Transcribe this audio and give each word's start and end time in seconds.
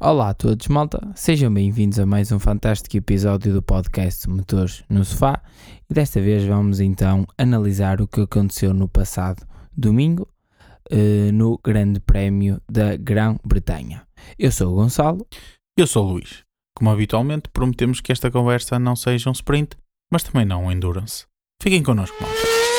Olá 0.00 0.30
a 0.30 0.34
todos, 0.34 0.66
malta. 0.66 1.00
Sejam 1.14 1.54
bem-vindos 1.54 2.00
a 2.00 2.06
mais 2.06 2.32
um 2.32 2.38
fantástico 2.40 2.96
episódio 2.96 3.52
do 3.52 3.62
podcast 3.62 4.28
Motores 4.28 4.82
no 4.90 5.04
Sofá. 5.04 5.40
E 5.88 5.94
desta 5.94 6.20
vez 6.20 6.44
vamos 6.44 6.80
então 6.80 7.24
analisar 7.38 8.00
o 8.00 8.08
que 8.08 8.22
aconteceu 8.22 8.74
no 8.74 8.88
passado 8.88 9.46
domingo 9.72 10.28
eh, 10.90 11.30
no 11.32 11.60
Grande 11.64 12.00
Prémio 12.00 12.60
da 12.68 12.96
Grã-Bretanha. 12.96 14.02
Eu 14.36 14.50
sou 14.50 14.72
o 14.72 14.74
Gonçalo. 14.74 15.24
Eu 15.76 15.86
sou 15.86 16.06
o 16.06 16.12
Luís. 16.14 16.42
Como 16.76 16.90
habitualmente, 16.90 17.48
prometemos 17.50 18.00
que 18.00 18.10
esta 18.10 18.32
conversa 18.32 18.80
não 18.80 18.96
seja 18.96 19.30
um 19.30 19.32
sprint, 19.32 19.76
mas 20.12 20.24
também 20.24 20.44
não 20.44 20.64
um 20.64 20.72
endurance. 20.72 21.24
Fiquem 21.62 21.84
connosco, 21.84 22.16
malta. 22.20 22.73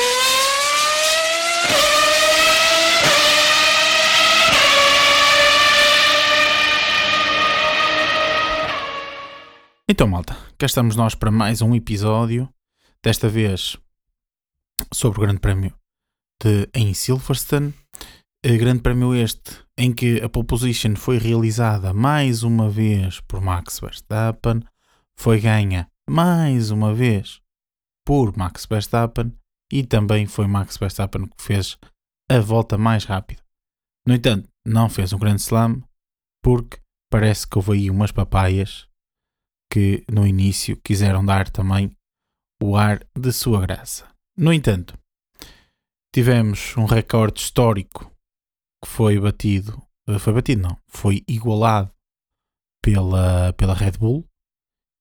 Então, 9.88 10.08
malta, 10.08 10.36
cá 10.58 10.66
estamos 10.66 10.96
nós 10.96 11.14
para 11.14 11.30
mais 11.30 11.62
um 11.62 11.72
episódio. 11.72 12.52
Desta 13.00 13.28
vez 13.28 13.76
sobre 14.92 15.20
o 15.20 15.22
Grande 15.22 15.38
Prémio 15.38 15.72
de, 16.42 16.68
em 16.74 16.92
Silverstone. 16.92 17.72
Eh, 18.44 18.56
Grande 18.56 18.82
Prémio 18.82 19.14
este 19.14 19.64
em 19.78 19.94
que 19.94 20.20
a 20.20 20.28
pole 20.28 20.44
position 20.44 20.96
foi 20.96 21.18
realizada 21.18 21.92
mais 21.92 22.42
uma 22.42 22.68
vez 22.68 23.20
por 23.28 23.40
Max 23.40 23.78
Verstappen, 23.78 24.60
foi 25.16 25.40
ganha 25.40 25.88
mais 26.10 26.72
uma 26.72 26.92
vez 26.92 27.40
por 28.04 28.36
Max 28.36 28.66
Verstappen 28.66 29.32
e 29.72 29.84
também 29.84 30.26
foi 30.26 30.48
Max 30.48 30.76
Verstappen 30.76 31.26
que 31.26 31.44
fez 31.44 31.78
a 32.28 32.40
volta 32.40 32.76
mais 32.76 33.04
rápida. 33.04 33.40
No 34.04 34.14
entanto, 34.14 34.48
não 34.66 34.88
fez 34.88 35.12
um 35.12 35.18
grande 35.18 35.42
slam 35.42 35.80
porque 36.42 36.78
parece 37.08 37.46
que 37.46 37.56
houve 37.56 37.74
aí 37.74 37.88
umas 37.88 38.10
papaias 38.10 38.88
que 39.70 40.04
no 40.10 40.26
início 40.26 40.76
quiseram 40.82 41.24
dar 41.24 41.50
também 41.50 41.90
o 42.62 42.76
ar 42.76 43.04
de 43.16 43.32
sua 43.32 43.60
graça. 43.60 44.08
No 44.36 44.52
entanto, 44.52 44.98
tivemos 46.14 46.76
um 46.76 46.84
recorde 46.84 47.40
histórico 47.40 48.10
que 48.82 48.90
foi 48.90 49.18
batido, 49.18 49.82
eh, 50.08 50.18
foi 50.18 50.32
batido 50.32 50.62
não, 50.62 50.78
foi 50.88 51.22
igualado 51.28 51.90
pela, 52.82 53.52
pela 53.54 53.74
Red 53.74 53.92
Bull 53.92 54.24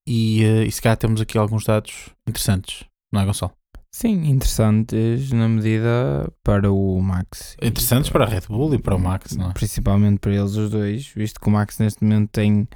e, 0.08 0.44
uh, 0.44 0.64
e 0.64 0.72
se 0.72 0.82
calhar 0.82 0.98
temos 0.98 1.22
aqui 1.22 1.38
alguns 1.38 1.64
dados 1.64 2.10
interessantes, 2.28 2.86
não 3.12 3.22
é 3.22 3.26
Gonçalo? 3.26 3.54
Sim, 3.94 4.26
interessantes 4.26 5.32
na 5.32 5.48
medida 5.48 6.30
para 6.44 6.70
o 6.70 7.02
Max. 7.02 7.56
Interessantes 7.62 8.10
para 8.10 8.26
a 8.26 8.28
Red 8.28 8.42
Bull 8.50 8.74
e 8.74 8.78
para 8.78 8.96
o 8.96 9.00
Max, 9.00 9.38
não 9.38 9.52
é? 9.52 9.54
Principalmente 9.54 10.20
para 10.20 10.36
eles 10.36 10.56
os 10.56 10.70
dois, 10.70 11.08
visto 11.08 11.40
que 11.40 11.48
o 11.48 11.52
Max 11.52 11.80
neste 11.80 12.04
momento 12.04 12.30
tem 12.32 12.68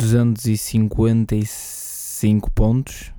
255 0.00 2.50
pontos 2.52 3.12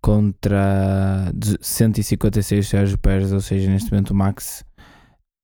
contra 0.00 1.32
156 1.60 2.68
Sérgio 2.68 2.96
Pérez, 2.98 3.32
ou 3.32 3.40
seja, 3.40 3.68
neste 3.68 3.90
momento 3.90 4.10
o 4.10 4.14
Max 4.14 4.64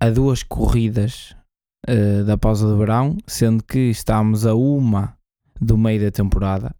a 0.00 0.08
duas 0.08 0.44
corridas 0.44 1.34
eh, 1.86 2.22
da 2.22 2.38
pausa 2.38 2.68
de 2.68 2.78
verão, 2.78 3.18
sendo 3.26 3.64
que 3.64 3.90
estamos 3.90 4.46
a 4.46 4.54
uma 4.54 5.16
do 5.60 5.76
meio 5.76 6.00
da 6.00 6.10
temporada. 6.10 6.74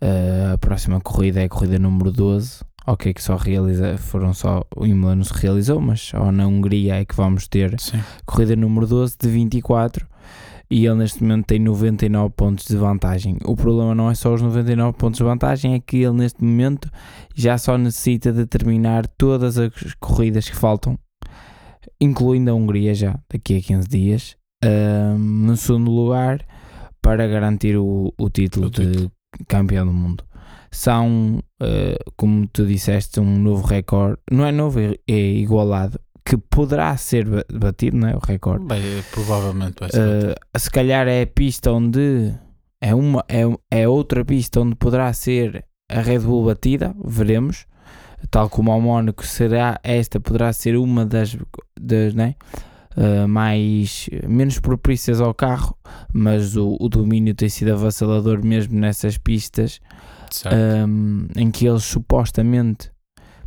Eh, 0.00 0.52
a 0.54 0.58
próxima 0.58 1.00
corrida 1.00 1.40
é 1.40 1.44
a 1.44 1.48
corrida 1.48 1.78
número 1.78 2.10
12. 2.12 2.60
Ok, 2.86 3.12
que 3.12 3.22
só 3.22 3.36
realiza, 3.36 3.98
foram 3.98 4.32
só 4.32 4.64
o 4.74 4.86
Imola 4.86 5.14
não 5.14 5.24
se 5.24 5.34
realizou, 5.34 5.80
mas 5.80 6.00
só 6.00 6.32
na 6.32 6.46
Hungria 6.46 7.00
é 7.00 7.04
que 7.04 7.14
vamos 7.14 7.46
ter 7.46 7.78
Sim. 7.80 8.00
corrida 8.24 8.56
número 8.56 8.86
12 8.86 9.16
de 9.20 9.28
24 9.28 10.08
e 10.70 10.86
ele 10.86 10.96
neste 10.96 11.22
momento 11.22 11.46
tem 11.46 11.58
99 11.58 12.32
pontos 12.36 12.66
de 12.66 12.76
vantagem. 12.76 13.36
O 13.44 13.56
problema 13.56 13.94
não 13.94 14.10
é 14.10 14.14
só 14.14 14.32
os 14.32 14.40
99 14.40 14.96
pontos 14.96 15.18
de 15.18 15.24
vantagem, 15.24 15.74
é 15.74 15.80
que 15.80 15.96
ele 15.98 16.12
neste 16.12 16.42
momento 16.44 16.88
já 17.34 17.58
só 17.58 17.76
necessita 17.76 18.32
de 18.32 18.46
terminar 18.46 19.06
todas 19.06 19.58
as 19.58 19.70
corridas 19.98 20.48
que 20.48 20.56
faltam, 20.56 20.98
incluindo 22.00 22.50
a 22.50 22.54
Hungria 22.54 22.94
já 22.94 23.18
daqui 23.32 23.56
a 23.56 23.60
15 23.60 23.88
dias, 23.88 24.36
no 25.18 25.56
segundo 25.56 25.90
lugar 25.90 26.44
para 27.02 27.26
garantir 27.26 27.76
o, 27.76 28.12
o 28.18 28.30
título 28.30 28.66
O 28.66 28.70
de 28.70 28.86
título. 28.86 29.12
campeão 29.48 29.86
do 29.86 29.92
mundo. 29.92 30.24
São, 30.70 31.42
eh, 31.60 31.98
como 32.16 32.46
tu 32.46 32.64
disseste, 32.64 33.18
um 33.18 33.38
novo 33.38 33.66
recorde, 33.66 34.18
não 34.30 34.44
é 34.46 34.52
novo, 34.52 34.78
é 34.78 34.94
é 35.08 35.18
igualado, 35.32 35.98
que 36.24 36.36
poderá 36.36 36.96
ser 36.96 37.26
ba- 37.28 37.44
batido, 37.52 37.96
não 37.96 38.08
é? 38.08 38.14
O 38.14 38.18
recorde. 38.18 38.64
Bem, 38.66 38.82
provavelmente 39.10 39.76
vai 39.80 39.90
ser. 39.90 40.00
Uh, 40.00 40.58
se 40.58 40.70
calhar 40.70 41.06
é 41.08 41.22
a 41.22 41.26
pista 41.26 41.72
onde 41.72 42.32
é, 42.80 42.94
uma, 42.94 43.24
é, 43.28 43.42
é 43.70 43.88
outra 43.88 44.24
pista 44.24 44.60
onde 44.60 44.74
poderá 44.76 45.12
ser 45.12 45.64
a 45.90 46.00
Red 46.00 46.20
Bull 46.20 46.46
batida, 46.46 46.94
veremos. 47.04 47.66
Tal 48.30 48.50
como 48.50 48.70
ao 48.70 48.80
Mónaco, 48.80 49.24
será 49.26 49.80
esta 49.82 50.20
poderá 50.20 50.52
ser 50.52 50.76
uma 50.76 51.06
das, 51.06 51.36
das 51.80 52.12
né, 52.12 52.34
uh, 52.94 53.26
mais 53.26 54.10
menos 54.28 54.60
propícias 54.60 55.22
ao 55.22 55.32
carro, 55.32 55.74
mas 56.12 56.54
o, 56.54 56.76
o 56.78 56.88
domínio 56.88 57.34
tem 57.34 57.48
sido 57.48 57.72
avassalador 57.72 58.44
mesmo 58.44 58.78
nessas 58.78 59.16
pistas 59.16 59.80
um, 60.86 61.26
em 61.34 61.50
que 61.50 61.66
eles 61.66 61.82
supostamente 61.84 62.90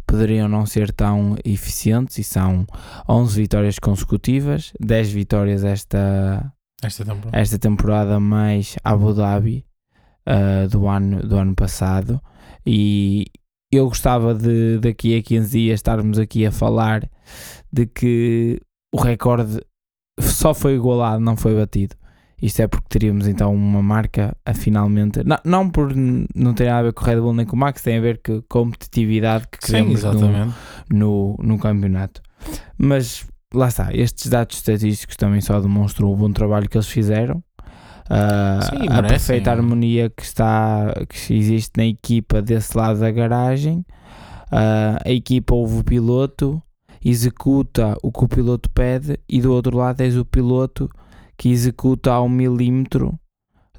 poderiam 0.05 0.47
não 0.47 0.65
ser 0.65 0.91
tão 0.91 1.35
eficientes 1.43 2.17
e 2.17 2.23
são 2.23 2.65
11 3.07 3.41
vitórias 3.41 3.79
consecutivas, 3.79 4.71
10 4.79 5.11
vitórias 5.11 5.63
esta, 5.63 6.51
Esta 6.83 7.05
temporada. 7.05 7.37
esta 7.37 7.59
temporada 7.59 8.19
mais 8.19 8.75
Abu 8.83 9.13
Dhabi 9.13 9.65
uh, 10.27 10.67
do, 10.69 10.87
ano, 10.87 11.21
do 11.27 11.37
ano 11.37 11.55
passado 11.55 12.21
e 12.65 13.25
eu 13.71 13.87
gostava 13.87 14.35
de 14.35 14.77
daqui 14.79 15.17
a 15.17 15.21
15 15.23 15.49
dias 15.57 15.79
estarmos 15.79 16.19
aqui 16.19 16.45
a 16.45 16.51
falar 16.51 17.09
de 17.71 17.87
que 17.87 18.61
o 18.93 19.01
recorde 19.01 19.59
só 20.19 20.53
foi 20.53 20.75
igualado, 20.75 21.19
não 21.19 21.35
foi 21.35 21.55
batido. 21.55 21.95
Isto 22.43 22.63
é 22.63 22.67
porque 22.67 22.87
teríamos 22.89 23.25
então 23.25 23.55
uma 23.55 23.81
marca 23.81 24.35
a 24.45 24.53
finalmente, 24.53 25.23
não, 25.23 25.37
não 25.45 25.69
por 25.69 25.95
não 25.95 26.53
ter 26.53 26.65
nada 26.65 26.79
a 26.79 26.83
ver 26.83 26.91
com 26.91 27.01
o 27.01 27.07
Red 27.07 27.21
Bull 27.21 27.33
nem 27.33 27.45
com 27.45 27.55
o 27.55 27.59
Max, 27.59 27.81
tem 27.81 27.97
a 27.97 28.01
ver 28.01 28.19
com 28.21 28.33
a 28.33 28.41
competitividade 28.49 29.47
que 29.47 29.65
Sim, 29.65 29.71
queremos 29.71 30.03
no, 30.03 30.09
exatamente. 30.09 30.55
no, 30.91 31.37
no 31.41 31.57
campeonato. 31.57 32.21
Mas 32.77 33.25
lá 33.53 33.69
está, 33.69 33.95
estes 33.95 34.29
dados 34.29 34.57
estatísticos 34.57 35.15
também 35.15 35.39
só 35.39 35.61
demonstram 35.61 36.11
o 36.11 36.17
bom 36.17 36.33
trabalho 36.33 36.67
que 36.67 36.75
eles 36.75 36.89
fizeram. 36.89 37.41
ah, 38.09 38.59
Sim, 38.69 38.89
a 38.89 39.01
perfeita 39.01 39.49
harmonia 39.49 40.09
que 40.09 40.23
está 40.23 40.93
que 41.07 41.33
existe 41.33 41.71
na 41.77 41.85
equipa 41.85 42.41
desse 42.41 42.77
lado 42.77 42.99
da 42.99 43.09
garagem. 43.09 43.85
Ah, 44.51 44.99
a 45.05 45.11
equipa 45.11 45.55
ouve 45.55 45.79
o 45.79 45.83
piloto, 45.85 46.61
executa 47.01 47.95
o 48.03 48.11
que 48.11 48.25
o 48.25 48.27
piloto 48.27 48.69
pede, 48.69 49.17
e 49.29 49.39
do 49.39 49.53
outro 49.53 49.77
lado 49.77 49.95
tens 49.95 50.17
o 50.17 50.25
piloto 50.25 50.89
que 51.37 51.49
executa 51.49 52.11
ao 52.11 52.27
milímetro 52.29 53.17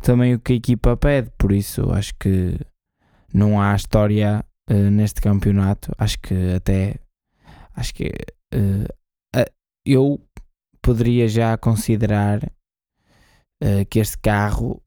também 0.03 0.35
o 0.35 0.39
que 0.41 0.53
a 0.53 0.57
equipa 0.57 0.97
pede. 0.97 1.31
Por 1.39 1.53
isso 1.53 1.91
acho 1.93 2.13
que 2.21 2.59
não 3.33 3.61
há 3.61 3.75
história 3.75 4.45
eh, 4.69 4.91
neste 4.91 5.21
campeonato. 5.21 5.93
Acho 5.99 6.19
que 6.21 6.35
até 6.55 6.97
acho 7.75 7.95
que 7.95 8.11
eh, 8.53 8.87
a- 9.35 9.51
eu 9.87 10.21
poderia 10.83 11.27
já 11.29 11.57
considerar 11.57 12.41
eh, 13.63 13.85
que 13.87 13.99
este 13.99 14.19
carro 14.19 14.81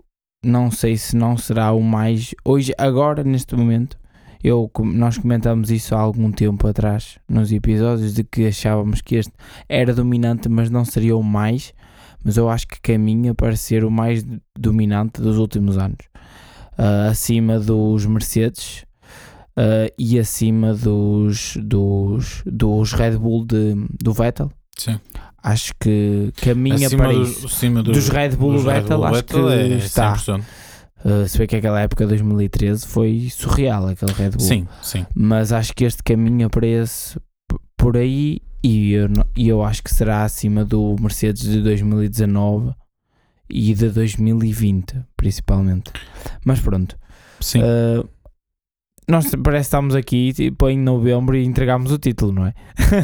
não 0.43 0.69
sei 0.69 0.97
se 0.97 1.15
não 1.15 1.35
será 1.37 1.71
o 1.71 1.81
mais 1.81 2.33
hoje 2.45 2.71
agora 2.77 3.23
neste 3.23 3.55
momento 3.55 3.97
eu, 4.43 4.69
nós 4.93 5.17
comentamos 5.17 5.71
isso 5.71 5.95
há 5.95 5.99
algum 5.99 6.31
tempo 6.31 6.67
atrás 6.67 7.17
nos 7.27 7.51
episódios 7.51 8.13
de 8.13 8.23
que 8.23 8.45
achávamos 8.47 9.01
que 9.01 9.15
este 9.15 9.33
era 9.67 9.93
dominante 9.95 10.47
mas 10.47 10.69
não 10.69 10.85
seria 10.85 11.17
o 11.17 11.23
mais 11.23 11.73
mas 12.23 12.37
eu 12.37 12.49
acho 12.49 12.67
que 12.67 12.81
caminha 12.81 13.33
para 13.33 13.55
ser 13.55 13.83
o 13.85 13.91
mais 13.91 14.25
dominante 14.57 15.21
dos 15.21 15.37
últimos 15.37 15.77
anos 15.77 15.97
Ah, 16.77 17.07
acima 17.09 17.59
dos 17.59 18.05
Mercedes 18.05 18.85
ah, 19.55 19.91
e 19.97 20.19
acima 20.19 20.73
dos, 20.73 21.57
dos, 21.61 22.43
dos 22.45 22.93
Red 22.93 23.17
Bull 23.17 23.45
de, 23.45 23.75
do 24.01 24.13
Vettel 24.13 24.51
Sim. 24.77 24.99
acho 25.43 25.73
que 25.79 26.31
caminha 26.41 26.87
Acima 26.87 27.03
para 27.05 27.13
dos, 27.13 27.29
isso 27.29 27.45
acima 27.47 27.83
dos 27.83 28.09
Red 28.09 28.29
Bull 28.35 28.53
dos 28.53 28.63
Red 28.65 28.81
Vettel, 28.81 28.97
Bull 28.97 29.05
acho 29.05 29.15
Vettel 29.15 29.47
que 29.47 29.53
é 29.53 29.67
está. 29.77 30.15
100%. 30.15 30.43
Uh, 31.05 31.27
se 31.27 31.37
bem 31.37 31.47
que 31.47 31.55
aquela 31.55 31.79
época 31.79 32.05
de 32.05 32.09
2013 32.09 32.85
foi 32.85 33.29
surreal 33.31 33.87
aquele 33.87 34.11
Red 34.13 34.31
Bull. 34.31 34.39
Sim, 34.39 34.67
sim. 34.81 35.05
Mas 35.15 35.51
acho 35.51 35.73
que 35.73 35.85
este 35.85 36.03
caminha 36.03 36.49
para 36.49 36.65
esse 36.65 37.19
por 37.77 37.95
aí 37.95 38.41
e 38.63 38.93
eu, 38.93 39.09
eu 39.35 39.63
acho 39.63 39.83
que 39.83 39.93
será 39.93 40.23
acima 40.23 40.65
do 40.65 40.95
Mercedes 40.99 41.43
de 41.43 41.61
2019 41.61 42.73
e 43.49 43.73
de 43.73 43.89
2020, 43.89 44.95
principalmente. 45.15 45.91
Mas 46.45 46.59
pronto. 46.59 46.97
Sim. 47.39 47.61
Uh, 47.61 48.07
nós 49.09 49.25
parece 49.41 49.69
que 49.69 49.75
estamos 49.75 49.95
aqui 49.95 50.33
tipo, 50.33 50.67
em 50.69 50.77
novembro 50.77 51.37
e 51.37 51.45
entregamos 51.45 51.91
o 51.91 51.97
título, 51.97 52.33
não 52.33 52.45
é? 52.45 52.53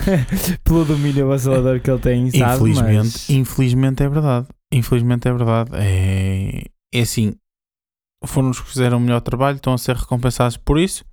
Pelo 0.64 0.84
domínio 0.84 1.26
avassalador 1.26 1.80
que 1.80 1.90
ele 1.90 2.00
tem, 2.00 2.30
sabe? 2.32 2.56
infelizmente, 2.56 2.98
Mas- 2.98 3.30
infelizmente 3.30 4.04
é 4.04 4.10
verdade. 4.10 4.48
Infelizmente 4.72 5.28
é 5.28 5.34
verdade. 5.34 5.70
É, 5.76 6.66
é 6.94 7.00
assim, 7.00 7.34
foram 8.26 8.50
os 8.50 8.60
que 8.60 8.70
fizeram 8.70 8.98
o 8.98 9.02
melhor 9.02 9.22
trabalho, 9.22 9.56
estão 9.56 9.74
a 9.74 9.78
ser 9.78 9.96
recompensados 9.96 10.58
por 10.58 10.78
isso. 10.78 11.06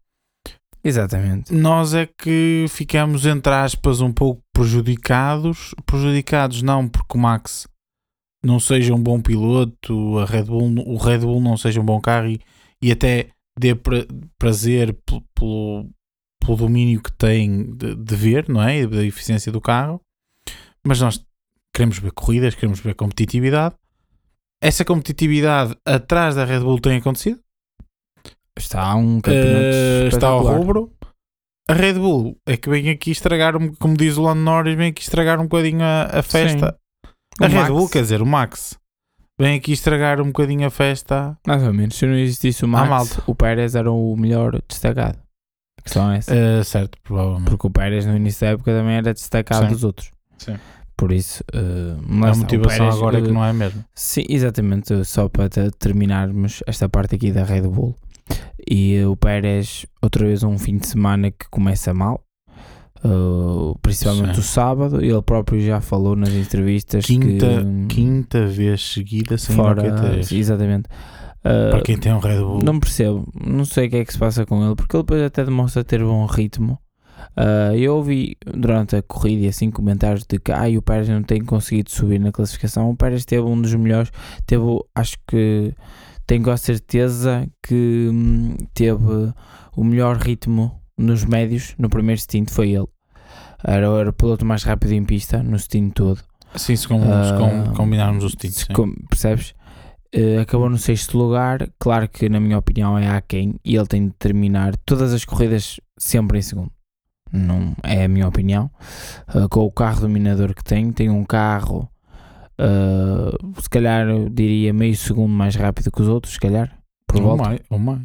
Exatamente. 0.82 1.52
Nós 1.52 1.94
é 1.94 2.06
que 2.06 2.66
ficamos, 2.68 3.26
entre 3.26 3.52
aspas, 3.52 4.00
um 4.00 4.12
pouco 4.12 4.42
prejudicados. 4.52 5.74
Prejudicados 5.84 6.62
não 6.62 6.88
porque 6.88 7.16
o 7.16 7.20
Max 7.20 7.68
não 8.42 8.58
seja 8.58 8.94
um 8.94 9.02
bom 9.02 9.20
piloto, 9.20 10.18
a 10.18 10.24
Red 10.24 10.44
Bull, 10.44 10.72
o 10.86 10.96
Red 10.96 11.18
Bull 11.18 11.40
não 11.40 11.56
seja 11.56 11.80
um 11.80 11.84
bom 11.84 12.00
carro 12.00 12.28
e, 12.28 12.40
e 12.80 12.90
até 12.90 13.28
dê 13.58 13.74
pra, 13.74 14.06
prazer 14.38 14.96
pelo, 15.04 15.22
pelo, 15.34 16.56
domínio 16.56 17.02
que 17.02 17.12
tem 17.12 17.74
de, 17.74 17.94
de 17.94 18.16
ver, 18.16 18.48
não 18.48 18.62
é? 18.62 18.78
E 18.78 18.86
da 18.86 19.04
eficiência 19.04 19.52
do 19.52 19.60
carro. 19.60 20.00
Mas 20.82 21.00
nós 21.00 21.22
queremos 21.74 21.98
ver 21.98 22.12
corridas, 22.12 22.54
queremos 22.54 22.80
ver 22.80 22.94
competitividade. 22.94 23.74
Essa 24.62 24.84
competitividade 24.84 25.76
atrás 25.84 26.34
da 26.34 26.44
Red 26.44 26.60
Bull 26.60 26.80
tem 26.80 26.96
acontecido. 26.96 27.40
Está 28.60 28.94
um 28.94 29.20
campeonato 29.20 29.54
Eh, 29.74 30.08
está 30.08 30.28
ao 30.28 30.42
rubro. 30.46 30.92
A 31.68 31.72
Red 31.72 31.94
Bull 31.94 32.36
é 32.46 32.56
que 32.56 32.68
vem 32.68 32.90
aqui 32.90 33.10
estragar, 33.12 33.54
como 33.78 33.96
diz 33.96 34.16
o 34.16 34.22
Lando 34.22 34.40
Norris, 34.42 34.76
vem 34.76 34.88
aqui 34.90 35.02
estragar 35.02 35.38
um 35.40 35.44
bocadinho 35.44 35.82
a, 35.82 36.18
a 36.18 36.22
festa. 36.22 36.76
A 37.40 37.46
Red 37.46 37.54
Max- 37.54 37.68
Bull, 37.70 37.88
quer 37.88 38.02
dizer, 38.02 38.20
o 38.20 38.26
Max, 38.26 38.76
vem 39.40 39.56
aqui 39.56 39.72
estragar 39.72 40.20
um 40.20 40.26
bocadinho 40.26 40.66
a 40.66 40.70
festa. 40.70 41.38
Mais 41.46 41.62
ou 41.62 41.72
menos. 41.72 41.94
Se 41.94 42.06
não 42.06 42.14
existisse 42.14 42.64
o 42.64 42.68
Max, 42.68 42.88
malta. 42.88 43.22
o 43.26 43.34
Pérez 43.34 43.74
era 43.74 43.90
o 43.90 44.16
melhor 44.16 44.60
destacado. 44.68 45.18
A 45.78 45.82
questão 45.82 46.10
é 46.10 46.18
essa. 46.18 46.34
Eh, 46.34 46.64
certo, 46.64 46.98
provavelmente. 47.04 47.48
Porque 47.48 47.66
o 47.66 47.70
Pérez 47.70 48.04
no 48.04 48.16
início 48.16 48.40
da 48.46 48.52
época 48.52 48.72
também 48.72 48.96
era 48.96 49.14
destacado 49.14 49.66
Sim. 49.66 49.72
dos 49.72 49.84
outros. 49.84 50.10
Sim. 50.38 50.56
Por 50.96 51.12
isso, 51.12 51.42
a 51.54 51.56
lá 51.56 52.30
está, 52.30 52.32
o 52.32 52.36
motivação 52.42 52.78
Pérez, 52.78 52.94
agora 52.96 53.18
é 53.18 53.22
que 53.22 53.30
não 53.30 53.42
é 53.44 53.52
mesmo. 53.54 53.82
Sim, 53.94 54.24
exatamente. 54.28 55.04
Só 55.06 55.28
para 55.30 55.48
te- 55.48 55.70
terminarmos 55.78 56.62
esta 56.66 56.88
parte 56.88 57.14
aqui 57.14 57.30
da 57.32 57.42
Red 57.44 57.62
Bull. 57.62 57.94
E 58.68 59.02
o 59.04 59.16
Pérez, 59.16 59.86
outra 60.02 60.26
vez, 60.26 60.42
um 60.42 60.58
fim 60.58 60.78
de 60.78 60.86
semana 60.86 61.30
que 61.30 61.48
começa 61.50 61.92
mal. 61.92 62.22
Uh, 63.02 63.78
principalmente 63.80 64.34
Sim. 64.34 64.40
o 64.40 64.44
sábado, 64.44 65.02
ele 65.02 65.22
próprio 65.22 65.58
já 65.58 65.80
falou 65.80 66.14
nas 66.14 66.34
entrevistas 66.34 67.06
Quinta, 67.06 67.64
que 67.88 67.94
quinta 67.94 68.46
vez 68.46 68.82
seguida 68.82 69.38
sem 69.38 69.56
fora, 69.56 69.82
Q3. 69.82 70.36
exatamente. 70.36 70.86
Uh, 71.38 71.70
Para 71.70 71.80
quem 71.80 71.96
tem 71.96 72.12
um 72.12 72.18
Red 72.18 72.40
Bull. 72.40 72.60
não 72.62 72.78
percebo, 72.78 73.26
não 73.42 73.64
sei 73.64 73.86
o 73.86 73.90
que 73.90 73.96
é 73.96 74.04
que 74.04 74.12
se 74.12 74.18
passa 74.18 74.44
com 74.44 74.62
ele, 74.62 74.74
porque 74.74 74.94
ele 74.94 75.02
depois 75.02 75.22
até 75.22 75.42
demonstra 75.42 75.82
ter 75.82 76.04
bom 76.04 76.26
ritmo. 76.26 76.78
Uh, 77.36 77.74
eu 77.74 77.96
ouvi 77.96 78.36
durante 78.44 78.96
a 78.96 79.02
corrida 79.02 79.48
assim 79.48 79.70
comentários 79.70 80.24
de 80.28 80.38
que 80.38 80.52
ai, 80.52 80.76
o 80.76 80.82
Pérez 80.82 81.08
não 81.08 81.22
tem 81.22 81.42
conseguido 81.42 81.90
subir 81.90 82.18
na 82.18 82.32
classificação. 82.32 82.90
O 82.90 82.96
Pérez 82.96 83.24
teve 83.24 83.42
um 83.42 83.60
dos 83.60 83.74
melhores, 83.74 84.10
teve, 84.46 84.62
acho 84.94 85.16
que 85.26 85.72
tenho 86.30 86.44
quase 86.44 86.62
certeza 86.62 87.44
que 87.60 88.08
hum, 88.12 88.56
teve 88.72 89.32
o 89.76 89.82
melhor 89.82 90.16
ritmo 90.16 90.80
nos 90.96 91.24
médios 91.24 91.74
no 91.76 91.88
primeiro 91.90 92.20
stint. 92.20 92.48
Foi 92.50 92.70
ele, 92.70 92.86
era, 93.64 93.86
era 93.86 94.10
o 94.10 94.12
piloto 94.12 94.46
mais 94.46 94.62
rápido 94.62 94.92
em 94.92 95.04
pista 95.04 95.42
no 95.42 95.58
stint 95.58 95.92
todo. 95.92 96.20
Sim, 96.54 96.76
se, 96.76 96.86
com, 96.86 97.00
se 97.00 97.08
Ah, 97.10 97.36
com- 97.36 97.74
combinarmos 97.74 98.22
os 98.22 98.32
títulos. 98.32 98.58
Se 98.58 98.66
sim. 98.66 98.72
com- 98.72 98.94
percebes? 99.08 99.54
Eh, 100.12 100.38
acabou 100.38 100.70
no 100.70 100.78
sexto 100.78 101.18
lugar. 101.18 101.68
Claro 101.80 102.08
que, 102.08 102.28
na 102.28 102.38
minha 102.38 102.58
opinião, 102.58 102.96
é 102.96 103.08
aquém 103.08 103.56
e 103.64 103.74
ele 103.74 103.86
tem 103.88 104.06
de 104.06 104.14
terminar 104.16 104.76
todas 104.86 105.12
as 105.12 105.24
corridas 105.24 105.80
sempre 105.98 106.38
em 106.38 106.42
segundo. 106.42 106.70
Não 107.32 107.74
é 107.82 108.04
a 108.04 108.08
minha 108.08 108.28
opinião. 108.28 108.70
Eh, 109.34 109.48
com 109.50 109.64
o 109.64 109.70
carro 109.72 110.02
dominador 110.02 110.54
que 110.54 110.62
tem, 110.62 110.92
tem 110.92 111.10
um 111.10 111.24
carro, 111.24 111.88
eh, 112.60 113.60
se 113.60 113.70
calhar 113.70 114.06
diria 114.30 114.72
meio 114.72 114.94
segundo 114.96 115.32
mais 115.32 115.54
rápido 115.56 115.90
que 115.90 116.02
os 116.02 116.08
outros, 116.08 116.34
se 116.34 116.40
calhar, 116.40 116.76
por 117.06 117.16
Ou 117.16 117.22
volta. 117.22 117.42
mais, 117.44 117.60
ou 117.70 117.78
mais. 117.78 118.00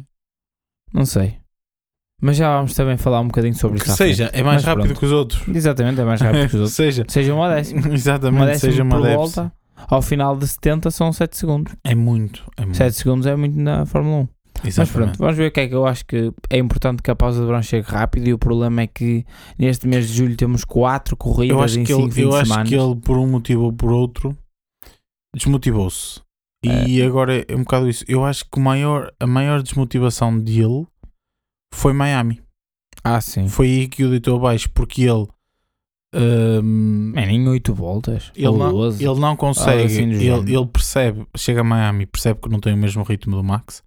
Não 0.92 1.04
sei. 1.04 1.36
Mas 2.22 2.38
já 2.38 2.56
vamos 2.56 2.72
também 2.74 2.96
falar 2.96 3.20
um 3.20 3.26
bocadinho 3.26 3.54
sobre 3.54 3.78
Que 3.78 3.86
isso. 3.88 3.96
seja, 3.96 4.28
frente. 4.28 4.40
é 4.40 4.42
mais 4.42 4.56
Mas 4.56 4.64
rápido 4.64 4.84
pronto. 4.86 4.98
que 5.00 5.06
os 5.06 5.12
outros. 5.12 5.48
Exatamente, 5.48 6.00
é 6.00 6.04
mais 6.04 6.20
rápido 6.20 6.40
que 6.48 6.54
os 6.56 6.60
outros. 6.62 6.72
seja, 6.74 7.04
Seja 7.08 7.34
uma 7.34 7.48
décima. 7.54 7.80
Uma 7.86 7.94
exatamente, 7.94 8.46
décima 8.46 8.70
seja 8.72 8.82
uma 8.82 9.00
décima. 9.02 9.16
volta. 9.16 9.52
Ao 9.88 10.00
final 10.00 10.36
de 10.36 10.48
70 10.48 10.90
são 10.90 11.12
7 11.12 11.36
segundos. 11.36 11.74
É 11.84 11.94
muito, 11.94 12.50
é 12.56 12.62
muito. 12.62 12.76
7 12.78 12.96
segundos 12.96 13.26
é 13.26 13.36
muito 13.36 13.58
na 13.58 13.84
Fórmula 13.84 14.22
1. 14.22 14.28
Mas 14.64 14.66
Exatamente. 14.68 14.92
pronto, 14.94 15.18
vamos 15.18 15.36
ver 15.36 15.48
o 15.48 15.52
que 15.52 15.60
é 15.60 15.68
que 15.68 15.74
eu 15.74 15.84
acho 15.86 16.06
que 16.06 16.32
é 16.48 16.56
importante 16.56 17.02
que 17.02 17.10
a 17.10 17.14
pausa 17.14 17.40
de 17.40 17.46
verão 17.46 17.62
chegue 17.62 17.86
rápido 17.86 18.26
e 18.28 18.32
o 18.32 18.38
problema 18.38 18.80
é 18.80 18.86
que 18.86 19.22
neste 19.58 19.86
mês 19.86 20.08
de 20.08 20.14
julho 20.16 20.34
temos 20.34 20.64
4 20.64 21.14
corridas 21.14 21.54
eu 21.58 21.62
acho 21.62 21.78
em 21.80 21.84
que 21.84 21.92
5 21.92 22.02
ele, 22.04 22.10
fins 22.12 22.22
eu 22.22 22.34
acho 22.34 22.46
semana. 22.46 22.64
que 22.66 22.74
ele, 22.74 22.96
por 22.96 23.18
um 23.18 23.26
motivo 23.26 23.64
ou 23.64 23.72
por 23.74 23.92
outro, 23.92 24.34
desmotivou-se. 25.36 26.20
E 26.64 27.00
agora 27.02 27.44
é 27.46 27.54
um 27.54 27.60
bocado 27.60 27.88
isso. 27.88 28.04
Eu 28.08 28.24
acho 28.24 28.44
que 28.50 28.58
o 28.58 28.60
maior, 28.60 29.12
a 29.20 29.26
maior 29.26 29.62
desmotivação 29.62 30.36
dele 30.36 30.84
foi 31.72 31.92
Miami. 31.92 32.42
Ah, 33.04 33.20
sim. 33.20 33.46
Foi 33.48 33.66
aí 33.68 33.88
que 33.88 34.02
o 34.04 34.10
deitou 34.10 34.36
abaixo, 34.36 34.68
porque 34.70 35.02
ele. 35.02 35.28
hum, 36.14 37.12
É 37.14 37.26
nem 37.26 37.46
8 37.48 37.72
voltas. 37.74 38.32
ele, 38.34 38.46
não, 38.56 38.70
12. 38.72 39.04
ele 39.04 39.20
não 39.20 39.36
consegue, 39.36 39.84
assim 39.84 40.08
do 40.08 40.18
género. 40.18 40.42
ele, 40.42 40.56
ele 40.56 40.66
percebe, 40.66 41.26
chega 41.36 41.60
a 41.60 41.64
Miami 41.64 42.06
percebe 42.06 42.40
que 42.40 42.48
não 42.48 42.58
tem 42.60 42.74
o 42.74 42.76
mesmo 42.76 43.02
ritmo 43.04 43.36
do 43.36 43.44
Max. 43.44 43.82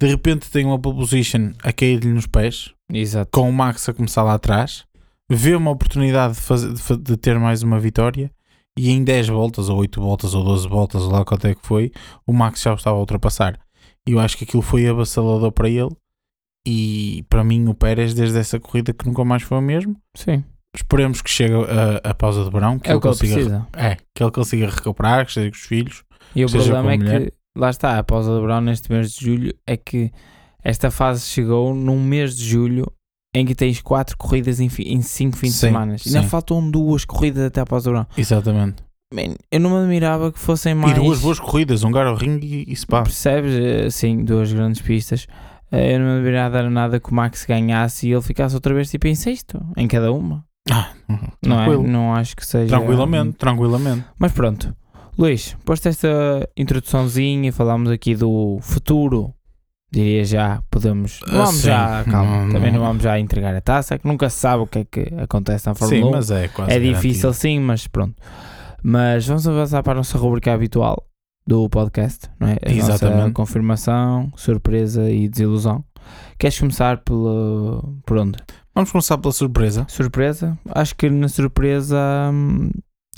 De 0.00 0.06
repente 0.06 0.50
tem 0.50 0.64
uma 0.66 0.78
pole 0.78 0.96
position 0.96 1.52
a 1.62 1.72
cair-lhe 1.72 2.08
nos 2.12 2.26
pés, 2.26 2.72
Exato. 2.92 3.30
com 3.32 3.48
o 3.48 3.52
Max 3.52 3.88
a 3.88 3.94
começar 3.94 4.22
lá 4.22 4.34
atrás, 4.34 4.84
vê 5.30 5.54
uma 5.54 5.70
oportunidade 5.70 6.34
de, 6.34 6.40
fazer, 6.40 6.72
de, 6.74 6.80
fa- 6.82 6.96
de 6.96 7.16
ter 7.16 7.38
mais 7.38 7.62
uma 7.62 7.80
vitória 7.80 8.30
e 8.76 8.90
em 8.90 9.04
10 9.04 9.28
voltas, 9.28 9.68
ou 9.68 9.78
8 9.78 10.00
voltas, 10.00 10.34
ou 10.34 10.44
12 10.44 10.68
voltas, 10.68 11.02
ou 11.02 11.10
lá 11.10 11.24
quanto 11.24 11.46
é 11.46 11.54
que 11.54 11.66
foi, 11.66 11.92
o 12.26 12.32
Max 12.32 12.62
já 12.62 12.72
o 12.72 12.76
estava 12.76 12.96
a 12.96 13.00
ultrapassar. 13.00 13.58
E 14.06 14.12
eu 14.12 14.20
acho 14.20 14.36
que 14.36 14.44
aquilo 14.44 14.62
foi 14.62 14.86
avassalador 14.86 15.52
para 15.52 15.68
ele. 15.68 15.90
E 16.66 17.24
para 17.28 17.44
mim, 17.44 17.68
o 17.68 17.74
Pérez, 17.74 18.14
desde 18.14 18.38
essa 18.38 18.58
corrida, 18.58 18.92
que 18.92 19.06
nunca 19.06 19.24
mais 19.24 19.42
foi 19.42 19.58
o 19.58 19.62
mesmo. 19.62 19.96
Sim. 20.16 20.44
Esperemos 20.74 21.20
que 21.20 21.28
chegue 21.28 21.54
a, 21.54 22.10
a 22.10 22.14
pausa 22.14 22.44
de 22.44 22.50
verão, 22.50 22.78
que 22.78 22.88
É 22.88 22.92
ele 22.92 23.00
consiga 23.00 23.68
é, 23.74 23.96
que 24.14 24.22
ele 24.22 24.30
consiga 24.30 24.70
recuperar, 24.70 25.24
que 25.24 25.30
esteja 25.30 25.50
com 25.50 25.56
os 25.56 25.62
filhos. 25.62 26.04
E 26.34 26.44
o 26.44 26.50
problema 26.50 26.92
é 26.92 26.98
que, 26.98 27.32
lá 27.56 27.68
está, 27.68 27.98
a 27.98 28.02
pausa 28.02 28.34
de 28.34 28.40
verão 28.40 28.60
neste 28.60 28.90
mês 28.90 29.12
de 29.12 29.26
julho 29.26 29.54
é 29.66 29.76
que 29.76 30.10
esta 30.64 30.90
fase 30.90 31.26
chegou 31.26 31.74
num 31.74 32.02
mês 32.02 32.34
de 32.34 32.44
julho 32.48 32.86
em 33.34 33.46
que 33.46 33.54
tens 33.54 33.80
4 33.80 34.16
corridas 34.16 34.60
em 34.60 34.68
5 34.68 35.36
fins 35.36 35.48
de 35.48 35.54
Sim, 35.54 35.66
semana. 35.68 35.96
Ainda 36.04 36.22
faltam 36.24 36.70
duas 36.70 37.04
corridas 37.04 37.44
até 37.46 37.60
a 37.60 37.66
pausa 37.66 37.84
de 37.84 37.92
verão. 37.94 38.06
Exatamente. 38.16 38.82
Man, 39.12 39.34
eu 39.50 39.60
não 39.60 39.70
me 39.70 39.76
admirava 39.78 40.32
que 40.32 40.38
fossem 40.38 40.74
mais. 40.74 40.96
E 40.96 41.00
duas 41.00 41.20
boas 41.20 41.38
corridas, 41.38 41.84
um 41.84 41.90
Garo 41.90 42.14
Ring 42.14 42.40
e, 42.42 42.64
e 42.70 42.76
Spa. 42.76 43.02
Percebes? 43.02 43.52
Eh, 43.52 43.90
Sim, 43.90 44.24
duas 44.24 44.52
grandes 44.52 44.80
pistas. 44.80 45.26
Eh, 45.70 45.94
Eu 45.94 46.00
não 46.00 46.06
me 46.06 46.16
admirava 46.18 46.62
nada 46.70 46.98
que 47.00 47.10
o 47.10 47.14
Max 47.14 47.44
ganhasse 47.46 48.08
e 48.08 48.12
ele 48.12 48.22
ficasse 48.22 48.54
outra 48.54 48.72
vez 48.74 48.90
tipo 48.90 49.06
em 49.06 49.14
sexto, 49.14 49.60
em 49.76 49.86
cada 49.88 50.12
uma. 50.12 50.44
Ah, 50.70 50.90
Não 51.44 51.60
é? 51.60 51.76
Não 51.76 52.14
acho 52.14 52.36
que 52.36 52.46
seja. 52.46 52.68
Tranquilamente, 52.68 53.36
tranquilamente. 53.36 54.04
Mas 54.18 54.32
pronto. 54.32 54.74
Luís, 55.18 55.54
posto 55.64 55.88
esta 55.88 56.48
introduçãozinha, 56.56 57.52
falámos 57.52 57.90
aqui 57.90 58.14
do 58.14 58.58
futuro. 58.62 59.34
Diria 59.92 60.24
já, 60.24 60.62
podemos. 60.70 61.20
Não 61.28 61.44
vamos 61.44 61.60
já, 61.60 62.02
calma. 62.04 62.44
Não, 62.46 62.52
Também 62.52 62.72
não. 62.72 62.80
vamos 62.80 63.02
já 63.02 63.18
entregar 63.20 63.54
a 63.54 63.60
taça, 63.60 63.98
que 63.98 64.08
nunca 64.08 64.30
se 64.30 64.38
sabe 64.38 64.62
o 64.62 64.66
que 64.66 64.78
é 64.78 64.84
que 64.84 65.14
acontece 65.18 65.66
na 65.66 65.74
Fórmula 65.74 66.00
Sim, 66.02 66.08
1. 66.08 66.10
mas 66.10 66.30
é 66.30 66.48
quase 66.48 66.70
É 66.70 66.74
garantido. 66.78 66.96
difícil 67.02 67.32
sim, 67.34 67.60
mas 67.60 67.86
pronto. 67.86 68.14
Mas 68.82 69.26
vamos 69.26 69.46
avançar 69.46 69.82
para 69.82 69.92
a 69.92 69.96
nossa 69.96 70.16
rubrica 70.16 70.52
habitual 70.52 71.06
do 71.46 71.68
podcast, 71.68 72.28
não 72.40 72.48
é? 72.48 72.56
A 72.64 72.70
Exatamente. 72.72 73.32
confirmação, 73.32 74.32
surpresa 74.34 75.10
e 75.10 75.28
desilusão. 75.28 75.84
Queres 76.38 76.58
começar 76.58 76.98
pelo, 77.04 77.98
por 78.06 78.16
onde? 78.16 78.38
Vamos 78.74 78.90
começar 78.90 79.18
pela 79.18 79.32
surpresa. 79.32 79.84
Surpresa? 79.88 80.58
Acho 80.74 80.96
que 80.96 81.10
na 81.10 81.28
surpresa 81.28 81.98
hum, 82.32 82.70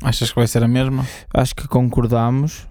Achas 0.02 0.30
que 0.30 0.36
vai 0.36 0.46
ser 0.48 0.64
a 0.64 0.68
mesma? 0.68 1.06
acho 1.32 1.54
que 1.54 1.68
concordamos. 1.68 2.66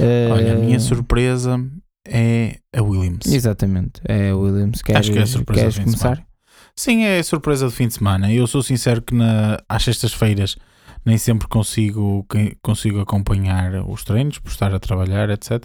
Eh, 0.00 0.28
Olha, 0.32 0.52
a 0.54 0.56
minha 0.56 0.80
surpresa 0.80 1.62
é 2.08 2.58
a 2.74 2.82
Williams. 2.82 3.26
Exatamente, 3.26 4.00
é 4.04 4.32
o 4.32 4.40
Williams. 4.40 4.82
Queres, 4.82 5.00
Acho 5.00 5.12
que 5.12 5.18
é 5.18 5.22
a 5.22 5.26
surpresa 5.26 5.60
queres 5.60 5.74
do 5.74 5.78
fim 5.78 5.90
de 5.90 5.96
começar? 5.98 6.26
Sim, 6.74 7.04
é 7.04 7.18
a 7.18 7.24
surpresa 7.24 7.68
de 7.68 7.74
fim 7.74 7.88
de 7.88 7.94
semana. 7.94 8.32
Eu 8.32 8.46
sou 8.46 8.62
sincero 8.62 9.00
que 9.02 9.14
na, 9.14 9.58
às 9.68 9.82
sextas-feiras 9.82 10.56
nem 11.04 11.16
sempre 11.16 11.46
consigo, 11.46 12.26
consigo 12.60 13.00
acompanhar 13.00 13.88
os 13.88 14.04
treinos 14.04 14.38
por 14.38 14.50
estar 14.50 14.74
a 14.74 14.80
trabalhar, 14.80 15.30
etc. 15.30 15.64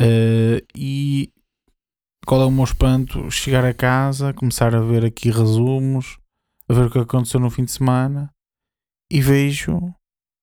Eh, 0.00 0.64
e 0.76 1.32
qual 2.26 2.42
é 2.42 2.44
o 2.44 2.50
meu 2.50 2.64
espanto? 2.64 3.30
Chegar 3.30 3.64
a 3.64 3.72
casa, 3.72 4.34
começar 4.34 4.74
a 4.74 4.80
ver 4.80 5.04
aqui 5.04 5.30
resumos, 5.30 6.18
a 6.68 6.74
ver 6.74 6.86
o 6.86 6.90
que 6.90 6.98
aconteceu 6.98 7.38
no 7.38 7.50
fim 7.50 7.64
de 7.64 7.70
semana 7.72 8.32
e 9.10 9.20
vejo 9.20 9.94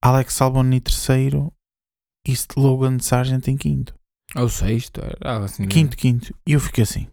Alex 0.01 0.41
Albon 0.41 0.71
em 0.71 0.79
terceiro 0.79 1.51
e 2.25 2.33
Logan 2.55 2.99
Sargent 2.99 3.47
em 3.47 3.57
quinto. 3.57 3.98
Ou 4.35 4.49
sexto, 4.49 5.01
algo 5.21 5.45
assim. 5.45 5.67
Quinto, 5.67 5.97
quinto. 5.97 6.33
E 6.47 6.53
eu 6.53 6.59
fiquei 6.59 6.83
assim: 6.83 7.07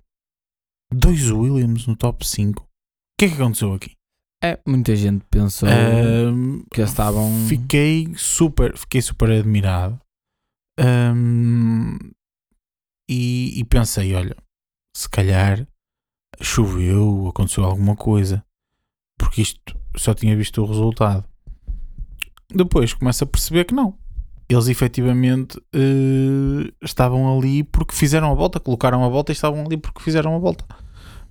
dois 0.92 1.30
Williams 1.30 1.86
no 1.86 1.96
top 1.96 2.26
5. 2.26 2.62
O 2.62 2.66
que 3.18 3.24
é 3.24 3.28
que 3.28 3.34
aconteceu 3.34 3.72
aqui? 3.72 3.92
É, 4.42 4.60
muita 4.66 4.94
gente 4.94 5.24
pensou 5.30 5.68
Ahm, 5.68 6.62
que 6.70 6.80
eles 6.80 6.90
estavam. 6.90 7.30
Fiquei 7.48 8.14
super, 8.16 8.76
fiquei 8.76 9.00
super 9.00 9.30
admirado. 9.30 9.98
Hum, 10.78 11.96
e, 13.08 13.58
e 13.58 13.64
pensei, 13.64 14.14
olha, 14.14 14.36
se 14.94 15.08
calhar 15.08 15.66
choveu, 16.42 17.28
aconteceu 17.28 17.64
alguma 17.64 17.96
coisa, 17.96 18.44
porque 19.18 19.40
isto 19.40 19.78
só 19.96 20.12
tinha 20.12 20.36
visto 20.36 20.62
o 20.62 20.66
resultado. 20.66 21.26
Depois 22.50 22.92
começa 22.92 23.24
a 23.24 23.28
perceber 23.28 23.64
que 23.64 23.74
não. 23.74 23.98
Eles 24.48 24.68
efetivamente 24.68 25.58
eh, 25.74 26.70
estavam 26.82 27.36
ali 27.36 27.64
porque 27.64 27.94
fizeram 27.94 28.30
a 28.30 28.34
volta, 28.34 28.60
colocaram 28.60 29.04
a 29.04 29.08
volta 29.08 29.32
e 29.32 29.34
estavam 29.34 29.64
ali 29.64 29.76
porque 29.76 30.00
fizeram 30.02 30.34
a 30.36 30.38
volta. 30.38 30.64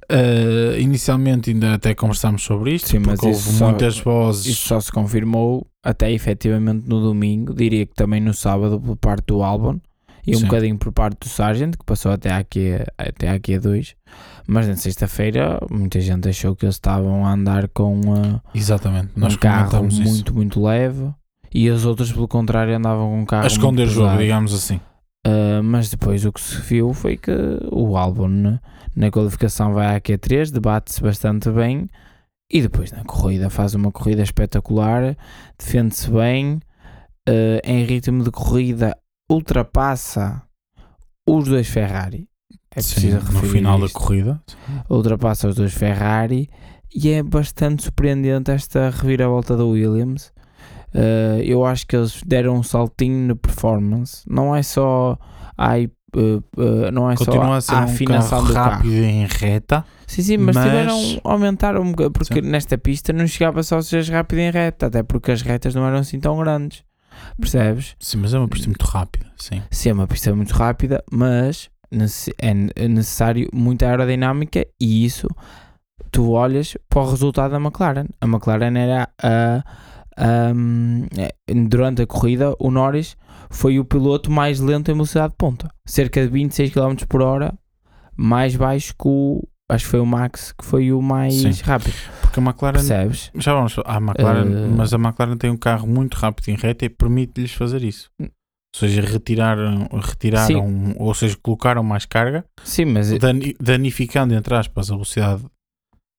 Eh, 0.09 0.77
inicialmente 0.81 1.49
ainda 1.49 1.73
até 1.73 1.95
conversámos 1.95 2.43
sobre 2.43 2.75
isto, 2.75 2.89
Sim, 2.89 2.99
mas 2.99 3.19
houve 3.23 3.31
isso 3.37 3.53
só- 3.53 3.69
muitas 3.69 3.97
vozes. 3.99 4.45
Isso 4.45 4.67
só 4.67 4.79
se 4.79 4.91
confirmou 4.91 5.65
até 5.83 6.11
efetivamente 6.11 6.87
no 6.87 7.01
domingo, 7.01 7.53
diria 7.53 7.85
que 7.85 7.93
também 7.95 8.19
no 8.21 8.33
sábado 8.33 8.79
por 8.79 8.95
parte 8.97 9.25
do 9.27 9.41
Albon 9.41 9.79
e 10.27 10.35
um 10.35 10.39
Sim. 10.39 10.45
bocadinho 10.45 10.77
por 10.77 10.91
parte 10.91 11.19
do 11.21 11.29
Sargent, 11.29 11.75
que 11.75 11.85
passou 11.85 12.11
até 12.11 12.31
aqui, 12.33 12.73
a- 12.97 13.03
até 13.09 13.29
aqui 13.29 13.55
a 13.55 13.59
dois. 13.59 13.95
Mas 14.47 14.67
na 14.67 14.75
sexta-feira 14.75 15.59
muita 15.71 15.99
gente 16.01 16.27
achou 16.29 16.55
que 16.55 16.65
eles 16.65 16.75
estavam 16.75 17.25
a 17.25 17.31
andar 17.33 17.67
com 17.69 17.99
uh, 18.01 18.41
Exatamente, 18.53 19.09
nós 19.15 19.33
um 19.33 19.37
carro 19.37 19.69
comentamos 19.71 19.93
isso. 19.99 20.03
muito, 20.11 20.35
muito 20.35 20.61
leve 20.63 21.09
e 21.57 21.69
as 21.69 21.85
outras, 21.85 22.11
pelo 22.11 22.27
contrário, 22.27 22.75
andavam 22.75 23.09
com 23.09 23.21
um 23.21 23.25
carro 23.25 23.45
A 23.45 23.47
esconder 23.47 23.87
jogo, 23.87 24.17
digamos 24.17 24.53
assim. 24.53 24.75
Uh, 25.25 25.63
mas 25.63 25.89
depois 25.89 26.25
o 26.25 26.33
que 26.33 26.41
se 26.41 26.59
viu 26.61 26.93
foi 26.93 27.15
que 27.15 27.31
o 27.71 27.95
Albon 27.95 28.27
na, 28.27 28.59
na 28.93 29.09
qualificação 29.09 29.73
vai 29.73 29.95
à 29.95 30.01
Q3, 30.01 30.51
debate-se 30.51 31.01
bastante 31.01 31.49
bem 31.49 31.89
e 32.51 32.61
depois 32.61 32.91
na 32.91 33.05
corrida 33.05 33.49
faz 33.49 33.73
uma 33.73 33.89
corrida 33.89 34.21
espetacular, 34.21 35.15
defende-se 35.57 36.11
bem, 36.11 36.59
uh, 37.27 37.59
em 37.63 37.85
ritmo 37.85 38.21
de 38.21 38.31
corrida 38.31 38.95
ultrapassa 39.31 40.43
os 41.27 41.47
dois 41.47 41.67
Ferrari. 41.69 42.27
É 42.75 42.81
Sim, 42.81 42.93
preciso 42.93 43.17
no 43.17 43.31
referir 43.31 43.51
final 43.51 43.79
da 43.79 43.85
isto. 43.85 43.97
corrida. 43.97 44.43
ultrapassa 44.89 45.47
os 45.47 45.55
dois 45.55 45.73
Ferrari 45.73 46.49
e 46.93 47.09
é 47.11 47.23
bastante 47.23 47.83
surpreendente 47.83 48.51
esta 48.51 48.89
reviravolta 48.89 49.55
da 49.55 49.63
Williams. 49.63 50.33
Uh, 50.95 51.41
eu 51.43 51.65
acho 51.65 51.85
que 51.85 51.95
eles 51.95 52.21
deram 52.25 52.55
um 52.55 52.63
saltinho 52.63 53.27
na 53.27 53.35
performance. 53.35 54.23
Não 54.27 54.55
é 54.55 54.63
só 54.63 55.17
ai, 55.57 55.89
uh, 56.15 56.91
não 56.93 57.11
é 57.11 57.15
Continua 57.17 57.59
só 57.59 57.75
a 57.75 57.79
a 57.79 57.81
um 57.81 57.83
afinação 57.83 58.37
carro 58.39 58.47
do 58.47 58.53
carro. 58.53 58.71
rápido 58.77 58.93
em 58.93 59.25
reta. 59.27 59.85
Sim, 60.07 60.21
sim, 60.21 60.37
mas, 60.37 60.55
mas- 60.55 60.65
tiveram 60.65 60.97
aumentaram 61.23 61.81
um 61.81 61.91
bocado, 61.91 62.11
porque 62.11 62.35
Sim. 62.35 62.41
nesta 62.49 62.77
pista 62.77 63.11
não 63.11 63.27
chegava 63.27 63.61
só 63.63 63.77
a 63.79 63.83
ser 63.83 64.05
rápido 64.09 64.39
em 64.39 64.51
reta, 64.51 64.85
até 64.85 65.03
porque 65.03 65.31
as 65.31 65.41
retas 65.41 65.75
não 65.75 65.85
eram 65.85 65.97
assim 65.97 66.19
tão 66.19 66.37
grandes. 66.37 66.83
Percebes? 67.39 67.95
Sim, 67.99 68.17
mas 68.17 68.33
é 68.33 68.39
uma 68.39 68.47
pista 68.47 68.67
muito 68.67 68.83
rápida. 68.85 69.25
Sim. 69.37 69.61
Sim, 69.71 69.89
é 69.89 69.93
uma 69.93 70.07
pista 70.07 70.33
muito 70.35 70.53
rápida, 70.53 71.03
mas 71.11 71.69
é 72.41 72.83
é 72.83 72.87
necessário 72.87 73.49
muita 73.53 73.87
aerodinâmica 73.87 74.65
e 74.79 75.05
isso 75.05 75.27
tu 76.11 76.31
olhas 76.31 76.77
para 76.89 77.01
o 77.01 77.09
resultado 77.09 77.51
da 77.51 77.57
McLaren. 77.59 78.05
A 78.21 78.25
McLaren 78.27 78.77
era 78.77 79.09
a, 79.21 79.63
a- 80.17 80.53
é, 81.17 81.53
durante 81.67 82.01
a 82.01 82.07
corrida 82.07 82.53
o 82.59 82.71
Norris 82.71 83.15
foi 83.49 83.79
o 83.79 83.85
piloto 83.85 84.31
mais 84.31 84.59
lento 84.59 84.89
em 84.89 84.93
velocidade 84.93 85.31
de 85.31 85.37
ponta, 85.37 85.69
cerca 85.85 86.21
de 86.21 86.27
26 86.27 86.71
km 86.71 86.95
por 87.07 87.21
hora, 87.21 87.53
mais 88.17 88.55
baixo 88.55 88.93
que 88.93 89.07
o 89.07 89.41
acho 89.69 89.85
que 89.85 89.91
foi 89.91 89.99
o 89.99 90.05
Max 90.05 90.51
que 90.51 90.63
foi 90.65 90.91
o 90.91 91.01
mais 91.01 91.33
Sim. 91.33 91.51
rápido. 91.63 91.93
Porque 92.21 92.39
a 92.39 92.43
McLaren. 92.43 92.73
Percebes? 92.73 93.31
Já 93.35 93.53
vamos. 93.53 93.75
A 93.85 93.97
McLaren, 93.97 94.65
Eh, 94.65 94.67
mas 94.67 94.93
a 94.93 94.97
McLaren 94.97 95.37
tem 95.37 95.49
um 95.49 95.57
carro 95.57 95.87
muito 95.87 96.15
rápido 96.15 96.49
em 96.49 96.55
reta 96.55 96.85
e 96.85 96.89
permite-lhes 96.89 97.51
fazer 97.53 97.83
isso. 97.83 98.09
Ou 98.21 98.29
seja, 98.79 99.01
retiraram, 99.01 99.87
retiraram 99.93 100.93
ou 100.97 101.13
seja, 101.13 101.35
colocaram 101.41 101.81
mais 101.81 102.05
carga, 102.05 102.43
Sim, 102.63 102.85
mas 102.85 103.09
dani- 103.17 103.55
danificando, 103.59 104.33
entre 104.35 104.53
aspas, 104.53 104.91
a 104.91 104.93
velocidade 104.95 105.43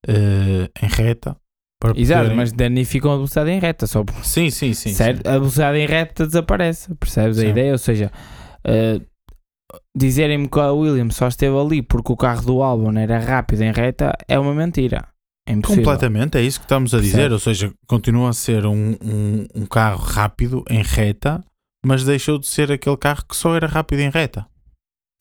eh, 0.09 0.69
em 0.83 0.87
reta. 0.89 1.37
Para 1.81 1.93
exato, 1.99 2.21
poderem- 2.23 2.37
mas 2.37 2.53
danificam 2.53 3.13
a 3.13 3.17
velocidade 3.17 3.51
em 3.51 3.59
reta 3.59 3.87
só 3.87 4.03
Sim, 4.23 4.51
sim, 4.51 4.73
sim. 4.73 4.95
certo? 4.95 5.27
A 5.27 5.33
velocidade 5.33 5.79
em 5.79 5.87
reta 5.87 6.27
desaparece, 6.27 6.95
percebes 6.95 7.39
a 7.39 7.43
Sim. 7.43 7.49
ideia? 7.51 7.73
Ou 7.73 7.79
seja, 7.79 8.11
uh, 8.67 9.05
dizerem-me 9.97 10.49
que 10.49 10.59
a 10.59 10.73
Williams 10.73 11.17
só 11.17 11.29
esteve 11.29 11.57
ali 11.59 11.83
porque 11.83 12.13
o 12.13 12.17
carro 12.17 12.43
do 12.47 12.63
Albon 12.63 12.97
era 12.99 13.19
rápido 13.19 13.63
em 13.63 13.73
reta 13.73 14.13
é 14.27 14.39
uma 14.39 14.55
mentira. 14.55 15.07
É. 15.49 15.55
Completamente, 15.61 16.37
é 16.39 16.43
isso 16.43 16.59
que 16.59 16.65
estamos 16.65 16.93
a 16.93 16.99
dizer. 16.99 17.13
Percebe? 17.13 17.35
Ou 17.35 17.39
seja, 17.41 17.73
continua 17.87 18.31
a 18.31 18.33
ser 18.33 18.67
um, 18.67 18.97
um, 19.03 19.47
um 19.55 19.67
carro 19.67 20.03
rápido 20.03 20.65
em 20.69 20.83
reta, 20.83 21.45
mas 21.85 22.05
deixou 22.05 22.39
de 22.39 22.47
ser 22.49 22.73
aquele 22.73 22.97
carro 22.97 23.23
que 23.29 23.37
só 23.37 23.55
era 23.55 23.67
rápido 23.69 24.01
em 24.01 24.11
reta. 24.11 24.45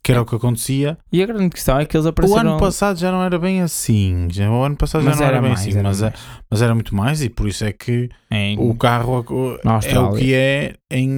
Que 0.05 0.11
era 0.11 0.21
o 0.21 0.25
que 0.25 0.35
acontecia. 0.35 0.97
E 1.11 1.23
a 1.23 1.25
grande 1.25 1.49
questão 1.49 1.79
é 1.79 1.85
que 1.85 1.97
eles 1.97 2.05
O 2.05 2.09
apareceram. 2.09 2.51
ano 2.51 2.59
passado 2.59 2.99
já 2.99 3.11
não 3.11 3.23
era 3.23 3.39
bem 3.39 3.61
assim. 3.61 4.27
Já, 4.31 4.49
o 4.51 4.63
ano 4.63 4.75
passado 4.75 5.03
mas 5.03 5.15
já 5.15 5.21
não 5.21 5.27
era, 5.27 5.41
bem 5.41 5.49
mais, 5.49 5.61
assim, 5.61 5.71
era 5.71 5.81
mas, 5.83 6.01
é- 6.01 6.05
mais. 6.11 6.19
mas 6.51 6.61
era 6.61 6.73
muito 6.75 6.95
mais 6.95 7.21
e 7.23 7.29
por 7.29 7.47
isso 7.47 7.65
é 7.65 7.73
que 7.73 8.09
Em- 8.29 8.57
o 8.59 8.75
carro 8.75 9.25
o- 9.27 9.57
é 9.83 9.99
o 9.99 10.13
que 10.13 10.33
é 10.33 10.75
em. 10.91 11.09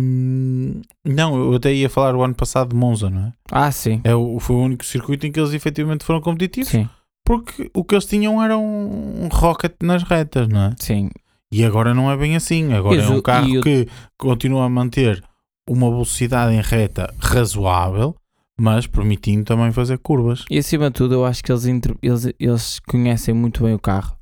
hum, 0.00 0.82
não, 1.06 1.36
eu 1.36 1.54
até 1.54 1.72
ia 1.72 1.88
falar 1.88 2.14
o 2.14 2.22
ano 2.22 2.34
passado 2.34 2.68
de 2.68 2.76
Monza, 2.76 3.08
não 3.08 3.28
é? 3.28 3.32
Ah, 3.50 3.72
sim. 3.72 4.00
é 4.04 4.14
o, 4.14 4.38
foi 4.38 4.56
o 4.56 4.60
único 4.60 4.84
circuito 4.84 5.26
em 5.26 5.32
que 5.32 5.40
eles 5.40 5.52
efetivamente 5.54 6.04
foram 6.04 6.20
competitivos 6.20 6.68
Sim, 6.70 6.88
porque 7.24 7.70
o 7.74 7.82
que 7.82 7.94
eles 7.94 8.04
tinham 8.04 8.42
era 8.42 8.58
um 8.58 9.28
rocket 9.32 9.72
nas 9.82 10.02
retas, 10.02 10.48
não 10.48 10.64
é? 10.64 10.70
sim. 10.78 11.10
E 11.52 11.64
agora 11.64 11.94
não 11.94 12.10
é 12.10 12.16
bem 12.16 12.34
assim. 12.36 12.72
Agora 12.74 13.00
é 13.00 13.08
um 13.08 13.22
carro 13.22 13.48
e 13.48 13.58
o- 13.58 13.62
que 13.62 13.86
continua 14.18 14.64
a 14.64 14.68
manter 14.68 15.22
uma 15.70 15.88
velocidade 15.88 16.52
em 16.52 16.60
reta 16.60 17.14
razoável, 17.20 18.16
mas 18.58 18.86
permitindo 18.86 19.44
também 19.44 19.72
fazer 19.72 19.98
curvas. 19.98 20.44
E 20.50 20.58
acima 20.58 20.90
de 20.90 20.94
tudo, 20.94 21.14
eu 21.14 21.24
acho 21.24 21.42
que 21.42 21.50
eles, 21.52 21.64
eles, 21.64 22.32
eles 22.38 22.80
conhecem 22.80 23.34
muito 23.34 23.62
bem 23.64 23.74
o 23.74 23.78
carro. 23.78 24.16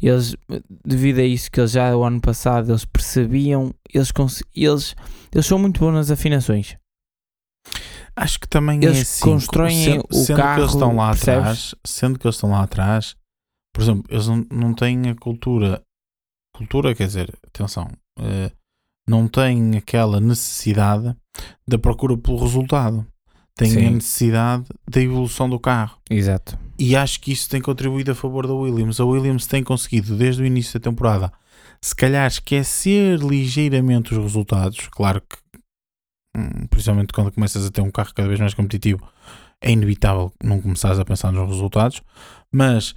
Eles, 0.00 0.36
devido 0.84 1.20
a 1.20 1.24
isso 1.24 1.50
que 1.50 1.60
eles 1.60 1.70
já 1.72 1.96
o 1.96 2.02
ano 2.02 2.20
passado 2.20 2.70
eles 2.72 2.84
percebiam, 2.84 3.72
eles, 3.92 4.12
eles, 4.54 4.96
eles 5.32 5.46
são 5.46 5.58
muito 5.58 5.78
bons 5.80 5.92
nas 5.92 6.10
afinações. 6.10 6.76
Acho 8.14 8.40
que 8.40 8.48
também 8.48 8.82
Eles 8.82 8.98
é 8.98 9.02
assim. 9.02 9.24
constroem 9.24 9.84
sendo, 9.84 10.04
o 10.10 10.14
sendo 10.14 10.36
carro, 10.36 10.54
que 10.56 10.60
eles 10.60 10.72
estão 10.72 10.96
lá 10.96 11.10
percebes? 11.10 11.40
atrás, 11.40 11.74
sendo 11.84 12.18
que 12.18 12.26
eles 12.26 12.36
estão 12.36 12.50
lá 12.50 12.62
atrás, 12.62 13.16
por 13.72 13.82
exemplo, 13.82 14.04
eles 14.10 14.26
não, 14.26 14.46
não 14.52 14.74
têm 14.74 15.08
a 15.08 15.14
cultura, 15.14 15.82
cultura 16.54 16.94
quer 16.94 17.06
dizer, 17.06 17.32
atenção, 17.46 17.90
eh, 18.18 18.52
não 19.08 19.26
têm 19.28 19.76
aquela 19.78 20.20
necessidade 20.20 21.16
da 21.66 21.78
procura 21.78 22.16
pelo 22.18 22.38
resultado. 22.38 23.06
Têm 23.56 23.70
Sim. 23.70 23.86
a 23.86 23.90
necessidade 23.90 24.64
da 24.90 25.00
evolução 25.00 25.48
do 25.48 25.60
carro. 25.60 25.98
Exato. 26.10 26.58
E 26.78 26.96
acho 26.96 27.20
que 27.20 27.32
isso 27.32 27.48
tem 27.50 27.60
contribuído 27.60 28.10
a 28.12 28.14
favor 28.14 28.46
da 28.46 28.54
Williams. 28.54 28.98
A 28.98 29.04
Williams 29.04 29.46
tem 29.46 29.62
conseguido, 29.62 30.16
desde 30.16 30.42
o 30.42 30.46
início 30.46 30.78
da 30.80 30.84
temporada, 30.90 31.30
se 31.80 31.94
calhar 31.94 32.26
esquecer 32.26 33.18
ligeiramente 33.20 34.14
os 34.14 34.22
resultados. 34.22 34.88
Claro 34.90 35.20
que, 35.20 35.36
hum, 36.36 36.66
principalmente 36.70 37.12
quando 37.12 37.30
começas 37.30 37.66
a 37.66 37.70
ter 37.70 37.82
um 37.82 37.90
carro 37.90 38.14
cada 38.14 38.26
vez 38.28 38.40
mais 38.40 38.54
competitivo, 38.54 39.06
é 39.60 39.70
inevitável 39.70 40.32
não 40.42 40.60
começares 40.60 40.98
a 40.98 41.04
pensar 41.04 41.30
nos 41.30 41.48
resultados. 41.48 42.02
Mas 42.50 42.94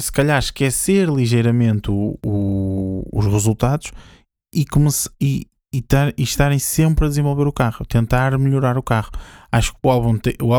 se 0.00 0.10
calhar 0.10 0.38
esquecer 0.38 1.08
ligeiramente 1.08 1.90
o- 1.92 2.18
o- 2.24 3.08
os 3.12 3.24
resultados 3.26 3.92
e, 4.52 4.64
comece- 4.66 5.08
e, 5.20 5.46
e, 5.76 5.82
tar- 5.82 6.12
e 6.16 6.22
estarem 6.22 6.58
sempre 6.58 7.04
a 7.04 7.08
desenvolver 7.08 7.46
o 7.46 7.52
carro, 7.52 7.84
tentar 7.86 8.36
melhorar 8.38 8.78
o 8.78 8.82
carro. 8.82 9.10
Acho 9.52 9.72
que 9.72 9.78
o 9.82 9.90
Albon, 9.90 10.16
te- 10.18 10.36
o 10.40 10.52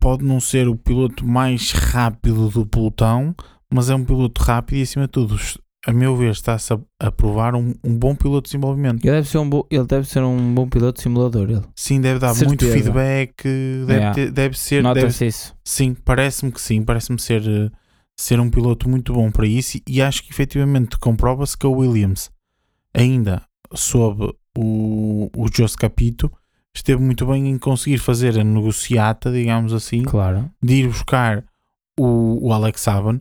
pode 0.00 0.24
não 0.24 0.40
ser 0.40 0.68
o 0.68 0.76
piloto 0.76 1.24
mais 1.26 1.70
rápido 1.72 2.48
do 2.48 2.66
pelotão, 2.66 3.34
mas 3.72 3.88
é 3.90 3.94
um 3.94 4.04
piloto 4.04 4.42
rápido 4.42 4.78
e 4.78 4.82
acima 4.82 5.06
de 5.06 5.12
tudo, 5.12 5.36
a 5.86 5.92
meu 5.92 6.16
ver, 6.16 6.32
está-se 6.32 6.72
a, 6.72 6.78
a 6.98 7.12
provar 7.12 7.54
um, 7.54 7.72
um 7.84 7.96
bom 7.96 8.14
piloto 8.16 8.46
de 8.48 8.52
desenvolvimento. 8.52 9.04
Ele 9.04 9.12
deve 9.14 9.28
ser 9.28 9.38
um, 9.38 9.48
bo- 9.48 9.66
ele 9.70 9.86
deve 9.86 10.08
ser 10.08 10.22
um 10.24 10.54
bom 10.54 10.68
piloto 10.68 10.96
de 10.96 11.02
simulador. 11.02 11.48
Ele. 11.50 11.62
Sim, 11.76 12.00
deve 12.00 12.18
dar 12.18 12.28
Certeza. 12.34 12.48
muito 12.48 12.66
feedback, 12.66 13.42
deve, 13.44 13.92
Yeah. 13.92 14.14
ter- 14.14 14.30
deve 14.32 14.58
ser, 14.58 14.82
Nota-se 14.82 15.26
isso. 15.26 15.54
sim, 15.64 15.94
parece-me 15.94 16.50
que 16.50 16.60
sim, 16.60 16.82
parece-me 16.82 17.20
ser, 17.20 17.42
eh, 17.46 17.70
ser 18.18 18.40
um 18.40 18.50
piloto 18.50 18.88
muito 18.88 19.12
bom 19.12 19.30
para 19.30 19.46
isso 19.46 19.76
e, 19.78 19.82
e 19.86 20.02
acho 20.02 20.24
que 20.24 20.30
efetivamente 20.32 20.98
comprova-se 20.98 21.56
que 21.56 21.66
a 21.66 21.70
Williams, 21.70 22.30
ainda 22.96 23.42
sob 23.74 24.32
o, 24.56 25.30
o 25.36 25.46
Jos 25.52 25.76
Capito, 25.76 26.32
esteve 26.74 27.02
muito 27.02 27.26
bem 27.26 27.48
em 27.48 27.58
conseguir 27.58 27.98
fazer 27.98 28.38
a 28.38 28.44
negociata, 28.44 29.30
digamos 29.32 29.72
assim, 29.72 30.02
Claro. 30.02 30.50
de 30.62 30.74
ir 30.74 30.88
buscar 30.88 31.44
o, 31.98 32.46
o 32.48 32.52
Alex 32.52 32.80
Saban. 32.80 33.20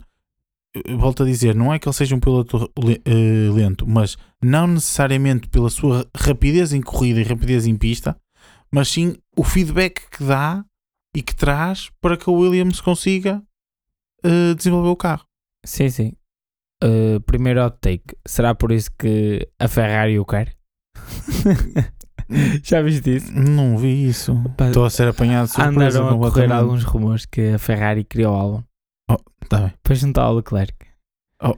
Volto 0.98 1.24
a 1.24 1.26
dizer, 1.26 1.56
não 1.56 1.74
é 1.74 1.80
que 1.80 1.88
ele 1.88 1.96
seja 1.96 2.16
um 2.16 2.20
piloto 2.20 2.70
eh, 3.06 3.50
lento, 3.54 3.88
mas 3.88 4.18
não 4.44 4.68
necessariamente 4.68 5.48
pela 5.48 5.70
sua 5.70 6.06
rapidez 6.16 6.74
em 6.74 6.82
corrida 6.82 7.22
e 7.22 7.24
rapidez 7.24 7.66
em 7.66 7.78
pista, 7.78 8.18
mas 8.70 8.90
sim 8.90 9.16
o 9.38 9.44
feedback 9.44 10.10
que 10.10 10.24
dá 10.24 10.66
e 11.16 11.22
que 11.22 11.34
traz 11.34 11.90
para 12.02 12.18
que 12.18 12.30
o 12.30 12.34
Williams 12.34 12.82
consiga 12.82 13.42
eh, 14.22 14.54
desenvolver 14.54 14.90
o 14.90 14.98
carro. 14.98 15.26
Sim, 15.66 15.90
sim. 15.90 16.14
Uh, 16.84 17.20
primeiro 17.22 17.64
hot 17.66 17.78
take. 17.82 18.16
Será 18.28 18.54
por 18.54 18.72
isso 18.72 18.90
que 18.98 19.48
a 19.60 19.68
Ferrari 19.68 20.20
o 20.20 20.26
quer? 20.26 20.56
Já 22.64 22.82
viste 22.82 23.16
isso? 23.18 23.32
Não 23.32 23.78
vi 23.78 24.08
isso. 24.08 24.36
Estou 24.60 24.86
a 24.86 24.90
ser 24.90 25.08
apanhado 25.08 25.48
surpresa. 25.48 26.00
Andaram 26.00 26.24
a 26.24 26.32
correr 26.32 26.52
alguns 26.52 26.84
rumores 26.84 27.26
que 27.26 27.54
a 27.54 27.60
Ferrari 27.60 28.04
criou 28.04 28.34
o 28.34 28.38
álbum 28.38 28.64
Tá 29.48 29.60
bem. 29.60 29.74
para 29.84 29.96
juntar 29.96 30.24
ao 30.24 30.36
Leclerc. 30.36 30.74
Oh. 31.44 31.54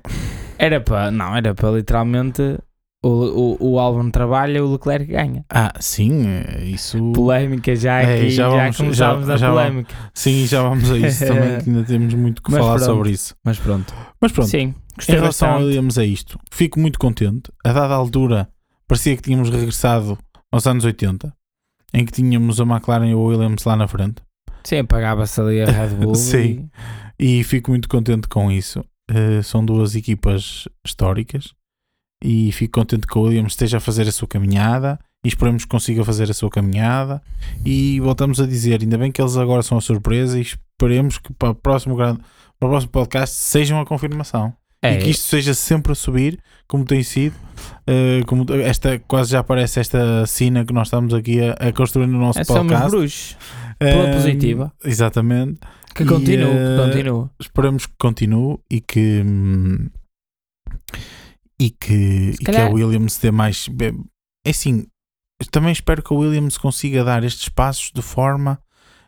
Era 0.59 0.81
para, 0.81 1.09
não, 1.09 1.35
era 1.35 1.53
para 1.55 1.71
literalmente 1.71 2.59
o, 3.07 3.57
o, 3.59 3.71
o 3.73 3.79
álbum 3.79 4.09
trabalha, 4.11 4.63
o 4.63 4.71
Leclerc 4.73 5.05
ganha. 5.05 5.45
Ah, 5.49 5.73
sim, 5.79 6.27
é, 6.27 6.63
isso. 6.65 6.97
Polémica 7.13 7.75
já 7.75 8.01
É, 8.01 8.17
aqui, 8.17 8.29
já 8.29 8.49
já, 8.49 8.55
vamos- 8.57 8.77
começámos 8.77 9.27
já- 9.27 9.33
a 9.33 9.37
já 9.37 9.49
polémica. 9.49 9.95
Sim, 10.13 10.45
já 10.47 10.61
vamos 10.61 10.91
a 10.91 10.97
isso 10.97 11.25
também, 11.27 11.61
que 11.61 11.69
ainda 11.69 11.83
temos 11.83 12.13
muito 12.13 12.41
que 12.41 12.51
Mas 12.51 12.59
falar 12.59 12.75
pronto. 12.75 12.85
sobre 12.85 13.11
isso. 13.11 13.35
Mas 13.43 13.57
pronto. 13.59 13.93
Mas 14.21 14.31
pronto, 14.31 14.49
Sim, 14.49 14.73
em 15.07 15.11
relação 15.11 15.47
bastante. 15.49 15.65
Williams, 15.67 15.97
é 15.97 16.05
isto. 16.05 16.39
Fico 16.51 16.79
muito 16.79 16.97
contente. 16.99 17.51
A 17.63 17.71
dada 17.73 17.93
altura, 17.93 18.47
parecia 18.87 19.15
que 19.15 19.21
tínhamos 19.21 19.49
regressado 19.49 20.17
aos 20.51 20.65
anos 20.67 20.83
80, 20.85 21.33
em 21.93 22.05
que 22.05 22.11
tínhamos 22.11 22.59
a 22.59 22.63
McLaren 22.63 23.07
e 23.09 23.15
o 23.15 23.21
Williams 23.23 23.63
lá 23.63 23.75
na 23.75 23.87
frente. 23.87 24.21
Sim, 24.63 24.83
pagava-se 24.83 25.39
ali 25.39 25.61
a 25.61 25.65
Red 25.65 25.95
Bull. 26.01 26.15
Sim. 26.15 26.69
E 27.19 27.43
fico 27.43 27.71
muito 27.71 27.87
contente 27.87 28.27
com 28.27 28.51
isso. 28.51 28.83
Eh, 29.09 29.41
são 29.41 29.63
duas 29.65 29.95
equipas 29.95 30.67
históricas 30.85 31.53
e 32.23 32.51
fico 32.51 32.79
contente 32.79 33.05
que 33.07 33.17
o 33.17 33.21
Williams 33.23 33.53
esteja 33.53 33.77
a 33.77 33.79
fazer 33.79 34.07
a 34.07 34.11
sua 34.11 34.27
caminhada 34.27 34.99
e 35.23 35.27
esperemos 35.27 35.63
que 35.63 35.69
consiga 35.69 36.03
fazer 36.03 36.29
a 36.29 36.33
sua 36.33 36.49
caminhada. 36.49 37.21
E 37.65 37.99
voltamos 37.99 38.39
a 38.39 38.45
dizer, 38.47 38.81
ainda 38.81 38.97
bem 38.97 39.11
que 39.11 39.21
eles 39.21 39.37
agora 39.37 39.61
são 39.61 39.77
a 39.77 39.81
surpresa 39.81 40.37
e 40.37 40.41
esperemos 40.41 41.17
que 41.17 41.33
para 41.33 41.49
o 41.51 41.55
próximo, 41.55 41.95
grande, 41.95 42.19
para 42.59 42.67
o 42.67 42.71
próximo 42.71 42.91
podcast 42.91 43.35
sejam 43.35 43.79
a 43.79 43.85
confirmação. 43.85 44.53
É, 44.81 44.93
E 44.93 45.03
que 45.03 45.09
isto 45.09 45.27
seja 45.27 45.53
sempre 45.55 45.91
a 45.91 45.95
subir, 45.95 46.39
como 46.67 46.85
tem 46.85 47.01
sido. 47.01 47.35
Eh, 47.87 48.21
como 48.27 48.45
esta 48.63 48.99
quase 48.99 49.31
já 49.31 49.43
parece 49.43 49.79
esta 49.79 50.25
sina 50.27 50.63
que 50.63 50.71
nós 50.71 50.87
estamos 50.87 51.13
aqui 51.15 51.39
a, 51.41 51.53
a 51.53 51.73
construir 51.73 52.05
no 52.05 52.19
nosso 52.19 52.39
é 52.39 52.45
podcast. 52.45 52.89
bruxos. 52.91 53.37
Pela 53.79 54.03
Eh, 54.09 54.13
positiva. 54.13 54.71
Exatamente 54.85 55.59
Que 55.95 56.03
e, 56.03 56.05
continue, 56.05 56.43
eh, 56.45 56.75
que 56.77 56.83
continue. 56.83 57.25
esperamos 57.39 57.85
que 57.87 57.93
continue 57.97 58.59
e 58.69 58.79
que 58.81 59.23
hum, 59.25 59.87
e 61.59 61.69
que, 61.71 62.31
e 62.33 62.37
que 62.37 62.51
a 62.51 62.53
calhar- 62.53 62.73
Williams 62.73 63.17
dê 63.17 63.31
mais 63.31 63.67
é 64.45 64.49
assim 64.49 64.85
também 65.51 65.71
espero 65.71 66.01
que 66.01 66.13
a 66.13 66.17
Williams 66.17 66.57
consiga 66.57 67.03
dar 67.03 67.23
estes 67.23 67.49
passos 67.49 67.91
de 67.93 68.01
forma 68.01 68.59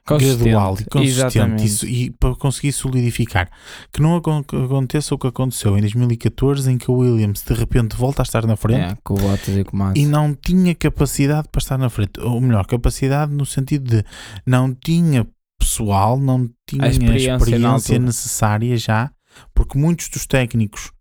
gradual 0.08 0.76
e 0.80 0.86
consistente 0.86 1.66
isso, 1.66 1.86
e 1.86 2.10
para 2.12 2.36
conseguir 2.36 2.72
solidificar. 2.72 3.50
Que 3.92 4.02
não 4.02 4.16
aconteça 4.16 5.14
o 5.14 5.18
que 5.18 5.28
aconteceu 5.28 5.78
em 5.78 5.82
2014 5.82 6.72
em 6.72 6.78
que 6.78 6.90
a 6.90 6.94
Williams 6.94 7.44
de 7.44 7.54
repente 7.54 7.96
volta 7.96 8.22
a 8.22 8.24
estar 8.24 8.46
na 8.46 8.56
frente 8.56 8.80
É, 8.80 8.98
o 9.10 9.16
e 9.16 9.62
o 9.62 9.96
e 9.96 10.06
não 10.06 10.34
tinha 10.34 10.74
capacidade 10.74 11.48
para 11.52 11.60
estar 11.60 11.78
na 11.78 11.90
frente. 11.90 12.20
Ou 12.20 12.42
melhor, 12.42 12.66
capacidade 12.66 13.32
no 13.34 13.46
sentido 13.46 13.98
de 13.98 14.04
não 14.46 14.74
tinha 14.74 15.28
pessoal, 15.60 16.18
não 16.20 16.50
tinha 16.68 16.84
A 16.84 16.88
a 16.88 16.90
experiência 16.90 17.36
experiência, 17.36 18.00
necessária 18.00 18.78
já, 18.78 19.12
porque 19.54 19.78
muitos 19.78 20.10
dos 20.10 20.26
técnicos 20.26 20.92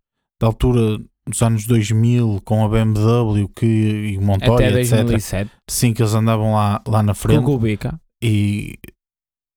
da 0.41 0.47
altura 0.49 0.99
dos 1.29 1.43
anos 1.43 1.67
2000 1.67 2.41
com 2.45 2.65
a 2.65 2.69
BMW 2.69 3.49
que, 3.55 3.67
e 3.67 4.19
o 4.19 4.23
Montoya, 4.23 4.69
Até 4.69 4.81
etc. 4.81 4.97
2007. 5.05 5.51
Sim, 5.69 5.93
que 5.93 6.03
eles 6.03 6.15
andavam 6.15 6.55
lá, 6.55 6.83
lá 6.87 7.03
na 7.03 7.13
Com 7.13 7.19
o 7.19 7.23
frente 7.23 7.45
Kubica. 7.45 8.01
e 8.23 8.79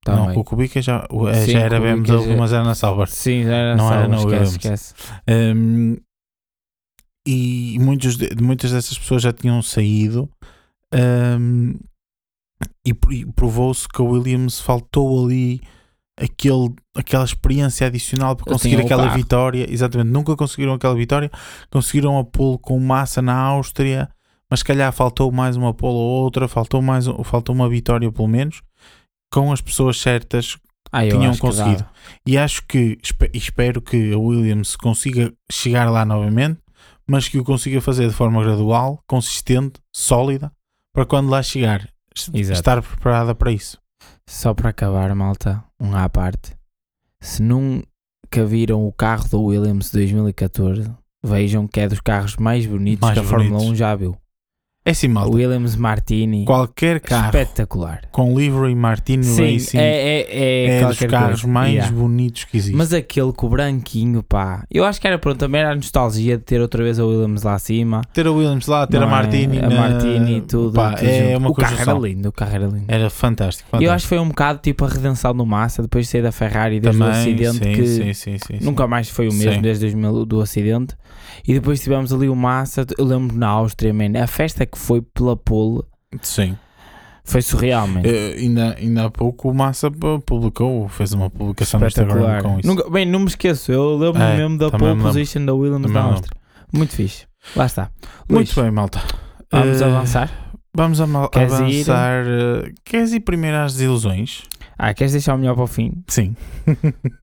não, 0.08 0.16
Também. 0.18 0.34
com 0.36 0.40
o 0.42 0.44
Kubica 0.44 0.82
já, 0.82 1.08
eh, 1.30 1.46
Sim, 1.46 1.52
já 1.52 1.60
era 1.60 1.80
BMW, 1.80 2.06
já- 2.30 2.36
mas 2.38 2.54
era 2.54 2.64
na 2.64 2.74
Sauber. 2.76 3.08
Sim, 3.08 3.44
já 3.44 3.54
era 3.56 3.76
Não 3.76 3.88
só, 3.88 3.94
era 3.94 4.08
na 4.08 4.18
esquece, 4.18 4.52
esquece. 4.58 4.94
Um, 5.30 5.98
e 7.28 7.78
muitos 7.80 8.18
de, 8.18 8.30
muitas 8.42 8.72
dessas 8.72 8.98
pessoas 8.98 9.22
já 9.22 9.32
tinham 9.32 9.62
saído 9.62 10.28
um, 11.40 11.76
e, 12.86 12.94
pr- 12.94 13.14
e 13.14 13.26
provou-se 13.34 13.88
que 13.88 14.02
a 14.02 14.06
Williams 14.06 14.60
faltou 14.60 15.24
ali 15.26 15.62
aquele, 16.22 16.74
aquela 16.96 17.24
experiência 17.26 17.88
adicional 17.88 18.36
para 18.36 18.46
conseguir 18.52 18.80
aquela 18.80 19.04
carro. 19.06 19.16
vitória. 19.18 19.66
Exatamente, 19.72 20.10
nunca 20.12 20.36
conseguiram 20.36 20.74
aquela 20.74 20.96
vitória. 20.96 21.32
Conseguiram 21.70 22.18
a 22.18 22.24
pole 22.24 22.58
com 22.60 22.80
massa 22.80 23.22
na 23.22 23.34
Áustria, 23.36 24.10
mas 24.50 24.60
se 24.60 24.66
calhar 24.66 24.92
faltou 24.94 25.32
mais 25.32 25.56
uma 25.56 25.74
pole 25.74 25.96
ou 25.96 26.24
outra, 26.24 26.48
faltou, 26.48 26.82
mais, 26.82 27.06
faltou 27.24 27.56
uma 27.56 27.68
vitória 27.70 28.12
pelo 28.12 28.28
menos, 28.28 28.62
com 29.34 29.52
as 29.52 29.62
pessoas 29.62 30.00
certas 30.00 30.58
Ah, 30.92 31.08
tinham 31.08 31.36
conseguido. 31.38 31.86
e 32.26 32.38
acho 32.38 32.62
que 32.68 32.98
espe- 33.02 33.32
espero 33.34 33.82
que 33.82 34.12
a 34.14 34.18
Williams 34.18 34.76
consiga 34.76 35.34
chegar 35.52 35.90
lá 35.90 36.04
novamente, 36.04 36.60
mas 37.08 37.28
que 37.30 37.38
o 37.40 37.44
consiga 37.44 37.80
fazer 37.82 38.08
de 38.10 38.14
forma 38.14 38.44
gradual, 38.44 39.02
consistente, 39.08 39.80
sólida, 39.96 40.52
para 40.94 41.06
quando 41.06 41.30
lá 41.30 41.42
chegar 41.42 41.88
Exato. 42.34 42.60
estar 42.60 42.82
preparada 42.82 43.34
para 43.34 43.52
isso. 43.54 43.78
Só 44.30 44.54
para 44.54 44.70
acabar, 44.70 45.14
malta, 45.16 45.64
um 45.82 45.96
à 45.96 46.08
parte. 46.08 46.56
Se 47.20 47.42
nunca 47.42 48.46
viram 48.48 48.88
o 48.88 48.94
carro 48.94 49.28
do 49.28 49.44
Williams 49.44 49.88
de 49.92 49.98
2014, 49.98 50.90
vejam 51.24 51.68
que 51.68 51.80
é 51.80 51.88
dos 51.88 52.00
carros 52.00 52.38
mais 52.38 52.66
bonitos 52.66 53.02
Mais 53.02 53.20
que 53.20 53.26
a 53.26 53.28
Fórmula 53.28 53.58
bonitos. 53.58 53.72
1 53.72 53.76
já 53.76 53.96
viu. 53.96 54.16
É 54.84 54.94
O 55.06 55.10
malta. 55.12 55.36
Williams 55.36 55.76
Martini, 55.76 56.44
Qualquer 56.44 57.00
carro 57.00 57.26
espetacular. 57.28 58.02
com 58.12 58.36
livery 58.36 58.74
Martini 58.74 59.24
Sim, 59.24 59.54
Racing 59.54 59.78
é, 59.78 59.84
é, 59.84 60.22
é, 60.32 60.66
é, 60.82 60.86
dos 60.88 60.98
carros 61.02 61.42
coisa. 61.42 61.48
mais 61.48 61.72
Yeah. 61.76 61.96
bonitos 61.96 62.46
que 62.46 62.58
existem. 62.58 62.76
Mas 62.78 62.92
aquele 62.92 63.32
com 63.32 63.46
o 63.46 63.50
branquinho, 63.52 64.24
pá. 64.24 64.64
Eu 64.72 64.84
acho 64.84 65.00
que 65.00 65.06
era 65.06 65.20
pronto, 65.20 65.38
também 65.38 65.62
era 65.62 65.72
a 65.74 65.76
nostalgia 65.76 66.36
de 66.36 66.44
ter 66.44 66.60
outra 66.60 66.84
vez 66.84 67.00
a 67.00 67.06
Williams 67.06 67.44
lá 67.44 67.54
acima. 67.54 68.02
ter 68.12 68.26
a 68.26 68.32
Williams 68.32 68.66
lá, 68.66 68.88
ter 68.88 68.98
Não 69.00 69.06
a 69.06 69.08
é? 69.08 69.12
Martini, 69.12 69.60
a 69.60 69.70
na- 69.70 69.76
Martini 69.90 70.38
e 70.38 70.42
tudo. 70.42 70.74
pá, 70.74 70.94
tudo 70.96 71.08
é 71.08 71.26
junto. 71.28 71.38
uma 71.38 71.50
o 71.52 71.54
carro 71.54 71.78
era 71.80 71.94
lindo, 71.94 72.30
o 72.30 72.32
carro 72.32 72.56
era 72.56 72.66
lindo. 72.66 72.86
Era 72.88 73.10
fantástico. 73.12 73.70
E 73.74 73.86
eu 73.86 73.92
fantástico. 73.92 73.94
acho 73.94 74.04
que 74.06 74.10
foi 74.10 74.20
um 74.20 74.28
bocado 74.30 74.60
tipo 74.64 74.84
a 74.84 74.88
redenção 74.88 75.36
do 75.36 75.46
Massa 75.46 75.84
depois 75.84 76.06
de 76.08 76.12
sair 76.12 76.24
da 76.24 76.32
Ferrari 76.32 76.80
desde 76.80 77.00
o 77.00 77.06
Também, 77.06 77.20
acidente 77.22 77.54
sim, 77.54 77.74
que 77.74 77.86
sim, 77.88 78.14
sim, 78.16 78.38
sim, 78.40 78.58
sim. 78.58 78.66
nunca 78.66 78.88
mais 78.88 79.10
foi 79.10 79.30
o 79.30 79.34
mesmo 79.34 79.54
Sim. 79.54 79.62
desde 79.62 79.86
2000 79.86 80.26
do 80.26 80.42
acidente. 80.42 80.96
E 81.48 81.54
depois 81.54 81.80
tivemos 81.80 82.12
ali 82.12 82.28
o 82.28 82.36
Massa, 82.36 82.86
eu 82.98 83.06
lembro 83.06 83.36
na 83.38 83.48
Áustria, 83.48 83.94
man, 83.94 84.20
a 84.22 84.28
festa 84.28 84.66
que 84.72 84.78
foi 84.78 85.02
pela 85.02 85.36
pole 85.36 85.84
Sim. 86.22 86.58
foi 87.24 87.42
surreal, 87.42 87.88
man. 87.88 88.02
Eh, 88.04 88.36
ainda, 88.40 88.76
ainda 88.78 89.06
há 89.06 89.10
pouco 89.12 89.50
o 89.50 89.54
Massa 89.54 89.90
pu- 89.92 90.20
publicou, 90.26 90.88
fez 90.90 91.14
uma 91.14 91.30
publicação 91.30 91.80
no 91.80 91.88
Instagram 91.88 92.14
Espetacular. 92.16 92.44
com 92.44 92.60
isso. 92.60 92.68
Nunca, 92.68 92.90
bem, 92.90 93.06
não 93.06 93.20
me 93.20 93.28
esqueço, 93.28 93.72
eu 93.72 93.98
lembro 93.98 94.22
É, 94.22 94.38
mesmo 94.38 94.58
da 94.58 94.72
pole 94.72 94.96
me 94.96 95.04
position 95.04 95.46
da 95.46 95.54
Williams 95.54 95.86
lembro. 95.86 96.02
Áustria. 96.02 96.38
Muito 96.74 96.96
fixe. 96.96 97.26
Lá 97.56 97.66
está. 97.66 97.90
Muito 98.30 98.48
Luís, 98.50 98.54
bem, 98.54 98.72
malta. 98.72 99.02
Vamos 99.52 99.82
Eh, 99.82 99.86
avançar? 99.86 100.32
Vamos 100.74 101.00
ama- 101.02 101.30
Queres 101.30 101.54
ir? 101.60 101.90
avançar. 101.92 102.24
eh, 102.26 102.72
Queres 102.86 103.12
ir 103.14 103.20
primeiro 103.20 103.58
às 103.58 103.74
desilusões? 103.74 104.44
Ah, 104.78 104.94
queres 104.94 105.12
deixar 105.12 105.36
o 105.36 105.38
melhor 105.38 105.54
para 105.56 105.64
o 105.64 105.68
fim? 105.68 106.04
Sim. 106.08 106.36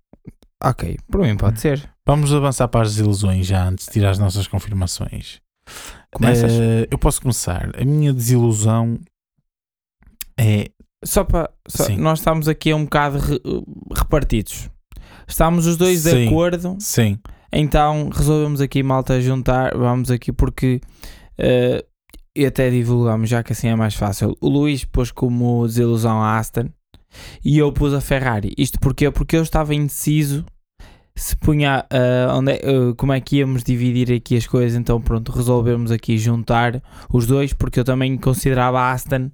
Ok, 0.62 0.96
por 1.10 1.20
mim 1.22 1.36
pode 1.36 1.60
ser. 1.60 1.88
Vamos 2.04 2.34
avançar 2.34 2.66
para 2.66 2.82
as 2.82 2.90
desilusões 2.96 3.46
já 3.46 3.64
antes 3.68 3.86
de 3.86 3.92
tirar 3.92 4.10
as 4.10 4.18
nossas 4.18 4.48
confirmações. 4.48 5.40
Começas? 6.12 6.52
Eh, 6.52 6.88
eu 6.90 6.98
posso 6.98 7.20
começar. 7.20 7.70
A 7.80 7.84
minha 7.84 8.12
desilusão 8.12 8.98
é. 10.38 10.70
Só 11.04 11.22
para. 11.24 11.50
só- 11.68 11.88
nós 11.96 12.18
estamos 12.18 12.48
aqui 12.48 12.72
um 12.74 12.84
bocado 12.84 13.18
re- 13.18 13.40
repartidos. 13.96 14.68
Estamos 15.26 15.66
os 15.66 15.76
dois 15.76 16.02
de 16.04 16.10
Sim. 16.10 16.26
acordo, 16.26 16.76
Sim. 16.80 17.18
então 17.52 18.08
resolvemos 18.08 18.60
aqui, 18.60 18.82
malta, 18.82 19.20
juntar. 19.20 19.76
Vamos 19.76 20.10
aqui 20.10 20.32
porque. 20.32 20.80
eh, 21.38 21.84
e 22.36 22.46
até 22.46 22.70
divulgamos, 22.70 23.28
já 23.28 23.42
que 23.42 23.52
assim 23.52 23.66
é 23.68 23.74
mais 23.74 23.94
fácil. 23.94 24.36
O 24.40 24.48
Luís 24.48 24.84
pôs 24.84 25.10
como 25.10 25.66
desilusão 25.66 26.22
a 26.22 26.38
Aston 26.38 26.68
e 27.44 27.58
eu 27.58 27.72
pus 27.72 27.92
a 27.92 28.00
Ferrari. 28.00 28.52
Isto 28.56 28.78
porquê? 28.80 29.10
Porque 29.10 29.36
eu 29.36 29.42
estava 29.42 29.74
indeciso 29.74 30.44
se 31.18 31.36
punha 31.36 31.84
ah, 31.90 32.34
onde 32.36 32.52
é- 32.52 32.60
ah, 32.64 32.94
como 32.96 33.12
é 33.12 33.20
que 33.20 33.36
íamos 33.38 33.62
dividir 33.64 34.12
aqui 34.14 34.36
as 34.36 34.46
coisas. 34.46 34.78
Então, 34.78 35.00
pronto, 35.00 35.32
resolvemos 35.32 35.90
aqui 35.90 36.16
juntar 36.18 36.82
os 37.12 37.26
dois, 37.26 37.52
porque 37.52 37.80
eu 37.80 37.84
também 37.84 38.16
considerava 38.16 38.80
a 38.80 38.92
Aston 38.92 39.30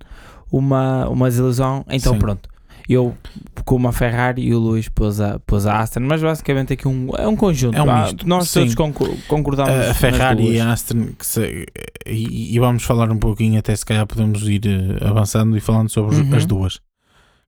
uma, 0.51 1.09
uma 1.09 1.29
desilusão. 1.29 1.85
Então, 1.91 2.15
Sim. 2.15 2.19
pronto, 2.19 2.49
eu 2.89 3.17
com 3.65 3.77
uma 3.77 3.93
Ferrari 3.93 4.43
e 4.43 4.55
o 4.55 4.59
Luís 4.59 4.89
pôs 4.91 5.19
a, 5.21 5.39
pôs 5.41 5.67
a 5.67 5.79
Aston, 5.81 6.01
mas 6.01 6.21
basicamente 6.23 6.75
aqui 6.75 6.87
um, 6.87 7.09
é 7.17 7.27
um 7.27 7.35
conjunto. 7.35 7.77
É 7.79 7.83
um 7.83 7.91
Ah, 7.91 8.11
Nós 8.27 8.51
sim. 8.51 8.61
todos 8.61 8.75
concor- 8.75 9.17
concordamos. 9.27 9.73
A 9.73 9.77
nas 9.89 9.97
Ferrari 9.97 10.51
e 10.53 10.61
a 10.61 10.73
Aston. 10.73 11.09
se- 11.21 11.67
e, 12.07 12.55
e 12.55 12.59
vamos 12.59 12.83
falar 12.83 13.11
um 13.11 13.19
pouquinho, 13.19 13.59
até 13.59 13.75
se 13.75 13.85
calhar 13.87 14.07
podemos 14.07 14.47
ir 14.47 14.61
eh, 14.67 15.07
avançando 15.09 15.57
e 15.57 15.61
falando 15.61 15.89
sobre 15.89 16.15
Uhum. 16.17 16.35
as 16.35 16.45
duas, 16.45 16.81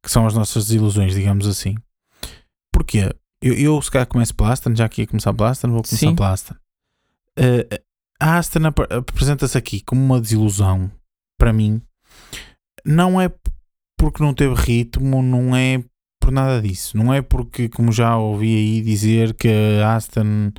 que 0.02 0.10
são 0.10 0.26
as 0.26 0.32
nossas 0.34 0.66
desilusões, 0.68 1.14
digamos 1.14 1.46
assim. 1.46 1.74
Porquê? 2.72 3.10
Eu, 3.46 3.54
eu 3.54 3.82
se 3.82 3.90
calhar 3.90 4.06
começo 4.06 4.34
pela 4.34 4.52
Aston, 4.52 4.74
já 4.74 4.88
que 4.88 5.02
ia 5.02 5.06
começar 5.06 5.32
pela 5.34 5.50
Aston, 5.50 5.68
vou 5.68 5.82
começar 5.82 5.96
Sim. 5.96 6.14
pela 6.14 6.32
Aston. 6.32 6.54
Eh, 7.38 7.80
a 8.20 8.38
Aston 8.38 8.66
ap- 8.66 8.92
apresenta-se 8.92 9.56
aqui 9.58 9.80
como 9.82 10.02
uma 10.02 10.20
desilusão 10.20 10.90
para 11.38 11.52
mim. 11.52 11.80
Não 12.84 13.20
é 13.20 13.30
porque 13.98 14.22
não 14.22 14.32
teve 14.34 14.54
ritmo, 14.54 15.22
não 15.22 15.54
é 15.54 15.82
por 16.20 16.30
nada 16.32 16.60
disso. 16.60 16.96
Não 16.96 17.12
é 17.12 17.20
porque, 17.22 17.68
como 17.68 17.92
já 17.92 18.16
ouvi 18.16 18.54
aí 18.56 18.80
dizer, 18.82 19.34
que 19.34 19.48
a 19.82 19.94
Aston 19.96 20.52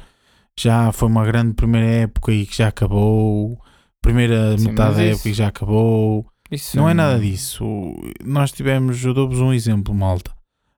já 0.60 0.92
foi 0.92 1.08
uma 1.08 1.26
grande 1.26 1.54
primeira 1.54 1.86
época 1.88 2.32
e 2.32 2.46
que 2.46 2.58
já 2.58 2.68
acabou, 2.70 3.60
primeira 4.02 4.58
Sim, 4.58 4.70
metade 4.70 4.90
mas 4.90 4.98
da 4.98 5.04
isso- 5.06 5.14
época 5.16 5.30
e 5.30 5.34
já 5.34 5.48
acabou. 5.48 6.26
Isso 6.50 6.78
Não 6.78 6.88
é 6.90 6.94
nada 6.94 7.20
disso. 7.20 7.66
O- 7.66 8.02
Nós 8.24 8.52
tivemos, 8.52 9.04
eu 9.04 9.14
dou-vos 9.14 9.40
um 9.40 9.52
exemplo, 9.54 9.94
malta. 9.94 10.32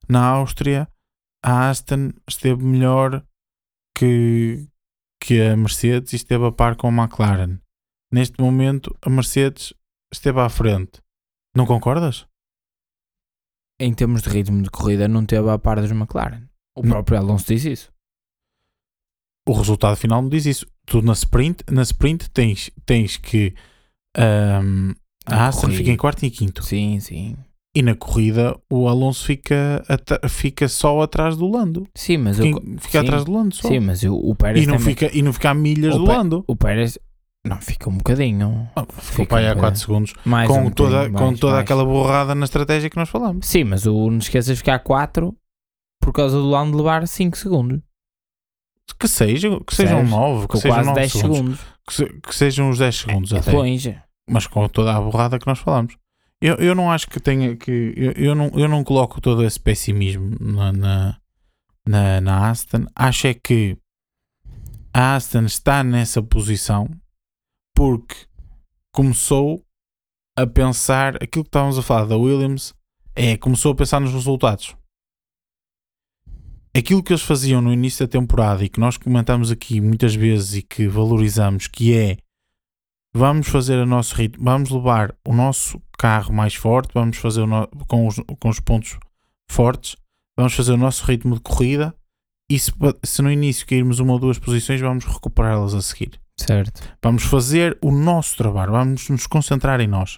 Na 0.07 0.25
Áustria, 0.25 0.87
a 1.43 1.69
Aston 1.69 2.11
esteve 2.27 2.63
melhor 2.63 3.25
que, 3.95 4.67
que 5.21 5.41
a 5.41 5.55
Mercedes 5.55 6.13
e 6.13 6.15
esteve 6.17 6.45
a 6.45 6.51
par 6.51 6.75
com 6.75 6.87
a 6.87 6.91
McLaren. 6.91 7.59
Neste 8.11 8.41
momento, 8.41 8.95
a 9.01 9.09
Mercedes 9.09 9.73
esteve 10.11 10.39
à 10.39 10.49
frente. 10.49 11.01
Não 11.55 11.65
concordas? 11.65 12.27
Em 13.79 13.93
termos 13.93 14.21
de 14.21 14.29
ritmo 14.29 14.61
de 14.61 14.69
corrida, 14.69 15.07
não 15.07 15.25
teve 15.25 15.49
a 15.49 15.57
par 15.57 15.79
dos 15.79 15.91
McLaren. 15.91 16.47
O 16.75 16.81
Não. 16.81 16.89
próprio 16.89 17.17
Alonso 17.17 17.45
disse 17.47 17.71
isso. 17.71 17.93
O 19.47 19.53
resultado 19.53 19.95
final 19.95 20.21
não 20.21 20.29
diz 20.29 20.45
isso. 20.45 20.67
Tu 20.85 21.01
na 21.01 21.13
sprint, 21.13 21.63
na 21.71 21.81
sprint 21.83 22.29
tens, 22.31 22.69
tens 22.85 23.17
que 23.17 23.55
ahm, 24.15 24.93
a 25.25 25.47
Aston 25.47 25.71
fica 25.71 25.89
em 25.89 25.97
quarto 25.97 26.23
e 26.23 26.27
em 26.27 26.29
quinto. 26.29 26.63
Sim, 26.63 26.99
sim. 26.99 27.37
E 27.75 27.81
na 27.83 27.93
corrida 27.95 28.57
o 28.69 28.87
Alonso 28.87 29.23
fica, 29.25 29.83
fica 30.27 30.67
só 30.67 31.01
atrás 31.01 31.37
do 31.37 31.47
Lando. 31.47 31.87
Sim, 31.95 32.17
mas 32.17 32.37
Fica, 32.37 32.57
o, 32.57 32.61
fica 32.79 32.89
sim. 32.89 32.97
atrás 32.97 33.23
do 33.23 33.31
Lando 33.31 33.53
só. 33.55 33.67
sim, 33.67 33.79
mas 33.79 34.01
o, 34.03 34.15
o 34.15 34.35
Pérez 34.35 34.63
E 34.63 34.67
não, 34.67 34.77
também- 34.77 34.95
fica, 34.95 35.15
e 35.17 35.21
não 35.21 35.31
fica 35.33 35.51
a 35.51 35.53
milhas 35.53 35.95
do 35.95 36.03
Lando. 36.03 36.43
O 36.47 36.55
Pérez 36.55 36.97
não 37.45 37.61
fica 37.61 37.87
um 37.89 37.97
bocadinho. 37.97 38.67
Ah, 38.75 38.85
Ficou 38.97 39.25
para 39.27 39.37
aí 39.37 39.45
um 39.45 39.51
há 39.51 39.55
4 39.55 39.59
bocadinho. 39.61 39.77
segundos. 39.85 40.13
Mais 40.25 40.47
Com 40.49 40.61
um 40.65 40.71
toda, 40.71 40.89
bocadinho, 40.89 41.17
com 41.19 41.25
mais, 41.27 41.39
toda 41.39 41.53
mais. 41.53 41.63
aquela 41.63 41.85
borrada 41.85 42.33
na 42.35 42.45
estratégia 42.45 42.89
que 42.89 42.97
nós 42.97 43.07
falamos. 43.09 43.45
Sim, 43.45 43.65
mas 43.65 43.85
o, 43.85 44.09
não 44.09 44.17
esqueças 44.17 44.53
de 44.53 44.57
ficar 44.57 44.79
4 44.79 45.35
por 46.01 46.11
causa 46.11 46.37
do 46.37 46.49
Lando 46.49 46.75
levar 46.75 47.07
5 47.07 47.37
segundos. 47.37 47.81
Que 48.99 49.07
sejam, 49.07 49.59
que 49.59 49.75
sejam 49.75 49.97
Percebes? 49.99 50.11
9, 50.19 50.47
que 50.47 50.57
sejam 50.57 50.75
quase 50.75 50.87
9 50.87 50.99
10 51.01 51.11
segundos. 51.11 51.37
segundos. 51.37 51.59
Que, 51.87 51.93
se- 51.93 52.21
que 52.21 52.35
sejam 52.35 52.69
os 52.71 52.79
10 52.79 52.95
segundos 52.95 53.31
É 53.31 53.37
até. 53.37 53.51
longe. 53.51 53.95
Mas 54.27 54.47
com 54.47 54.67
toda 54.67 54.95
a 54.95 54.99
borrada 54.99 55.37
que 55.37 55.45
nós 55.47 55.59
falamos. 55.59 55.95
Eu, 56.41 56.55
eu 56.55 56.73
não 56.73 56.91
acho 56.91 57.09
que 57.09 57.19
tenha 57.19 57.55
que. 57.55 57.93
Eu, 57.97 58.11
eu, 58.13 58.35
não, 58.35 58.47
eu 58.53 58.67
não 58.67 58.83
coloco 58.83 59.19
todo 59.19 59.43
esse 59.43 59.59
pessimismo 59.59 60.37
na, 60.39 60.71
na, 60.71 61.21
na, 61.85 62.21
na 62.21 62.49
Aston. 62.49 62.85
Acho 62.95 63.27
é 63.27 63.33
que 63.33 63.77
a 64.93 65.15
Aston 65.15 65.43
está 65.43 65.83
nessa 65.83 66.23
posição 66.23 66.89
porque 67.75 68.15
começou 68.93 69.63
a 70.37 70.47
pensar 70.47 71.17
aquilo 71.17 71.43
que 71.43 71.49
estávamos 71.49 71.77
a 71.77 71.81
falar 71.81 72.05
da 72.05 72.17
Williams 72.17 72.73
é 73.15 73.35
começou 73.35 73.73
a 73.73 73.75
pensar 73.75 73.99
nos 73.99 74.13
resultados. 74.13 74.75
Aquilo 76.73 77.03
que 77.03 77.11
eles 77.11 77.23
faziam 77.23 77.61
no 77.61 77.73
início 77.73 78.07
da 78.07 78.11
temporada 78.11 78.63
e 78.63 78.69
que 78.69 78.79
nós 78.79 78.95
comentamos 78.95 79.51
aqui 79.51 79.81
muitas 79.81 80.15
vezes 80.15 80.55
e 80.55 80.61
que 80.61 80.87
valorizamos, 80.87 81.67
que 81.67 81.93
é 81.93 82.17
vamos 83.13 83.47
fazer 83.47 83.77
o 83.79 83.85
nosso 83.85 84.15
ritmo, 84.15 84.43
vamos 84.43 84.69
levar 84.69 85.15
o 85.27 85.33
nosso 85.33 85.81
carro 85.97 86.33
mais 86.33 86.53
forte, 86.55 86.91
vamos 86.93 87.17
fazer 87.17 87.45
no- 87.45 87.67
com, 87.87 88.07
os, 88.07 88.15
com 88.39 88.49
os 88.49 88.59
pontos 88.59 88.97
fortes, 89.51 89.95
vamos 90.37 90.53
fazer 90.53 90.73
o 90.73 90.77
nosso 90.77 91.05
ritmo 91.05 91.35
de 91.35 91.41
corrida 91.41 91.93
e 92.49 92.57
se, 92.57 92.71
se 93.03 93.21
no 93.21 93.31
início 93.31 93.65
cairmos 93.67 93.99
uma 93.99 94.13
ou 94.13 94.19
duas 94.19 94.39
posições, 94.39 94.79
vamos 94.81 95.05
recuperá-las 95.05 95.73
a 95.73 95.81
seguir. 95.81 96.19
Certo. 96.39 96.81
Vamos 97.03 97.23
fazer 97.23 97.77
o 97.81 97.91
nosso 97.91 98.37
trabalho, 98.37 98.71
vamos 98.71 99.09
nos 99.09 99.27
concentrar 99.27 99.79
em 99.81 99.87
nós. 99.87 100.15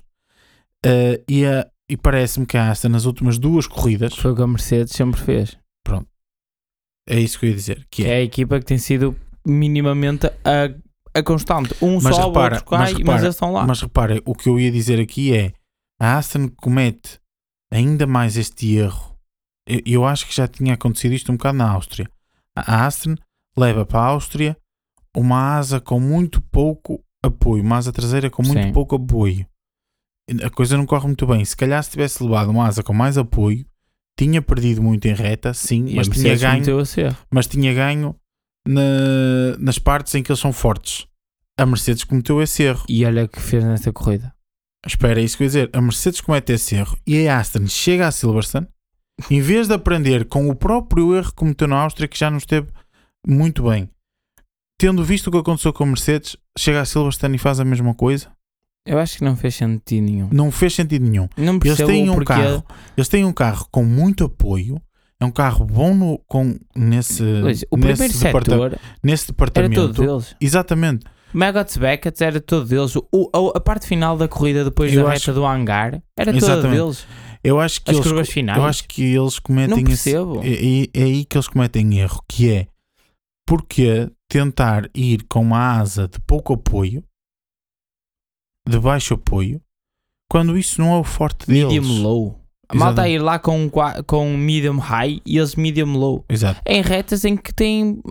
Uh, 0.86 1.18
e 1.28 1.44
e 1.90 1.98
parece-me 1.98 2.46
que 2.46 2.56
a 2.56 2.72
Aston 2.72 2.88
nas 2.88 3.04
últimas 3.04 3.38
duas 3.38 3.68
corridas, 3.68 4.16
Foi 4.16 4.32
o 4.32 4.36
que 4.36 4.42
a 4.42 4.48
Mercedes 4.48 4.94
sempre 4.94 5.20
fez. 5.20 5.58
é 7.10 7.20
isso 7.20 7.38
que 7.40 7.46
eu 7.46 7.50
ia 7.50 7.56
dizer, 7.56 7.88
Que 7.92 8.06
é, 8.06 8.10
é 8.10 8.16
a 8.18 8.22
equipa 8.22 8.60
que 8.60 8.66
tem 8.66 8.78
sido 8.78 9.14
minimamente 9.46 10.28
a, 10.28 10.74
a 11.14 11.24
constante. 11.24 11.76
Um 11.82 12.00
Mas 12.02 12.16
só, 12.16 12.28
repara, 12.28 12.56
outro 12.56 12.70
cai, 12.70 12.80
mas 12.80 12.90
mas, 12.92 13.00
repara, 13.00 13.22
eles 13.22 13.36
estão 13.36 13.52
lá. 13.52 13.66
Mas 13.66 13.82
reparem, 13.82 14.22
o 14.26 14.36
que 14.36 14.50
eu 14.50 14.60
ia 14.60 14.72
dizer 14.72 15.00
aqui 15.00 15.36
é 15.36 15.54
a 16.00 16.18
Aston 16.18 16.50
comete 16.50 17.20
ainda 17.72 18.08
mais 18.08 18.38
este 18.38 18.76
erro. 18.76 19.18
Eu, 19.68 19.82
eu 19.86 20.06
acho 20.06 20.28
que 20.28 20.36
já 20.36 20.48
tinha 20.48 20.74
acontecido 20.74 21.14
isto 21.14 21.32
um 21.32 21.36
bocado 21.38 21.58
na 21.58 21.70
Áustria. 21.70 22.10
A 22.56 22.86
Aston 22.86 23.16
leva 23.58 23.86
para 23.86 24.00
a 24.00 24.06
Áustria 24.06 24.58
uma 25.16 25.58
asa 25.58 25.80
com 25.80 26.00
muito 26.00 26.42
pouco 26.42 27.04
apoio, 27.24 27.64
uma 27.64 27.78
asa 27.78 27.92
traseira 27.92 28.30
com 28.30 28.44
muito 28.44 28.64
Sim. 28.64 28.72
pouco 28.72 28.96
apoio. 28.96 29.46
A 30.44 30.50
coisa 30.50 30.78
não 30.78 30.86
corre 30.86 31.08
muito 31.08 31.28
bem. 31.28 31.44
Se 31.44 31.56
calhar 31.56 31.84
se 31.84 31.92
tivesse 31.92 32.24
levado 32.24 32.50
uma 32.50 32.66
asa 32.66 32.82
com 32.82 32.94
mais 32.94 33.18
apoio, 33.18 33.66
tinha 34.18 34.42
perdido 34.42 34.82
muito 34.82 35.08
em 35.08 35.14
reta, 35.14 35.54
sim, 35.54 35.88
E 35.88 35.96
mas 35.96 36.08
tinha 36.08 36.36
ganho 36.36 36.64
mas 37.30 37.48
tinha 37.48 37.74
ganho 37.74 38.16
na- 38.68 39.58
nas 39.60 39.78
partes 39.80 40.14
em 40.16 40.24
que 40.24 40.32
eles 40.32 40.40
são 40.40 40.54
fortes. 40.54 41.08
A 41.58 41.66
Mercedes 41.66 42.04
cometeu 42.04 42.42
esse 42.42 42.64
erro. 42.64 42.84
E 42.88 43.06
olha 43.06 43.26
o 43.26 43.28
que 43.30 43.40
fez 43.42 43.64
nesta 43.64 43.92
corrida. 43.92 44.34
Espera, 44.86 45.20
é 45.22 45.24
isso 45.24 45.38
que 45.38 45.44
eu 45.44 45.46
ia 45.46 45.50
dizer. 45.50 45.70
A 45.74 45.82
Mercedes 45.82 46.22
comete 46.22 46.54
esse 46.54 46.76
erro 46.76 46.98
e 47.06 47.28
a 47.28 47.40
Aston 47.40 47.68
chega 47.68 48.08
a 48.08 48.12
Silverstone, 48.12 48.68
em 49.30 49.40
vez 49.42 49.68
de 49.68 49.74
aprender 49.76 50.26
com 50.26 50.50
o 50.50 50.56
próprio 50.56 51.16
erro 51.16 51.30
que 51.30 51.36
cometeu 51.36 51.68
na 51.68 51.78
Áustria, 51.82 52.08
que 52.08 52.18
já 52.18 52.32
não 52.32 52.38
esteve 52.40 52.68
muito 53.28 53.64
bem, 53.70 53.88
tendo 54.80 55.04
visto 55.04 55.28
o 55.28 55.32
que 55.32 55.38
aconteceu 55.38 55.72
com 55.72 55.84
a 55.84 55.88
Mercedes, 55.88 56.36
chega 56.58 56.82
a 56.82 56.86
Silverstone 56.86 57.36
e 57.36 57.40
faz 57.40 57.60
a 57.60 57.66
mesma 57.66 57.94
coisa, 57.94 58.32
Eu 58.84 58.98
acho 58.98 59.20
que 59.20 59.24
não 59.24 59.36
fez 59.36 59.54
sentido 59.54 60.04
nenhum. 60.04 60.30
não 60.32 60.50
fez 60.52 60.74
sentido 60.74 61.06
nenhum. 61.08 61.30
Não 61.38 61.60
Eles 61.64 61.78
têm 61.78 62.10
um 62.10 62.14
porquê. 62.16 62.26
carro, 62.34 62.66
eles 62.98 63.08
têm 63.08 63.24
um 63.24 63.34
carro 63.34 63.68
com 63.70 63.84
muito 63.86 64.24
apoio, 64.24 64.82
é 65.22 65.26
um 65.26 65.32
carro 65.32 65.66
bom 65.66 65.94
no, 65.94 66.18
com, 66.28 66.58
nesse, 66.76 67.24
Pois, 67.42 67.64
o 67.70 67.78
nesse, 67.78 67.94
primeiro 67.96 68.14
departa- 68.20 68.52
setor 68.52 68.80
nesse 69.04 69.24
era 69.26 69.32
departamento. 69.34 69.76
todo 69.94 69.94
deles. 70.08 70.36
Exatamente. 70.42 71.06
Maggots 71.34 71.78
Beckett 71.78 72.24
era 72.24 72.42
todo 72.42 72.66
deles. 72.66 72.96
O, 72.96 73.30
a, 73.54 73.58
a 73.58 73.62
parte 73.62 73.86
final 73.88 74.18
da 74.18 74.28
corrida 74.28 74.66
depois 74.66 74.92
Eu 74.92 75.04
da 75.04 75.12
acho- 75.12 75.28
reta 75.28 75.34
do 75.40 75.46
hangar 75.46 76.02
era 76.18 76.38
toda 76.38 76.68
deles. 76.68 77.06
Eu 77.44 77.60
acho 77.60 77.82
que 77.82 77.90
As 77.92 78.06
eles, 78.06 78.30
finais. 78.30 78.58
eu 78.60 78.66
acho 78.66 78.88
que 78.88 79.02
eles 79.16 79.40
cometem 79.40 79.84
não 79.84 79.92
esse, 79.92 80.12
percebo. 80.12 80.42
é, 80.44 80.50
é- 80.50 80.88
é 80.94 81.04
aí 81.04 81.26
que 81.26 81.38
eles 81.38 81.48
cometem 81.48 82.00
erro, 82.00 82.22
que 82.28 82.52
é 82.52 82.68
porque 83.48 84.12
tentar 84.30 84.90
ir 84.94 85.24
com 85.30 85.42
uma 85.42 85.78
asa 85.80 86.08
de 86.08 86.20
pouco 86.22 86.54
apoio, 86.54 87.04
de 88.68 88.80
baixo 88.80 89.14
apoio, 89.16 89.62
quando 90.30 90.58
isso 90.58 90.80
não 90.82 90.94
é 90.96 91.00
o 91.00 91.04
forte 91.04 91.48
deles. 91.48 91.66
medium 91.74 92.02
low. 92.04 92.41
A 92.72 92.76
malta 92.76 93.02
a 93.04 93.10
ir 93.10 93.20
lá 93.20 93.38
com, 93.40 93.70
com 94.08 94.38
medium 94.38 94.78
high 94.78 95.20
e 95.26 95.38
eles 95.38 95.56
medium 95.56 95.94
low. 95.94 96.24
Exato. 96.30 96.60
Em 96.66 96.82
retas 96.82 97.24
em 97.26 97.36
que 97.38 97.54
tem. 97.54 98.02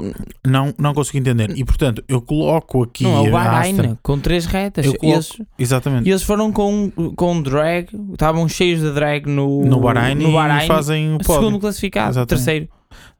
Não, 0.46 0.72
não 0.78 0.94
consigo 0.94 1.18
entender. 1.18 1.50
E 1.56 1.64
portanto, 1.64 2.02
eu 2.08 2.20
coloco 2.20 2.82
aqui 2.82 3.04
não, 3.04 3.24
é 3.24 3.28
o 3.28 3.32
Bahrein 3.32 3.72
Aston- 3.80 3.98
com 4.02 4.18
três 4.18 4.46
retas. 4.46 4.84
E 4.86 4.88
coloco- 4.96 5.06
eles, 5.06 5.36
Exatamente. 5.58 6.06
e 6.06 6.10
eles 6.10 6.22
foram 6.22 6.52
com, 6.52 6.90
com 7.16 7.42
drag, 7.42 7.88
estavam 8.12 8.48
cheios 8.48 8.80
de 8.80 8.90
drag 8.92 9.26
no, 9.26 9.64
no 9.64 9.80
Bahrein, 9.80 10.14
no 10.14 10.32
Bahrein 10.32 10.64
e 10.64 10.68
fazem 10.68 11.08
o 11.16 11.18
segundo 11.24 11.42
pódio. 11.42 11.60
classificado, 11.60 12.10
Exatamente. 12.12 12.28
terceiro. 12.44 12.68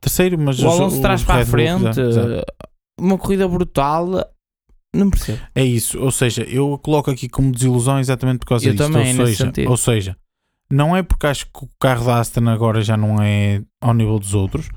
Terceiro, 0.01 0.39
mas 0.39 0.59
O 0.63 0.69
Alonso 0.69 0.99
o 0.99 1.01
traz 1.01 1.23
para 1.23 1.43
a 1.43 1.47
frente, 1.47 2.01
exato. 2.01 2.45
uma 3.01 3.17
corrida 3.19 3.47
brutal. 3.47 4.07
Não 4.93 5.09
percebo. 5.09 5.39
É 5.55 5.63
isso, 5.65 6.01
ou 6.01 6.11
seja, 6.11 6.43
eu 6.43 6.77
coloco 6.83 7.11
aqui 7.13 7.29
como 7.29 7.53
desilusão 7.53 8.01
exatamente 8.01 8.41
por 8.41 8.47
causa 8.47 8.67
Eu 8.67 8.73
disto. 8.73 8.85
também, 8.91 9.19
ou, 9.21 9.27
seja, 9.27 9.53
ou 9.69 9.77
seja, 9.77 10.17
não 10.73 10.97
é 10.97 11.03
porque 11.03 11.27
acho 11.27 11.47
que 11.47 11.65
o 11.65 11.69
carro 11.81 12.05
da 12.07 12.19
Aston 12.21 12.49
agora 12.49 12.81
já 12.83 12.97
não 12.97 13.23
é 13.23 13.63
ao 13.81 13.93
nível 13.95 14.19
dos 14.19 14.35
outros, 14.35 14.69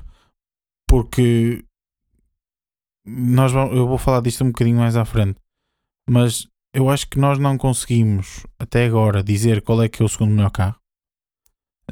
porque 0.88 1.64
nós 3.06 3.52
vamos, 3.52 3.76
eu 3.76 3.86
vou 3.86 3.98
falar 3.98 4.20
disto 4.20 4.42
um 4.44 4.48
bocadinho 4.48 4.78
mais 4.78 4.96
à 4.96 5.04
frente, 5.04 5.38
mas 6.08 6.46
eu 6.74 6.88
acho 6.90 7.08
que 7.08 7.18
nós 7.18 7.38
não 7.38 7.56
conseguimos 7.56 8.44
até 8.58 8.86
agora 8.86 9.22
dizer 9.22 9.62
qual 9.62 9.82
é 9.82 9.88
que 9.88 10.02
é 10.02 10.04
o 10.04 10.08
segundo 10.08 10.32
melhor 10.32 10.50
carro. 10.50 10.76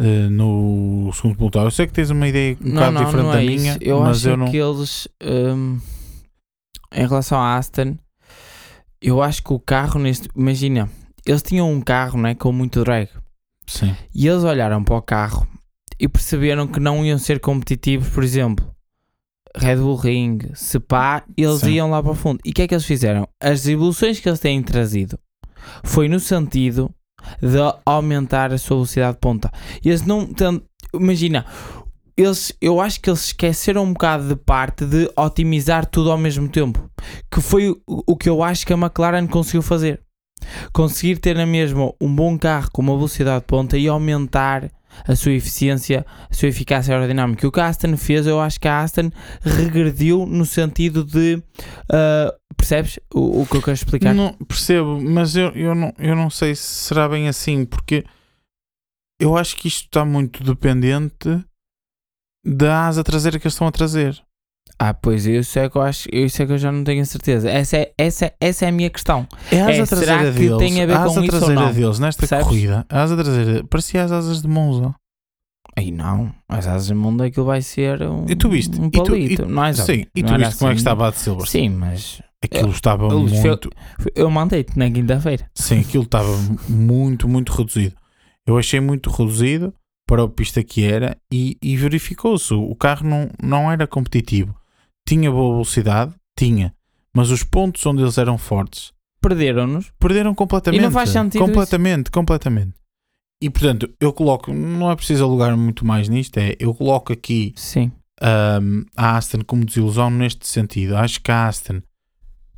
eh, 0.00 0.28
no 0.30 1.10
segundo 1.12 1.36
pelotão. 1.36 1.64
Eu 1.64 1.70
sei 1.70 1.86
que 1.86 1.92
tens 1.92 2.10
uma 2.10 2.26
ideia 2.26 2.56
um 2.60 2.68
não, 2.70 2.72
bocado 2.72 2.92
não, 2.92 3.04
diferente 3.04 3.26
não 3.26 3.32
da 3.32 3.42
é 3.42 3.44
minha, 3.44 3.70
isso. 3.72 3.78
Eu 3.80 4.00
mas 4.00 4.18
acho 4.18 4.28
eu 4.30 4.36
não. 4.38 4.50
que 4.50 4.56
eles, 4.56 5.06
hum, 5.22 5.78
em 6.92 7.06
relação 7.06 7.38
à 7.40 7.56
Aston, 7.56 7.96
eu 9.00 9.22
acho 9.22 9.42
que 9.42 9.52
o 9.52 9.60
carro 9.60 10.00
neste. 10.00 10.28
Imagina, 10.34 10.88
eles 11.26 11.42
tinham 11.42 11.70
um 11.70 11.80
carro 11.80 12.18
né, 12.20 12.34
com 12.34 12.50
muito 12.52 12.82
drag 12.82 13.08
Sim, 13.66 13.94
e 14.14 14.26
eles 14.26 14.44
olharam 14.44 14.82
para 14.82 14.96
o 14.96 15.02
carro 15.02 15.46
e 15.98 16.08
perceberam 16.08 16.66
que 16.66 16.80
não 16.80 17.04
iam 17.04 17.18
ser 17.18 17.40
competitivos, 17.40 18.08
por 18.08 18.24
exemplo. 18.24 18.70
Red 19.54 19.76
Bull 19.76 19.96
Ring, 19.96 20.38
Spa, 20.54 21.22
eles 21.36 21.60
Sim. 21.60 21.72
iam 21.72 21.90
lá 21.90 22.02
para 22.02 22.12
o 22.12 22.14
fundo. 22.14 22.40
E 22.44 22.50
o 22.50 22.52
que 22.54 22.62
é 22.62 22.68
que 22.68 22.74
eles 22.74 22.86
fizeram? 22.86 23.28
As 23.40 23.66
evoluções 23.66 24.18
que 24.18 24.28
eles 24.28 24.40
têm 24.40 24.62
trazido 24.62 25.18
foi 25.84 26.08
no 26.08 26.18
sentido 26.18 26.92
de 27.40 27.58
aumentar 27.84 28.52
a 28.52 28.58
sua 28.58 28.78
velocidade 28.78 29.14
de 29.14 29.20
ponta. 29.20 29.50
Eles 29.84 30.02
não. 30.02 30.28
Imagina, 30.94 31.46
eles, 32.16 32.52
eu 32.60 32.80
acho 32.80 33.00
que 33.00 33.08
eles 33.08 33.26
esqueceram 33.26 33.84
um 33.84 33.92
bocado 33.92 34.28
de 34.28 34.36
parte 34.36 34.84
de 34.84 35.10
otimizar 35.16 35.86
tudo 35.86 36.10
ao 36.10 36.18
mesmo 36.18 36.48
tempo. 36.48 36.90
Que 37.30 37.40
foi 37.40 37.70
o, 37.70 37.76
o 37.86 38.16
que 38.16 38.28
eu 38.28 38.42
acho 38.42 38.66
que 38.66 38.72
a 38.72 38.76
McLaren 38.76 39.26
conseguiu 39.26 39.62
fazer. 39.62 40.00
Conseguir 40.72 41.18
ter 41.18 41.36
na 41.36 41.46
mesma 41.46 41.92
um 42.00 42.14
bom 42.14 42.38
carro 42.38 42.70
com 42.72 42.82
uma 42.82 42.94
velocidade 42.96 43.40
de 43.40 43.46
ponta 43.46 43.76
e 43.76 43.88
aumentar 43.88 44.70
a 45.06 45.16
sua 45.16 45.32
eficiência, 45.32 46.04
a 46.30 46.34
sua 46.34 46.48
eficácia 46.48 46.94
aerodinâmica. 46.94 47.46
O 47.46 47.52
que 47.52 47.60
a 47.60 47.66
Aston 47.66 47.96
fez, 47.96 48.26
eu 48.26 48.40
acho 48.40 48.60
que 48.60 48.68
a 48.68 48.80
Aston 48.80 49.10
regrediu 49.42 50.26
no 50.26 50.44
sentido 50.44 51.04
de. 51.04 51.42
ah, 51.90 52.34
Percebes 52.56 53.00
o, 53.12 53.42
o 53.42 53.46
que 53.46 53.56
eu 53.56 53.62
quero 53.62 53.74
explicar? 53.74 54.14
Não, 54.14 54.34
percebo, 54.46 55.00
mas 55.00 55.34
eu, 55.34 55.48
eu, 55.48 55.74
não, 55.74 55.92
eu 55.98 56.14
não 56.14 56.30
sei 56.30 56.54
se 56.54 56.62
será 56.62 57.08
bem 57.08 57.26
assim, 57.26 57.64
porque 57.64 58.04
eu 59.20 59.36
acho 59.36 59.56
que 59.56 59.66
isto 59.66 59.86
está 59.86 60.04
muito 60.04 60.44
dependente 60.44 61.44
da 62.44 62.86
asa 62.86 63.02
traseira 63.02 63.38
que 63.38 63.46
eles 63.46 63.54
estão 63.54 63.66
a 63.66 63.72
trazer. 63.72 64.22
Ah, 64.84 64.92
pois 64.94 65.26
isso 65.26 65.58
é 65.60 65.68
que 65.70 65.76
eu 65.76 65.82
acho, 65.82 66.08
isso 66.12 66.42
é 66.42 66.46
que 66.46 66.52
eu 66.52 66.58
já 66.58 66.72
não 66.72 66.82
tenho 66.82 67.06
certeza. 67.06 67.48
Essa 67.48 67.76
é, 67.76 67.92
essa, 67.96 68.32
essa 68.40 68.64
é 68.64 68.68
a 68.68 68.72
minha 68.72 68.90
questão. 68.90 69.28
É 69.52 69.60
a 69.60 69.68
asa 69.68 69.82
É, 69.82 69.86
será 69.86 69.86
traseira 70.02 70.32
que 70.32 70.38
deles. 70.40 70.58
tem 70.58 70.82
a 70.82 70.86
ver 70.86 70.92
a 70.94 71.02
asa 71.04 71.20
com 71.20 71.24
isso 71.24 71.44
ou 71.44 71.50
não? 71.52 71.72
deles 71.72 71.98
nesta 72.00 72.18
Percebes? 72.20 72.46
corrida, 72.46 72.86
a 72.88 73.02
asa 73.02 73.16
traseira 73.16 73.64
parecia 73.64 74.02
as 74.02 74.10
asas 74.10 74.42
de 74.42 74.48
Monza. 74.48 74.92
Aí 75.76 75.90
não, 75.92 76.34
as 76.48 76.66
asas 76.66 76.88
do 76.88 76.96
mundo 76.96 77.22
aquilo 77.22 77.46
vai 77.46 77.62
ser 77.62 78.02
um, 78.02 78.26
E 78.28 78.34
tu 78.34 78.48
viste? 78.50 78.78
um 78.80 78.86
E 78.86 78.90
tu- 78.90 79.04
palito. 79.04 79.42
e- 79.42 79.46
não 79.46 79.64
é 79.64 79.70
exato. 79.70 79.92
Sim, 79.92 80.04
e 80.14 80.22
tu 80.22 80.36
viste 80.36 80.58
como 80.58 80.70
é 80.70 80.74
que 80.74 80.74
assim. 80.74 80.76
estava 80.78 81.06
a 81.08 81.10
de 81.12 81.18
Silverstone? 81.18 81.64
Sim, 81.64 81.68
mas 81.76 82.22
Aquilo 82.44 82.70
estava 82.70 83.04
eu- 83.04 83.20
muito. 83.20 83.70
eu 84.16 84.28
mandei-te 84.30 84.76
na 84.76 84.90
quinta-feira. 84.90 85.48
Sim, 85.54 85.78
aquilo 85.78 86.02
estava 86.04 86.28
muito, 86.68 87.28
muito 87.28 87.52
reduzido. 87.52 87.94
Eu 88.44 88.58
achei 88.58 88.80
muito 88.80 89.08
reduzido 89.10 89.72
para 90.08 90.24
a 90.24 90.28
pista 90.28 90.62
que 90.64 90.84
era 90.84 91.16
e, 91.32 91.56
e 91.62 91.76
verificou-se. 91.76 92.52
O 92.52 92.74
carro 92.74 93.08
não, 93.08 93.30
não 93.40 93.70
era 93.70 93.86
competitivo. 93.86 94.52
Tinha 95.06 95.30
boa 95.30 95.52
velocidade, 95.52 96.14
tinha, 96.38 96.74
mas 97.14 97.30
os 97.30 97.42
pontos 97.42 97.84
onde 97.86 98.02
eles 98.02 98.18
eram 98.18 98.38
fortes 98.38 98.92
Perderam-nos. 99.20 99.92
perderam 99.98 100.34
completamente. 100.34 100.80
E 100.80 100.82
não 100.82 100.90
faz 100.90 101.10
sentido 101.10 101.44
Completamente, 101.44 102.10
completamente. 102.10 102.74
E 103.40 103.50
portanto, 103.50 103.92
eu 104.00 104.12
coloco, 104.12 104.52
não 104.52 104.90
é 104.90 104.96
preciso 104.96 105.24
alugar 105.24 105.56
muito 105.56 105.84
mais 105.84 106.08
nisto, 106.08 106.38
é 106.38 106.56
eu 106.58 106.72
coloco 106.74 107.12
aqui 107.12 107.52
Sim. 107.56 107.90
um, 108.22 108.84
a 108.96 109.16
Aston 109.16 109.42
como 109.44 109.64
desilusão 109.64 110.10
neste 110.10 110.46
sentido. 110.46 110.96
Acho 110.96 111.20
que 111.20 111.30
a 111.30 111.48
Aston 111.48 111.82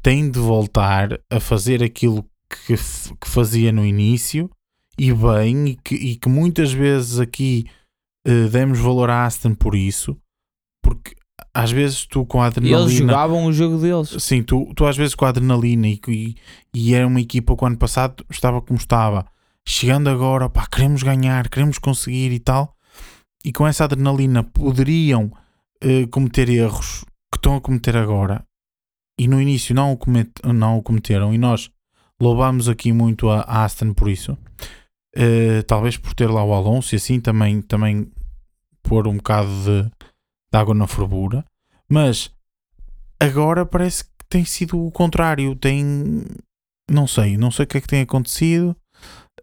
tem 0.02 0.30
de 0.30 0.38
voltar 0.38 1.18
a 1.30 1.40
fazer 1.40 1.83
aquilo 1.83 2.22
que, 2.66 2.74
que 2.76 3.28
fazia 3.28 3.72
no 3.72 3.85
início 3.85 4.50
e 4.98 5.12
bem, 5.12 5.68
e 5.68 5.76
que, 5.76 5.94
e 5.94 6.16
que 6.16 6.28
muitas 6.28 6.72
vezes 6.72 7.18
aqui 7.18 7.64
eh, 8.26 8.48
demos 8.48 8.78
valor 8.78 9.09
à 9.09 9.24
Aston 9.24 9.54
por 9.54 9.74
isso, 9.74 10.16
porque 10.83 11.14
às 11.52 11.70
vezes 11.70 12.06
tu 12.06 12.24
com 12.24 12.40
a 12.42 12.46
adrenalina. 12.46 12.80
eles 12.80 12.92
jogavam 12.92 13.44
o 13.46 13.52
jogo 13.52 13.78
deles. 13.78 14.14
Sim, 14.18 14.42
tu, 14.42 14.72
tu 14.74 14.86
às 14.86 14.96
vezes 14.96 15.14
com 15.14 15.24
a 15.24 15.28
adrenalina 15.28 15.88
e, 15.88 16.00
e, 16.08 16.36
e 16.74 16.94
era 16.94 17.06
uma 17.06 17.20
equipa 17.20 17.56
que 17.56 17.64
o 17.64 17.66
ano 17.66 17.76
passado 17.76 18.24
estava 18.30 18.60
como 18.60 18.78
estava, 18.78 19.26
chegando 19.66 20.08
agora, 20.08 20.48
pá, 20.48 20.66
queremos 20.66 21.02
ganhar, 21.02 21.48
queremos 21.48 21.78
conseguir 21.78 22.32
e 22.32 22.38
tal, 22.38 22.76
e 23.44 23.52
com 23.52 23.66
essa 23.66 23.84
adrenalina 23.84 24.42
poderiam 24.42 25.30
eh, 25.80 26.06
cometer 26.06 26.48
erros 26.48 27.04
que 27.32 27.38
estão 27.38 27.56
a 27.56 27.60
cometer 27.60 27.96
agora, 27.96 28.44
e 29.18 29.28
no 29.28 29.40
início 29.40 29.74
não 29.74 29.92
o, 29.92 29.96
comet, 29.96 30.30
não 30.44 30.78
o 30.78 30.82
cometeram, 30.82 31.32
e 31.34 31.38
nós 31.38 31.70
louvámos 32.20 32.68
aqui 32.68 32.92
muito 32.92 33.28
a, 33.28 33.40
a 33.40 33.64
Aston 33.64 33.92
por 33.92 34.08
isso, 34.08 34.36
Eh, 35.16 35.62
talvez 35.62 35.96
por 35.96 36.12
ter 36.12 36.28
lá 36.28 36.42
o 36.42 36.52
Alonso 36.52 36.92
e 36.92 36.96
assim 36.96 37.20
também, 37.20 37.62
também 37.62 38.10
pôr 38.82 39.06
um 39.06 39.16
bocado 39.18 39.48
de, 39.62 39.88
de 40.54 40.60
água 40.60 40.72
na 40.74 40.86
fervura, 40.86 41.44
mas 41.88 42.30
agora 43.20 43.66
parece 43.66 44.04
que 44.04 44.10
tem 44.28 44.44
sido 44.44 44.78
o 44.86 44.90
contrário. 44.92 45.54
Tem. 45.56 46.24
Não 46.90 47.06
sei, 47.06 47.36
não 47.36 47.50
sei 47.50 47.64
o 47.64 47.66
que 47.66 47.78
é 47.78 47.80
que 47.80 47.88
tem 47.88 48.02
acontecido. 48.02 48.76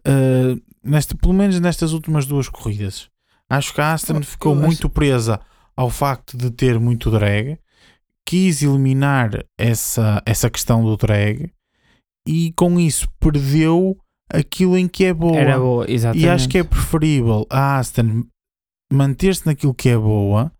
uh, 0.06 0.60
nesta, 0.82 1.14
pelo 1.14 1.34
menos 1.34 1.60
nestas 1.60 1.92
últimas 1.92 2.24
duas 2.26 2.48
corridas. 2.48 3.08
Acho 3.50 3.74
que 3.74 3.80
a 3.80 3.92
Aston 3.92 4.22
ficou 4.22 4.52
eu 4.52 4.58
acho- 4.58 4.66
muito 4.66 4.88
presa 4.88 5.40
ao 5.76 5.90
facto 5.90 6.36
de 6.36 6.50
ter 6.50 6.78
muito 6.80 7.10
drag. 7.10 7.58
Quis 8.26 8.62
eliminar 8.62 9.30
essa, 9.58 10.22
essa 10.24 10.48
questão 10.48 10.82
do 10.84 10.96
drag 10.96 11.52
e 12.26 12.52
com 12.52 12.78
isso 12.80 13.06
perdeu 13.20 13.98
aquilo 14.32 14.78
em 14.78 14.88
que 14.88 15.04
é 15.04 15.12
boa. 15.12 15.36
Era 15.36 15.58
boa, 15.58 15.84
exatamente. 15.90 16.24
E 16.24 16.28
acho 16.28 16.48
que 16.48 16.56
é 16.58 16.64
preferível 16.64 17.44
a 17.50 17.78
Aston 17.78 18.24
manter-se 18.90 19.44
naquilo 19.44 19.74
que 19.74 19.88
é 19.90 19.96
boa. 19.98 20.50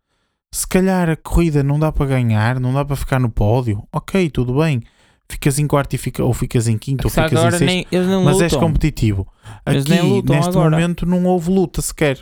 Se 0.55 0.67
calhar 0.67 1.09
a 1.09 1.17
corrida 1.17 1.63
não 1.63 1.79
dá 1.79 1.91
para 1.91 2.07
ganhar, 2.07 2.61
não 2.61 2.75
dá 2.75 2.85
para 2.85 2.95
ficar 2.97 3.19
no 3.19 3.31
pódio. 3.31 3.83
Ok, 3.93 4.29
tudo 4.31 4.55
bem. 4.59 4.83
Ficas 5.31 5.59
em 5.59 5.67
quarto 5.67 5.95
e 5.95 5.99
fica, 5.99 6.23
ou 6.23 6.35
ficas 6.35 6.69
em 6.69 6.77
quinto 6.77 7.07
ou 7.07 7.11
Só 7.11 7.23
que 7.23 7.31
ficas 7.31 7.45
em 7.47 7.51
sexto. 7.51 7.65
nem, 7.65 7.87
eles 7.91 8.07
não 8.07 8.23
mas 8.25 8.35
lutam. 8.35 8.45
és 8.45 8.57
competitivo. 8.57 9.27
Eles 9.67 9.83
Aqui, 9.85 9.91
nem 9.93 10.03
lutam 10.03 10.37
neste 10.37 10.51
agora. 10.51 10.71
momento, 10.77 11.07
não 11.07 11.25
houve 11.25 11.51
luta 11.51 11.81
sequer. 11.81 12.21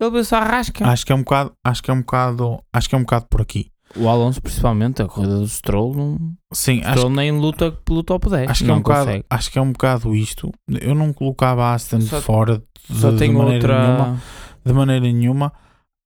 Ele 0.00 0.24
só 0.24 0.36
a 0.36 0.44
rasca. 0.44 0.86
Acho 0.86 1.04
que 1.04 1.12
é 1.12 1.14
um 1.14 1.18
bocado, 1.18 1.52
acho 1.62 1.82
que 1.82 1.90
é 1.90 1.94
um 1.94 2.00
bocado, 2.00 2.58
acho 2.72 2.88
que 2.88 2.94
é 2.94 2.98
um 2.98 3.02
bocado 3.02 3.26
por 3.28 3.42
aqui. 3.42 3.70
O 3.96 4.08
Alonso, 4.08 4.40
principalmente, 4.40 5.02
a 5.02 5.06
corrida 5.06 5.38
do 5.38 5.48
Stroll, 5.48 5.94
não, 5.94 6.16
Sim, 6.52 6.80
acho, 6.84 6.92
Stroll 7.00 7.10
nem 7.10 7.32
luta 7.32 7.72
pelo 7.84 8.02
top 8.02 8.30
10. 8.30 8.48
acho 8.50 8.58
que 8.60 8.64
é 8.64 8.68
não 8.68 8.76
um 8.76 8.82
bocado, 8.82 9.24
acho 9.28 9.50
que 9.50 9.58
é 9.58 9.62
um 9.62 9.72
bocado 9.72 10.14
isto. 10.14 10.50
Eu 10.80 10.94
não 10.94 11.12
colocava 11.12 11.64
a 11.64 11.74
Aston 11.74 12.00
Só- 12.02 12.20
fora 12.20 12.58
de, 12.88 12.96
Só 12.98 13.10
de 13.10 13.18
tem 13.18 13.32
maneira 13.32 13.54
outra. 13.56 13.82
nenhuma. 13.82 14.22
de 14.64 14.72
maneira 14.72 15.04
nenhuma. 15.12 15.52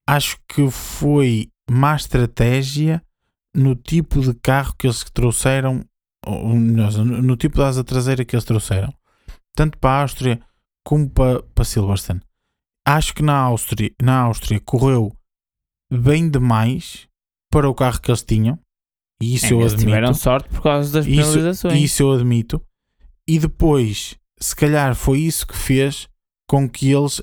Acho 0.07 0.37
que 0.49 0.71
foi 0.71 1.49
má 1.71 1.95
estratégia 1.97 3.03
no 3.55 3.75
tipo 3.77 4.21
de 4.21 4.35
carro 4.35 4.75
que 4.79 4.87
eles 4.87 5.05
trouxeram, 5.13 5.85
ou 6.27 6.55
no 6.55 7.37
tipo 7.37 7.57
de 7.57 7.63
asa 7.63 7.85
traseira 7.85 8.25
que 8.25 8.35
eles 8.35 8.45
trouxeram, 8.45 8.93
tanto 9.55 9.79
para 9.79 9.91
a 9.91 10.03
Áustria 10.03 10.41
como 10.85 11.09
para, 11.09 11.43
para 11.43 11.65
Silverstone. 11.65 12.21
Acho 12.87 13.15
que 13.15 13.23
na 13.23 13.37
Áustria, 13.37 13.91
na 14.03 14.21
Áustria 14.23 14.61
correu 14.61 15.17
bem 15.93 16.29
demais 16.29 17.07
para 17.51 17.69
o 17.69 17.75
carro 17.75 18.01
que 18.01 18.11
eles 18.11 18.23
tinham, 18.23 18.59
e 19.23 19.35
isso 19.35 19.47
É, 19.47 19.53
eu 19.53 19.61
eles 19.61 19.73
admito. 19.75 19.89
tiveram 19.89 20.15
sorte 20.15 20.49
por 20.49 20.63
causa 20.63 20.93
das 20.93 21.07
Isso- 21.07 21.17
penalizações. 21.33 21.81
Isso 21.81 22.03
eu 22.03 22.13
admito. 22.13 22.61
E 23.29 23.39
depois, 23.39 24.17
se 24.41 24.57
calhar 24.57 24.95
foi 24.97 25.21
isso 25.21 25.47
que 25.47 25.57
fez 25.57 26.09
com 26.49 26.69
que 26.69 26.91
eles 26.91 27.23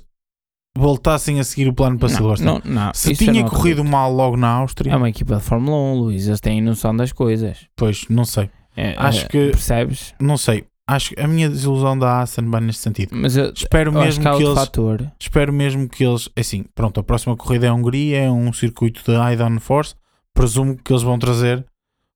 voltassem 0.79 1.39
a 1.39 1.43
seguir 1.43 1.67
o 1.67 1.73
plano 1.73 1.99
para 1.99 2.09
não, 2.09 2.35
não, 2.39 2.61
não, 2.65 2.93
Se 2.93 3.11
eu 3.11 3.15
tinha 3.17 3.43
corrido 3.43 3.81
acredito. 3.81 3.83
mal 3.91 4.11
logo 4.11 4.35
na 4.37 4.47
Áustria, 4.49 4.91
É 4.91 4.95
uma 4.95 5.09
equipa 5.09 5.35
de 5.35 5.41
Fórmula 5.43 5.77
1, 5.77 5.95
Luís. 5.99 6.27
Eles 6.27 6.39
têm 6.39 6.61
noção 6.61 6.95
das 6.95 7.11
coisas. 7.11 7.57
pois 7.75 8.05
não 8.09 8.25
sei. 8.25 8.49
É, 8.75 8.95
Acho 8.97 9.25
é, 9.25 9.27
que- 9.27 9.49
Percebes? 9.51 10.13
Não 10.19 10.37
sei. 10.37 10.65
Acho 10.87 11.13
que 11.13 11.21
a 11.21 11.27
minha 11.27 11.47
desilusão 11.47 11.97
da 11.99 12.21
Aston 12.21 12.49
vai 12.49 12.61
neste 12.61 12.81
sentido. 12.81 13.09
Mas 13.15 13.37
eu, 13.37 13.51
Espero 13.55 13.91
eu 13.91 13.99
mesmo 14.01 14.23
que 14.23 14.37
que 14.37 14.43
eles. 14.43 14.55
fator. 14.57 15.11
Espero 15.19 15.53
mesmo 15.53 15.87
que 15.87 16.03
eles. 16.03 16.29
é 16.35 16.41
Assim, 16.41 16.65
pronto, 16.73 16.99
a 16.99 17.03
próxima 17.03 17.35
corrida 17.37 17.67
é 17.67 17.69
a 17.69 17.73
Hungria, 17.75 18.17
é 18.21 18.31
um 18.31 18.51
circuito 18.51 19.03
de 19.03 19.15
high 19.15 19.35
downforce. 19.35 19.93
Presumo 20.33 20.75
que 20.77 20.91
eles 20.91 21.03
vão 21.03 21.19
trazer 21.19 21.63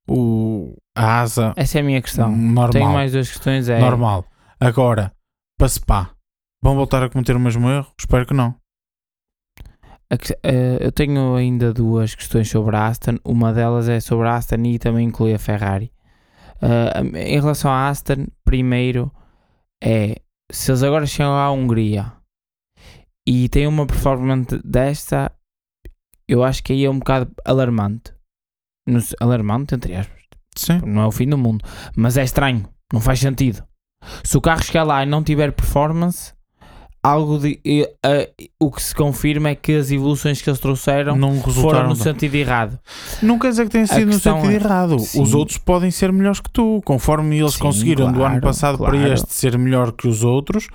o, 0.08 0.76
a 0.96 1.22
asa 1.22 1.54
Essa 1.56 1.78
é 1.80 1.82
a 1.82 1.84
minha 1.84 2.02
questão. 2.02 2.30
normal. 2.36 2.70
Tenho 2.70 2.90
mais 2.90 3.12
duas 3.12 3.30
questões. 3.30 3.70
É, 3.70 3.80
normal. 3.80 4.26
Agora, 4.60 5.12
para 5.58 5.68
Spa, 5.70 6.10
vão 6.64 6.76
voltar 6.76 7.04
a 7.04 7.10
cometer 7.10 7.36
o 7.36 7.40
mesmo 7.40 7.70
erro? 7.70 7.92
Espero 8.00 8.26
que 8.26 8.34
não. 8.34 8.56
eh, 10.44 10.78
eu 10.80 10.92
tenho 10.92 11.36
ainda 11.36 11.74
duas 11.74 12.16
questões 12.16 12.50
sobre 12.50 12.76
a 12.78 12.88
Aston. 12.88 13.18
Uma 13.26 13.52
delas 13.52 13.90
é 13.90 14.00
sobre 14.00 14.28
a 14.28 14.36
Aston 14.36 14.64
e 14.64 14.80
também 14.80 15.08
inclui 15.08 15.34
a 15.34 15.40
Ferrari. 15.40 15.92
Eh, 16.62 17.34
em 17.34 17.40
relação 17.40 17.70
à 17.70 17.90
Aston, 17.90 18.28
primeiro 18.46 19.12
é 19.84 20.22
se 20.50 20.72
eles 20.72 20.84
agora 20.84 21.06
chegam 21.06 21.34
à 21.34 21.52
Hungria 21.52 22.14
e 23.28 23.50
têm 23.50 23.68
uma 23.68 23.86
performance 23.86 24.58
desta, 24.64 25.32
eu 26.28 26.44
acho 26.44 26.64
que 26.64 26.72
aí 26.72 26.86
é 26.86 26.90
um 26.90 27.00
bocado 27.00 27.30
alarmante. 27.44 28.14
Não 28.88 29.02
alarmante, 29.20 29.76
entre 29.76 29.96
aspas. 29.96 30.24
Sim. 30.56 30.80
Não 30.86 31.02
é 31.02 31.08
o 31.08 31.12
fim 31.12 31.28
do 31.28 31.38
mundo. 31.38 31.66
Mas 31.96 32.16
é 32.16 32.24
estranho. 32.24 32.70
Não 32.92 33.02
faz 33.02 33.20
sentido. 33.20 33.66
Se 34.24 34.38
o 34.38 34.42
carro 34.42 34.64
chegar 34.64 34.84
lá 34.84 35.04
e 35.04 35.06
não 35.06 35.24
tiver 35.24 35.52
performance, 35.54 36.34
algo 37.04 37.38
de. 37.38 37.60
eh, 37.66 37.94
eh, 38.06 38.32
o 38.60 38.72
que 38.72 38.82
se 38.82 38.96
confirma 38.96 39.50
é 39.50 39.56
que 39.56 39.74
as 39.74 39.92
evoluções 39.92 40.42
que 40.42 40.50
eles 40.50 40.60
trouxeram 40.60 41.16
Não 41.18 41.42
foram 41.42 41.90
no 41.90 41.96
sentido 41.96 42.36
errado. 42.36 42.80
Não 43.22 43.38
quer 43.38 43.50
dizer 43.50 43.66
que 43.66 43.72
tenha 43.72 43.86
sido 43.88 44.06
no 44.08 44.14
sentido 44.20 44.52
é- 44.52 44.56
errado. 44.56 45.00
Sim. 45.00 45.22
Os 45.22 45.34
outros 45.34 45.58
podem 45.58 45.92
ser 45.92 46.12
melhores 46.14 46.40
que 46.40 46.50
tu. 46.50 46.82
Conforme 46.86 47.38
eles 47.40 47.54
Sim, 47.56 47.60
conseguiram 47.60 48.06
do 48.12 48.20
ano 48.24 48.30
claro, 48.30 48.42
passado 48.42 48.78
claro. 48.78 48.98
para 48.98 49.10
este 49.14 49.34
ser 49.34 49.58
melhor 49.58 49.92
que 49.92 50.08
os 50.08 50.24
outros, 50.24 50.68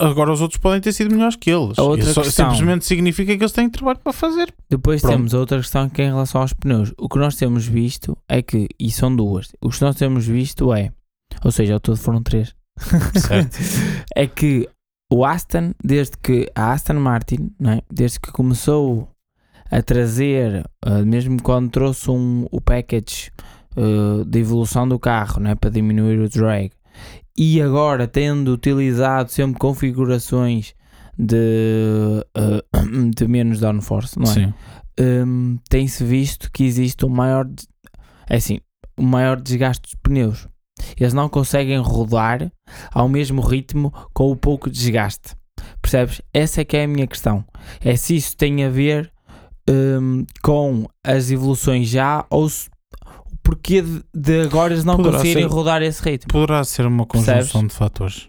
agora 0.00 0.32
os 0.32 0.40
outros 0.40 0.58
podem 0.58 0.80
ter 0.80 0.92
sido 0.92 1.12
melhores 1.14 1.36
que 1.36 1.50
eles. 1.50 1.76
Isso 1.78 2.20
questão- 2.20 2.50
simplesmente 2.50 2.84
significa 2.84 3.36
que 3.36 3.42
eles 3.42 3.52
têm 3.52 3.70
trabalho 3.70 3.98
para 4.02 4.12
fazer. 4.12 4.52
Depois 4.68 5.00
Pronto. 5.00 5.14
temos 5.16 5.34
outra 5.34 5.58
questão 5.58 5.88
que 5.88 6.02
é 6.02 6.06
em 6.06 6.08
relação 6.10 6.40
aos 6.40 6.52
pneus. 6.52 6.92
O 6.98 7.08
que 7.08 7.18
nós 7.18 7.36
temos 7.36 7.66
visto 7.66 8.16
é 8.28 8.42
que, 8.42 8.68
e 8.80 8.90
são 8.90 9.14
duas, 9.14 9.52
o 9.60 9.70
que 9.70 9.80
nós 9.80 9.94
temos 9.96 10.26
visto 10.26 10.72
é, 10.74 10.90
ou 11.44 11.52
seja, 11.52 11.74
ao 11.74 11.80
todo 11.80 11.96
foram 11.96 12.20
três, 12.22 12.52
Certo. 13.14 13.56
é 14.16 14.26
que 14.26 14.68
o 15.12 15.24
Aston, 15.24 15.72
desde 15.82 16.16
que 16.16 16.50
a 16.54 16.72
Aston 16.72 16.94
Martin, 16.94 17.50
é? 17.66 17.82
desde 17.90 18.20
que 18.20 18.32
começou 18.32 19.08
a 19.70 19.82
trazer, 19.82 20.64
ah, 20.82 21.02
mesmo 21.02 21.42
quando 21.42 21.70
trouxe 21.70 22.10
um, 22.10 22.46
o 22.50 22.60
package 22.60 23.30
ah, 23.76 24.24
de 24.26 24.38
evolução 24.38 24.88
do 24.88 24.98
carro 24.98 25.40
não 25.40 25.50
é? 25.50 25.54
para 25.54 25.70
diminuir 25.70 26.18
o 26.18 26.28
drag, 26.28 26.70
e 27.36 27.60
agora 27.60 28.06
tendo 28.06 28.52
utilizado 28.52 29.30
sempre 29.30 29.58
configurações 29.58 30.74
de, 31.18 32.24
ah, 32.34 32.62
de 33.16 33.28
menos 33.28 33.60
downforce, 33.60 34.18
não 34.18 34.30
é? 34.32 34.54
Hum, 35.00 35.58
tem-se 35.68 36.04
visto 36.04 36.50
que 36.52 36.64
existe 36.64 37.04
um 37.04 37.08
maior. 37.08 37.48
É 38.28 38.36
assim, 38.36 38.60
o 38.96 39.02
maior 39.02 39.40
desgaste 39.40 39.82
dos 39.82 39.94
pneus. 39.96 40.48
Eles 40.98 41.12
não 41.12 41.28
conseguem 41.28 41.78
rodar 41.78 42.50
ao 42.92 43.08
mesmo 43.08 43.40
ritmo 43.40 43.92
com 44.12 44.30
o 44.30 44.36
pouco 44.36 44.70
desgaste. 44.70 45.34
Percebes? 45.80 46.20
Essa 46.32 46.60
é 46.60 46.64
que 46.64 46.76
é 46.76 46.84
a 46.84 46.88
minha 46.88 47.06
questão. 47.06 47.44
É 47.80 47.96
se 47.96 48.16
isso 48.16 48.36
tem 48.36 48.64
a 48.64 48.68
ver 48.70 49.12
hum, 49.68 50.24
com 50.42 50.86
as 51.04 51.30
evoluções 51.30 51.88
já 51.88 52.24
ou 52.30 52.48
se, 52.48 52.68
o 53.30 53.36
porquê 53.42 53.82
de, 53.82 54.02
de 54.14 54.42
agora 54.42 54.72
eles 54.74 54.84
não 54.84 54.96
Poderá 54.96 55.18
conseguirem 55.18 55.48
ser- 55.48 55.54
rodar 55.54 55.82
esse 55.82 56.02
ritmo. 56.02 56.28
Poderá 56.32 56.64
ser 56.64 56.86
uma 56.86 57.06
Percebes? 57.06 57.50
conjunção 57.52 57.66
de 57.66 57.74
fatores. 57.74 58.28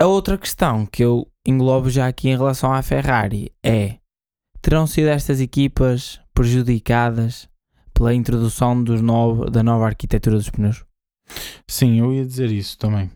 A 0.00 0.06
outra 0.06 0.38
questão 0.38 0.86
que 0.86 1.02
eu 1.02 1.26
englobo 1.46 1.90
já 1.90 2.06
aqui 2.06 2.28
em 2.28 2.36
relação 2.36 2.72
à 2.72 2.80
Ferrari 2.82 3.50
é: 3.64 3.96
terão 4.62 4.86
sido 4.86 5.08
estas 5.08 5.40
equipas 5.40 6.20
prejudicadas 6.34 7.48
pela 7.92 8.14
introdução 8.14 8.80
dos 8.82 9.00
novo, 9.00 9.50
da 9.50 9.62
nova 9.62 9.86
arquitetura 9.86 10.36
dos 10.36 10.50
pneus? 10.50 10.84
Sim, 11.68 11.98
eu 12.00 12.12
ia 12.12 12.24
dizer 12.24 12.50
isso 12.50 12.76
também. 12.78 13.10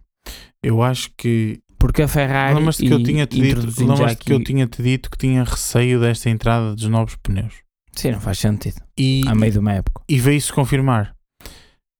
Eu 0.62 0.82
acho 0.82 1.10
que. 1.16 1.60
Porque 1.78 2.02
a 2.02 2.08
Ferrari. 2.08 2.54
Lembras-te 2.54 2.86
que 2.86 2.92
eu 2.92 3.00
e 3.00 3.02
tinha-te 3.02 3.40
dito, 3.40 3.80
lembras-te 3.80 4.24
que 4.24 4.32
eu 4.32 4.36
aqui- 4.36 4.44
tinha-te 4.44 4.82
dito 4.82 5.10
que 5.10 5.18
tinha 5.18 5.42
receio 5.42 5.98
desta 6.00 6.30
entrada 6.30 6.74
dos 6.74 6.86
novos 6.88 7.16
pneus. 7.16 7.54
Sim, 7.94 8.12
não 8.12 8.20
faz 8.20 8.38
sentido. 8.38 8.80
E, 8.96 9.22
A 9.26 9.34
meio 9.34 9.52
de 9.52 9.58
uma 9.58 9.72
época. 9.72 10.02
e 10.08 10.18
veio-se 10.18 10.52
confirmar 10.52 11.14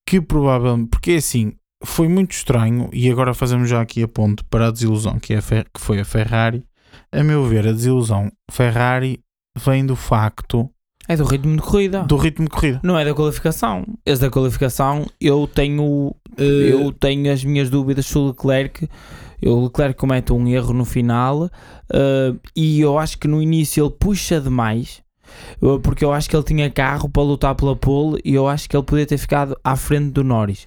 que 0.09 0.20
provavelmente. 0.20 0.88
Porque 0.90 1.12
é 1.12 1.16
assim, 1.16 1.53
foi 1.85 2.07
muito 2.09 2.33
estranho, 2.33 2.88
e 2.92 3.11
agora 3.11 3.35
fazemos 3.35 3.68
já 3.68 3.81
aqui 3.81 4.03
a 4.03 4.09
ponto 4.09 4.44
para 4.46 4.68
a 4.68 4.70
desilusão 4.70 5.18
que, 5.18 5.35
é 5.35 5.38
a 5.38 5.42
Fer- 5.42 5.66
que 5.75 5.81
foi 5.81 5.98
a 6.01 6.05
Ferrari. 6.05 6.64
A 7.11 7.22
meu 7.25 7.44
ver, 7.44 7.66
a 7.66 7.72
desilusão 7.72 8.31
Ferrari 8.51 9.20
vem 9.59 9.85
do 9.85 9.96
facto 9.96 10.70
É 11.12 11.16
do 11.16 11.25
ritmo 11.25 11.57
de 11.57 11.62
corrida. 11.62 12.03
do 12.05 12.16
ritmo 12.16 12.44
de 12.46 12.51
corrida. 12.51 12.81
Não 12.83 12.98
é 12.98 13.05
da 13.05 13.12
qualificação. 13.14 13.85
Esse 14.07 14.20
da 14.22 14.31
qualificação 14.31 15.07
eu 15.20 15.46
tenho. 15.46 16.14
Eu 16.38 16.92
tenho 16.92 17.31
as 17.33 17.44
minhas 17.44 17.68
dúvidas 17.68 18.07
sobre 18.07 18.29
o 18.29 18.33
Leclerc. 18.33 18.88
O 19.44 19.64
Leclerc 19.64 19.98
comete 19.98 20.33
um 20.33 20.46
erro 20.48 20.72
no 20.72 20.85
final 20.85 21.51
eh, 21.92 22.33
e 22.57 22.81
eu 22.81 22.96
acho 22.98 23.18
que 23.18 23.27
no 23.29 23.42
início 23.42 23.85
ele 23.85 23.92
puxa 23.98 24.40
demais. 24.40 25.03
eh, 25.61 25.79
Porque 25.83 26.05
eu 26.05 26.12
acho 26.12 26.31
que 26.31 26.37
ele 26.37 26.44
tinha 26.44 26.70
carro 26.70 27.09
para 27.09 27.22
lutar 27.25 27.55
pela 27.57 27.75
pole 27.77 28.20
e 28.25 28.33
eu 28.35 28.46
acho 28.48 28.68
que 28.68 28.77
ele 28.77 28.85
podia 28.85 29.05
ter 29.05 29.18
ficado 29.18 29.57
à 29.64 29.75
frente 29.77 30.12
do 30.12 30.22
Norris. 30.25 30.66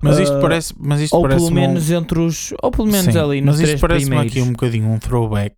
Mas 0.00 0.18
isto 0.18 0.36
Ah, 0.36 0.40
parece. 0.40 0.72
Mas 0.78 1.00
isto 1.00 1.14
Ou 1.16 1.22
parece 1.22 1.40
pelo 1.44 1.50
menos 1.54 1.90
entre 1.90 2.20
os. 2.20 2.54
Ou 2.62 2.70
pelo 2.70 2.86
menos 2.88 3.12
Sim, 3.12 3.18
ali 3.18 3.40
nos 3.40 3.58
Mas 3.60 3.68
isto 3.68 3.80
parece-me 3.80 4.16
aqui 4.18 4.40
um 4.40 4.52
bocadinho 4.52 4.88
um 4.88 4.98
throwback 4.98 5.56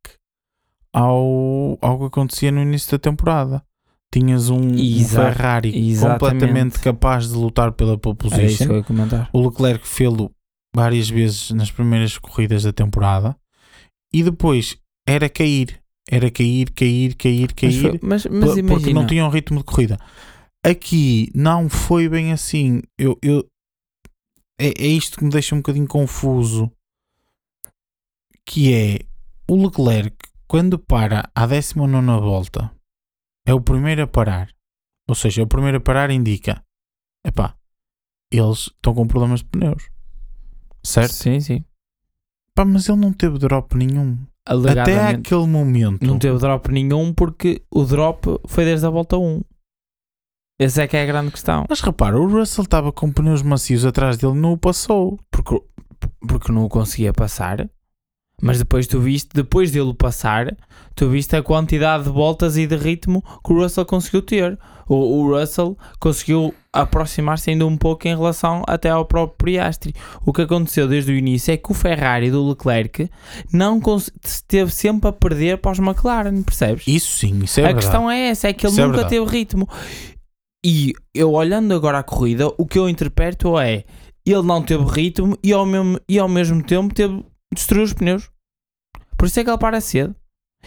ao, 0.92 1.78
ao 1.82 1.98
que 1.98 2.04
acontecia 2.06 2.50
no 2.50 2.62
início 2.62 2.90
da 2.92 2.98
temporada. 2.98 3.62
Tinhas 4.12 4.48
um, 4.48 4.58
um 4.60 5.04
Ferrari 5.32 5.76
exatamente. 5.76 6.20
completamente 6.20 6.78
capaz 6.80 7.28
de 7.28 7.34
lutar 7.34 7.72
pela 7.72 7.98
pole 7.98 8.16
position. 8.16 8.66
O 9.32 9.48
Leclerc 9.48 9.86
fê-lo 9.86 10.30
várias 10.74 11.08
vezes 11.08 11.50
nas 11.50 11.70
primeiras 11.70 12.16
corridas 12.18 12.62
da 12.62 12.72
temporada 12.72 13.36
e 14.12 14.22
depois 14.22 14.76
era 15.06 15.28
cair, 15.28 15.80
era 16.08 16.30
cair, 16.30 16.70
cair, 16.72 17.14
cair, 17.16 17.48
Mas, 17.48 17.52
cair, 17.54 18.00
mas, 18.02 18.26
mas 18.26 18.54
por- 18.54 18.64
porque 18.68 18.92
não 18.92 19.06
tinha 19.06 19.24
um 19.24 19.28
ritmo 19.30 19.58
de 19.58 19.64
corrida. 19.64 19.98
Aqui 20.64 21.30
não 21.34 21.68
foi 21.68 22.08
bem 22.08 22.32
assim. 22.32 22.82
Eu, 22.98 23.18
eu- 23.20 23.44
é, 24.60 24.68
é 24.82 24.86
isto 24.86 25.18
que 25.18 25.24
me 25.24 25.30
deixa 25.30 25.54
um 25.54 25.58
bocadinho 25.58 25.86
confuso. 25.88 26.70
Que 28.46 28.72
é 28.74 28.98
o 29.48 29.56
Leclerc, 29.66 30.16
quando 30.46 30.78
para 30.78 31.28
à 31.34 31.46
19 31.46 32.20
volta, 32.20 32.70
é 33.46 33.54
o 33.54 33.60
primeiro 33.60 34.02
a 34.02 34.06
parar. 34.06 34.48
Ou 35.08 35.14
seja, 35.14 35.42
o 35.42 35.46
primeiro 35.46 35.78
a 35.78 35.80
parar 35.80 36.10
indica: 36.10 36.62
epá, 37.26 37.54
eles 38.30 38.70
estão 38.74 38.94
com 38.94 39.06
problemas 39.06 39.40
de 39.40 39.46
pneus. 39.46 39.90
Certo? 40.82 41.12
Sim, 41.12 41.40
sim. 41.40 41.64
Pá, 42.54 42.64
mas 42.64 42.88
ele 42.88 42.98
não 42.98 43.12
teve 43.12 43.38
drop 43.38 43.76
nenhum. 43.76 44.18
Até 44.46 45.08
aquele 45.08 45.46
momento. 45.46 46.04
Não 46.06 46.18
teve 46.18 46.38
drop 46.38 46.70
nenhum 46.70 47.12
porque 47.12 47.62
o 47.70 47.84
drop 47.84 48.38
foi 48.46 48.64
desde 48.64 48.86
a 48.86 48.90
volta 48.90 49.16
1. 49.16 49.42
Essa 50.58 50.82
é 50.82 50.86
que 50.86 50.96
é 50.96 51.02
a 51.02 51.06
grande 51.06 51.32
questão. 51.32 51.64
Mas 51.68 51.80
repara, 51.80 52.18
o 52.18 52.28
Russell 52.28 52.64
estava 52.64 52.92
com 52.92 53.10
pneus 53.10 53.42
macios 53.42 53.84
atrás 53.84 54.16
dele, 54.16 54.34
não 54.34 54.52
o 54.52 54.58
passou. 54.58 55.18
Porque, 55.30 55.60
porque 56.28 56.52
não 56.52 56.64
o 56.64 56.68
conseguia 56.68 57.12
passar. 57.12 57.68
Mas 58.42 58.58
depois 58.58 58.86
tu 58.86 59.00
viste, 59.00 59.28
depois 59.32 59.70
dele 59.70 59.94
passar, 59.94 60.54
tu 60.94 61.08
viste 61.08 61.34
a 61.36 61.42
quantidade 61.42 62.04
de 62.04 62.10
voltas 62.10 62.56
e 62.56 62.66
de 62.66 62.76
ritmo 62.76 63.22
que 63.44 63.52
o 63.52 63.60
Russell 63.62 63.86
conseguiu 63.86 64.22
ter. 64.22 64.58
O, 64.86 64.94
o 64.94 65.38
Russell 65.38 65.78
conseguiu 65.98 66.52
aproximar-se 66.70 67.50
ainda 67.50 67.64
um 67.64 67.76
pouco 67.76 68.06
em 68.06 68.14
relação 68.14 68.62
até 68.66 68.90
ao 68.90 69.06
próprio 69.06 69.54
Piastri. 69.54 69.94
O 70.26 70.32
que 70.32 70.42
aconteceu 70.42 70.86
desde 70.86 71.12
o 71.12 71.16
início 71.16 71.52
é 71.52 71.56
que 71.56 71.70
o 71.70 71.74
Ferrari 71.74 72.30
do 72.30 72.46
Leclerc 72.48 73.08
não 73.52 73.80
esteve 74.22 74.70
sempre 74.70 75.08
a 75.08 75.12
perder 75.12 75.58
para 75.58 75.72
os 75.72 75.78
McLaren, 75.78 76.42
percebes? 76.42 76.86
Isso 76.86 77.16
sim, 77.16 77.40
isso 77.44 77.60
é 77.60 77.62
a 77.62 77.66
verdade. 77.68 77.86
questão 77.86 78.10
é 78.10 78.28
essa, 78.28 78.48
é 78.48 78.52
que 78.52 78.66
ele 78.66 78.72
Isso 78.72 78.80
é 78.80 78.84
nunca 78.84 78.98
verdade. 78.98 79.16
teve 79.16 79.30
ritmo. 79.38 79.68
E 80.66 80.92
eu 81.14 81.32
olhando 81.32 81.72
agora 81.72 82.00
a 82.00 82.02
corrida, 82.02 82.48
o 82.58 82.66
que 82.66 82.78
eu 82.78 82.88
interpreto 82.88 83.58
é 83.58 83.84
ele 84.26 84.42
não 84.42 84.60
teve 84.62 84.84
ritmo 84.84 85.38
e 85.42 85.52
ao 85.52 85.64
mesmo, 85.64 85.98
e 86.08 86.18
ao 86.18 86.28
mesmo 86.28 86.62
tempo 86.62 86.94
teve 86.94 87.22
destruiu 87.54 87.84
os 87.84 87.92
pneus. 87.92 88.30
Por 89.16 89.26
isso 89.26 89.40
é 89.40 89.44
que 89.44 89.50
ele 89.50 89.58
para 89.58 89.80
cedo. 89.80 90.14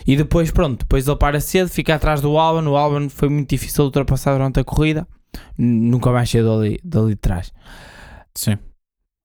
E 0.06 0.16
depois, 0.16 0.52
pronto, 0.52 0.80
depois 0.80 1.08
ele 1.08 1.18
para 1.18 1.40
cedo, 1.40 1.70
fica 1.70 1.96
atrás 1.96 2.22
do 2.22 2.38
Albon. 2.38 2.70
O 2.70 2.78
Albon 2.78 3.10
foi 3.10 3.30
muito 3.30 3.50
difícil 3.50 3.84
de 3.84 3.88
ultrapassar 3.88 4.34
durante 4.34 4.60
a 4.60 4.64
corrida. 4.64 5.08
Nunca 5.58 6.12
mais 6.12 6.30
saiu 6.30 6.46
dali, 6.46 6.80
dali 6.84 7.10
de 7.10 7.16
trás. 7.16 7.52
Sim. 8.36 8.58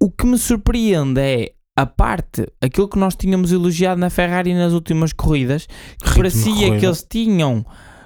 O 0.00 0.10
que 0.10 0.26
me 0.26 0.38
surpreende 0.38 1.20
é 1.20 1.52
a 1.76 1.86
parte, 1.86 2.46
aquilo 2.60 2.88
que 2.88 2.98
nós 2.98 3.14
tínhamos 3.14 3.52
elogiado 3.52 4.00
na 4.00 4.10
Ferrari 4.10 4.52
nas 4.54 4.72
últimas 4.72 5.12
corridas, 5.12 5.66
que 6.02 6.14
parecia 6.14 6.78
que 6.78 6.84
eles 6.84 7.06
tinham 7.08 7.64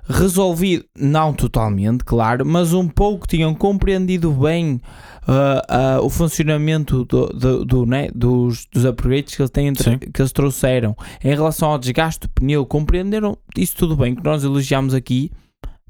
resolvido, 0.09 0.85
não 0.97 1.33
totalmente, 1.33 2.05
claro, 2.05 2.47
mas 2.47 2.73
um 2.73 2.87
pouco 2.87 3.27
tinham 3.27 3.55
compreendido 3.55 4.31
bem 4.31 4.81
ah, 5.27 5.63
ah, 5.69 6.01
o 6.03 6.09
funcionamento 6.09 7.05
do, 7.05 7.27
do- 7.27 7.65
do, 7.65 7.87
né, 7.87 8.09
dos, 8.15 8.67
dos 8.73 8.85
upgrades 8.85 9.35
que 9.35 9.43
eles, 9.43 9.51
têm, 9.51 9.67
entre- 9.69 9.99
que 9.99 10.21
eles 10.23 10.33
trouxeram 10.33 10.97
em 11.23 11.29
relação 11.29 11.71
ao 11.71 11.79
desgaste 11.79 12.21
do 12.27 12.29
pneu, 12.31 12.65
compreenderam 12.65 13.37
isso 13.57 13.77
tudo 13.77 13.97
bem 13.97 14.15
que 14.15 14.23
nós 14.25 14.45
elogiamos 14.45 14.95
aqui. 14.95 15.31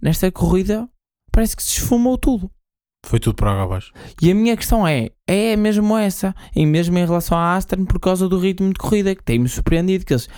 Nesta 0.01 0.31
corrida 0.33 0.89
parece 1.33 1.57
que 1.57 1.63
se 1.63 1.81
esfumou 1.81 2.17
tudo. 2.19 2.51
Foi 3.09 3.21
tudo 3.21 3.37
para 3.37 3.53
água 3.53 3.63
abaixo. 3.63 3.93
E 4.21 4.33
a 4.33 4.35
minha 4.35 4.57
questão 4.57 4.87
é, 4.87 5.11
é 5.29 5.55
mesmo 5.57 5.97
essa, 5.97 6.35
e 6.57 6.67
mesmo 6.67 6.99
em 6.99 7.07
relação 7.07 7.39
à 7.39 7.55
Aston 7.55 7.85
por 7.85 8.01
causa 8.01 8.29
do 8.29 8.37
ritmo 8.37 8.69
de 8.73 8.75
corrida, 8.81 9.15
que 9.15 9.23
tem-me 9.23 9.49
surpreendido 9.49 10.05
que 10.05 10.13
eles, 10.13 10.29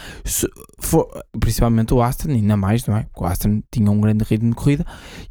for- 0.79 1.09
principalmente 1.41 1.95
o 1.95 2.03
Aston, 2.03 2.31
ainda 2.31 2.59
mais, 2.59 2.87
não 2.87 2.97
é? 2.97 3.05
Porque 3.05 3.25
o 3.25 3.27
Aston 3.27 3.63
tinha 3.73 3.91
um 3.91 3.99
grande 4.01 4.23
ritmo 4.23 4.51
de 4.51 4.57
corrida, 4.57 4.85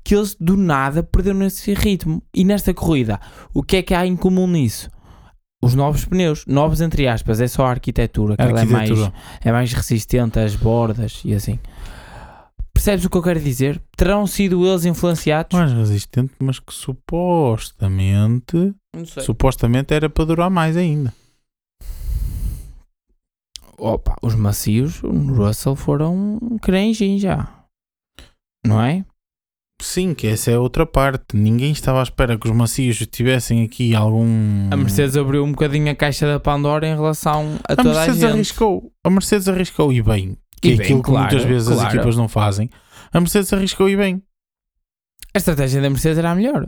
que 0.04 0.16
eles 0.16 0.36
do 0.40 0.58
nada 0.58 1.04
perderam 1.04 1.44
esse 1.44 1.74
ritmo. 1.76 2.24
E 2.34 2.44
nesta 2.44 2.74
corrida, 2.74 3.20
o 3.54 3.62
que 3.62 3.78
é 3.78 3.82
que 3.84 3.94
há 3.94 4.04
em 4.06 4.16
comum 4.16 4.48
nisso? 4.48 4.90
Os 5.62 5.74
novos 5.76 6.06
pneus, 6.06 6.44
novos 6.48 6.82
entre 6.82 7.08
aspas, 7.08 7.42
é 7.42 7.48
só 7.48 7.66
a 7.66 7.70
arquitetura, 7.72 8.36
que 8.36 8.42
ela 8.42 8.62
é 8.62 8.66
mais, 8.66 8.90
Arquitetura. 8.92 9.14
é 9.42 9.52
mais 9.52 9.74
resistente 9.74 10.40
às 10.40 10.56
bordas 10.56 11.22
e 11.26 11.34
assim. 11.34 11.60
Percebes 12.78 13.06
o 13.06 13.10
que 13.10 13.18
eu 13.18 13.24
quero 13.24 13.40
dizer? 13.40 13.82
Terão 13.98 14.28
sido 14.28 14.64
eles 14.64 14.86
influenciados? 14.86 15.58
Mais 15.58 15.74
resistente, 15.74 16.32
mas 16.40 16.60
que 16.60 16.72
supostamente 16.72 18.72
Não 18.96 19.04
sei. 19.04 19.24
supostamente 19.24 19.96
era 19.96 20.08
para 20.08 20.26
durar 20.26 20.52
mais 20.52 20.78
ainda. 20.78 21.12
Opa, 23.80 24.16
os 24.22 24.36
macios 24.36 25.02
no 25.02 25.34
Russell 25.34 25.76
foram 25.76 26.38
crenjin 26.62 27.18
já. 27.18 27.52
Não 28.64 28.80
é? 28.80 29.04
Sim, 29.82 30.14
que 30.14 30.28
essa 30.28 30.52
é 30.52 30.60
outra 30.60 30.86
parte. 30.86 31.36
Ninguém 31.36 31.72
estava 31.72 32.00
à 32.00 32.04
espera 32.04 32.38
que 32.38 32.48
os 32.48 32.56
macios 32.56 32.98
tivessem 33.12 33.64
aqui 33.64 33.96
algum. 33.96 34.70
A 34.72 34.78
Mercedes 34.78 35.18
abriu 35.18 35.44
um 35.44 35.52
bocadinho 35.52 35.92
a 35.92 35.96
caixa 35.96 36.28
da 36.28 36.40
Pandora 36.40 36.88
em 36.88 36.94
relação 36.96 37.58
a, 37.68 37.74
A 37.74 37.76
toda 37.76 37.90
Mercedes 37.90 38.24
a 38.24 38.28
gente. 38.28 38.34
arriscou. 38.36 38.92
A 39.04 39.10
Mercedes 39.10 39.48
arriscou 39.48 39.92
e 39.92 40.00
bem. 40.02 40.38
Que 40.62 40.70
E 40.70 40.74
é 40.74 40.76
bem, 40.78 40.86
aquilo 40.86 41.04
que 41.04 41.10
claro, 41.12 41.28
muitas 41.28 41.48
vezes 41.48 41.68
as 41.70 41.76
claro. 41.80 41.96
equipas 41.96 42.16
não 42.18 42.28
fazem. 42.28 42.70
A 43.14 43.20
Mercedes 43.20 43.52
arriscou 43.54 43.90
e 43.90 43.96
bem. 43.96 44.22
A 45.34 45.38
estratégia 45.38 45.82
da 45.82 45.90
Mercedes 45.90 46.18
era 46.18 46.32
a 46.32 46.36
melhor. 46.36 46.68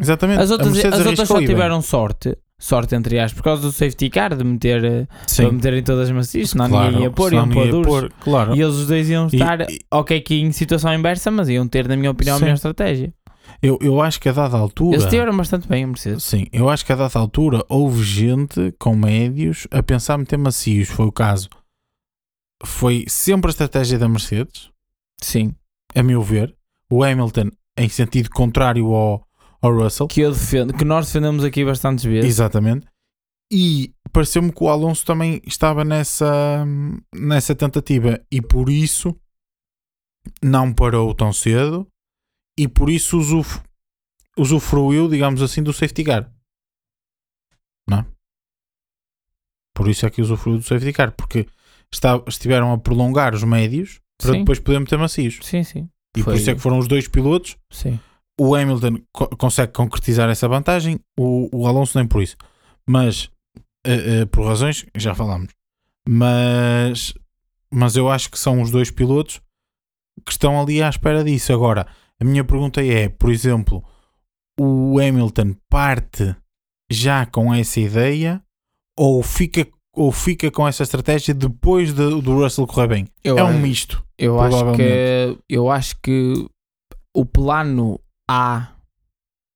Exatamente. 0.00 0.40
As 0.42 0.50
a 0.50 0.54
outras, 0.54 0.84
as 0.84 1.06
outras 1.06 1.28
só 1.28 1.36
e 1.36 1.38
bem. 1.40 1.46
tiveram 1.48 1.80
sorte. 1.82 2.36
Sorte 2.58 2.94
entre 2.94 3.18
aspas, 3.18 3.34
por 3.36 3.44
causa 3.44 3.60
do 3.62 3.70
safety 3.70 4.08
car 4.08 4.34
de 4.34 4.42
meter, 4.42 4.82
eh, 4.82 5.06
para 5.36 5.52
meterem 5.52 5.82
todas 5.82 6.10
macias, 6.10 6.50
senão 6.50 6.70
claro, 6.70 6.86
ninguém 6.86 7.02
ia 7.04 7.10
pôr, 7.10 7.30
iam 7.34 7.46
pôr 7.50 7.68
duros. 7.68 7.86
pôr, 7.86 8.12
claro. 8.18 8.56
E 8.56 8.62
eles 8.62 8.76
os 8.76 8.86
dois 8.86 9.10
iam 9.10 9.26
estar, 9.26 9.60
e- 9.70 9.78
ok, 9.92 10.18
que 10.22 10.36
em 10.36 10.50
situação 10.52 10.94
inversa, 10.94 11.30
mas 11.30 11.50
iam 11.50 11.68
ter, 11.68 11.86
na 11.86 11.94
minha 11.98 12.10
opinião, 12.10 12.36
a 12.36 12.38
Sim. 12.38 12.44
melhor 12.46 12.54
estratégia. 12.54 13.12
eu, 13.60 13.78
eu 13.82 14.00
acho 14.00 14.18
que 14.18 14.30
a 14.30 14.32
dada 14.32 14.56
altura. 14.56 14.94
Eles 14.96 15.04
estiveram 15.04 15.36
bastante 15.36 15.68
bem, 15.68 15.84
a 15.84 15.86
Mercedes. 15.86 16.24
Sim, 16.24 16.46
eu 16.50 16.70
acho 16.70 16.86
que 16.86 16.92
a 16.92 16.96
dada 16.96 17.18
altura 17.18 17.62
houve 17.68 18.02
gente 18.02 18.72
com 18.78 18.96
médios 18.96 19.66
a 19.70 19.82
pensar 19.82 20.16
meter 20.16 20.38
macios. 20.38 20.88
Foi 20.88 21.04
o 21.04 21.12
caso. 21.12 21.50
Foi 22.64 23.04
sempre 23.08 23.48
a 23.48 23.52
estratégia 23.52 23.98
da 23.98 24.08
Mercedes, 24.08 24.70
Sim. 25.20 25.54
a 25.94 26.02
meu 26.02 26.22
ver. 26.22 26.56
O 26.90 27.02
Hamilton, 27.02 27.50
em 27.76 27.88
sentido 27.88 28.30
contrário 28.30 28.94
ao, 28.94 29.26
ao 29.60 29.74
Russell. 29.74 30.08
Que 30.08 30.20
eu 30.20 30.32
defendo, 30.32 30.72
que 30.72 30.84
nós 30.84 31.06
defendemos 31.06 31.44
aqui 31.44 31.64
bastantes 31.64 32.04
vezes. 32.04 32.30
Exatamente. 32.30 32.86
E 33.52 33.94
pareceu-me 34.12 34.52
que 34.52 34.62
o 34.62 34.68
Alonso 34.68 35.04
também 35.04 35.40
estava 35.46 35.84
nessa, 35.84 36.64
nessa 37.14 37.54
tentativa 37.54 38.20
e 38.30 38.40
por 38.40 38.70
isso 38.70 39.14
não 40.42 40.72
parou 40.72 41.14
tão 41.14 41.32
cedo 41.32 41.86
e 42.58 42.66
por 42.66 42.90
isso 42.90 43.18
usuf, 43.18 43.60
usufruiu, 44.36 45.08
digamos 45.08 45.42
assim, 45.42 45.62
do 45.62 45.72
safety 45.72 46.04
car. 46.04 46.32
Não? 47.88 47.98
é? 47.98 48.06
Por 49.74 49.88
isso 49.88 50.06
é 50.06 50.10
que 50.10 50.22
usufruiu 50.22 50.58
do 50.58 50.64
safety 50.64 50.92
car, 50.92 51.12
porque 51.12 51.46
está, 51.92 52.22
estiveram 52.28 52.72
a 52.72 52.78
prolongar 52.78 53.34
os 53.34 53.44
médios 53.44 54.00
para 54.18 54.32
Sim. 54.32 54.38
depois 54.40 54.58
poder 54.58 54.78
meter 54.80 54.98
macios. 54.98 55.38
Sim, 55.42 55.62
sim. 55.62 55.88
E 56.16 56.20
por 56.22 56.30
Foi- 56.32 56.36
isso 56.36 56.50
é 56.50 56.54
que 56.54 56.60
foram 56.60 56.78
os 56.78 56.88
dois 56.88 57.06
pilotos 57.08 57.56
Sim. 57.70 57.98
o 58.40 58.54
Hamilton 58.54 58.98
co- 59.12 59.28
consegue 59.36 59.72
concretizar 59.72 60.28
essa 60.30 60.48
vantagem, 60.48 60.98
o, 61.18 61.48
o 61.52 61.66
Alonso 61.66 61.98
nem 61.98 62.06
por 62.06 62.22
isso. 62.22 62.36
Mas, 62.88 63.30
eh, 63.86 64.20
eh, 64.22 64.26
por 64.26 64.46
razões, 64.46 64.86
já 64.96 65.14
falámos. 65.14 65.52
Mas, 66.08 67.12
mas 67.72 67.96
eu 67.96 68.08
acho 68.10 68.30
que 68.30 68.38
são 68.38 68.62
os 68.62 68.70
dois 68.70 68.90
pilotos 68.90 69.40
que 70.24 70.32
estão 70.32 70.60
ali 70.60 70.82
à 70.82 70.88
espera 70.88 71.22
disso. 71.22 71.52
Agora, 71.52 71.86
a 72.18 72.24
minha 72.24 72.44
pergunta 72.44 72.82
é, 72.84 73.08
por 73.08 73.30
exemplo, 73.30 73.84
o 74.58 74.98
Hamilton 74.98 75.54
parte 75.68 76.34
já 76.90 77.26
com 77.26 77.52
essa 77.52 77.80
ideia 77.80 78.42
ou 78.98 79.22
fica, 79.22 79.66
ou 79.96 80.12
fica 80.12 80.50
com 80.50 80.68
essa 80.68 80.82
estratégia 80.82 81.32
depois 81.34 81.92
de- 81.92 82.20
do 82.20 82.34
Russell 82.42 82.66
correr 82.66 82.86
bem? 82.88 83.08
Eu, 83.24 83.38
é 83.38 83.44
um 83.44 83.58
misto. 83.58 84.04
eu 84.18 84.38
acho 84.40 84.72
que 84.76 85.38
eu 85.48 85.70
acho 85.70 85.96
que 86.02 86.46
o 87.16 87.24
plano 87.24 87.98
A, 88.28 88.68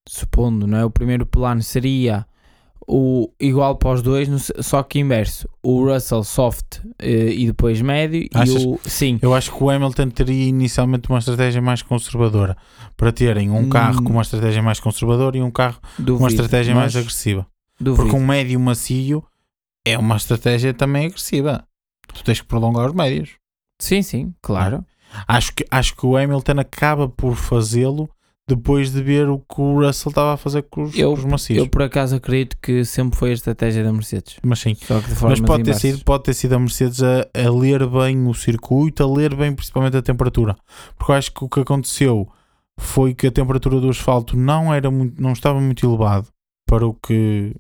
supondo, 0.09 0.67
não 0.67 0.79
é? 0.79 0.85
O 0.85 0.91
primeiro 0.91 1.27
plano 1.27 1.63
seria 1.63 2.27
o 2.93 3.31
igual 3.41 3.77
para 3.77 3.91
os 3.93 4.03
dois, 4.03 4.29
só 4.61 4.83
que 4.83 4.99
inverso. 4.99 5.49
O 5.63 5.85
Russell 5.85 6.25
soft 6.25 6.81
eh, 6.99 7.33
e 7.33 7.47
depois 7.47 7.81
médio 7.81 8.27
Achas? 8.35 8.63
e 8.63 8.67
o 8.67 8.81
sim. 8.85 9.19
Eu 9.23 9.33
acho 9.35 9.53
que 9.55 9.63
o 9.63 9.71
Hamilton 9.71 10.09
teria 10.11 10.49
inicialmente 10.49 11.09
uma 11.09 11.19
estratégia 11.21 11.63
mais 11.63 11.83
conservadora 11.83 12.57
para 12.97 13.13
terem 13.13 13.51
um 13.51 13.61
Hum. 13.61 13.69
carro 13.69 14.03
com 14.03 14.13
uma 14.15 14.23
estratégia 14.23 14.63
mais 14.63 14.81
conservadora 14.81 15.37
e 15.37 15.43
um 15.43 15.51
carro 15.51 15.79
com 16.05 16.13
uma 16.15 16.29
estratégia 16.29 16.75
mais 16.75 16.97
agressiva. 16.97 17.47
duvido. 17.79 18.03
Porque 18.09 18.17
um 18.21 18.27
médio 18.27 18.59
macio 18.59 19.23
é 19.87 19.97
uma 19.99 20.17
estratégia 20.17 20.73
também 20.75 21.07
agressiva. 21.07 21.65
Tu 22.13 22.25
tens 22.25 22.41
que 22.41 22.47
prolongar 22.47 22.87
os 22.89 22.95
médios. 22.95 23.31
Sim, 23.81 24.03
sim, 24.03 24.35
claro. 24.43 24.85
Acho 25.27 25.53
que, 25.55 25.65
acho 25.71 25.97
que 25.97 26.07
o 26.07 26.17
Hamilton 26.17 26.61
acaba 26.61 27.09
por 27.09 27.35
fazê-lo 27.35 28.09
depois 28.49 28.91
de 28.93 29.01
ver 29.03 29.29
o 29.29 29.39
que 29.39 29.61
o 29.61 29.81
Russell 29.81 30.11
estava 30.11 30.35
a 30.35 30.37
fazer 30.37 30.63
com 30.63 30.83
os, 30.83 30.97
Eu- 30.99 31.13
com 31.13 31.19
os 31.19 31.25
macios. 31.25 31.59
Eu 31.59 31.69
por 31.69 31.83
acaso 31.83 32.17
acredito 32.17 32.57
que 32.61 32.85
sempre 32.85 33.17
foi 33.19 33.31
a 33.31 33.35
estratégia 33.35 33.85
da 33.85 33.93
Mercedes. 33.93 34.37
Mas 34.45 34.59
sim. 34.59 34.77
Mas 35.23 35.41
pode 35.41 35.63
ter, 35.63 35.75
sido, 35.75 36.05
pode 36.05 36.25
ter 36.25 36.35
sido 36.35 36.55
a 36.55 36.59
Mercedes 36.59 37.01
a, 37.03 37.21
a 37.33 37.51
ler 37.51 37.87
bem 37.89 38.27
o 38.27 38.35
circuito, 38.35 39.03
a 39.05 39.07
ler 39.13 39.35
bem 39.37 39.55
principalmente 39.55 39.97
a 39.97 40.03
temperatura. 40.03 40.57
Porque 40.97 41.13
eu 41.13 41.17
acho 41.17 41.33
que 41.33 41.45
o 41.45 41.49
que 41.49 41.61
aconteceu 41.61 42.29
foi 42.79 43.15
que 43.15 43.29
a 43.29 43.31
temperatura 43.33 43.81
do 43.81 43.89
asfalto 43.89 44.37
não, 44.37 44.75
era 44.75 44.91
muito, 44.91 45.21
não 45.23 45.33
estava 45.33 45.61
muito 45.61 45.87
elevado 45.87 46.27
para 46.69 46.87
o 46.87 46.95
que 46.95 47.55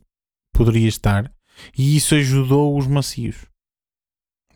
poderia 0.52 0.88
estar 0.88 1.30
e 1.76 1.96
isso 1.96 2.14
ajudou 2.14 2.76
os 2.78 2.86
macios 2.86 3.46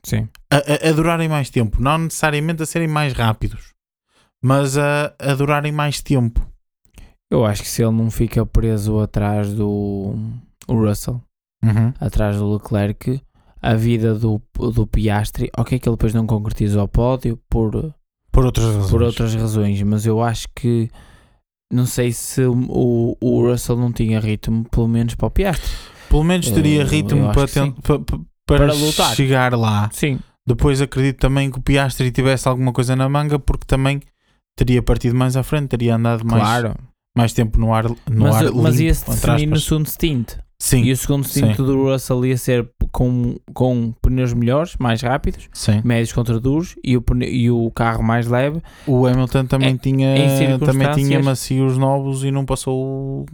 Sim. 0.03 0.29
a, 0.51 0.57
a- 0.57 0.91
a 0.91 0.93
durarem 0.93 1.29
mais 1.29 1.51
tempo. 1.51 1.81
Não 1.81 1.99
necessariamente 1.99 2.63
a 2.63 2.67
serem 2.67 2.89
mais 2.89 3.13
rápidos, 3.13 3.73
mas 4.43 4.77
a, 4.77 5.15
a 5.19 5.35
durarem 5.35 5.73
mais 5.73 6.01
tempo. 6.03 6.47
Eu 7.31 7.45
acho 7.45 7.63
que 7.63 7.69
se 7.69 7.83
ele 7.83 7.93
não 7.93 8.11
fica 8.11 8.45
preso 8.47 9.01
atrás 9.01 9.53
do 9.53 10.15
o 10.69 10.75
Russell, 10.75 11.21
atrás 11.99 12.37
do 12.37 12.53
Leclerc, 12.55 13.21
a 13.61 13.75
vida 13.75 14.15
do, 14.15 14.41
do 14.55 14.87
Piastri, 14.87 15.51
ok 15.57 15.79
que 15.79 15.89
ele 15.89 15.97
depois 15.97 16.13
não 16.15 16.27
concretiza 16.27 16.83
o 16.83 16.87
pódio 16.89 17.39
por, 17.49 17.95
Por 18.31 18.45
outras 18.45 18.67
razões. 18.67 18.91
por 18.91 19.03
outras 19.03 19.35
razões, 19.35 19.83
mas 19.83 20.05
eu 20.05 20.23
acho 20.23 20.47
que 20.55 20.91
não 21.73 21.87
sei 21.87 22.13
se 22.13 22.43
o, 22.45 23.17
o 23.21 23.41
Russell 23.51 23.77
não 23.79 23.91
tinha 23.91 24.21
ritmo, 24.21 24.65
pelo 24.69 24.87
menos 24.87 25.15
para 25.15 25.27
o 25.27 25.31
Piastri. 25.31 25.73
Pelo 26.15 26.25
menos 26.25 26.49
teria 26.49 26.83
Eu- 26.83 26.87
ritmo 26.87 27.27
eu 27.27 27.33
para, 27.33 27.49
para, 28.47 28.59
Para 28.59 28.73
lutar. 28.73 29.17
chegar 29.17 29.53
lá. 29.57 29.89
Sim, 29.93 30.21
Depois 30.47 30.81
acredito 30.81 31.19
também 31.19 31.51
que 31.51 31.59
o 31.59 31.61
Piastri 31.63 32.13
tivesse 32.13 32.47
alguma 32.47 32.73
coisa 32.73 32.95
na 32.95 33.09
manga 33.09 33.37
porque 33.39 33.65
também 33.67 34.01
teria 34.57 34.81
partido 34.81 35.17
mais 35.17 35.37
à 35.37 35.43
frente, 35.43 35.71
teria 35.71 35.97
andado 35.97 36.25
mais, 36.25 36.41
claro. 36.43 36.75
mais 37.17 37.33
tempo 37.33 37.59
no 37.59 37.75
ar, 37.75 37.89
no 37.89 37.97
Mas, 38.25 38.37
ar 38.37 38.53
mas 38.53 38.75
limpo, 38.77 38.83
ia-se 38.87 39.11
definir 39.11 39.47
no 39.47 39.59
segundo 39.59 39.87
stint. 39.89 40.35
Sim, 40.63 40.83
E 40.85 40.93
o 40.93 40.97
segundo 40.97 41.25
stint 41.27 41.57
do 41.57 41.83
Russell 41.91 42.25
ia 42.27 42.37
ser 42.39 42.71
com, 42.93 43.35
com 43.53 43.93
pneus 44.01 44.33
melhores, 44.33 44.77
mais 44.79 45.03
rápidos, 45.03 45.49
sim. 45.53 45.81
médios 45.85 46.13
contra 46.13 46.39
duros, 46.39 46.77
e 46.85 46.97
o, 46.97 47.03
pne- 47.03 47.29
e 47.29 47.51
o 47.51 47.71
carro 47.73 48.03
mais 48.05 48.29
leve. 48.29 48.63
O 48.87 49.05
Hamilton 49.07 49.47
também 49.47 49.71
Em- 49.71 49.77
tinha 49.77 50.59
também 50.61 50.91
tinha 50.93 51.21
macios 51.23 51.77
novos 51.77 52.23
e 52.23 52.31
não 52.31 52.45
passou 52.47 53.27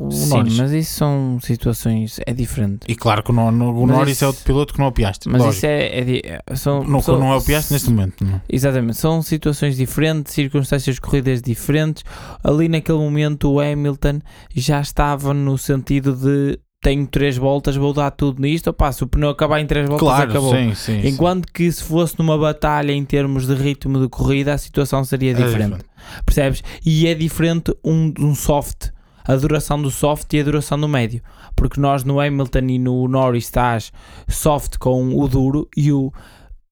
o, 0.00 0.10
Sim, 0.10 0.28
Norris. 0.30 0.56
mas 0.58 0.72
isso 0.72 0.94
são 0.94 1.38
situações. 1.42 2.18
É 2.26 2.32
diferente. 2.32 2.80
E 2.88 2.94
claro 2.96 3.22
que 3.22 3.30
o, 3.30 3.34
o 3.34 3.52
Mas 3.52 3.96
Norris 3.96 4.12
isso- 4.16 4.24
é 4.24 4.26
outro 4.26 4.42
piloto 4.44 4.72
que 4.72 4.78
não 4.78 4.86
é 4.86 4.88
o 4.88 4.92
Piastri. 4.92 5.30
Mas 5.30 5.42
lógico. 5.42 5.56
isso 5.58 5.66
é. 5.66 5.98
é 5.98 6.04
di- 6.04 6.22
é- 6.24 6.56
são, 6.56 6.82
não, 6.82 7.00
são- 7.02 7.18
não 7.18 7.32
é 7.32 7.36
o 7.36 7.42
Piastri 7.42 7.74
neste 7.74 7.90
momento. 7.90 8.24
Não. 8.24 8.40
Exatamente, 8.48 8.96
são 8.96 9.20
situações 9.22 9.76
diferentes, 9.76 10.32
circunstâncias 10.32 10.94
de 10.96 11.00
corridas 11.00 11.42
diferentes. 11.42 12.04
Ali 12.42 12.68
naquele 12.68 12.98
momento 12.98 13.50
o 13.52 13.60
Hamilton 13.60 14.20
já 14.54 14.80
estava 14.80 15.34
no 15.34 15.58
sentido 15.58 16.14
de 16.16 16.58
tenho 16.82 17.06
três 17.06 17.36
voltas, 17.36 17.76
vou 17.76 17.92
dar 17.92 18.10
tudo 18.10 18.42
nisto. 18.42 18.68
Opa, 18.68 18.90
se 18.90 19.04
o 19.04 19.06
pneu 19.06 19.28
acabar 19.28 19.60
em 19.60 19.66
três 19.66 19.86
voltas, 19.86 20.08
Claro, 20.08 20.30
acabou. 20.30 20.52
sim, 20.52 20.74
sim. 20.74 21.00
sim. 21.02 21.08
Enquanto 21.08 21.46
que 21.52 21.70
se 21.70 21.80
fosse 21.84 22.18
numa 22.18 22.36
batalha 22.36 22.90
em 22.90 23.04
termos 23.04 23.46
de 23.46 23.54
ritmo 23.54 24.00
de 24.00 24.08
corrida, 24.08 24.52
a 24.54 24.58
situação 24.58 25.04
seria 25.04 25.30
É 25.30 25.34
diferente. 25.34 25.84
Percebes? 26.26 26.60
E 26.84 27.06
é 27.06 27.14
diferente 27.14 27.72
um, 27.84 28.12
um 28.18 28.34
soft, 28.34 28.88
a 29.26 29.36
duração 29.36 29.80
do 29.80 29.90
soft 29.90 30.32
e 30.32 30.40
a 30.40 30.44
duração 30.44 30.78
do 30.80 30.88
médio. 30.88 31.22
Porque 31.56 31.80
nós 31.80 32.04
no 32.04 32.20
Hamilton 32.20 32.58
e 32.68 32.78
no 32.78 33.06
Norris 33.08 33.44
estás 33.44 33.92
soft 34.28 34.78
com 34.78 35.18
o 35.18 35.28
duro 35.28 35.68
e 35.76 35.92
o. 35.92 36.12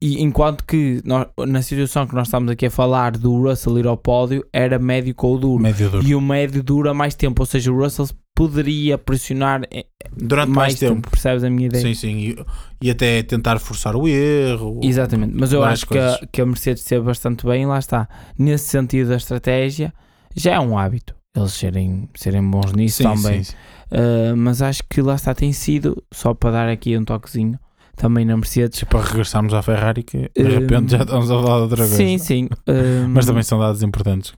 E 0.02 0.22
enquanto 0.22 0.64
que 0.64 1.02
nós- 1.04 1.26
na 1.46 1.60
situação 1.60 2.06
que 2.06 2.14
nós 2.14 2.26
estamos 2.28 2.50
aqui 2.50 2.64
a 2.66 2.70
falar 2.70 3.12
do 3.12 3.42
Russell 3.42 3.78
ir 3.78 3.86
ao 3.86 3.98
pódio 3.98 4.42
era 4.50 4.78
médio 4.78 5.14
com 5.14 5.34
o 5.34 5.38
duro. 5.38 5.62
Duro. 5.74 6.02
E 6.02 6.14
o 6.14 6.20
médio 6.22 6.62
dura 6.62 6.94
mais 6.94 7.14
tempo, 7.14 7.42
ou 7.42 7.46
seja, 7.46 7.70
o 7.70 7.76
Russell 7.78 8.08
poderia 8.34 8.96
pressionar 8.96 9.60
eh, 9.70 9.84
Durante 10.16 10.48
mais, 10.48 10.56
mais, 10.72 10.78
tempo. 10.78 10.94
tempo. 10.94 11.10
Percebes 11.10 11.44
a 11.44 11.50
minha 11.50 11.66
ideia? 11.66 11.82
Sim, 11.82 11.92
sim. 11.92 12.16
E, 12.16 12.36
e 12.80 12.90
até 12.90 13.22
tentar 13.22 13.58
forçar 13.58 13.94
o 13.94 14.08
erro. 14.08 14.80
Exatamente, 14.82 15.34
mas 15.36 15.52
eu 15.52 15.62
acho 15.62 15.86
que 15.86 15.98
a, 15.98 16.18
que 16.32 16.40
a 16.40 16.46
Mercedes 16.46 16.82
esteve 16.82 17.04
bastante 17.04 17.44
bem, 17.44 17.66
lá 17.66 17.78
está. 17.78 18.08
Nesse 18.38 18.68
sentido, 18.68 19.10
da 19.10 19.16
estratégia 19.16 19.92
já 20.34 20.54
é 20.54 20.60
um 20.60 20.78
hábito 20.78 21.14
eles 21.36 21.52
serem, 21.52 22.08
serem 22.16 22.42
bons 22.50 22.72
nisso 22.72 22.98
Sim, 22.98 23.04
também. 23.04 23.44
sim, 23.44 23.52
sim. 23.52 23.56
Uh, 23.92 24.36
mas 24.36 24.62
acho 24.62 24.82
que 24.88 25.00
lá 25.02 25.14
está, 25.14 25.34
tem 25.34 25.52
sido, 25.52 26.02
só 26.12 26.32
para 26.34 26.50
dar 26.52 26.68
aqui 26.68 26.96
um 26.96 27.04
toquezinho, 27.04 27.58
também 27.96 28.24
na 28.24 28.36
Mercedes. 28.36 28.78
Tipo, 28.78 28.92
para 28.92 29.06
regressarmos 29.08 29.52
à 29.54 29.62
Ferrari 29.62 30.02
que 30.02 30.18
de 30.34 30.42
Hum, 30.42 30.48
repente 30.60 30.92
já 30.92 31.02
estamos 31.02 31.30
a 31.30 31.34
falar 31.34 31.56
de 31.56 31.62
outra 31.62 31.76
coisa. 31.78 31.96
Sim, 31.96 32.18
sim. 32.18 32.48
um, 32.68 33.08
Mas 33.08 33.26
também 33.26 33.42
são 33.42 33.58
dados 33.58 33.82
importantes. 33.82 34.32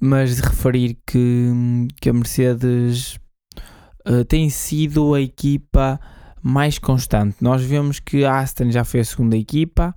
mas 0.00 0.36
de 0.36 0.42
referir 0.42 0.96
que, 1.06 1.88
que 2.00 2.08
a 2.10 2.12
Mercedes 2.12 3.18
uh, 4.08 4.24
tem 4.26 4.48
sido 4.50 5.14
a 5.14 5.20
equipa 5.20 6.00
mais 6.42 6.78
constante. 6.78 7.36
Nós 7.40 7.62
vemos 7.62 7.98
que 8.00 8.24
a 8.24 8.38
Aston 8.38 8.70
já 8.70 8.84
foi 8.84 9.00
a 9.00 9.04
segunda 9.04 9.36
equipa, 9.36 9.94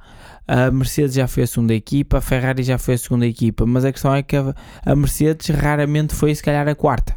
a 0.47 0.71
Mercedes 0.71 1.15
já 1.15 1.27
foi 1.27 1.43
a 1.43 1.47
segunda 1.47 1.73
equipa, 1.73 2.17
a 2.19 2.21
Ferrari 2.21 2.63
já 2.63 2.77
foi 2.77 2.93
a 2.93 2.97
segunda 2.97 3.25
equipa, 3.27 3.65
mas 3.65 3.83
a 3.85 3.91
questão 3.91 4.13
é 4.15 4.23
que 4.23 4.35
a, 4.35 4.53
a 4.85 4.95
Mercedes 4.95 5.49
raramente 5.49 6.15
foi, 6.15 6.33
se 6.33 6.41
calhar, 6.43 6.67
a 6.67 6.75
quarta. 6.75 7.15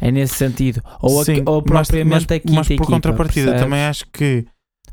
É 0.00 0.10
nesse 0.10 0.34
sentido. 0.34 0.82
Ou, 1.00 1.20
a- 1.20 1.24
Sim, 1.24 1.42
ou 1.46 1.62
mas- 1.66 1.88
propriamente 1.88 2.26
mas, 2.28 2.36
a 2.36 2.40
quinta 2.40 2.52
mas 2.54 2.66
por 2.68 2.72
equipa, 2.74 2.86
contrapartida 2.90 3.46
percebes? 3.46 3.62
também 3.62 3.84
acho 3.84 4.06
que 4.12 4.44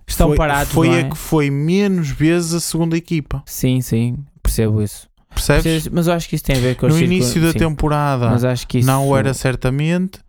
Estão 0.08 0.28
foi, 0.30 0.38
parados, 0.38 0.72
foi 0.74 0.88
não 0.88 0.94
a 0.96 1.00
é? 1.00 1.04
que 1.10 1.18
foi 1.18 1.50
menos 1.50 2.10
vezes 2.10 2.54
a 2.54 2.60
segunda 2.62 2.96
equipa. 2.98 3.44
Sim, 3.46 3.82
sim, 3.82 4.18
percebo 4.42 4.82
isso. 4.82 5.10
Percebes? 5.30 5.64
Percebes? 5.64 5.88
Mas 5.90 6.08
eu 6.08 6.14
acho 6.14 6.30
que 6.30 6.36
isso 6.36 6.44
tem 6.46 6.56
a 6.56 6.60
ver 6.60 6.76
com 6.76 6.88
no 6.88 6.94
circun- 6.94 7.12
início 7.14 7.42
da 7.42 7.52
sim, 7.52 7.58
temporada 7.58 8.30
Mas 8.30 8.46
acho 8.46 8.68
que 8.68 8.78
isso, 8.78 8.88
não 8.88 9.16
era 9.18 9.34
certamente. 9.34 10.20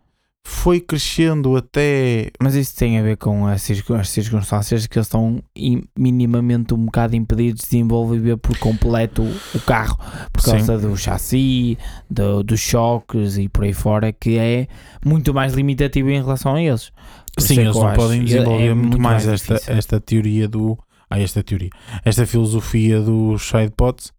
Foi 0.47 0.79
crescendo 0.79 1.55
até. 1.55 2.29
Mas 2.39 2.53
isso 2.53 2.75
tem 2.75 2.99
a 2.99 3.01
ver 3.01 3.17
com 3.17 3.47
as, 3.47 3.63
circun- 3.63 3.95
as 3.95 4.09
circunstâncias 4.09 4.85
que 4.85 4.95
eles 4.99 5.07
estão 5.07 5.41
im- 5.55 5.81
minimamente 5.97 6.71
um 6.71 6.85
bocado 6.85 7.15
impedidos 7.15 7.63
de 7.63 7.69
desenvolver 7.71 8.37
por 8.37 8.55
completo 8.59 9.23
o, 9.23 9.59
carro 9.61 9.97
por 10.31 10.41
Sim. 10.43 10.51
causa 10.51 10.77
do 10.77 10.95
chassi, 10.95 11.79
do- 12.07 12.43
dos 12.43 12.59
choques 12.59 13.37
e 13.39 13.49
por 13.49 13.63
aí 13.63 13.73
fora, 13.73 14.13
que 14.13 14.37
é 14.37 14.67
muito 15.03 15.33
mais 15.33 15.53
limitativo 15.55 16.11
em 16.11 16.21
relação 16.21 16.53
a 16.53 16.61
eles. 16.61 16.91
Por 17.35 17.41
Sim, 17.41 17.57
é 17.59 17.61
eles 17.63 17.75
não 17.75 17.87
acho- 17.87 17.95
podem 17.99 18.21
é- 18.21 18.23
desenvolver 18.23 18.67
é 18.67 18.73
muito 18.75 18.99
mais, 18.99 19.27
esta, 19.27 19.55
difícil. 19.55 19.73
esta 19.73 19.99
teoria 19.99 20.47
do. 20.47 20.77
Ah, 21.09 21.19
esta 21.19 21.41
teoria. 21.43 21.69
Esta 22.03 22.25
filosofia 22.27 23.01
dos 23.01 23.41
sidepods 23.47 24.13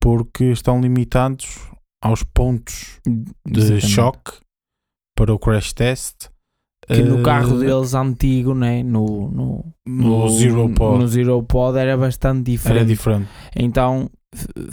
porque 0.00 0.44
estão 0.46 0.80
limitados 0.80 1.46
aos 2.02 2.24
pontos 2.24 2.98
de 3.46 3.60
Exatamente. 3.60 3.86
choque 3.88 4.32
para 5.24 5.34
o 5.34 5.38
crash 5.38 5.72
test. 5.72 6.28
Que 6.86 7.02
no 7.02 7.20
Eh, 7.20 7.22
carro 7.22 7.58
deles 7.58 7.94
antigo, 7.94 8.54
né? 8.54 8.82
no, 8.82 9.30
no, 9.30 9.64
no 9.86 10.28
Zero 10.30 10.68
Pod 10.70 10.98
no 10.98 11.06
Zero 11.06 11.42
Pod 11.42 11.78
era 11.78 11.96
bastante 11.96 12.50
diferente. 12.50 12.78
era 12.78 12.86
diferente. 12.86 13.28
Então 13.54 14.10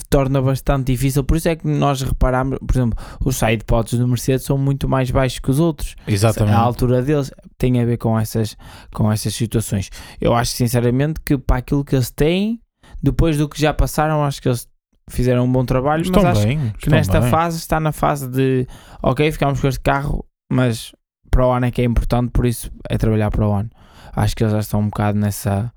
torna 0.10 0.42
bastante 0.42 0.92
difícil. 0.92 1.24
Por 1.24 1.38
isso 1.38 1.50
é 1.50 1.56
que 1.56 1.68
nós 1.68 2.02
reparamos, 2.02 2.58
por 2.60 2.76
exemplo, 2.76 2.98
os 3.24 3.36
sidepods 3.36 4.00
do 4.00 4.08
Mercedes 4.08 4.46
são 4.46 4.58
muito 4.58 4.88
mais 4.88 5.12
baixos 5.12 5.40
que 5.40 5.52
os 5.52 5.60
outros. 5.60 5.96
Exatamente. 6.08 6.56
A 6.56 6.60
altura 6.60 7.02
deles 7.02 7.32
tem 7.58 7.80
a 7.82 7.86
ver 7.86 7.98
com 7.98 8.18
essas, 8.18 8.56
com 8.94 9.12
essas 9.12 9.36
situações. 9.36 9.90
Eu 10.22 10.34
acho 10.34 10.52
sinceramente 10.54 11.20
que 11.22 11.38
para 11.38 11.58
aquilo 11.58 11.84
que 11.84 11.96
eles 11.96 12.10
têm, 12.10 12.60
depois 13.04 13.38
do 13.38 13.48
que 13.50 13.60
já 13.60 13.74
passaram, 13.74 14.24
acho 14.24 14.42
que 14.42 14.48
eles 14.48 14.68
fizeram 15.10 15.46
um 15.46 15.52
bom 15.52 15.66
trabalho. 15.66 16.02
Estão 16.04 16.24
mas 16.24 16.38
acho 16.38 16.48
bem. 16.48 16.74
que 16.80 16.90
nesta 16.90 17.20
bem. 17.22 17.30
fase 17.30 17.58
está 17.58 17.80
na 17.80 17.92
fase 17.92 18.28
de 18.30 18.68
ok, 19.04 19.32
ficamos 19.32 19.60
com 19.62 19.68
este 19.68 19.80
carro, 19.82 20.24
mas 20.50 20.94
para 21.30 21.46
o 21.46 21.52
ano 21.52 21.66
é 21.66 21.72
que 21.72 21.82
é 21.82 21.86
importante, 21.86 22.32
por 22.32 22.46
isso 22.46 22.72
é 22.90 22.98
trabalhar 22.98 23.32
para 23.32 23.48
o 23.48 23.52
ano. 23.52 23.70
Acho 24.16 24.36
que 24.36 24.44
eles 24.44 24.54
já 24.54 24.60
estão 24.60 24.80
um 24.80 24.86
bocado 24.90 25.20
nessa. 25.20 25.72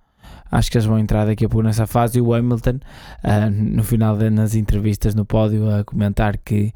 Acho 0.50 0.70
que 0.70 0.78
eles 0.78 0.86
vão 0.86 0.98
entrar 0.98 1.26
daqui 1.26 1.44
a 1.44 1.48
pouco 1.48 1.64
nessa 1.64 1.86
fase 1.86 2.18
e 2.18 2.20
o 2.20 2.34
Hamilton, 2.34 2.80
ah, 3.22 3.48
no 3.50 3.84
final 3.84 4.16
nas 4.16 4.54
entrevistas 4.54 5.14
no 5.14 5.24
pódio, 5.24 5.70
a 5.70 5.84
comentar 5.84 6.38
que 6.38 6.72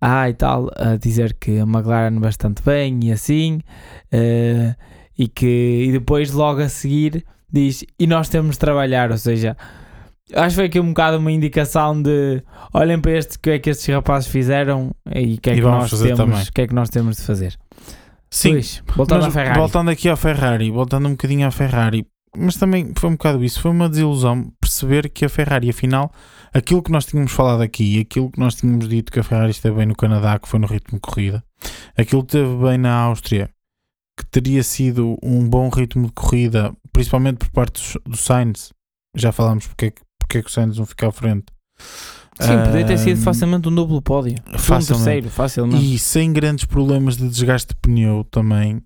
ah 0.00 0.28
e 0.28 0.34
tal, 0.34 0.70
a 0.76 0.96
dizer 0.96 1.34
que 1.34 1.58
a 1.58 1.64
McLaren 1.64 2.18
bastante 2.18 2.62
bem 2.62 2.98
e 3.04 3.12
assim, 3.12 3.60
eh, 4.10 4.74
e 5.18 5.28
que 5.28 5.84
e 5.88 5.92
depois 5.92 6.32
logo 6.32 6.60
a 6.62 6.68
seguir 6.68 7.24
diz 7.52 7.84
e 7.98 8.06
nós 8.06 8.28
temos 8.28 8.52
de 8.52 8.58
trabalhar, 8.60 9.10
ou 9.10 9.18
seja, 9.18 9.56
acho 10.34 10.48
que 10.50 10.54
foi 10.54 10.64
aqui 10.66 10.80
um 10.80 10.88
bocado 10.88 11.18
uma 11.18 11.32
indicação 11.32 12.00
de 12.00 12.42
olhem 12.72 13.00
para 13.00 13.12
este 13.12 13.38
que 13.38 13.50
é 13.50 13.58
que 13.58 13.70
estes 13.70 13.86
rapazes 13.94 14.28
fizeram 14.30 14.90
e 15.14 15.34
o 15.34 15.40
que 15.40 15.50
é 15.50 15.54
que 15.54 15.60
nós 15.62 15.90
temos, 16.16 16.50
que 16.50 16.60
é 16.62 16.66
que 16.66 16.74
nós 16.74 16.88
temos 16.90 17.16
de 17.16 17.22
fazer. 17.22 17.56
Sim, 18.30 18.52
Luís, 18.52 18.82
voltando 18.94 19.24
à 19.26 19.30
Ferrari. 19.30 19.58
voltando 19.58 19.90
aqui 19.90 20.08
à 20.08 20.16
Ferrari, 20.16 20.70
voltando 20.70 21.08
um 21.08 21.12
bocadinho 21.12 21.46
à 21.46 21.50
Ferrari, 21.50 22.06
mas 22.36 22.56
também 22.56 22.92
foi 22.96 23.10
um 23.10 23.14
bocado 23.14 23.42
isso, 23.44 23.60
foi 23.60 23.70
uma 23.72 23.88
desilusão 23.88 24.52
perceber 24.60 25.08
que 25.10 25.24
a 25.24 25.28
Ferrari, 25.28 25.68
afinal, 25.68 26.12
aquilo 26.54 26.80
que 26.82 26.92
nós 26.92 27.04
tínhamos 27.06 27.32
falado 27.32 27.60
aqui, 27.60 27.98
aquilo 28.00 28.30
que 28.30 28.38
nós 28.38 28.54
tínhamos 28.54 28.88
dito 28.88 29.10
que 29.10 29.18
a 29.18 29.24
Ferrari 29.24 29.50
esteve 29.50 29.76
bem 29.78 29.86
no 29.86 29.96
Canadá, 29.96 30.38
que 30.38 30.48
foi 30.48 30.60
no 30.60 30.68
ritmo 30.68 30.94
de 30.98 31.00
corrida, 31.00 31.42
aquilo 31.98 32.22
que 32.24 32.36
esteve 32.36 32.54
bem 32.64 32.78
na 32.78 32.94
Áustria, 32.94 33.50
que 34.16 34.24
teria 34.26 34.62
sido 34.62 35.16
um 35.22 35.48
bom 35.48 35.68
ritmo 35.68 36.06
de 36.06 36.12
corrida, 36.12 36.72
principalmente 36.92 37.38
por 37.38 37.50
parte 37.50 37.82
do, 38.04 38.10
do 38.12 38.16
Sainz, 38.16 38.72
já 39.16 39.32
falámos 39.32 39.66
porque, 39.66 39.86
é 39.86 39.90
que- 39.90 40.02
porque 40.30 40.38
é 40.38 40.42
que 40.42 40.48
o 40.48 40.52
Sainz 40.52 40.78
não 40.78 40.86
fica 40.86 41.08
à 41.08 41.12
frente. 41.12 41.46
Sim, 42.40 42.56
poderia 42.64 42.86
ter 42.86 42.98
sido 42.98 43.20
facilmente 43.20 43.68
um 43.68 43.74
duplo 43.74 44.00
pódio. 44.00 44.36
Um 44.54 44.56
facilmente. 44.56 45.04
terceiro, 45.04 45.28
facilmente. 45.30 45.94
E 45.94 45.98
sem 45.98 46.32
grandes 46.32 46.64
problemas 46.64 47.16
de 47.16 47.28
desgaste 47.28 47.68
de 47.74 47.80
pneu 47.82 48.24
também. 48.30 48.80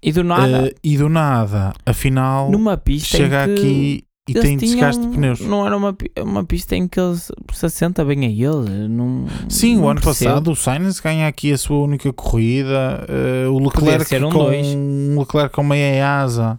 E, 0.00 0.12
do 0.12 0.22
nada, 0.22 0.68
Eh, 0.68 0.74
e 0.84 0.96
do 0.96 1.08
nada, 1.08 1.72
afinal, 1.84 2.50
numa 2.50 2.76
pista 2.76 3.16
chega 3.16 3.44
aqui 3.44 4.04
e 4.28 4.34
tem 4.34 4.56
desgaste 4.56 5.00
de 5.00 5.08
tinham- 5.08 5.16
pneus. 5.34 5.40
Não 5.40 5.66
era 5.66 5.76
uma, 5.76 5.96
uma 6.20 6.44
pista 6.44 6.76
em 6.76 6.86
que 6.86 6.98
eles 7.00 7.30
se 7.52 7.66
assenta 7.66 8.04
bem 8.04 8.24
a 8.24 8.28
ele. 8.28 8.88
Não, 8.88 9.26
Sim, 9.48 9.76
o 9.76 9.80
não 9.82 9.88
ano 9.90 10.00
percebo. 10.00 10.30
passado 10.30 10.50
o 10.52 10.56
Sainz 10.56 11.00
ganha 11.00 11.26
aqui 11.26 11.52
a 11.52 11.58
sua 11.58 11.78
única 11.78 12.12
corrida. 12.12 13.04
eh, 13.08 13.46
o 13.48 13.58
Leclerc 13.58 14.14
um 14.16 14.30
com 14.30 14.38
dois. 14.44 14.66
um 14.68 15.18
Leclerc 15.18 15.54
com 15.54 15.62
meia 15.64 16.20
asa 16.22 16.58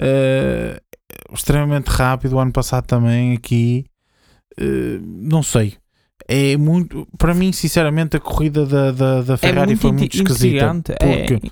eh, 0.00 0.80
extremamente 1.34 1.88
rápido. 1.88 2.34
O 2.34 2.38
ano 2.38 2.52
passado 2.52 2.86
também 2.86 3.34
aqui. 3.34 3.86
eh, 4.58 4.98
não 5.02 5.42
sei. 5.42 5.76
É 6.28 6.56
muito. 6.56 7.06
Para 7.18 7.34
mim, 7.34 7.52
sinceramente, 7.52 8.16
a 8.16 8.20
corrida 8.20 8.64
da, 8.64 8.92
da, 8.92 9.22
da 9.22 9.34
É 9.34 9.36
Ferrari 9.36 9.66
muito 9.68 9.80
foi 9.80 9.92
muito 9.92 10.16
esquisita. 10.16 10.72
É, 11.00 11.26
Porque 11.26 11.50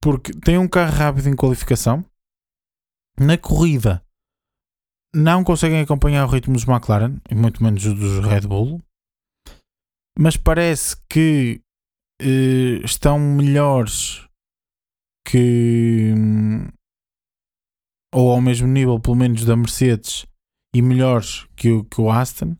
porque 0.00 0.32
tem 0.32 0.56
um 0.56 0.68
carro 0.68 0.92
rápido 0.96 1.28
em 1.28 1.36
qualificação. 1.36 2.04
Na 3.20 3.36
corrida 3.36 4.02
não 5.14 5.42
conseguem 5.42 5.80
acompanhar 5.80 6.24
o 6.24 6.28
ritmo 6.28 6.54
dos 6.54 6.66
McLaren, 6.66 7.16
e 7.28 7.34
muito 7.34 7.62
menos 7.62 7.84
o 7.84 7.94
dos 7.94 8.24
Red 8.24 8.42
Bull. 8.42 8.80
Mas 10.16 10.36
parece 10.36 10.96
que 11.08 11.60
eh, 12.20 12.80
estão 12.84 13.18
melhores 13.18 14.26
que 15.26 16.14
hum, 16.16 16.68
ou 18.14 18.30
ao 18.30 18.40
mesmo 18.40 18.66
nível, 18.66 18.98
pelo 18.98 19.16
menos, 19.16 19.44
da 19.44 19.56
Mercedes 19.56 20.26
e 20.74 20.82
melhores 20.82 21.46
que 21.56 21.70
o, 21.70 21.84
que 21.84 22.00
o 22.00 22.10
Aston. 22.10 22.56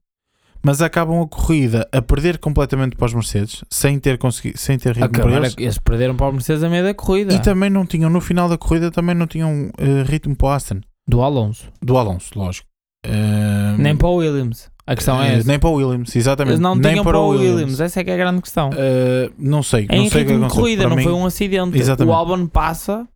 Mas 0.62 0.82
acabam 0.82 1.22
a 1.22 1.28
corrida 1.28 1.88
a 1.92 2.02
perder 2.02 2.38
completamente 2.38 2.96
para 2.96 3.06
os 3.06 3.14
Mercedes, 3.14 3.64
sem 3.70 3.98
ter, 3.98 4.18
consegui, 4.18 4.58
sem 4.58 4.76
ter 4.76 4.96
ritmo 4.96 5.10
para 5.10 5.36
eles. 5.36 5.54
eles 5.56 5.78
perderam 5.78 6.16
para 6.16 6.28
o 6.28 6.32
Mercedes 6.32 6.64
a 6.64 6.68
meio 6.68 6.82
da 6.82 6.92
corrida. 6.92 7.32
E 7.32 7.40
também 7.40 7.70
não 7.70 7.86
tinham, 7.86 8.10
no 8.10 8.20
final 8.20 8.48
da 8.48 8.58
corrida, 8.58 8.90
também 8.90 9.14
não 9.14 9.26
tinham 9.26 9.70
eh, 9.78 10.02
ritmo 10.02 10.34
para 10.34 10.48
o 10.48 10.50
Aston. 10.50 10.80
Do 11.06 11.22
Alonso. 11.22 11.72
Do 11.80 11.96
Alonso, 11.96 12.32
lógico. 12.36 12.66
Eh, 13.06 13.76
Nem 13.78 13.96
para 13.96 14.08
o 14.08 14.16
Williams. 14.16 14.68
A 14.84 14.96
questão 14.96 15.22
é 15.22 15.38
eh. 15.38 15.42
Nem 15.44 15.58
para 15.58 15.68
o 15.68 15.74
Williams, 15.74 16.16
exatamente. 16.16 16.54
Eles 16.54 16.60
não 16.60 16.74
nem 16.74 16.90
tinham 16.90 17.04
para 17.04 17.18
o 17.20 17.28
Williams. 17.28 17.78
Essa 17.78 18.00
é 18.00 18.04
que 18.04 18.10
é 18.10 18.14
a 18.14 18.16
grande 18.16 18.42
questão. 18.42 18.70
Eh, 18.76 19.30
não 19.38 19.62
sei, 19.62 19.86
em 19.90 20.02
não 20.02 20.10
sei 20.10 20.22
o 20.22 20.26
que 20.26 20.32
ritmo 20.32 20.38
de 20.38 20.44
aconteceu. 20.44 20.60
corrida, 20.60 20.88
não 20.88 20.96
mim, 20.96 21.02
foi 21.04 21.12
um 21.12 21.24
acidente. 21.24 21.78
Exatamente. 21.78 22.12
O 22.12 22.16
Albon 22.16 22.46
passa 22.48 23.06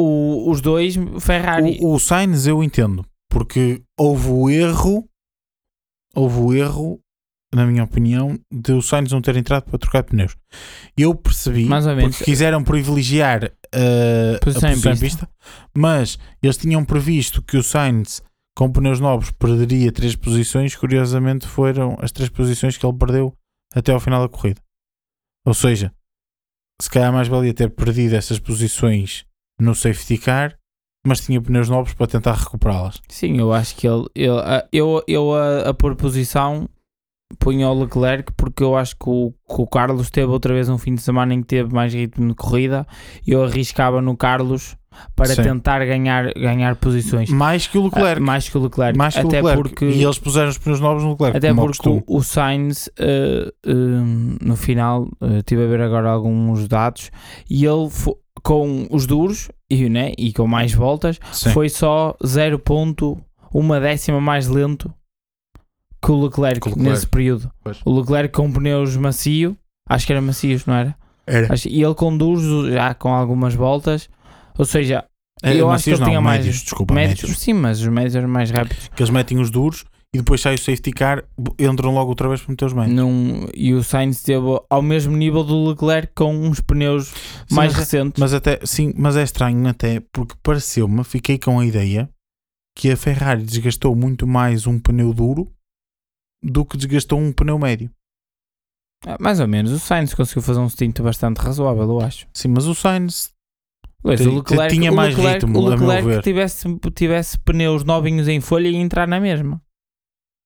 o- 0.00 0.50
os 0.50 0.60
dois 0.60 0.94
Ferrari. 1.20 1.78
o, 1.80 1.94
o 1.94 1.98
Sainz 1.98 2.46
eu 2.46 2.62
entendo, 2.62 3.04
porque 3.30 3.82
houve 3.98 4.28
o 4.28 4.48
erro, 4.50 5.08
houve 6.14 6.38
o 6.38 6.54
erro, 6.54 7.00
na 7.54 7.64
minha 7.66 7.84
opinião, 7.84 8.38
de 8.52 8.72
o 8.72 8.82
Sainz 8.82 9.10
não 9.12 9.22
ter 9.22 9.36
entrado 9.36 9.64
para 9.64 9.78
trocar 9.78 10.02
pneus. 10.04 10.36
Eu 10.96 11.14
percebi, 11.14 11.64
Mais 11.64 11.86
ou 11.86 11.96
menos. 11.96 12.16
porque 12.16 12.30
quiseram 12.30 12.62
privilegiar 12.62 13.44
eh, 13.72 14.38
Posição 14.42 14.68
a 14.68 14.72
posição 14.72 14.92
em 14.92 14.98
pista. 14.98 15.26
pista, 15.26 15.30
mas 15.76 16.18
eles 16.42 16.56
tinham 16.56 16.84
previsto 16.84 17.42
que 17.42 17.56
o 17.56 17.62
Sainz 17.62 18.22
com 18.56 18.70
pneus 18.72 18.98
novos 19.00 19.30
perderia 19.30 19.92
três 19.92 20.16
posições, 20.16 20.74
curiosamente 20.74 21.46
foram 21.46 21.96
as 22.02 22.10
três 22.10 22.28
posições 22.28 22.76
que 22.76 22.84
ele 22.84 22.98
perdeu 22.98 23.32
até 23.74 23.92
ao 23.92 24.00
final 24.00 24.20
da 24.20 24.28
corrida. 24.28 24.60
Ou 25.46 25.54
seja, 25.54 25.92
se 26.82 26.90
calhar 26.90 27.12
mais 27.12 27.28
valia 27.28 27.54
ter 27.54 27.70
perdido 27.70 28.14
essas 28.16 28.38
posições 28.40 29.24
no 29.58 29.74
safety 29.74 30.18
car, 30.18 30.56
mas 31.06 31.20
tinha 31.20 31.40
pneus 31.40 31.68
novos 31.68 31.94
para 31.94 32.06
tentar 32.06 32.34
recuperá-las. 32.34 33.00
Sim, 33.08 33.38
eu 33.38 33.52
acho 33.52 33.74
que 33.76 33.86
ele. 33.86 34.06
ele 34.14 34.40
eu, 34.72 35.02
eu 35.06 35.34
a, 35.34 35.70
a 35.70 35.74
pôr 35.74 35.94
posição 35.96 36.68
punha 37.38 37.68
o 37.68 37.82
Leclerc 37.82 38.32
porque 38.36 38.62
eu 38.62 38.76
acho 38.76 38.96
que 38.96 39.08
o, 39.08 39.32
que 39.46 39.60
o 39.60 39.66
Carlos 39.66 40.10
teve 40.10 40.28
outra 40.32 40.54
vez 40.54 40.68
um 40.68 40.78
fim 40.78 40.94
de 40.94 41.02
semana 41.02 41.34
em 41.34 41.42
que 41.42 41.46
teve 41.48 41.74
mais 41.74 41.92
ritmo 41.92 42.28
de 42.28 42.34
corrida 42.34 42.86
e 43.26 43.32
eu 43.32 43.44
arriscava 43.44 44.00
no 44.00 44.16
Carlos 44.16 44.76
para 45.14 45.34
Sim. 45.34 45.42
tentar 45.42 45.84
ganhar, 45.84 46.32
ganhar 46.34 46.74
posições. 46.76 47.30
Mais 47.30 47.66
que 47.66 47.78
o 47.78 47.84
Leclerc. 47.84 48.20
Ah, 48.20 48.24
mais 48.24 48.48
que 48.48 48.58
o 48.58 48.62
Leclerc. 48.62 48.98
mais 48.98 49.14
que 49.14 49.20
o 49.20 49.26
até 49.28 49.36
Leclerc. 49.42 49.62
porque, 49.62 49.84
E 49.84 50.02
eles 50.02 50.18
puseram 50.18 50.48
os 50.48 50.58
pneus 50.58 50.80
novos 50.80 51.04
no 51.04 51.10
Leclerc. 51.10 51.36
até 51.36 51.54
porque 51.54 51.88
o, 51.88 52.02
o 52.08 52.22
Sainz, 52.22 52.88
eh, 52.98 53.52
eh, 53.64 53.72
no 54.42 54.56
final, 54.56 55.08
estive 55.38 55.64
a 55.64 55.66
ver 55.68 55.82
agora 55.82 56.10
alguns 56.10 56.66
dados 56.66 57.10
e 57.48 57.64
ele 57.64 57.88
com 58.42 58.86
os 58.90 59.06
duros 59.06 59.50
e, 59.70 59.88
né, 59.88 60.12
e 60.18 60.32
com 60.32 60.46
mais 60.46 60.72
voltas 60.72 61.18
Sim. 61.32 61.50
foi 61.50 61.68
só 61.68 62.16
0.1 62.24 63.80
décima 63.80 64.20
mais 64.20 64.46
lento 64.48 64.92
que 66.02 66.10
o 66.12 66.24
Leclerc, 66.24 66.60
Que 66.60 66.68
o 66.68 66.70
Leclerc. 66.70 66.90
nesse 66.92 67.06
período. 67.06 67.50
Pois. 67.62 67.78
O 67.84 67.98
Leclerc 67.98 68.32
com 68.34 68.50
pneus 68.52 68.96
macio, 68.96 69.56
acho 69.88 70.06
que 70.06 70.12
era 70.12 70.22
macios, 70.22 70.64
não 70.64 70.74
era? 70.74 70.96
Era. 71.26 71.52
Acho- 71.52 71.68
e 71.68 71.82
ele 71.82 71.94
com 71.94 72.16
duros 72.16 72.72
já 72.72 72.94
com 72.94 73.12
algumas 73.12 73.54
voltas, 73.54 74.08
ou 74.56 74.64
seja, 74.64 75.04
É, 75.42 75.54
eu 75.54 75.70
acho 75.70 75.84
que 75.84 75.90
ele 75.90 75.96
tinha 76.04 76.14
não, 76.16 76.22
mais 76.22 76.38
médios, 76.44 76.62
desculpa, 76.62 76.94
médios, 76.94 77.22
médios. 77.22 77.38
sim, 77.38 77.52
mas 77.52 77.80
os 77.80 77.88
médios 77.88 78.14
eram 78.16 78.28
mais 78.28 78.50
rápidos. 78.50 78.88
Que 78.94 79.02
eles 79.02 79.10
metem 79.10 79.38
os 79.38 79.50
duros 79.50 79.84
e 80.14 80.18
depois 80.18 80.40
sai 80.40 80.54
o 80.54 80.58
safety 80.58 80.90
car, 80.90 81.24
entram 81.58 81.92
logo 81.92 82.08
outra 82.08 82.28
vez 82.28 82.40
para 82.40 82.50
meter 82.50 82.64
os 82.64 82.72
médios. 82.72 82.96
Num, 82.96 83.46
e 83.54 83.74
o 83.74 83.82
Sainz 83.84 84.16
esteve 84.16 84.46
ao 84.70 84.80
mesmo 84.80 85.16
nível 85.16 85.44
do 85.44 85.68
Leclerc 85.68 86.12
com 86.14 86.34
uns 86.34 86.60
pneus 86.60 87.08
Sim, 87.08 87.54
mais 87.54 87.72
mas- 87.72 87.76
recentes. 87.80 88.20
Mas 88.20 88.32
até, 88.32 88.58
sim, 88.64 88.92
mas 88.96 89.16
é 89.16 89.22
estranho 89.22 89.66
até 89.68 90.00
porque 90.12 90.34
pareceu-me, 90.42 91.04
fiquei 91.04 91.38
com 91.38 91.60
a 91.60 91.66
ideia 91.66 92.08
que 92.76 92.90
a 92.90 92.96
Ferrari 92.96 93.42
desgastou 93.42 93.94
muito 93.94 94.26
mais 94.26 94.66
um 94.66 94.78
pneu 94.78 95.12
duro 95.12 95.52
do 96.42 96.64
que 96.64 96.76
desgastou 96.76 97.18
um 97.18 97.32
pneu 97.32 97.58
médio. 97.58 97.90
Ah, 99.06 99.16
mais 99.20 99.40
ou 99.40 99.46
menos, 99.46 99.70
o 99.72 99.78
Sainz 99.78 100.14
conseguiu 100.14 100.42
fazer 100.42 100.60
um 100.60 100.68
stint 100.68 101.00
bastante 101.00 101.38
razoável, 101.38 101.84
eu 101.84 102.00
acho. 102.00 102.26
Sim, 102.32 102.48
mas 102.48 102.66
o 102.66 102.74
Sainz 102.74 103.30
o 104.02 104.08
Leclerc, 104.10 104.74
tinha 104.74 104.90
o 104.90 104.94
mais 104.94 105.14
Leclerc, 105.16 105.44
ritmo, 105.44 105.60
o 105.60 105.72
a 105.72 105.76
meu 105.76 105.86
Leclerc 105.88 106.22
tivesse, 106.22 106.78
tivesse 106.94 107.38
pneus 107.40 107.84
novinhos 107.84 108.26
em 108.28 108.40
folha 108.40 108.68
e 108.68 108.76
entrar 108.76 109.06
na 109.06 109.20
mesma. 109.20 109.60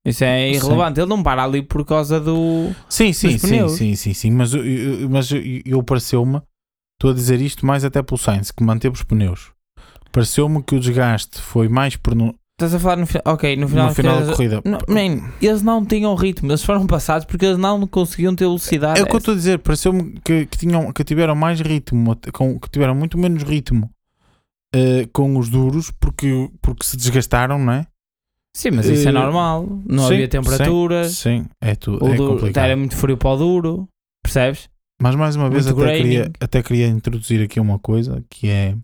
Isso 0.05 0.25
é 0.25 0.53
Sim. 0.53 0.59
irrelevante. 0.59 1.01
Ele 1.01 1.09
não 1.09 1.23
para 1.23 1.45
ali 1.45 1.63
por 1.63 1.85
causa 1.85 2.19
do. 2.19 2.73
Sim, 2.89 3.13
sim, 3.13 3.39
sim, 3.39 3.69
sim, 3.69 3.95
sim, 3.95 4.15
sim, 4.15 4.31
mas, 4.31 4.53
eu- 4.53 5.09
mas 5.09 5.31
eu, 5.31 5.41
eu 5.65 5.83
pareceu-me, 5.83 6.41
estou 6.97 7.11
a 7.11 7.15
dizer 7.15 7.41
isto 7.41 7.65
mais 7.65 7.85
até 7.85 8.03
pelo 8.03 8.19
Sainz, 8.19 8.51
que 8.51 8.65
manteve 8.65 8.95
os 8.97 9.03
pneus. 9.05 9.53
Pareceu-me 10.11 10.63
que 10.63 10.75
o 10.75 10.81
desgaste 10.81 11.41
foi 11.41 11.69
mais 11.69 11.97
pronunciado. 11.97 12.39
Estás 12.61 12.75
a 12.75 12.79
falar 12.79 12.97
no 12.97 13.07
final. 13.07 13.23
Ok, 13.27 13.57
no 13.57 13.69
final, 13.69 13.89
no 13.89 13.95
final 13.95 14.21
da 14.21 14.27
da 14.27 14.33
corrida. 14.35 14.63
Não, 14.65 14.79
man, 14.87 15.31
eles 15.41 15.63
não 15.63 15.85
tinham 15.85 16.15
ritmo, 16.15 16.51
eles 16.51 16.63
foram 16.63 16.87
passados 16.87 17.25
porque 17.25 17.47
eles 17.47 17.59
não 17.59 17.87
conseguiam 17.87 18.35
ter 18.37 18.45
velocidade. 18.45 19.01
É 19.01 19.03
o 19.03 19.07
que 19.07 19.15
eu 19.15 19.19
estou 19.19 19.33
a 19.35 19.37
dizer, 19.37 19.59
pareceu-me 19.61 20.21
que, 20.25 20.47
que, 20.47 20.59
tinham, 20.59 20.93
que 20.93 21.03
tiveram 21.03 21.35
mais 21.35 21.61
ritmo, 21.61 22.17
com, 22.33 22.61
que 22.61 22.69
tiveram 22.71 22.95
muito 22.95 23.17
menos 23.19 23.43
ritmo 23.43 23.91
uh, 24.77 25.09
com 25.13 25.37
os 25.39 25.49
duros 25.49 25.91
porque, 25.99 26.51
porque 26.61 26.85
se 26.87 26.97
desgastaram, 26.97 27.59
não 27.59 27.73
é? 27.73 27.87
Sim, 28.55 28.73
mas 28.73 28.87
isso 28.87 29.09
é 29.09 29.11
Uh, 29.11 29.15
normal. 29.15 29.67
Não 29.87 30.07
sim, 30.09 30.15
havia 30.15 30.29
temperaturas. 30.29 31.13
Sim, 31.13 31.47
é 31.61 31.75
tudo. 31.75 32.07
É 32.07 32.15
duro, 32.15 32.35
complicado. 32.35 32.65
era 32.65 32.77
muito 32.77 32.97
frio 32.97 33.17
para 33.17 33.31
o 33.31 33.37
duro. 33.37 33.89
Percebes? 34.23 34.69
Mas 35.01 35.15
mais 35.15 35.35
uma 35.35 35.51
vez 35.51 35.67
Muito 35.67 35.83
até 35.83 35.97
queria, 35.97 36.33
até 36.39 36.63
queria 36.63 36.87
introduzir 36.87 37.43
aqui 37.43 37.59
uma 37.59 37.79
coisa 37.79 38.23
que 38.31 38.49
é 38.49 38.77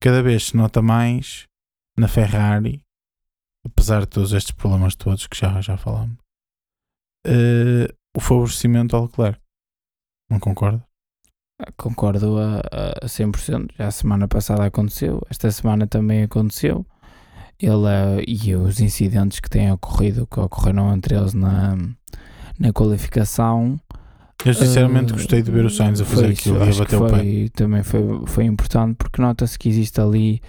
cada 0.00 0.22
vez 0.22 0.46
se 0.46 0.56
nota 0.56 0.80
mais 0.80 1.46
na 1.98 2.08
Ferrari, 2.08 2.80
apesar 3.66 4.00
de 4.00 4.06
todos 4.06 4.32
estes 4.32 4.52
problemas 4.52 4.94
todos 4.94 5.26
que 5.26 5.36
já, 5.36 5.60
já 5.60 5.76
falamos, 5.76 6.16
eh, 7.26 7.92
o 8.16 8.20
favorecimento 8.20 8.96
ao 8.96 9.02
Leclerc. 9.02 9.38
Não 10.30 10.38
concorda? 10.38 10.82
Concordo 11.76 12.38
a, 12.38 12.60
a 13.02 13.06
100%. 13.06 13.72
Já 13.76 13.88
a 13.88 13.90
semana 13.90 14.28
passada 14.28 14.64
aconteceu, 14.64 15.20
esta 15.28 15.50
semana 15.50 15.86
também 15.86 16.22
aconteceu. 16.22 16.86
Ele, 17.60 17.86
eh, 17.88 18.24
e 18.26 18.54
os 18.54 18.80
incidentes 18.80 19.40
que 19.40 19.50
têm 19.50 19.70
ocorrido, 19.72 20.26
que 20.26 20.38
ocorreram 20.38 20.92
entre 20.94 21.16
eles 21.16 21.34
na, 21.34 21.76
na 22.58 22.72
qualificação. 22.72 23.78
Eu 24.44 24.54
sinceramente 24.54 25.12
eh, 25.12 25.16
gostei 25.16 25.42
de 25.42 25.50
ver 25.50 25.64
o 25.64 25.70
Sainz 25.70 26.00
a 26.00 26.04
fazer 26.04 26.30
isso, 26.30 26.50
aquilo 26.54 26.64
e 26.64 26.70
a 26.70 26.78
bater 26.78 27.02
o 27.02 27.06
pé. 27.06 27.48
Também 27.54 27.82
foi, 27.82 28.02
foi 28.26 28.44
importante 28.44 28.94
porque 28.96 29.20
nota-se 29.20 29.58
que 29.58 29.68
existe 29.68 30.00
ali. 30.00 30.40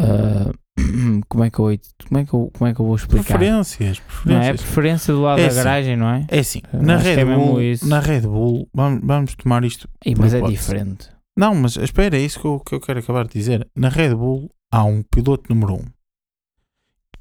eh, 0.00 0.50
como, 1.28 1.44
é 1.44 1.50
que 1.50 1.58
eu, 1.60 1.66
como, 2.08 2.20
é 2.20 2.24
que 2.24 2.34
eu, 2.34 2.50
como 2.56 2.68
é 2.70 2.74
que 2.74 2.80
eu 2.80 2.86
vou 2.86 2.96
explicar? 2.96 3.38
Preferências, 3.38 4.00
Não 4.24 4.34
é? 4.36 4.38
preferências. 4.40 4.60
Preferência 4.62 5.14
do 5.14 5.20
lado 5.22 5.38
É 5.38 5.42
da 5.42 5.48
assim. 5.48 5.56
garagem, 5.56 5.96
não 5.96 6.08
é? 6.08 6.26
É 6.28 6.38
assim, 6.40 6.62
Eu 6.72 6.82
na 6.82 6.94
acho 6.96 7.04
que 7.04 7.10
Red, 7.14 7.20
é 7.20 7.24
Bull, 7.36 7.62
isso. 7.62 7.86
na 7.88 8.00
Red 8.00 8.20
Bull, 8.22 8.68
vamos, 8.74 9.00
vamos 9.04 9.34
tomar 9.36 9.62
isto. 9.64 9.88
Por 10.02 10.18
mas 10.18 10.34
é 10.34 10.38
hipótese. 10.38 10.58
diferente. 10.58 11.08
Não, 11.38 11.54
mas 11.54 11.76
espera, 11.76 12.16
é 12.16 12.20
isso 12.20 12.40
que 12.40 12.46
eu, 12.46 12.60
que 12.60 12.74
eu 12.74 12.80
quero 12.80 12.98
acabar 12.98 13.24
de 13.26 13.32
dizer. 13.34 13.68
Na 13.76 13.88
Red 13.88 14.14
Bull 14.14 14.50
há 14.72 14.82
um 14.84 15.02
piloto 15.02 15.52
número 15.54 15.74
um. 15.74 15.84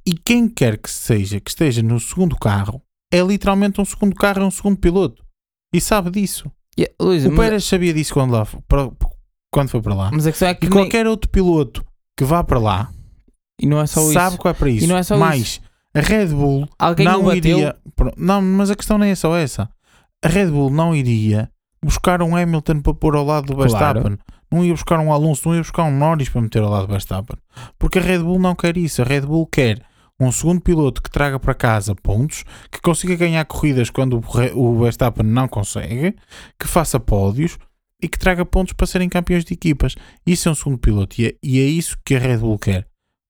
E 0.09 0.13
quem 0.13 0.47
quer 0.49 0.77
que 0.77 0.89
seja 0.89 1.39
que 1.39 1.51
esteja 1.51 1.83
no 1.83 1.99
segundo 1.99 2.35
carro 2.35 2.81
é 3.11 3.21
literalmente 3.21 3.79
um 3.79 3.85
segundo 3.85 4.15
carro, 4.15 4.41
é 4.41 4.45
um 4.45 4.49
segundo 4.51 4.77
piloto. 4.77 5.23
E 5.73 5.79
sabe 5.79 6.09
disso. 6.09 6.51
Yeah, 6.79 6.95
Luís, 6.99 7.25
O 7.25 7.29
mas, 7.29 7.37
Pérez 7.39 7.63
sabia 7.65 7.93
disso 7.93 8.13
quando, 8.13 8.31
lá, 8.31 8.47
para- 8.67 8.89
quando 9.51 9.69
foi 9.69 9.81
para 9.81 9.93
lá. 9.93 10.09
mas 10.11 10.25
a 10.25 10.31
questão 10.31 10.47
é 10.47 10.53
que 10.55 10.65
E 10.65 10.69
nem- 10.69 10.79
qualquer 10.79 11.05
outro 11.05 11.29
piloto 11.29 11.85
que 12.17 12.23
vá 12.23 12.43
para 12.43 12.57
lá 12.59 12.89
e 13.61 13.67
não 13.67 13.79
é 13.81 13.85
só 13.85 14.01
sabe 14.11 14.29
isso. 14.29 14.37
que 14.39 14.43
vai 14.45 14.53
para 14.55 14.69
isso. 14.69 14.87
não 14.87 14.97
é 14.97 15.03
só 15.03 15.15
Mas 15.17 15.61
a 15.93 15.99
Red 15.99 16.27
Bull 16.27 16.67
Alguém 16.79 17.05
não 17.05 17.31
iria. 17.35 17.75
Não, 18.17 18.41
mas 18.41 18.71
a 18.71 18.75
questão 18.75 18.97
não 18.97 19.05
é 19.05 19.13
só 19.13 19.35
essa. 19.35 19.69
A 20.23 20.27
Red 20.27 20.47
Bull 20.47 20.69
não 20.71 20.95
iria 20.95 21.51
buscar 21.83 22.21
um 22.23 22.35
Hamilton 22.35 22.81
para 22.81 22.93
pôr 22.95 23.15
ao 23.15 23.25
lado 23.25 23.47
do 23.47 23.55
Claro. 23.55 23.69
Verstappen. 24.01 24.17
Não 24.51 24.65
ia 24.65 24.73
buscar 24.73 24.99
um 24.99 25.13
Alonso, 25.13 25.47
não 25.47 25.55
ia 25.55 25.61
buscar 25.61 25.83
um 25.83 25.95
Norris 25.95 26.29
para 26.29 26.41
meter 26.41 26.63
ao 26.63 26.69
lado 26.71 26.87
do 26.87 26.91
Verstappen. 26.91 27.37
Porque 27.77 27.99
a 27.99 28.01
Red 28.01 28.19
Bull 28.19 28.39
não 28.39 28.55
quer 28.55 28.75
isso. 28.77 29.01
A 29.01 29.05
Red 29.05 29.21
Bull 29.21 29.45
quer 29.45 29.85
um 30.19 30.31
segundo 30.31 30.59
piloto 30.61 31.01
que 31.01 31.09
traga 31.09 31.39
para 31.39 31.53
casa 31.53 31.95
pontos, 31.95 32.43
que 32.71 32.81
consiga 32.81 33.15
ganhar 33.15 33.45
corridas 33.45 33.89
quando 33.89 34.21
o 34.55 34.79
Verstappen 34.79 35.25
não 35.25 35.47
consegue, 35.47 36.15
que 36.59 36.67
faça 36.67 36.99
pódios 36.99 37.57
e 38.01 38.07
que 38.07 38.19
traga 38.19 38.45
pontos 38.45 38.73
para 38.73 38.85
serem 38.87 39.07
campeões 39.09 39.45
de 39.45 39.53
equipas. 39.53 39.95
Isso 40.25 40.49
é 40.49 40.51
um 40.51 40.55
segundo 40.55 40.77
piloto 40.77 41.19
e 41.21 41.27
é, 41.27 41.35
e 41.41 41.59
é 41.59 41.63
isso 41.63 41.97
que 42.05 42.15
a 42.15 42.19
Red 42.19 42.37
Bull 42.37 42.59
quer. 42.59 42.87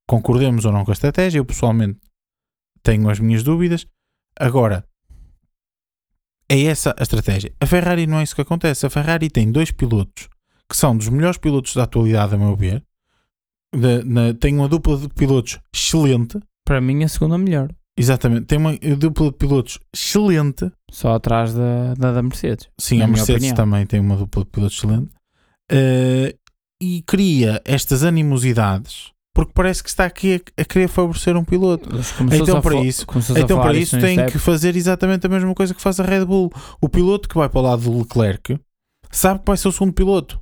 Concordemos 0.07 0.65
ou 0.65 0.71
não 0.71 0.83
com 0.83 0.91
a 0.91 0.93
estratégia, 0.93 1.37
eu 1.39 1.45
pessoalmente 1.45 1.99
tenho 2.81 3.07
as 3.09 3.19
minhas 3.19 3.43
dúvidas. 3.43 3.85
Agora, 4.39 4.83
é 6.47 6.63
essa 6.63 6.95
a 6.97 7.03
estratégia. 7.03 7.53
A 7.59 7.65
Ferrari 7.65 8.07
não 8.07 8.19
é 8.19 8.23
isso 8.23 8.33
que 8.35 8.41
acontece. 8.41 8.85
A 8.85 8.89
Ferrari 8.89 9.29
tem 9.29 9.51
dois 9.51 9.69
pilotos 9.71 10.27
que 10.67 10.75
são 10.77 10.95
dos 10.97 11.09
melhores 11.09 11.37
pilotos 11.37 11.75
da 11.75 11.83
atualidade, 11.83 12.33
a 12.35 12.37
meu 12.37 12.55
ver. 12.55 12.83
Da- 13.75 14.03
na- 14.03 14.33
tem 14.33 14.55
uma 14.55 14.67
dupla 14.67 14.97
de 14.97 15.09
pilotos 15.09 15.59
excelente. 15.73 16.39
Para 16.70 16.80
mim, 16.80 17.03
a 17.03 17.07
segunda 17.07 17.36
melhor. 17.36 17.74
Exatamente, 17.97 18.45
tem 18.45 18.59
uma 18.59 18.78
dupla 18.95 19.32
de 19.32 19.38
pilotos 19.38 19.80
excelente. 19.91 20.72
Só 20.91 21.15
atrás 21.15 21.51
da, 21.51 21.95
da, 21.95 22.11
da 22.11 22.22
Mercedes. 22.22 22.70
Sim, 22.80 23.01
a 23.01 23.07
Mercedes 23.07 23.38
opinião. 23.38 23.55
também 23.55 23.86
tem 23.88 23.99
uma 23.99 24.15
dupla 24.15 24.43
de 24.43 24.51
pilotos 24.51 24.78
excelente. 24.78 25.09
Eh, 25.72 26.36
e 26.80 27.01
cria 27.07 27.59
estas 27.65 28.03
animosidades 28.03 29.11
porque 29.34 29.51
parece 29.51 29.82
que 29.82 29.89
está 29.89 30.05
aqui 30.05 30.36
a, 30.36 30.61
a 30.61 30.65
querer 30.65 30.88
favorecer 30.89 31.36
um 31.36 31.43
piloto. 31.43 31.89
Então, 32.32 32.57
a 32.57 32.61
para 32.61 32.76
isso- 32.82 33.05
Então, 33.36 33.59
para 33.61 33.74
isso, 33.74 33.99
tem 33.99 34.28
que 34.28 34.38
fazer 34.38 34.76
exatamente 34.76 35.26
a 35.26 35.30
mesma 35.30 35.55
coisa 35.55 35.74
que 35.74 35.82
faz 35.82 35.99
a 35.99 36.03
Red 36.03 36.26
Bull. 36.26 36.51
O 36.80 36.88
piloto 36.88 37.28
que 37.28 37.36
vai 37.36 37.49
para 37.49 37.59
o 37.59 37.63
lado 37.63 37.82
do 37.82 37.97
Leclerc 37.97 38.59
sabe 39.09 39.39
que 39.39 39.45
vai 39.47 39.57
ser 39.57 39.70
o 39.70 39.72
segundo 39.72 39.93
piloto. 39.93 40.39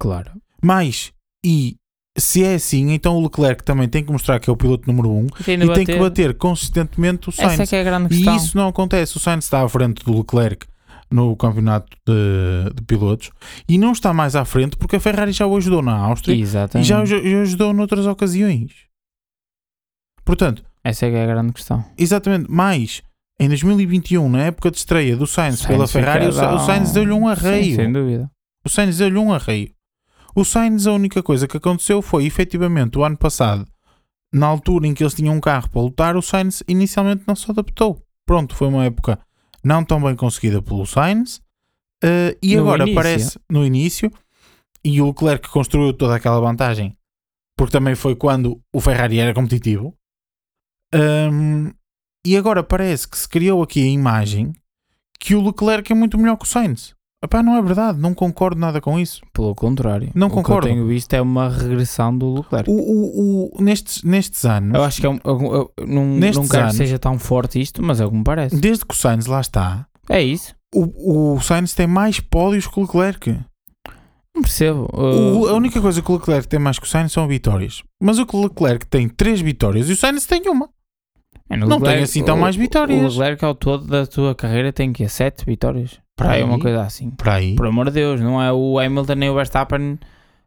Claro. 0.00 0.32
Mas, 0.62 1.12
e 1.44 1.76
se 2.18 2.44
é 2.44 2.54
assim, 2.54 2.92
então 2.92 3.16
o 3.16 3.22
Leclerc 3.22 3.62
também 3.62 3.88
tem 3.88 4.02
que 4.04 4.10
mostrar 4.10 4.38
que 4.40 4.48
é 4.48 4.52
o 4.52 4.56
piloto 4.56 4.86
número 4.86 5.10
um 5.10 5.26
E 5.40 5.44
tem 5.44 5.62
e 5.62 5.72
tem 5.74 5.84
que 5.86 5.98
bater. 5.98 6.34
consistentemente 6.34 7.28
o 7.28 7.30
é 7.30 7.56
Sainz. 7.56 7.72
é 7.72 7.84
grande 7.84 8.14
E 8.14 8.36
isso 8.36 8.56
não 8.56 8.68
acontece. 8.68 9.16
O 9.16 9.20
Sainz 9.20 9.44
está 9.44 9.62
à 9.62 9.68
frente 9.68 10.04
do 10.04 10.16
Leclerc 10.18 10.66
no 11.10 11.36
campeonato 11.36 11.96
de, 12.06 12.74
de 12.74 12.82
pilotos 12.82 13.30
e 13.68 13.78
não 13.78 13.92
está 13.92 14.12
mais 14.12 14.34
à 14.34 14.44
frente 14.44 14.76
porque 14.76 14.96
a 14.96 15.00
Ferrari 15.00 15.30
já 15.32 15.46
o 15.46 15.56
ajudou 15.56 15.80
na 15.82 15.94
Áustria 15.96 16.34
e 16.34 16.40
Exatamente. 16.40 16.88
já 16.88 17.00
o 17.02 17.06
já 17.06 17.16
o 17.16 17.42
ajudou 17.42 17.72
noutras 17.72 18.06
ocasiões. 18.06 18.72
Portanto, 20.24 20.64
Essa 20.82 21.06
é 21.06 21.10
que 21.10 21.16
é 21.16 21.22
a 21.24 21.26
grande 21.26 21.52
questão. 21.52 21.84
exatamente, 21.96 22.50
mais 22.50 23.02
em 23.38 23.48
2021, 23.48 24.28
na 24.28 24.44
época 24.44 24.70
de 24.70 24.78
estreia 24.78 25.16
do 25.16 25.26
Sainz, 25.26 25.58
Sainz 25.60 25.66
pela 25.68 25.86
Ferrari, 25.86 26.26
o, 26.26 26.30
o. 26.30 26.58
Sainz 26.60 26.92
deu-lhe 26.92 27.12
um 27.12 27.24
Sim, 27.24 27.28
arreio. 27.28 27.76
sem 27.76 27.92
dúvida. 27.92 28.30
O 28.64 28.68
Sainz 28.68 28.96
deu-lhe 28.98 29.18
um 29.18 29.32
arreio. 29.32 29.70
O 30.36 30.44
Sainz, 30.44 30.86
a 30.86 30.92
única 30.92 31.22
coisa 31.22 31.48
que 31.48 31.56
aconteceu 31.56 32.02
foi, 32.02 32.26
efetivamente, 32.26 32.98
o 32.98 33.04
ano 33.04 33.16
passado, 33.16 33.66
na 34.32 34.46
altura 34.46 34.86
em 34.86 34.92
que 34.94 35.02
eles 35.02 35.14
tinham 35.14 35.34
um 35.34 35.40
carro 35.40 35.68
para 35.70 35.80
lutar, 35.80 36.16
o 36.16 36.20
Sainz 36.22 36.62
inicialmente 36.68 37.24
não 37.26 37.34
se 37.34 37.50
adaptou. 37.50 38.02
Pronto, 38.26 38.54
foi 38.54 38.68
uma 38.68 38.84
época 38.84 39.18
não 39.64 39.82
tão 39.84 40.00
bem 40.02 40.14
conseguida 40.14 40.60
pelo 40.60 40.84
Sainz. 40.86 41.40
eh, 42.04 42.36
e 42.42 42.54
No 42.56 42.62
agora 42.62 42.82
início. 42.82 42.94
parece, 42.94 43.40
no 43.50 43.64
início, 43.64 44.12
e 44.84 45.00
o 45.00 45.06
Leclerc 45.06 45.48
construiu 45.48 45.94
toda 45.94 46.14
aquela 46.14 46.38
vantagem, 46.40 46.94
porque 47.56 47.72
também 47.72 47.94
foi 47.94 48.14
quando 48.14 48.60
o 48.74 48.80
Ferrari 48.82 49.18
era 49.18 49.32
competitivo. 49.32 49.94
Ahm, 50.92 51.70
e 52.26 52.36
agora 52.36 52.62
parece 52.62 53.08
que 53.08 53.16
se 53.16 53.26
criou 53.28 53.62
aqui 53.62 53.82
a 53.82 53.86
imagem 53.86 54.52
que 55.18 55.34
o 55.34 55.42
Leclerc 55.44 55.90
é 55.90 55.94
muito 55.94 56.18
melhor 56.18 56.36
que 56.36 56.44
o 56.44 56.48
Sainz. 56.48 56.94
Epá, 57.24 57.42
não 57.42 57.56
é 57.56 57.62
verdade, 57.62 57.98
não 57.98 58.12
concordo 58.14 58.60
nada 58.60 58.80
com 58.80 59.00
isso. 59.00 59.22
Pelo 59.32 59.54
contrário. 59.54 60.10
Não 60.14 60.26
o 60.26 60.30
concordo. 60.30 60.66
que 60.66 60.72
eu 60.72 60.74
tenho 60.76 60.86
visto 60.86 61.12
é 61.14 61.20
uma 61.20 61.48
regressão 61.48 62.16
do 62.16 62.34
Leclerc. 62.36 62.70
O, 62.70 62.74
o, 62.74 63.50
o- 63.58 63.62
nestes, 63.62 64.02
nestes 64.02 64.44
anos, 64.44 64.74
Eu 64.74 64.84
acho 64.84 65.00
que 65.00 65.06
é 65.06 65.10
um, 65.10 65.18
eu, 65.24 65.72
eu- 65.78 65.86
não, 65.86 66.06
Nestes 66.06 66.36
não 66.36 66.46
quero 66.48 66.62
anos- 66.64 66.72
que 66.72 66.78
seja 66.78 66.98
tão 66.98 67.18
forte 67.18 67.60
isto, 67.60 67.82
mas 67.82 68.00
é 68.00 68.06
o 68.06 68.10
que 68.10 68.16
me 68.16 68.22
parece. 68.24 68.56
desde 68.56 68.84
que 68.84 68.94
o 68.94 68.96
Sainz 68.96 69.26
lá 69.26 69.40
está, 69.40 69.86
É 70.10 70.22
isso. 70.22 70.54
o, 70.74 71.34
o 71.34 71.40
Sainz 71.40 71.74
tem 71.74 71.86
mais 71.86 72.20
pódios 72.20 72.66
que 72.66 72.78
o 72.78 72.82
Leclerc. 72.82 73.40
Não 74.34 74.42
percebo. 74.42 74.86
O- 74.92 75.44
Uh, 75.44 75.48
a 75.48 75.54
única 75.54 75.80
coisa 75.80 76.02
que 76.02 76.12
o 76.12 76.16
Leclerc 76.16 76.46
tem 76.46 76.60
mais 76.60 76.78
que 76.78 76.86
o 76.86 76.88
Sainz 76.88 77.10
são 77.12 77.26
vitórias. 77.26 77.82
Mas 78.00 78.18
o 78.18 78.26
Leclerc 78.34 78.84
tem 78.86 79.08
três 79.08 79.40
vitórias 79.40 79.88
e 79.88 79.92
o 79.92 79.96
Sainz 79.96 80.26
tem 80.26 80.42
uma. 80.50 80.68
é, 81.48 81.56
não 81.56 81.80
tem 81.80 82.02
assim 82.02 82.22
tão 82.22 82.36
mais 82.36 82.54
vitórias. 82.56 83.00
O 83.16 83.18
Leclerc 83.20 83.42
ao 83.44 83.54
todo 83.54 83.86
da 83.86 84.06
tua 84.06 84.34
carreira 84.34 84.70
tem 84.70 84.92
que 84.92 85.08
sete 85.08 85.46
vitórias. 85.46 85.98
Para 86.16 86.32
aí 86.32 86.42
uma 86.42 86.58
coisa 86.58 86.82
assim. 86.82 87.10
Para 87.10 87.34
aí. 87.34 87.54
Por 87.54 87.66
amor 87.66 87.86
de 87.86 87.92
Deus, 87.92 88.20
não 88.20 88.42
é 88.42 88.50
o 88.52 88.78
Hamilton 88.78 89.14
nem 89.14 89.28
o 89.30 89.34
Verstappen. 89.34 89.98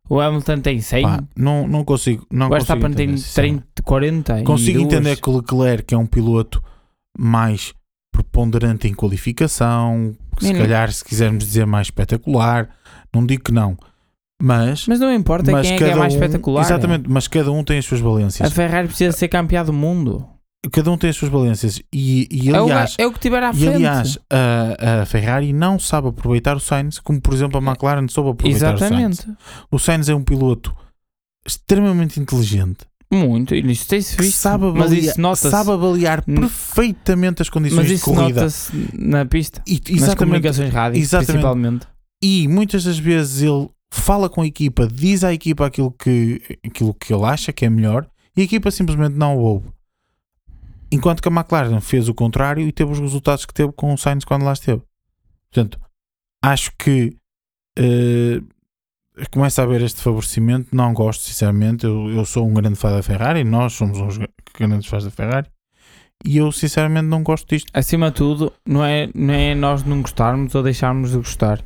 O 0.10 0.20
Hamilton 0.20 0.60
tem 0.62 0.82
100, 0.82 1.04
Pá, 1.04 1.24
não, 1.38 1.68
não 1.68 1.84
consigo. 1.86 2.26
Não 2.32 2.48
o 2.48 2.50
Verstappen 2.50 2.92
tem 2.92 3.06
entender, 3.06 3.18
sinceramente. 3.20 3.64
30, 3.76 3.84
40. 3.84 4.40
e 4.40 4.44
Consigo 4.44 4.80
entender 4.82 5.16
que 5.22 5.30
o 5.30 5.38
Leclerc 5.38 5.94
é 5.94 5.98
um 5.98 6.08
piloto 6.08 6.60
mais 7.16 7.74
preponderante 8.12 8.88
em 8.88 8.94
qualificação, 8.96 10.16
se 10.40 10.52
Nem- 10.52 10.62
calhar, 10.62 10.92
se 10.92 11.06
quisermos 11.06 11.44
dizer, 11.46 11.66
mais 11.68 11.88
espetacular. 11.88 12.70
Não 13.14 13.24
digo 13.26 13.44
que 13.44 13.52
não. 13.52 13.78
Mas, 14.42 14.88
Mas 14.88 15.00
não 15.00 15.14
importa 15.14 15.52
mas 15.52 15.68
quem 15.68 15.76
é 15.76 15.78
que 15.78 15.84
é 15.84 15.96
mais 15.96 16.14
um- 16.14 16.18
espetacular. 16.18 16.62
Exatamente, 16.62 17.10
mas 17.10 17.28
cada 17.28 17.52
um 17.52 17.64
tem 17.64 17.78
as 17.78 17.86
suas 17.86 18.00
A 18.02 18.04
valências. 18.04 18.52
Ferrari 18.54 18.88
precisa 18.88 19.12
ser 19.16 19.28
campeã 19.28 19.64
do 19.64 19.74
mundo. 19.74 20.26
Cada 20.74 20.92
um 20.92 20.98
tem 20.98 21.10
as 21.10 21.16
suas 21.16 21.32
valências. 21.32 21.82
E, 21.94 22.28
e 22.30 22.50
É 22.50 22.60
o, 22.62 22.66
aliás, 22.66 22.96
é 22.98 23.08
o 23.08 23.14
que 23.14 23.20
tiver 23.20 23.42
à 23.42 23.52
e, 23.52 23.54
frente. 23.54 23.76
aliás 23.76 24.18
a, 24.30 25.02
a 25.02 25.06
Ferrari 25.06 25.54
não 25.54 25.80
sabe 25.80 26.10
aproveitar 26.10 26.56
o 26.56 26.60
Sainz, 26.60 27.00
como 27.00 27.22
por 27.22 27.34
exemplo 27.34 27.58
a 27.58 27.62
McLaren 27.64 28.08
soube 28.10 28.32
aproveitar 28.32 28.76
o 28.76 28.78
Sainz. 28.78 29.20
Exatamente. 29.20 29.38
O 29.72 29.80
Sainz 29.80 30.10
é 30.10 30.16
um 30.16 30.24
piloto 30.24 30.76
extremamente 31.48 32.20
inteligente. 32.20 32.80
Muito. 33.12 33.56
E 33.56 33.72
isso 33.72 33.88
tem-se 33.88 34.16
visto. 34.18 34.36
sabe 34.38 34.66
mas 34.66 34.76
avaliar, 34.84 35.04
isso 35.04 35.22
nota-se. 35.22 35.50
sabe 35.50 35.72
avaliar 35.72 36.22
perfeitamente 36.24 37.42
as 37.42 37.50
condições 37.50 37.78
Mas 37.80 37.88
de 37.88 37.94
isso 37.96 38.06
corrida. 38.06 38.42
nota-se 38.42 38.72
na 38.94 39.26
pista. 39.26 39.62
E, 39.66 39.74
Nas 39.80 39.90
exatamente. 39.90 40.18
comunicações 40.18 40.74
exatamente. 40.96 41.26
principalmente. 41.32 41.88
E 42.22 42.48
muitas 42.48 42.84
das 42.84 43.00
vezes 43.00 43.42
ele 43.42 43.70
fala 43.92 44.30
com 44.30 44.42
a 44.42 44.46
equipa, 44.46 44.88
diz 44.88 45.24
à 45.24 45.34
equipa 45.34 45.66
aquilo 45.66 45.90
que, 45.92 46.42
aquilo 46.64 46.94
que 46.94 47.12
ele 47.14 47.24
acha 47.26 47.52
que 47.52 47.66
é 47.66 47.70
melhor 47.70 48.06
E 48.38 48.42
a 48.42 48.44
equipa 48.44 48.70
simplesmente 48.70 49.16
não 49.16 49.38
o 49.38 49.40
houve. 49.40 49.68
Enquanto 50.92 51.22
que 51.22 51.28
a 51.28 51.32
McLaren 51.32 51.80
fez 51.80 52.10
o 52.10 52.14
contrário 52.14 52.68
e 52.68 52.72
teve 52.72 52.92
os 52.92 53.00
resultados 53.00 53.46
que 53.46 53.54
teve 53.54 53.72
com 53.74 53.94
o 53.94 53.98
Sainz 53.98 54.26
quando 54.26 54.44
lá 54.46 54.54
esteve. 54.54 54.82
Portanto, 55.52 55.80
acho 56.44 56.72
que 56.78 57.16
uh, 57.78 58.46
começa 59.32 59.62
a 59.62 59.66
haver 59.66 59.82
este 59.82 60.02
favorecimento. 60.02 60.76
Não 60.76 60.94
gosto, 60.94 61.24
sinceramente. 61.24 61.86
Eu, 61.86 62.10
eu 62.10 62.26
sou 62.26 62.48
um 62.48 62.54
grande 62.54 62.76
fã 62.76 62.92
da 62.92 63.04
Ferrari, 63.04 63.44
nós 63.44 63.74
somos 63.74 64.00
uns 64.00 64.20
grandes 64.58 64.88
fãs 64.88 65.04
da 65.04 65.12
Ferrari. 65.12 65.48
E 66.26 66.38
eu, 66.38 66.52
sinceramente, 66.52 67.08
não 67.08 67.24
gosto 67.24 67.48
disto. 67.48 67.70
Acima 67.74 68.10
de 68.10 68.18
tudo, 68.18 68.52
não 68.68 68.84
é, 68.84 69.10
não 69.16 69.34
é 69.34 69.56
nós 69.56 69.84
não 69.84 70.02
gostarmos 70.02 70.54
ou 70.54 70.62
deixarmos 70.62 71.12
de 71.12 71.18
gostar. 71.18 71.64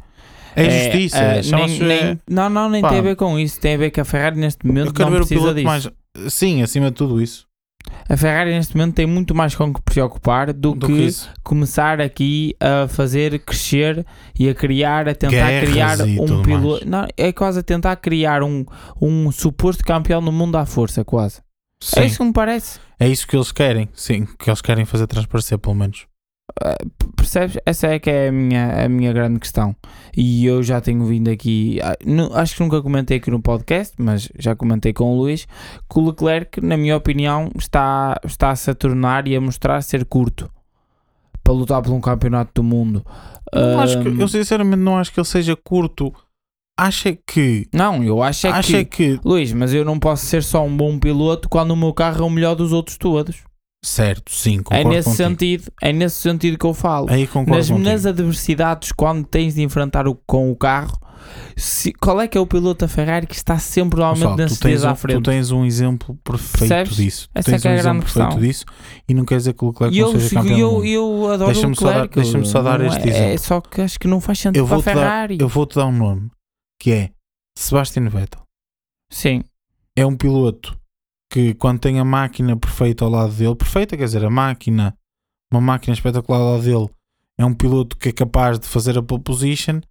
É, 0.55 0.83
justiça. 0.83 1.17
é, 1.17 1.39
é, 1.39 1.41
nem, 1.41 1.79
nem, 1.79 2.19
não, 2.29 2.49
não, 2.49 2.69
nem 2.69 2.81
Pá. 2.81 2.89
tem 2.89 2.99
a 2.99 3.01
ver 3.01 3.15
com 3.15 3.39
isso. 3.39 3.59
Tem 3.59 3.73
a 3.73 3.77
ver 3.77 3.89
que 3.89 3.99
a 3.99 4.05
Ferrari 4.05 4.37
neste 4.37 4.65
momento 4.65 4.87
eu 4.87 4.93
quero 4.93 5.09
não 5.09 5.17
ver 5.17 5.23
o 5.23 5.27
precisa 5.27 5.39
piloto 5.39 5.55
disso. 5.55 5.93
mais. 6.15 6.31
Sim, 6.31 6.61
acima 6.61 6.91
de 6.91 6.95
tudo 6.95 7.19
isso. 7.19 7.47
A 8.07 8.17
Ferrari 8.17 8.51
neste 8.51 8.75
momento 8.75 8.95
tem 8.95 9.05
muito 9.05 9.33
mais 9.33 9.55
com 9.55 9.73
que 9.73 9.81
preocupar 9.81 10.51
do, 10.51 10.75
Do 10.75 10.87
que, 10.87 11.07
que 11.07 11.13
começar 11.43 12.01
aqui 12.01 12.55
a 12.59 12.87
fazer 12.87 13.39
crescer 13.39 14.05
e 14.37 14.49
a 14.49 14.53
criar, 14.53 15.07
a 15.07 15.15
tentar 15.15 15.47
Guerras 15.49 15.69
criar 15.69 16.01
um 16.01 16.41
piloto. 16.41 16.87
Não, 16.87 17.07
é 17.15 17.31
quase 17.31 17.59
a 17.59 17.63
tentar 17.63 17.95
criar 17.95 18.43
um, 18.43 18.65
um 19.01 19.31
suposto 19.31 19.83
campeão 19.83 20.21
no 20.21 20.31
mundo 20.31 20.57
à 20.57 20.65
força, 20.65 21.03
quase. 21.03 21.41
Sim. 21.79 21.99
É 22.01 22.05
isso 22.05 22.17
que 22.17 22.23
me 22.23 22.33
parece. 22.33 22.79
É 22.99 23.07
isso 23.07 23.27
que 23.27 23.35
eles 23.35 23.51
querem. 23.51 23.89
Sim, 23.93 24.27
que 24.39 24.49
eles 24.49 24.61
querem 24.61 24.85
fazer 24.85 25.07
transparecer, 25.07 25.57
pelo 25.57 25.75
menos. 25.75 26.05
Percebes? 27.15 27.57
Essa 27.65 27.87
é 27.87 27.99
que 27.99 28.09
é 28.09 28.27
a 28.27 28.31
minha, 28.31 28.85
a 28.85 28.89
minha 28.89 29.11
grande 29.13 29.39
questão. 29.39 29.75
E 30.15 30.45
eu 30.45 30.61
já 30.61 30.79
tenho 30.81 31.03
vindo 31.05 31.29
aqui, 31.29 31.79
ah, 31.81 31.95
acho 32.39 32.55
que 32.55 32.61
nunca 32.63 32.81
comentei 32.81 33.17
aqui 33.17 33.31
no 33.31 33.41
podcast, 33.41 33.95
mas 33.97 34.29
já 34.37 34.55
comentei 34.55 34.93
com 34.93 35.13
o 35.13 35.17
Luís, 35.17 35.45
que 35.45 35.99
o 35.99 36.05
Leclerc, 36.05 36.61
na 36.61 36.77
minha 36.77 36.95
opinião, 36.95 37.49
está, 37.57 38.19
está 38.25 38.51
a 38.51 38.55
se 38.55 38.73
tornar 38.75 39.27
e 39.27 39.35
a 39.35 39.41
mostrar 39.41 39.81
ser 39.81 40.05
curto 40.05 40.49
para 41.43 41.53
lutar 41.53 41.81
por 41.81 41.91
um 41.91 42.01
campeonato 42.01 42.51
do 42.55 42.63
mundo. 42.63 43.05
Que- 44.03 44.21
eu 44.21 44.27
sinceramente 44.27 44.81
não 44.81 44.97
acho 44.97 45.11
que 45.11 45.19
ele 45.19 45.27
seja 45.27 45.55
curto. 45.55 46.13
Acha 46.79 47.15
que. 47.27 47.67
não, 47.73 48.03
eu 48.03 48.23
acho 48.23 48.47
é 48.47 48.51
acha 48.51 48.83
que, 48.85 49.17
que. 49.17 49.19
Luís, 49.23 49.53
mas 49.53 49.73
eu 49.73 49.85
não 49.85 49.99
posso 49.99 50.25
ser 50.25 50.41
só 50.41 50.65
um 50.65 50.75
bom 50.75 50.97
piloto 50.97 51.47
quando 51.47 51.71
o 51.71 51.77
meu 51.77 51.93
carro 51.93 52.23
é 52.23 52.25
o 52.25 52.29
melhor 52.29 52.55
dos 52.55 52.71
outros 52.71 52.97
todos. 52.97 53.43
Certo, 53.85 54.31
sim, 54.31 54.59
É 54.59 54.63
concordo 54.63 54.89
nesse 54.89 55.09
contigo. 55.09 55.29
sentido, 55.29 55.71
é 55.81 55.91
nesse 55.93 56.15
sentido 56.15 56.57
que 56.57 56.65
eu 56.65 56.73
falo. 56.73 57.09
Aí 57.11 57.27
concordo 57.27 57.57
nas, 57.57 57.69
contigo. 57.69 57.85
nas 57.89 58.05
adversidades, 58.05 58.91
quando 58.93 59.25
tens 59.25 59.55
de 59.55 59.61
enfrentar 59.61 60.07
o, 60.07 60.15
com 60.25 60.49
o 60.49 60.55
carro, 60.55 60.97
se- 61.57 61.91
qual 61.93 62.21
é 62.21 62.27
que 62.27 62.37
é 62.37 62.41
o 62.41 62.47
piloto 62.47 62.85
da 62.85 62.87
Ferrari 62.87 63.27
que 63.27 63.35
está 63.35 63.59
sempre 63.59 63.99
normalmente 63.99 64.55
tu, 64.57 64.59
tens 64.61 64.83
à 64.85 64.93
um, 64.93 64.95
frente? 64.95 65.17
tu 65.17 65.23
tens 65.23 65.51
um 65.51 65.65
exemplo 65.65 66.17
perfeito 66.23 66.59
Percebes? 66.59 66.95
disso. 66.95 67.29
Essa 67.35 67.51
tens 67.51 67.59
é 67.59 67.61
que 67.61 67.67
é 67.67 67.71
um 67.71 67.73
a 67.73 67.75
grande 67.81 67.97
exemplo 67.97 68.05
perfeito 68.13 68.27
questão. 68.29 68.47
disso 68.47 68.65
e 69.07 69.13
não 69.13 69.25
quer 69.25 69.37
dizer 69.37 69.53
que 69.53 69.65
o 69.65 69.67
Leclerc 69.67 69.97
E 69.97 70.01
não 70.01 70.11
eu, 70.13 70.19
seja 70.19 70.35
campeão 70.35 70.85
eu, 70.85 70.85
eu 70.85 71.31
adoro 71.31 71.51
Deixa-me 71.53 71.75
o 71.75 71.83
Leclerc. 71.85 72.15
deixa-me 72.15 72.45
só 72.45 72.61
dar 72.61 72.79
este 72.81 72.99
é, 72.99 73.11
é 73.11 73.15
exemplo. 73.33 73.39
só 73.39 73.61
que 73.61 73.81
acho 73.81 73.99
que 73.99 74.07
não 74.07 74.21
faz 74.21 74.39
sentido 74.39 74.59
Eu 74.59 74.65
para 74.65 74.75
a 74.75 74.77
vou-te 74.77 74.85
dar, 74.85 74.93
Ferrari. 75.01 75.37
eu 75.41 75.47
vou-te 75.49 75.75
dar 75.75 75.85
um 75.87 75.91
nome 75.97 76.29
que 76.79 76.91
é 76.91 77.09
Sebastian 77.57 78.07
Vettel. 78.09 78.41
Sim, 79.11 79.43
É 79.95 80.05
um 80.05 80.15
piloto 80.15 80.77
que 81.33 81.55
quando 81.55 81.79
tem 81.79 81.99
a 81.99 82.05
máquina 82.05 82.55
perfeita 82.55 83.03
ao 83.03 83.09
lado 83.09 83.33
dele, 83.33 83.55
perfeita, 83.55 83.97
quer 83.97 84.05
dizer, 84.05 84.23
a 84.23 84.29
máquina, 84.29 84.95
uma 85.51 85.59
máquina 85.59 85.95
espetacular 85.95 86.37
ao 86.37 86.51
lado 86.51 86.63
dele, 86.63 86.87
é 87.39 87.43
um 87.43 87.55
piloto 87.55 87.97
que 87.97 88.09
é 88.09 88.11
capaz 88.11 88.59
de 88.59 88.67
fazer 88.67 88.95
a 88.99 89.01
pole 89.01 89.23
position, 89.23 89.81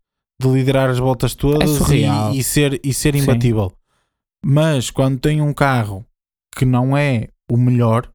de 0.41 0.49
liderar 0.49 0.89
as 0.89 1.01
voltas 1.01 1.35
todas 1.35 1.91
É 1.91 1.97
e, 1.97 2.39
e 2.39 2.45
ser, 2.45 2.81
e 2.85 2.95
ser 2.95 3.17
Sim. 3.17 3.23
imbatível. 3.23 3.73
Mas 4.47 4.89
quando 4.89 5.19
tem 5.19 5.41
um 5.43 5.53
carro 5.53 6.07
que 6.57 6.65
não 6.65 6.97
é 6.97 7.27
o 7.51 7.57
melhor, 7.57 8.09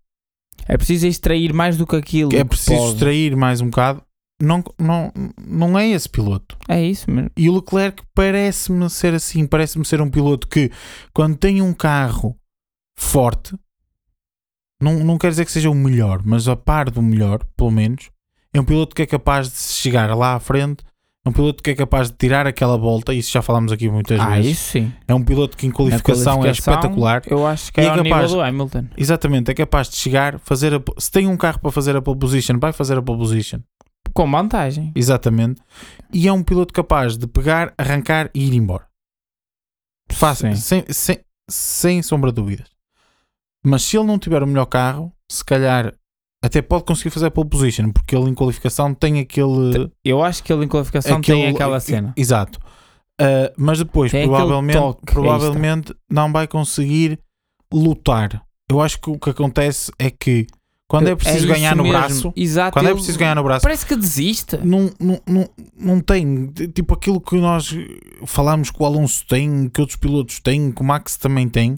é 0.65 0.77
preciso 0.77 1.05
extrair 1.05 1.51
mais 1.51 1.75
do 1.75 1.85
que 1.85 1.97
aquilo. 1.97 2.33
é 2.33 2.45
preciso 2.45 2.77
pode. 2.77 2.93
extrair 2.93 3.35
mais 3.35 3.59
um 3.59 3.65
bocado, 3.65 4.01
não, 4.41 4.63
não, 4.79 5.11
não 5.45 5.77
é 5.77 5.85
esse 5.89 6.07
piloto. 6.07 6.57
É 6.69 6.81
isso 6.81 7.11
mesmo. 7.11 7.29
E 7.35 7.49
o 7.49 7.55
Leclerc 7.55 8.03
parece-me 8.15 8.89
ser 8.89 9.13
assim, 9.13 9.45
parece-me 9.45 9.83
ser 9.83 9.99
um 9.99 10.09
piloto 10.09 10.47
que, 10.47 10.71
quando 11.13 11.35
tem 11.35 11.61
um 11.61 11.73
carro 11.73 12.33
forte, 12.97 13.55
não, 14.81 14.99
não 15.03 15.17
quer 15.17 15.29
dizer 15.29 15.45
que 15.45 15.51
seja 15.51 15.69
o 15.69 15.75
melhor, 15.75 16.21
mas 16.25 16.47
a 16.47 16.55
par 16.55 16.89
do 16.89 17.01
melhor, 17.01 17.43
pelo 17.55 17.71
menos, 17.71 18.09
é 18.53 18.59
um 18.59 18.65
piloto 18.65 18.95
que 18.95 19.01
é 19.01 19.05
capaz 19.05 19.49
de 19.51 19.57
chegar 19.57 20.15
lá 20.15 20.35
à 20.35 20.39
frente, 20.39 20.83
é 21.25 21.29
um 21.29 21.33
piloto 21.33 21.61
que 21.61 21.71
é 21.71 21.75
capaz 21.75 22.09
de 22.09 22.15
tirar 22.17 22.47
aquela 22.47 22.77
volta, 22.77 23.13
isso 23.13 23.31
já 23.31 23.41
falámos 23.41 23.71
aqui 23.71 23.89
muitas 23.89 24.19
Ah, 24.19 24.35
vezes. 24.35 24.51
isso 24.53 24.71
sim. 24.71 24.93
É 25.07 25.13
um 25.13 25.23
piloto 25.23 25.57
que 25.57 25.65
em 25.65 25.69
Na 25.69 25.75
qualificação, 25.75 26.33
é 26.33 26.37
qualificação, 26.37 26.73
espetacular. 26.73 27.21
Eu 27.27 27.45
acho 27.45 27.71
que 27.73 27.81
é, 27.81 27.85
é 27.85 27.87
capaz- 27.89 28.03
nível 28.05 28.27
do 28.29 28.41
Hamilton. 28.41 28.85
Exatamente, 28.95 29.51
é 29.51 29.53
capaz 29.53 29.89
de 29.89 29.95
chegar, 29.97 30.39
fazer 30.39 30.73
a, 30.73 30.81
se 30.97 31.11
tem 31.11 31.27
um 31.27 31.35
carro 31.37 31.59
para 31.59 31.71
fazer 31.71 31.95
a 31.95 32.01
pole 32.01 32.17
position, 32.19 32.57
vai 32.59 32.71
fazer 32.71 32.97
a 32.97 33.01
pole 33.01 33.19
position. 33.19 33.59
Com 34.13 34.29
vantagem. 34.31 34.91
Exatamente. 34.95 35.61
E 36.13 36.27
é 36.27 36.31
um 36.33 36.41
piloto 36.43 36.73
capaz 36.73 37.17
de 37.17 37.27
pegar, 37.27 37.73
arrancar 37.77 38.29
e 38.33 38.47
ir 38.47 38.53
embora. 38.53 38.87
Fácil, 40.11 40.55
sem, 40.55 40.85
sem, 40.89 41.19
sem 41.49 42.01
sombra 42.01 42.31
de 42.31 42.35
dúvidas. 42.35 42.67
Mas 43.65 43.83
se 43.83 43.97
ele 43.97 44.05
não 44.05 44.17
tiver 44.19 44.43
o 44.43 44.47
melhor 44.47 44.65
carro, 44.65 45.11
se 45.29 45.43
calhar 45.43 45.93
até 46.41 46.61
pode 46.61 46.85
conseguir 46.85 47.09
fazer 47.09 47.27
a 47.27 47.31
pole 47.31 47.49
position, 47.49 47.91
porque 47.91 48.15
ele 48.15 48.29
em 48.29 48.33
qualificação 48.33 48.93
tem 48.93 49.19
aquele. 49.19 49.91
Eu 50.03 50.23
acho 50.23 50.43
que 50.43 50.53
ele 50.53 50.65
em 50.65 50.67
qualificação 50.67 51.17
aquele 51.17 51.41
tem 51.41 51.49
aquela 51.49 51.79
cena. 51.79 52.13
Exato. 52.15 52.59
Uh, 53.19 53.49
mas 53.57 53.79
depois, 53.79 54.11
Tem 54.11 54.27
provavelmente, 54.27 54.77
toque 54.77 55.05
provavelmente 55.05 55.95
não 56.09 56.31
vai 56.31 56.47
conseguir 56.47 57.19
lutar. 57.73 58.43
Eu 58.69 58.79
acho 58.79 58.99
que 59.01 59.09
o 59.09 59.17
que 59.17 59.31
acontece 59.31 59.91
é 59.97 60.11
que 60.11 60.45
quando 60.87 61.07
é 61.09 61.15
preciso 61.15 61.39
isso 61.39 61.47
ganhar 61.47 61.75
no 61.75 61.83
mesmo. 61.83 61.97
braço, 61.97 62.33
Exato, 62.35 62.73
quando 62.73 62.89
é 62.89 62.93
preciso 62.93 63.17
ganhar 63.17 63.35
no 63.35 63.43
braço, 63.43 63.63
Parece 63.63 63.85
que 63.85 63.95
desiste. 63.95 64.57
não, 64.63 64.91
não, 64.99 65.19
não, 65.27 65.49
não 65.75 65.99
tem 65.99 66.47
tipo 66.73 66.93
aquilo 66.93 67.19
que 67.19 67.35
nós 67.37 67.75
falamos 68.25 68.69
que 68.69 68.81
o 68.81 68.85
Alonso 68.85 69.25
tem, 69.27 69.67
que 69.67 69.81
outros 69.81 69.97
pilotos 69.97 70.39
têm, 70.39 70.71
que 70.71 70.81
o 70.81 70.85
Max 70.85 71.17
também 71.17 71.49
tem. 71.49 71.77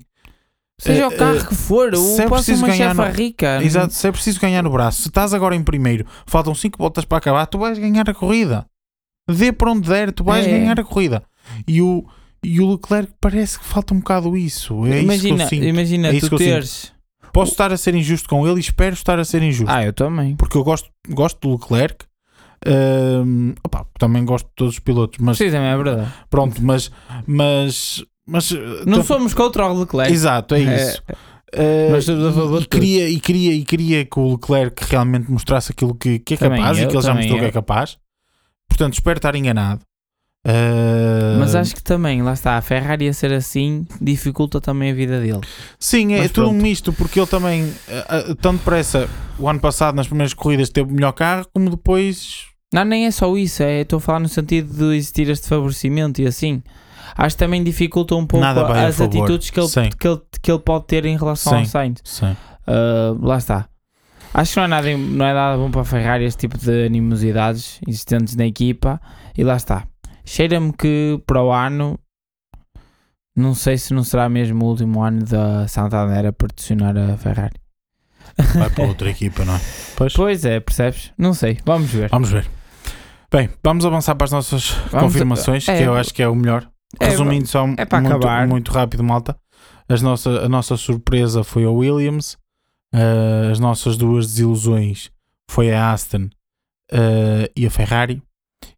Seja 0.80 1.02
Eh, 1.04 1.08
o 1.08 1.18
carro 1.18 1.38
eh, 1.38 1.44
que 1.46 1.54
for, 1.56 1.94
se 1.96 2.22
é 2.22 2.26
o 2.26 2.30
posso 2.30 2.46
preciso 2.46 2.66
uma 2.66 2.68
ganhar 2.74 2.90
chefa 2.90 3.06
no- 3.10 3.14
rica. 3.14 3.64
Exato, 3.64 3.94
se 3.94 4.08
é 4.08 4.12
preciso 4.12 4.40
ganhar 4.40 4.64
no 4.64 4.70
braço, 4.72 5.02
se 5.02 5.10
estás 5.10 5.34
agora 5.34 5.56
em 5.56 5.62
primeiro, 5.64 6.06
faltam 6.26 6.56
5 6.56 6.78
voltas 6.78 7.04
para 7.06 7.18
acabar, 7.18 7.46
tu 7.48 7.58
vais 7.60 7.78
ganhar 7.78 8.10
a 8.10 8.14
corrida. 8.14 8.66
Dê 9.30 9.52
para 9.52 9.72
onde 9.72 9.88
der, 9.90 10.12
tu 10.14 10.24
vais 10.24 10.48
É. 10.48 10.50
ganhar 10.50 10.80
a 10.80 10.84
corrida. 10.84 11.22
E 11.68 11.82
o, 11.82 12.06
e 12.44 12.60
o 12.62 12.72
Leclerc 12.72 13.12
parece 13.22 13.60
que 13.60 13.66
falta 13.66 13.94
um 13.94 14.00
bocado 14.00 14.36
isso. 14.38 14.86
É 14.88 15.02
imagina, 15.02 15.44
isso 15.44 15.56
imagina 15.56 16.08
É 16.08 16.16
isso 16.16 16.30
tu 16.30 16.38
teres. 16.38 16.92
Posso 17.34 17.52
estar 17.52 17.72
a 17.72 17.78
ser 17.78 17.94
injusto 17.94 18.28
com 18.28 18.48
ele 18.48 18.58
e 18.58 18.60
espero 18.62 18.94
estar 18.94 19.20
a 19.20 19.26
ser 19.26 19.44
injusto. 19.44 19.72
Ah, 19.72 19.84
eu 19.86 19.94
também. 19.94 20.36
Porque 20.36 20.58
eu 20.58 20.64
gosto, 20.64 20.90
gosto 21.10 21.40
do 21.48 21.54
Leclerc. 21.62 22.06
Ahm, 22.66 23.54
opá, 23.64 23.86
também 23.98 24.26
gosto 24.26 24.48
de 24.48 24.54
todos 24.56 24.74
os 24.74 24.80
pilotos, 24.80 25.20
mas 25.20 25.38
Sim, 25.38 25.50
também 25.52 25.70
é 25.70 25.78
verdade. 25.78 26.12
pronto, 26.30 26.62
mas 26.62 26.92
mas, 27.26 28.04
mas 28.30 28.52
Não 28.86 28.98
tam- 29.00 29.04
somos 29.04 29.34
contra 29.34 29.66
o 29.68 29.80
Leclerc. 29.80 30.12
exato, 30.14 30.56
é 30.56 30.62
É, 30.64 30.76
isso. 30.88 31.02
Uh, 31.52 31.90
Nós 31.92 32.00
estamos 32.04 32.26
a 32.28 32.32
favor 32.32 32.60
e, 32.62 32.64
e 32.64 32.68
queria, 32.68 33.10
e, 33.10 33.20
queria, 33.20 33.54
e 33.54 33.64
queria 33.66 34.06
que 34.06 34.20
o 34.20 34.34
Leclerc 34.34 34.86
realmente 34.88 35.32
mostrasse 35.32 35.72
aquilo 35.72 35.96
que, 35.96 36.20
que 36.20 36.36
é 36.36 36.38
Também 36.38 36.60
capaz 36.60 36.78
e 36.78 36.82
eu, 36.84 36.88
que 36.90 36.96
ele 36.96 37.04
já 37.04 37.14
mostrou 37.16 37.38
que 37.40 37.44
eu. 37.46 37.50
é 37.50 37.52
capaz. 37.52 37.98
Portanto, 38.70 38.94
espero 38.94 39.18
estar 39.18 39.36
enganado. 39.36 39.82
Uh, 40.46 41.38
Mas 41.40 41.54
acho 41.56 41.76
que 41.76 41.84
também, 41.84 42.22
lá 42.22 42.34
está, 42.34 42.56
a 42.58 42.62
Ferrari 42.62 43.08
a 43.10 43.14
ser 43.14 43.34
assim 43.34 43.86
dificulta 44.00 44.62
também 44.62 44.92
a 44.92 44.94
vida 44.94 45.20
dele. 45.20 45.42
Sim, 45.78 46.14
é 46.14 46.28
tudo 46.30 46.50
um 46.50 46.54
misto, 46.54 46.94
porque 46.94 47.20
ele 47.20 47.28
também, 47.28 47.64
uh, 47.66 48.32
uh, 48.32 48.36
tanto 48.36 48.60
depressa, 48.60 49.10
o 49.38 49.50
ano 49.50 49.60
passado, 49.60 49.96
nas 49.96 50.08
primeiras 50.08 50.34
corridas, 50.34 50.70
teve 50.70 50.90
o 50.92 50.94
melhor 50.94 51.12
carro, 51.12 51.46
como 51.54 51.70
depois. 51.70 52.46
Não, 52.74 52.86
nem 52.86 53.06
é 53.06 53.12
só 53.12 53.36
isso, 53.36 53.64
é, 53.64 53.82
estou 53.82 53.98
a 53.98 54.00
falar 54.00 54.20
no 54.20 54.30
sentido 54.30 54.72
de 54.72 54.96
existir 54.96 55.28
este 55.30 55.48
favorecimento 55.48 56.22
e 56.22 56.28
assim. 56.28 56.62
Acho 57.16 57.36
que 57.36 57.40
também 57.40 57.64
dificulta 57.64 58.16
um 58.16 58.26
pouco 58.26 58.46
Nada 58.46 58.62
a 58.66 58.88
as 58.88 58.98
favor. 58.98 59.18
atitudes 59.18 59.50
que 59.50 59.60
ele, 59.60 59.68
Sim. 59.68 59.90
que, 60.00 60.08
ele, 60.08 60.22
que 60.42 60.52
ele 60.52 60.60
pode 60.60 60.86
ter 60.86 61.06
em 61.06 61.18
relação 61.18 61.54
ao 61.58 61.60
Sim. 61.66 61.70
Sainz. 61.70 62.02
Sim. 62.04 62.36
Uh, 62.68 63.26
lá 63.26 63.38
está. 63.38 63.68
Acho 64.34 64.54
que 64.54 64.58
não 64.58 64.64
é, 64.66 64.68
nada, 64.68 64.98
não 64.98 65.26
é 65.26 65.34
nada 65.34 65.58
bom 65.58 65.72
para 65.72 65.82
a 65.82 65.86
Ferrari 65.86 66.24
este 66.26 66.42
tipo 66.48 66.58
de 66.58 66.86
animosidades 66.86 67.80
existentes 67.88 68.36
na 68.36 68.46
equipa. 68.46 69.02
E 69.38 69.44
lá 69.44 69.56
está. 69.56 69.86
Cheira-me 70.24 70.72
que 70.72 71.20
para 71.26 71.42
o 71.44 71.52
ano, 71.52 72.00
não 73.36 73.56
sei 73.56 73.78
se 73.78 73.94
não 73.94 74.04
será 74.04 74.30
mesmo 74.30 74.64
o 74.66 74.68
último 74.70 75.02
ano 75.02 75.24
da 75.26 75.68
Santander 75.68 76.28
a 76.28 76.34
patrocinar 76.34 76.96
a 76.98 77.18
Ferrari. 77.18 77.56
Vai 78.56 78.70
para 78.70 78.86
outra 78.86 79.10
equipa, 79.10 79.44
não 79.44 79.56
é? 79.56 79.60
Pois. 79.96 80.14
Pois 80.14 80.46
é, 80.46 80.60
percebes? 80.60 81.12
Não 81.18 81.34
sei, 81.34 81.58
vamos 81.66 81.90
ver. 81.90 82.10
Vamos 82.10 82.30
ver. 82.30 82.46
Bem, 83.32 83.50
vamos 83.64 83.86
avançar 83.86 84.16
para 84.16 84.26
as 84.26 84.32
nossas 84.32 84.70
Vamos- 84.92 85.12
confirmações, 85.14 85.68
é, 85.68 85.78
que 85.78 85.84
eu 85.84 85.96
acho 85.96 86.14
que 86.14 86.22
é 86.22 86.28
o 86.28 86.36
melhor. 86.36 86.68
É, 87.00 87.10
Resumindo 87.10 87.48
só 87.48 87.68
é 87.78 87.86
para 87.86 88.02
muito, 88.02 88.16
acabar. 88.16 88.48
muito 88.48 88.72
rápido, 88.72 89.04
malta. 89.04 89.38
As 89.88 90.02
nossa, 90.02 90.30
a 90.46 90.50
nossa 90.50 90.78
surpresa 90.78 91.44
foi 91.44 91.64
a 91.66 91.70
Williams. 91.70 92.38
Uh, 92.94 93.52
as 93.52 93.60
nossas 93.60 93.98
duas 93.98 94.26
desilusões 94.26 95.12
foi 95.50 95.72
a 95.72 95.92
Aston 95.92 96.30
uh, 96.92 97.50
e 97.56 97.66
a 97.66 97.72
Ferrari. 97.72 98.22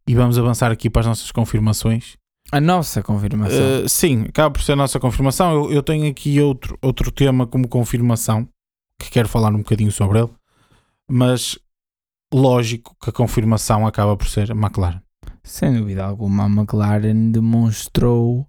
E 0.08 0.16
vamos 0.16 0.38
avançar 0.38 0.72
aqui 0.72 0.90
para 0.90 1.02
as 1.02 1.08
nossas 1.08 1.32
confirmações. 1.32 2.18
A 2.52 2.60
nossa 2.60 3.02
confirmação. 3.02 3.86
Uh, 3.86 3.88
sim, 3.88 4.26
acaba 4.28 4.52
por 4.52 4.62
ser 4.62 4.74
a 4.74 4.76
nossa 4.76 5.00
confirmação. 5.00 5.54
Eu, 5.54 5.72
eu 5.72 5.84
tenho 5.84 6.10
aqui 6.10 6.42
outro, 6.42 6.78
outro 6.82 7.12
tema 7.12 7.48
como 7.48 7.68
confirmação, 7.68 8.48
que 9.00 9.10
quero 9.10 9.30
falar 9.30 9.54
um 9.54 9.60
bocadinho 9.60 9.92
sobre 9.92 10.20
ele, 10.20 10.30
mas 11.10 11.58
lógico 12.34 12.96
que 13.02 13.10
a 13.10 13.14
confirmação 13.14 13.88
acaba 13.88 14.18
por 14.18 14.28
ser 14.28 14.52
a 14.52 14.56
McLaren. 14.56 15.02
Sem 15.44 15.74
dúvida 15.74 16.04
alguma, 16.04 16.46
a 16.46 16.48
McLaren 16.48 17.32
demonstrou 17.32 18.48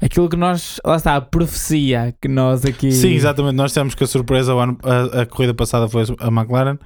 aquilo 0.00 0.28
que 0.28 0.36
nós, 0.36 0.80
lá 0.84 0.96
está, 0.96 1.16
a 1.16 1.20
profecia 1.20 2.14
que 2.20 2.28
nós 2.28 2.64
aqui. 2.64 2.92
Sim, 2.92 3.12
exatamente. 3.12 3.54
Nós 3.54 3.72
temos 3.72 3.94
que 3.94 4.04
a 4.04 4.06
surpresa, 4.06 4.52
a, 4.54 5.22
a 5.22 5.26
corrida 5.26 5.54
passada 5.54 5.88
foi 5.88 6.04
a 6.20 6.28
McLaren, 6.28 6.78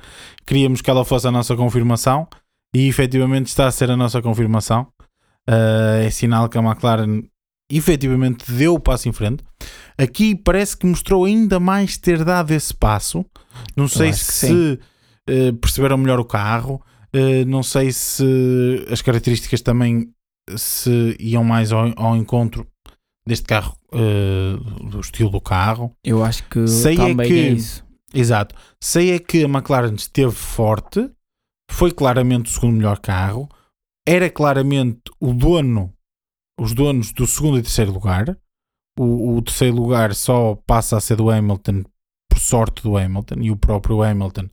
queríamos 0.47 0.81
que 0.81 0.91
ela 0.91 1.05
fosse 1.05 1.27
a 1.29 1.31
nossa 1.31 1.55
confirmação 1.57 2.27
e 2.75 2.89
efetivamente 2.89 3.47
está 3.47 3.67
a 3.67 3.71
ser 3.71 3.91
a 3.91 3.97
nossa 3.97 4.23
confirmação. 4.23 4.87
Uh, 5.49 6.05
é 6.05 6.11
sinal 6.11 6.49
que 6.49 6.59
a 6.59 6.63
McLaren 6.63 7.23
efetivamente 7.71 8.51
deu 8.53 8.75
o 8.75 8.81
passo 8.81 9.09
em 9.09 9.13
frente. 9.13 9.45
Aqui 9.97 10.35
parece 10.35 10.77
que 10.77 10.87
mostrou 10.87 11.25
ainda 11.25 11.61
mais 11.61 11.97
ter 11.97 12.25
dado 12.25 12.51
esse 12.53 12.75
passo. 12.75 13.25
Não 13.77 13.89
sei 13.89 14.13
se 14.13 14.79
uh, 15.29 15.53
perceberam 15.61 15.97
melhor 15.97 16.21
o 16.21 16.25
carro, 16.25 16.81
uh, 17.15 17.45
não 17.47 17.63
sei 17.63 17.93
se 17.93 18.87
as 18.91 19.03
características 19.03 19.61
também 19.61 20.13
se 20.57 21.17
iam 21.21 21.45
mais 21.45 21.73
ao, 21.73 21.93
ao 21.97 22.17
encontro 22.17 22.67
deste 23.27 23.47
carro, 23.47 23.77
do 24.91 24.99
estilo 24.99 25.31
do 25.31 25.41
carro. 25.41 25.95
Eu 26.03 26.25
acho 26.25 26.43
que 26.49 26.67
sei 26.67 26.95
é 26.95 26.97
também 26.97 27.27
é, 27.27 27.29
que, 27.29 27.39
é 27.39 27.49
isso. 27.53 27.85
Exato. 28.13 28.57
Sei 28.83 29.13
é 29.13 29.19
que 29.21 29.45
a 29.45 29.49
McLaren 29.49 29.95
esteve 29.95 30.33
forte, 30.33 31.09
foi 31.71 31.93
claramente 31.93 32.51
o 32.51 32.53
segundo 32.53 32.77
melhor 32.77 32.99
carro 32.99 33.49
era 34.07 34.29
claramente 34.29 35.03
o 35.21 35.33
dono, 35.33 35.95
os 36.59 36.75
donos 36.75 37.13
do 37.13 37.27
segundo 37.27 37.59
e 37.59 37.63
terceiro 37.63 37.93
lugar. 37.93 38.37
O, 38.99 39.37
o 39.37 39.43
terceiro 39.43 39.77
lugar 39.77 40.15
só 40.15 40.57
passa 40.67 40.97
a 40.97 41.01
ser 41.01 41.17
do 41.17 41.31
Hamilton 41.31 41.85
por 42.29 42.39
sorte 42.39 42.83
do 42.83 42.97
Hamilton 42.97 43.37
e 43.41 43.51
o 43.51 43.57
próprio 43.57 44.03
Hamilton, 44.03 44.49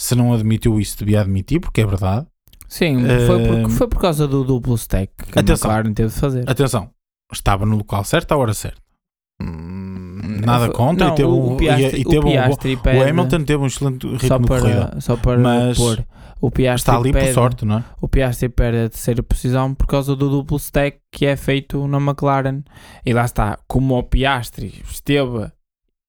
se 0.00 0.14
não 0.14 0.32
admitiu 0.32 0.78
isso, 0.80 0.98
devia 0.98 1.20
admitir, 1.20 1.60
porque 1.60 1.80
é 1.80 1.86
verdade. 1.86 2.26
Sim, 2.68 2.98
foi, 3.26 3.46
por, 3.46 3.70
foi 3.70 3.88
por 3.88 4.00
causa 4.00 4.28
do 4.28 4.44
duplo 4.44 4.74
stack 4.74 5.12
que 5.16 5.38
atenção, 5.38 5.70
a 5.70 5.74
McLaren 5.74 5.94
teve 5.94 6.08
de 6.10 6.20
fazer. 6.20 6.50
Atenção, 6.50 6.90
estava 7.32 7.64
no 7.64 7.76
local 7.76 8.04
certo 8.04 8.32
à 8.32 8.36
hora 8.36 8.52
certa. 8.52 8.80
Hum, 9.40 10.40
nada 10.44 10.70
contra 10.70 11.06
não, 11.06 11.14
e 11.14 11.16
teve, 11.16 11.28
o, 11.28 11.52
um, 11.52 11.56
Piastri, 11.56 11.98
e, 11.98 12.00
e 12.00 12.04
teve 12.04 12.18
o, 12.18 12.22
Piastri 12.22 12.76
um, 12.76 12.98
o 12.98 13.08
Hamilton 13.08 13.44
teve 13.44 13.62
um 13.62 13.66
excelente 13.66 14.06
ritmo 14.06 14.28
só 14.28 14.38
para, 14.38 14.56
de 14.56 14.62
corrida. 14.62 15.00
Só 15.00 15.16
para 15.16 15.38
mas, 15.38 15.78
pôr 15.78 16.04
o 16.40 16.50
Piastri 16.50 16.80
está 16.80 16.96
ali 16.96 17.12
perde, 17.12 17.28
por 17.28 17.34
sorte, 17.34 17.64
não 17.64 17.78
é? 17.78 17.84
O 18.00 18.08
Piastri 18.08 18.48
perde 18.48 18.78
a 18.78 18.88
terceira 18.88 19.22
posição 19.22 19.74
por 19.74 19.86
causa 19.86 20.14
do 20.14 20.30
duplo 20.30 20.56
stack 20.56 20.98
que 21.10 21.26
é 21.26 21.36
feito 21.36 21.86
na 21.88 21.98
McLaren. 21.98 22.62
E 23.04 23.12
lá 23.12 23.24
está, 23.24 23.58
como 23.66 23.98
o 23.98 24.02
Piastri 24.02 24.82
esteve 24.88 25.50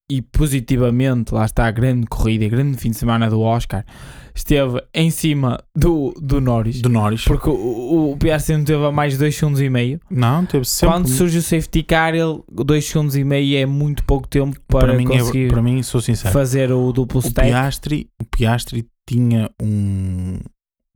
e 0.09 0.21
positivamente, 0.21 1.33
lá 1.33 1.45
está 1.45 1.67
a 1.67 1.71
grande 1.71 2.07
corrida, 2.07 2.45
a 2.45 2.49
grande 2.49 2.77
fim 2.77 2.89
de 2.89 2.97
semana 2.97 3.29
do 3.29 3.41
Oscar, 3.41 3.85
esteve 4.33 4.81
em 4.93 5.11
cima 5.11 5.63
do, 5.75 6.13
do 6.19 6.41
Norris. 6.41 6.81
Do 6.81 6.89
Norris. 6.89 7.25
Porque 7.25 7.49
o, 7.49 8.11
o 8.13 8.17
Piastri 8.17 8.57
não 8.57 8.63
teve 8.63 8.83
a 8.83 8.91
mais 8.91 9.17
2 9.17 9.35
segundos 9.35 9.61
e 9.61 9.69
meio. 9.69 9.99
Não, 10.09 10.45
teve 10.45 10.65
sempre. 10.65 10.95
Quando 10.95 11.07
surge 11.09 11.37
o 11.37 11.41
safety 11.41 11.83
car, 11.83 12.13
2 12.51 12.85
segundos 12.85 13.15
e 13.15 13.23
meio 13.23 13.57
é 13.57 13.65
muito 13.65 14.03
pouco 14.03 14.27
tempo 14.27 14.59
para, 14.67 14.87
para 14.87 14.97
mim 14.97 15.05
é 15.05 15.19
conseguir 15.19 15.45
é, 15.45 15.49
para 15.49 15.61
mim, 15.61 15.83
sou 15.83 16.01
sincero, 16.01 16.33
fazer 16.33 16.71
o 16.71 16.91
duplo 16.91 17.19
o 17.19 17.27
stack. 17.27 17.47
Piastri, 17.47 18.09
o 18.19 18.25
Piastri 18.25 18.87
tinha 19.07 19.51
um, 19.61 20.39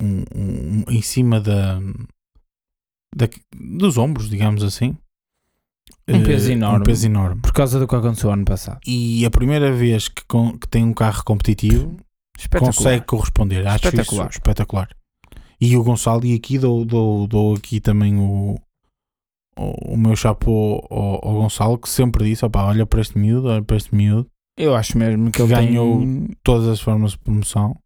um, 0.01 0.23
um, 0.35 0.83
em 0.89 1.01
cima 1.01 1.39
da, 1.39 1.79
da, 3.15 3.29
dos 3.55 3.97
ombros, 3.97 4.29
digamos 4.29 4.63
assim. 4.63 4.97
Um 6.07 6.23
peso, 6.23 6.49
uh, 6.49 6.51
enorme, 6.51 6.79
um 6.79 6.83
peso 6.83 7.05
enorme. 7.05 7.41
Por 7.41 7.53
causa 7.53 7.79
do 7.79 7.87
que 7.87 7.95
aconteceu 7.95 8.29
ano 8.29 8.43
passado. 8.43 8.79
E 8.85 9.25
a 9.25 9.31
primeira 9.31 9.71
vez 9.71 10.09
que, 10.09 10.23
com, 10.27 10.57
que 10.57 10.67
tem 10.67 10.83
um 10.83 10.93
carro 10.93 11.23
competitivo 11.23 11.95
consegue 12.59 13.05
corresponder. 13.05 13.65
Acho 13.65 13.87
espetacular. 13.87 14.29
isso 14.29 14.37
espetacular. 14.37 14.89
E 15.61 15.77
o 15.77 15.83
Gonçalo, 15.83 16.25
e 16.25 16.35
aqui 16.35 16.57
dou, 16.57 16.83
dou, 16.83 17.25
dou 17.25 17.55
aqui 17.55 17.79
também 17.79 18.17
o, 18.17 18.59
o, 19.57 19.93
o 19.93 19.97
meu 19.97 20.15
chapô 20.15 20.85
ao, 20.89 21.25
ao, 21.25 21.35
Gonçalo, 21.35 21.77
que 21.77 21.87
sempre 21.87 22.25
disse: 22.25 22.45
olha 22.45 22.85
para 22.85 23.01
este 23.01 23.17
miúdo, 23.17 23.47
olha 23.47 23.63
para 23.63 23.77
este 23.77 23.95
miúdo. 23.95 24.27
Eu 24.57 24.75
acho 24.75 24.97
mesmo 24.97 25.31
que, 25.31 25.37
que 25.37 25.41
ele 25.41 25.55
ganhou 25.55 25.99
tem... 25.99 26.27
todas 26.43 26.67
as 26.67 26.81
formas 26.81 27.11
de 27.11 27.19
promoção. 27.19 27.77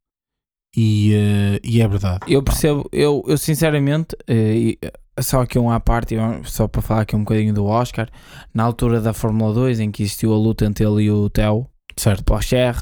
E, 0.75 1.13
uh, 1.13 1.59
e 1.63 1.81
é 1.81 1.87
verdade. 1.87 2.19
Eu 2.27 2.43
percebo, 2.43 2.87
eu, 2.91 3.23
eu 3.27 3.37
sinceramente, 3.37 4.15
uh, 4.15 4.87
só 5.21 5.41
aqui 5.41 5.57
um 5.57 5.69
à 5.69 5.79
parte, 5.79 6.15
só 6.43 6.67
para 6.67 6.81
falar 6.81 7.01
aqui 7.01 7.15
um 7.15 7.19
bocadinho 7.19 7.53
do 7.53 7.65
Oscar, 7.65 8.07
na 8.53 8.63
altura 8.63 9.01
da 9.01 9.13
Fórmula 9.13 9.53
2, 9.53 9.79
em 9.79 9.91
que 9.91 10.03
existiu 10.03 10.33
a 10.33 10.37
luta 10.37 10.65
entre 10.65 10.85
ele 10.85 11.03
e 11.03 11.11
o 11.11 11.29
Theo, 11.29 11.67
certo. 11.95 12.23
Pocher, 12.23 12.75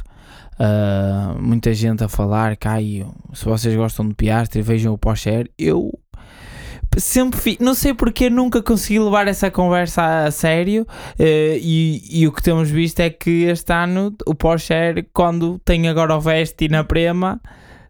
uh, 0.59 1.41
muita 1.41 1.73
gente 1.73 2.03
a 2.03 2.07
falar, 2.07 2.55
Caio, 2.57 3.13
se 3.33 3.45
vocês 3.45 3.75
gostam 3.75 4.07
de 4.07 4.15
Piastri, 4.15 4.61
vejam 4.61 4.93
o 4.93 4.97
Pocher. 4.97 5.49
Eu 5.57 5.91
sempre 6.97 7.39
fi, 7.39 7.57
não 7.59 7.73
sei 7.73 7.93
porque 7.93 8.29
nunca 8.29 8.61
consegui 8.61 8.99
levar 8.99 9.27
essa 9.27 9.51
conversa 9.51 10.25
a 10.25 10.31
sério 10.31 10.83
uh, 10.83 11.57
e, 11.59 12.21
e, 12.21 12.27
o 12.27 12.31
que 12.31 12.41
temos 12.41 12.69
visto 12.69 12.99
é 12.99 13.09
que 13.09 13.43
este 13.43 13.73
ano 13.73 14.15
o 14.25 14.33
Porsche 14.33 15.05
quando 15.13 15.59
tem 15.59 15.87
agora 15.87 16.15
o 16.15 16.21
Veste 16.21 16.69
na 16.69 16.83
Prema 16.83 17.41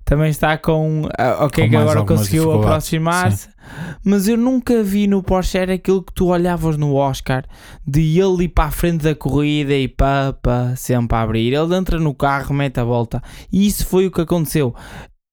também 0.06 0.30
está 0.30 0.56
com. 0.58 1.01
Uh, 1.06 1.45
ok, 1.45 1.68
que 1.68 1.76
agora 1.76 2.06
conseguiu 2.06 2.53
aproximar-se. 2.53 3.49
Mas 4.03 4.28
eu 4.28 4.38
nunca 4.38 4.84
vi 4.84 5.08
no 5.08 5.24
Porsche 5.24 5.58
aquilo 5.58 6.03
que 6.03 6.14
tu 6.14 6.28
olhavas 6.28 6.78
no 6.78 6.93
Oscar 6.93 7.43
de 7.86 8.20
ele 8.20 8.43
ir 8.43 8.49
para 8.49 8.66
a 8.66 8.72
frente 8.72 9.03
da 9.03 9.16
corrida 9.16 9.74
e 9.74 9.88
papa, 9.88 10.74
sempre 10.78 11.18
a 11.18 11.22
abrir. 11.22 11.53
Ele 11.53 11.76
entra 11.76 11.99
no 11.99 12.14
carro, 12.14 12.53
mete 12.53 12.80
a 12.80 12.84
volta. 12.84 13.22
E 13.51 13.66
isso 13.66 13.84
foi 13.88 14.06
o 14.06 14.12
que 14.12 14.22
aconteceu. 14.22 14.76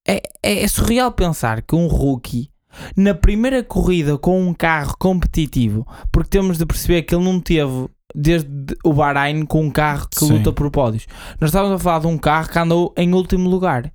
É, 0.08 0.22
é, 0.42 0.62
é 0.62 0.68
surreal 0.68 1.12
pensar 1.12 1.60
que 1.60 1.76
um 1.76 1.86
rookie 1.86 2.50
na 2.96 3.14
primeira 3.14 3.62
corrida 3.62 4.16
com 4.16 4.40
um 4.40 4.54
carro 4.54 4.96
competitivo, 4.98 5.86
porque 6.10 6.30
temos 6.30 6.56
de 6.56 6.64
perceber 6.64 7.02
que 7.02 7.14
ele 7.14 7.24
não 7.24 7.38
teve 7.38 7.88
desde 8.14 8.48
o 8.82 8.94
Bahrein 8.94 9.44
com 9.44 9.64
um 9.66 9.70
carro 9.70 10.08
que 10.08 10.24
Sim. 10.24 10.38
luta 10.38 10.52
por 10.52 10.70
pódios. 10.70 11.06
Nós 11.38 11.50
estávamos 11.50 11.76
a 11.76 11.78
falar 11.78 12.00
de 12.00 12.06
um 12.06 12.16
carro 12.16 12.48
que 12.48 12.58
andou 12.58 12.94
em 12.96 13.12
último 13.12 13.48
lugar. 13.50 13.92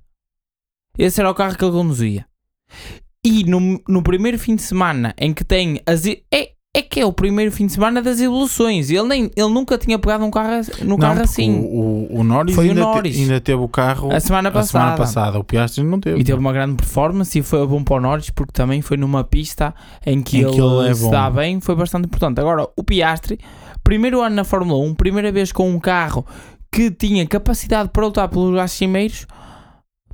Esse 0.98 1.20
era 1.20 1.30
o 1.30 1.34
carro 1.34 1.56
que 1.56 1.64
ele 1.64 1.72
conduzia. 1.72 2.26
E 3.24 3.44
no, 3.44 3.80
no 3.88 4.02
primeiro 4.02 4.38
fim 4.38 4.56
de 4.56 4.62
semana 4.62 5.14
em 5.16 5.32
que 5.32 5.44
tem 5.44 5.80
as. 5.86 6.04
É, 6.06 6.50
é 6.74 6.82
que 6.82 7.00
é 7.00 7.04
o 7.04 7.12
primeiro 7.12 7.50
fim 7.50 7.66
de 7.66 7.72
semana 7.72 8.00
das 8.00 8.20
evoluções. 8.20 8.90
Ele, 8.90 9.02
nem, 9.02 9.30
ele 9.34 9.48
nunca 9.48 9.76
tinha 9.76 9.98
pegado 9.98 10.24
um 10.24 10.30
carro, 10.30 10.62
no 10.80 10.90
não, 10.90 10.98
carro 10.98 11.22
assim. 11.22 11.58
O, 11.58 12.08
o, 12.10 12.20
o 12.20 12.24
Norris, 12.24 12.54
foi 12.54 12.68
ainda, 12.68 12.86
o 12.86 12.94
Norris. 12.94 13.16
Te, 13.16 13.22
ainda 13.22 13.40
teve 13.40 13.60
o 13.60 13.68
carro 13.68 14.12
a 14.12 14.20
semana 14.20 14.50
passada. 14.50 14.78
A 14.78 14.82
semana 14.84 14.96
passada. 14.96 15.38
O 15.38 15.44
Piastri 15.44 15.82
não 15.82 15.98
teve. 15.98 16.20
E 16.20 16.24
teve 16.24 16.38
uma 16.38 16.52
grande 16.52 16.76
performance 16.76 17.36
e 17.38 17.42
foi 17.42 17.66
bom 17.66 17.82
para 17.82 17.96
o 17.96 18.00
Norris 18.00 18.30
porque 18.30 18.52
também 18.52 18.80
foi 18.82 18.96
numa 18.96 19.24
pista 19.24 19.74
em 20.06 20.22
que, 20.22 20.38
em 20.38 20.40
ele, 20.42 20.52
que 20.52 20.60
ele 20.60 20.88
é 20.88 20.94
se 20.94 21.10
dá 21.10 21.30
bem. 21.30 21.60
Foi 21.60 21.74
bastante 21.74 22.06
importante. 22.06 22.40
Agora, 22.40 22.68
o 22.76 22.84
Piastri, 22.84 23.38
primeiro 23.82 24.20
ano 24.20 24.36
na 24.36 24.44
Fórmula 24.44 24.82
1, 24.84 24.94
primeira 24.94 25.32
vez 25.32 25.50
com 25.50 25.68
um 25.68 25.80
carro 25.80 26.24
que 26.70 26.90
tinha 26.90 27.26
capacidade 27.26 27.88
para 27.88 28.04
lutar 28.04 28.28
pelos 28.28 28.50
lugares 28.50 28.72
cimeiros 28.72 29.26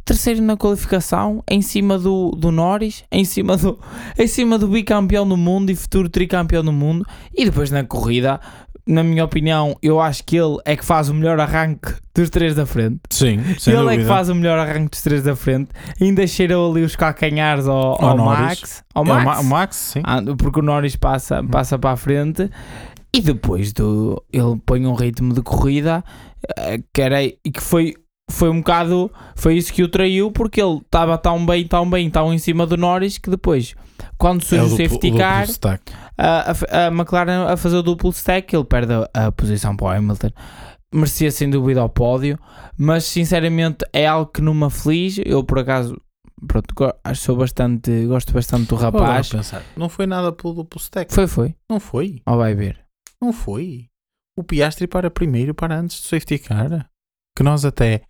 terceiro 0.05 0.43
na 0.43 0.57
qualificação, 0.57 1.43
em 1.49 1.63
cima 1.63 1.99
do, 1.99 2.33
do 2.33 2.51
Norris, 2.51 3.05
em 3.11 3.25
cima 3.25 3.57
do, 3.57 3.79
em 4.19 4.27
cima 4.27 4.59
do 4.59 4.69
bicampeão 4.69 5.27
do 5.27 5.37
mundo 5.37 5.71
e 5.71 5.75
futuro 5.75 6.09
tricampeão 6.09 6.63
do 6.63 6.73
mundo, 6.73 7.07
e 7.35 7.45
depois 7.45 7.71
na 7.71 7.83
corrida, 7.85 8.41
na 8.87 9.03
minha 9.03 9.25
opinião, 9.25 9.77
eu 9.83 9.99
acho 10.01 10.23
que 10.25 10.37
ele 10.37 10.59
é 10.65 10.77
que 10.77 10.85
faz 10.85 11.09
o 11.09 11.15
melhor 11.15 11.41
arranque 11.41 11.95
dos 12.15 12.29
três 12.29 12.55
da 12.55 12.67
frente. 12.67 13.01
Sim, 13.09 13.43
sem 13.59 13.73
Ele 13.73 13.83
dúvida. 13.83 13.95
é 13.95 14.05
que 14.05 14.09
faz 14.09 14.29
o 14.29 14.35
melhor 14.35 14.59
arranque 14.59 14.91
dos 14.91 15.01
três 15.01 15.23
da 15.23 15.35
frente. 15.35 15.71
Ainda 16.01 16.27
cheirou 16.27 16.71
ali 16.71 16.83
os 16.85 16.95
calcanhares 16.95 17.67
ao, 17.67 18.03
ao, 18.03 18.11
ao 18.11 18.19
Max. 18.19 18.85
Ao 18.93 19.05
Max. 19.05 19.19
É 19.19 19.23
o, 19.23 19.25
Ma 19.25 19.41
o 19.41 19.45
Max 19.45 19.77
sim. 19.77 20.01
Ah, 20.05 20.21
porque 20.37 20.61
o 20.61 20.63
Norris 20.63 20.97
passa, 20.97 21.43
passa 21.43 21.79
para 21.79 21.93
a 21.93 21.97
frente. 21.97 22.51
E 23.13 23.21
depois 23.21 23.73
do, 23.73 24.23
ele 24.33 24.61
põe 24.67 24.87
um 24.87 24.95
ritmo 24.95 25.33
de 25.33 25.41
corrida 25.41 26.05
eh, 26.59 26.81
que 26.93 27.01
era, 27.01 27.23
e 27.23 27.33
que 27.33 27.63
foi 27.63 27.95
foi 28.31 28.49
um 28.49 28.59
bocado. 28.59 29.11
Foi 29.37 29.57
isso 29.57 29.73
que 29.73 29.83
o 29.83 29.89
traiu, 29.89 30.31
porque 30.31 30.61
ele 30.61 30.79
estava 30.79 31.17
tão 31.19 31.45
bem, 31.45 31.67
tão 31.67 31.89
bem, 31.89 32.11
tão 32.11 32.33
em 32.33 32.39
cima 32.39 32.67
do 32.67 32.77
Norris 32.77 33.19
que 33.19 33.31
depois, 33.31 33.75
quando 34.19 34.43
surge 34.43 34.65
é 34.65 34.67
o, 34.67 34.71
safety 34.71 35.13
car, 35.13 35.47
a, 36.17 36.51
a, 36.51 36.87
a, 36.87 36.89
McLaren 36.89 37.47
a 37.49 37.57
fazer 37.57 37.77
o 37.77 37.83
duplo 37.83 38.11
stack, 38.11 38.55
ele 38.55 38.65
perde 38.65 38.93
a, 38.93 39.27
a 39.27 39.33
posição 39.33 39.77
para 39.77 39.87
o 39.87 39.91
Hamilton. 39.91 40.31
Merecia 40.93 41.31
sem 41.31 41.51
dúvida 41.51 41.81
ao 41.81 41.89
pódio, 41.89 42.39
mas 42.79 43.05
sinceramente 43.05 43.85
é 43.93 44.07
algo 44.07 44.31
que 44.31 44.41
não 44.41 44.55
me 44.55 44.65
aflige. 44.65 45.23
Eu 45.27 45.43
por 45.43 45.59
acaso 45.59 46.01
pronto, 46.47 46.73
sou 47.17 47.37
bastante, 47.37 48.07
gosto 48.07 48.33
bastante 48.33 48.69
do 48.69 48.77
rapaz. 48.77 49.31
Não 49.77 49.89
foi 49.89 50.07
nada 50.07 50.31
pelo 50.33 50.55
duplo 50.55 50.81
stack. 50.81 51.13
Foi, 51.13 51.27
foi. 51.27 51.55
Não 51.69 51.81
foi. 51.81 52.23
Ou 52.25 52.37
vai 52.37 52.55
ver. 52.55 52.79
Não 53.21 53.33
foi. 53.33 53.87
O 54.39 54.45
Piastri 54.45 54.87
para 54.87 55.11
primeiro, 55.11 55.53
para 55.53 55.77
antes 55.77 56.01
do 56.01 56.07
safety 56.07 56.39
car 56.39 56.89
que 57.37 57.43
nós 57.43 57.65
até 57.65 58.03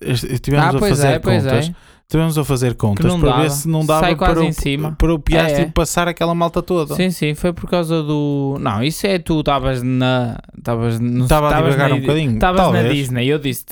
estivemos 0.00 0.74
ah, 0.74 0.78
a 0.78 0.80
fazer 0.80 1.06
é, 1.08 1.18
contas. 1.18 1.68
É. 1.68 1.74
Estivemos 2.10 2.36
a 2.36 2.44
fazer 2.44 2.74
contas 2.74 3.06
para 3.06 3.30
ver 3.30 3.36
dava. 3.36 3.50
se 3.50 3.68
não 3.68 3.86
dava 3.86 4.16
para 4.16 4.40
o, 4.42 4.92
para 4.96 5.14
o 5.14 5.18
Piastri 5.20 5.62
É, 5.62 5.64
é. 5.66 5.70
passar 5.70 6.08
aquela 6.08 6.34
malta 6.34 6.60
toda. 6.60 6.96
Sim, 6.96 7.08
sim, 7.12 7.34
foi 7.36 7.52
por 7.52 7.70
causa 7.70 8.02
do. 8.02 8.56
Não, 8.60 8.82
isso 8.82 9.06
é 9.06 9.16
tu 9.20 9.38
estavas 9.38 9.80
na. 9.80 10.36
Estavas 10.58 10.98
no- 10.98 11.22
Estava 11.22 11.46
a 11.46 11.50
estavas 11.50 11.70
divagar 11.70 11.90
na- 11.90 11.94
um 11.94 12.00
bocadinho. 12.00 12.32
Estavas 12.32 12.72
na. 12.72 12.82
Disney, 12.88 13.28
eu 13.28 13.38
disse. 13.38 13.64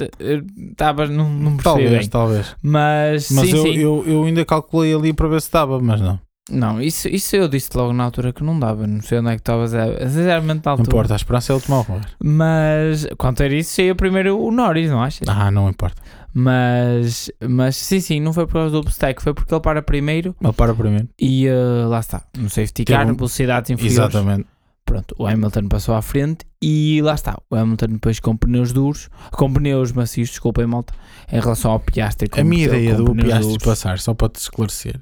Estavas. 0.71 1.11
Não, 1.11 1.29
não 1.29 1.57
percebi 1.57 1.63
Talvez, 1.65 1.91
bem. 1.99 2.09
talvez. 2.09 2.57
Mas, 2.63 3.29
Mas 3.33 3.49
sim, 3.51 3.57
eu, 3.57 3.63
sim. 3.65 3.75
Eu, 3.77 4.05
eu 4.07 4.23
ainda 4.25 4.45
calculei 4.45 4.95
ali 4.95 5.13
para 5.13 5.27
ver 5.27 5.41
se 5.41 5.49
estava, 5.49 5.81
mas 5.81 6.01
não. 6.01 6.21
Não, 6.51 6.81
isso, 6.81 7.09
isso 7.09 7.37
eu 7.37 7.47
disse 7.49 7.71
logo 7.75 7.93
na 7.93 8.05
altura 8.05 8.33
que 8.33 8.43
não 8.43 8.59
dava. 8.59 8.87
Não 8.87 9.03
sei 9.03 9.19
onde 9.19 9.29
é 9.29 9.35
que 9.35 9.41
estavas. 9.41 9.75
a- 9.75 10.09
Sinceramente, 10.09 10.63
na 10.65 10.71
Não 10.71 10.73
altura. 10.73 10.89
importa, 10.89 11.13
a 11.15 11.17
esperança 11.17 11.53
é 11.53 11.55
a 11.55 11.57
última 11.57 11.81
a 11.81 11.85
morrer. 11.85 12.07
Mas 12.23 13.07
quanto 13.19 13.43
a 13.43 13.47
isso, 13.49 13.75
saiu 13.75 13.95
primeiro 13.95 14.39
o 14.41 14.51
Norris, 14.51 14.91
não 14.91 15.03
achas? 15.03 15.29
Ah, 15.29 15.51
não 15.51 15.69
importa. 15.69 16.01
Mas, 16.33 17.31
mas 17.47 17.77
sim, 17.77 18.01
sim, 18.01 18.21
não 18.21 18.33
foi 18.33 18.47
por 18.47 18.55
causa 18.55 18.71
do 18.71 18.79
obstacle, 18.79 19.23
foi 19.23 19.35
porque 19.35 19.53
ele 19.53 19.61
para 19.61 19.83
primeiro 19.83 20.35
Ele 20.43 20.53
para 20.53 20.75
primeiro. 20.75 21.09
e 21.21 21.47
eh, 21.47 21.85
lá 21.87 22.01
está. 22.01 22.23
No 22.37 22.49
safety 22.49 22.85
car, 22.85 23.07
um- 23.11 23.15
velocidades 23.15 23.71
inferiores. 23.71 23.99
Exatamente. 24.15 24.47
Pronto, 24.85 25.15
o 25.19 25.27
Hamilton 25.27 25.69
passou 25.69 25.95
à 25.95 26.01
frente 26.01 26.47
e 26.63 27.01
lá 27.03 27.15
está. 27.15 27.37
O 27.51 27.57
Hamilton 27.57 27.87
depois 27.89 28.21
com 28.21 28.35
pneus 28.35 28.73
duros, 28.73 29.11
com 29.33 29.53
pneus 29.53 29.93
macios, 29.93 30.31
desculpem, 30.31 30.67
malta, 30.67 30.95
em 31.31 31.39
relação 31.41 31.73
ao 31.73 31.81
Piastri. 31.81 32.27
com 32.29 32.41
A 32.41 32.45
minha 32.45 32.65
ideia 32.65 32.95
do 32.95 33.13
Piastri 33.15 33.49
duros. 33.49 33.65
passar, 33.65 33.99
só 33.99 34.15
para 34.15 34.31
te 34.31 34.37
esclarecer, 34.37 34.99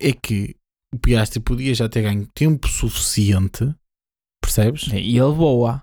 é 0.00 0.12
que 0.12 0.54
o 0.94 0.98
Piastri 0.98 1.40
podia 1.40 1.74
já 1.74 1.88
ter 1.88 2.02
ganho 2.02 2.26
tempo 2.34 2.66
suficiente, 2.68 3.72
percebes? 4.42 4.82
Sim, 4.84 4.96
E 4.96 5.18
ele 5.18 5.32
voa. 5.32 5.82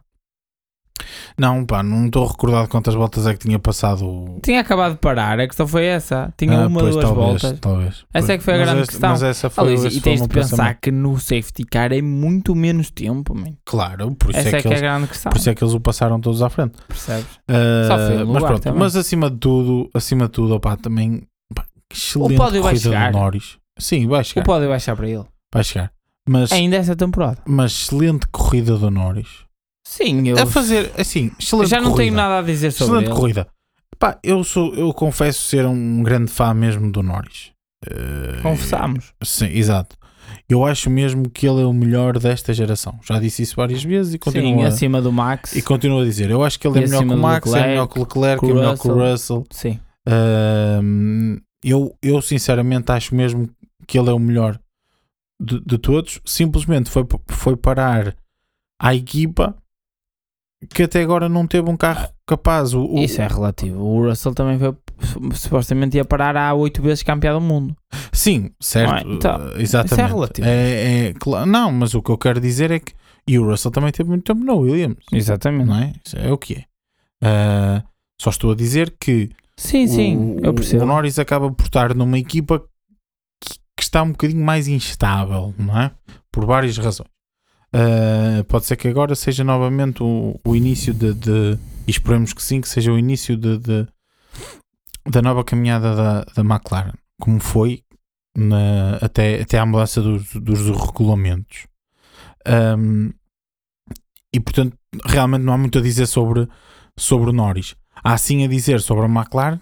Não, 1.37 1.63
pá, 1.63 1.83
não 1.83 2.07
estou 2.07 2.25
recordado 2.25 2.67
quantas 2.67 2.95
voltas 2.95 3.27
é 3.27 3.33
que 3.33 3.39
tinha 3.39 3.59
passado. 3.59 4.03
o- 4.03 4.39
Tinha 4.43 4.61
acabado 4.61 4.93
de 4.93 4.99
parar, 4.99 5.39
a 5.39 5.45
questão 5.47 5.67
foi 5.67 5.85
essa. 5.85 6.33
Tinha 6.35 6.59
Ah, 6.63 6.67
uma, 6.67 6.79
pois, 6.79 6.93
duas 6.95 7.05
talvez, 7.05 7.41
voltas. 7.41 7.59
Talvez. 7.59 8.05
Essa 8.11 8.33
é 8.33 8.37
que 8.39 8.43
foi 8.43 8.55
a 8.55 8.57
Mas 8.57 8.65
grande 8.65 8.81
essa- 8.81 8.91
questão. 8.91 9.09
Mas 9.11 9.23
essa 9.23 9.49
foi, 9.51 9.63
Aliás, 9.75 9.95
e 9.95 9.97
o 9.99 10.01
tens 10.01 10.21
de 10.23 10.27
pensar 10.27 10.49
pensamento. 10.49 10.79
que 10.81 10.91
no 10.91 11.19
safety 11.19 11.63
car 11.65 11.93
é 11.93 12.01
muito 12.01 12.55
menos 12.55 12.89
tempo, 12.89 13.35
man. 13.35 13.53
Claro, 13.63 14.15
por 14.15 14.31
isso, 14.31 14.39
Essa 14.39 14.49
é 14.49 14.51
é 14.53 14.55
que 14.57 14.61
que 14.63 14.67
é 14.67 14.71
a 14.71 14.73
eles, 14.73 14.81
grande 14.81 15.07
questão. 15.07 15.31
por 15.31 15.37
isso 15.37 15.49
é 15.51 15.55
que 15.55 15.63
eles 15.63 15.73
o 15.75 15.79
passaram 15.79 16.19
todos 16.19 16.41
à 16.41 16.49
frente. 16.49 16.73
Percebes? 16.87 17.27
Ah, 17.47 17.87
Só 17.87 17.97
foi 17.99 18.23
mas 18.25 18.43
pronto, 18.43 18.63
também. 18.63 18.79
mas 18.79 18.95
acima 18.95 19.29
de 19.29 19.37
tudo, 19.37 19.89
acima 19.93 20.25
de 20.25 20.31
tudo, 20.31 20.55
opá, 20.55 20.75
também 20.75 21.27
pá, 21.53 21.63
excelente 21.93 22.35
pódio 22.37 22.63
vai 22.63 22.71
corrida 22.73 22.79
chegar. 22.89 23.11
do 23.11 23.17
Norris. 23.19 23.57
Sim, 23.79 24.07
vai 24.07 24.21
O 24.21 24.23
chegar. 24.23 24.43
pódio 24.45 24.61
vai 24.61 24.69
baixar 24.75 24.95
para 24.95 25.07
ele. 25.09 25.25
Vai 25.53 25.63
chegar. 25.63 25.91
Mas, 26.29 26.51
Ainda 26.51 26.75
essa 26.77 26.95
temporada. 26.95 27.37
mas 27.45 27.71
excelente 27.71 28.27
corrida 28.31 28.77
do 28.77 28.91
Norris. 28.91 29.45
Sim, 29.87 30.27
eu 30.27 30.37
A 30.39 30.45
fazer, 30.45 30.91
assim, 30.97 31.27
eu 31.27 31.31
excelente 31.39 31.69
já 31.69 31.77
não 31.77 31.91
corrida. 31.91 32.03
tenho 32.03 32.15
nada 32.15 32.39
a 32.39 32.41
dizer 32.41 32.71
sobre 32.71 32.95
Excelente 32.95 33.09
ele. 33.11 33.15
corrida. 33.19 33.47
Pá, 33.97 34.19
eu, 34.21 34.43
sou, 34.43 34.75
eu 34.75 34.93
confesso 34.93 35.41
ser 35.43 35.65
um 35.65 36.03
grande 36.03 36.29
fã 36.29 36.53
mesmo 36.53 36.91
do 36.91 37.01
Norris. 37.01 37.51
Eh, 37.89 38.41
Confessamos. 38.43 39.13
Sim, 39.23 39.45
exato. 39.47 39.95
Eu 40.49 40.65
acho 40.65 40.89
mesmo 40.89 41.29
que 41.29 41.47
ele 41.47 41.61
é 41.61 41.65
o 41.65 41.71
melhor 41.73 42.19
desta 42.19 42.53
geração. 42.53 42.99
Já 43.07 43.17
disse 43.19 43.41
isso 43.43 43.55
várias 43.55 43.81
vezes 43.83 44.09
e 44.09 44.13
Sim, 44.13 44.19
continuo, 44.19 44.63
a, 44.65 44.67
acima 44.67 45.01
do 45.01 45.11
Max. 45.11 45.55
e 45.55 45.61
continuo 45.61 46.01
a 46.01 46.03
dizer. 46.03 46.29
Eu 46.29 46.43
acho 46.43 46.59
que 46.59 46.67
ele 46.67 46.79
é 46.79 46.81
melhor 46.81 47.05
que 47.05 47.13
o 47.13 47.17
Max, 47.17 47.47
é 47.47 47.49
Leclerc, 47.51 47.69
melhor 47.69 47.87
que 47.87 47.97
o 47.97 48.01
Leclerc, 48.03 48.45
é 48.45 48.47
o 48.51 48.55
melhor 48.55 48.77
que 48.77 48.87
o 48.89 48.93
Russell. 49.11 49.45
Sim. 49.51 49.79
Ahm, 50.07 51.37
eu, 51.63 51.95
eu 52.01 52.21
sinceramente 52.21 52.91
acho 52.91 53.15
mesmo 53.15 53.49
que 53.87 53.97
ele 53.97 54.09
é 54.09 54.13
o 54.13 54.19
melhor 54.19 54.59
de, 55.39 55.59
de 55.61 55.77
todos. 55.77 56.19
Simplesmente 56.25 56.89
foi, 56.89 57.05
foi 57.29 57.55
parar 57.55 58.15
à 58.81 58.93
equipa 58.93 59.55
que 60.73 60.83
até 60.83 61.01
agora 61.01 61.29
não 61.29 61.45
teve 61.47 61.69
um 61.69 61.77
carro 61.77 62.09
capaz. 62.25 62.73
O, 62.73 62.83
o- 62.85 62.99
Isso 62.99 63.21
é 63.21 63.27
relativo. 63.27 63.79
O 63.81 64.07
Russell 64.09 64.33
também 64.33 64.57
foi 64.57 64.75
supostamente 65.35 65.97
ia 65.97 66.03
parar 66.05 66.35
há 66.35 66.53
oito 66.53 66.81
vezes 66.81 67.03
campeão 67.03 67.39
do 67.39 67.45
mundo. 67.45 67.75
Sim, 68.11 68.51
certo. 68.59 69.07
É? 69.07 69.13
Então, 69.13 69.37
uh, 69.37 69.59
exatamente. 69.61 69.91
isso 69.93 70.01
é 70.01 70.05
relativo. 70.07 70.47
É, 70.47 71.07
é 71.09 71.13
cla- 71.13 71.45
não, 71.45 71.71
mas 71.71 71.93
o 71.93 72.01
que 72.01 72.09
eu 72.11 72.17
quero 72.17 72.39
dizer 72.41 72.71
é 72.71 72.79
que. 72.79 72.93
E 73.27 73.37
o 73.37 73.45
Russell 73.45 73.71
também 73.71 73.91
teve 73.91 74.09
muito 74.09 74.23
tempo 74.23 74.43
no 74.43 74.57
Williams. 74.59 75.03
Exatamente. 75.11 75.67
Não 75.67 75.75
é? 75.77 75.93
Isso 76.05 76.17
é 76.17 76.31
o 76.31 76.37
que 76.37 76.55
é. 76.55 76.63
Ah, 77.21 77.83
só 78.19 78.29
estou 78.29 78.51
a 78.51 78.55
dizer 78.55 78.95
que 78.99 79.29
Sim, 79.57 79.85
sim, 79.87 80.17
o, 80.17 80.45
eu 80.45 80.53
percebo. 80.53 80.83
o 80.83 80.87
Norris 80.87 81.19
acaba 81.19 81.51
por 81.51 81.63
estar 81.63 81.93
numa 81.93 82.17
equipa 82.17 82.63
que, 83.77 83.83
está 83.83 84.01
um 84.03 84.11
bocadinho 84.11 84.43
mais 84.43 84.67
instável, 84.67 85.53
não 85.57 85.79
é? 85.79 85.91
Por 86.31 86.45
várias 86.45 86.77
razões. 86.77 87.09
Ah, 87.73 88.43
pode 88.47 88.65
ser 88.65 88.75
que 88.75 88.87
agora 88.87 89.13
seja 89.15 89.43
novamente 89.43 90.01
o, 90.01 90.39
o 90.43 90.55
início 90.55 90.93
de, 90.93 91.13
de- 91.13 91.59
E 91.87 91.91
esperemos 91.91 92.33
que 92.33 92.41
sim, 92.41 92.59
que 92.59 92.67
seja 92.69 92.91
o 92.91 92.97
início 92.97 93.37
de, 93.37 93.57
de- 93.57 93.87
da 95.09 95.21
nova 95.21 95.43
caminhada 95.43 95.95
da, 95.95 96.21
da 96.23 96.41
McLaren, 96.41 96.93
como 97.19 97.39
foi 97.39 97.83
na- 98.35 98.97
até, 99.01 99.41
até 99.41 99.57
à 99.59 99.65
mudança 99.65 100.01
dos, 100.01 100.33
dos 100.33 100.59
regulamentos. 100.69 101.67
Ahm, 102.45 103.11
e 104.33 104.39
portanto, 104.39 104.77
realmente 105.05 105.43
não 105.43 105.53
há 105.53 105.57
muito 105.57 105.77
a 105.77 105.81
dizer 105.81 106.05
sobre, 106.05 106.47
sobre 106.97 107.29
o 107.29 107.33
Norris. 107.33 107.75
Há 108.03 108.17
sim 108.17 108.43
a 108.43 108.47
dizer 108.47 108.81
sobre 108.81 109.05
a 109.05 109.09
McLaren, 109.09 109.59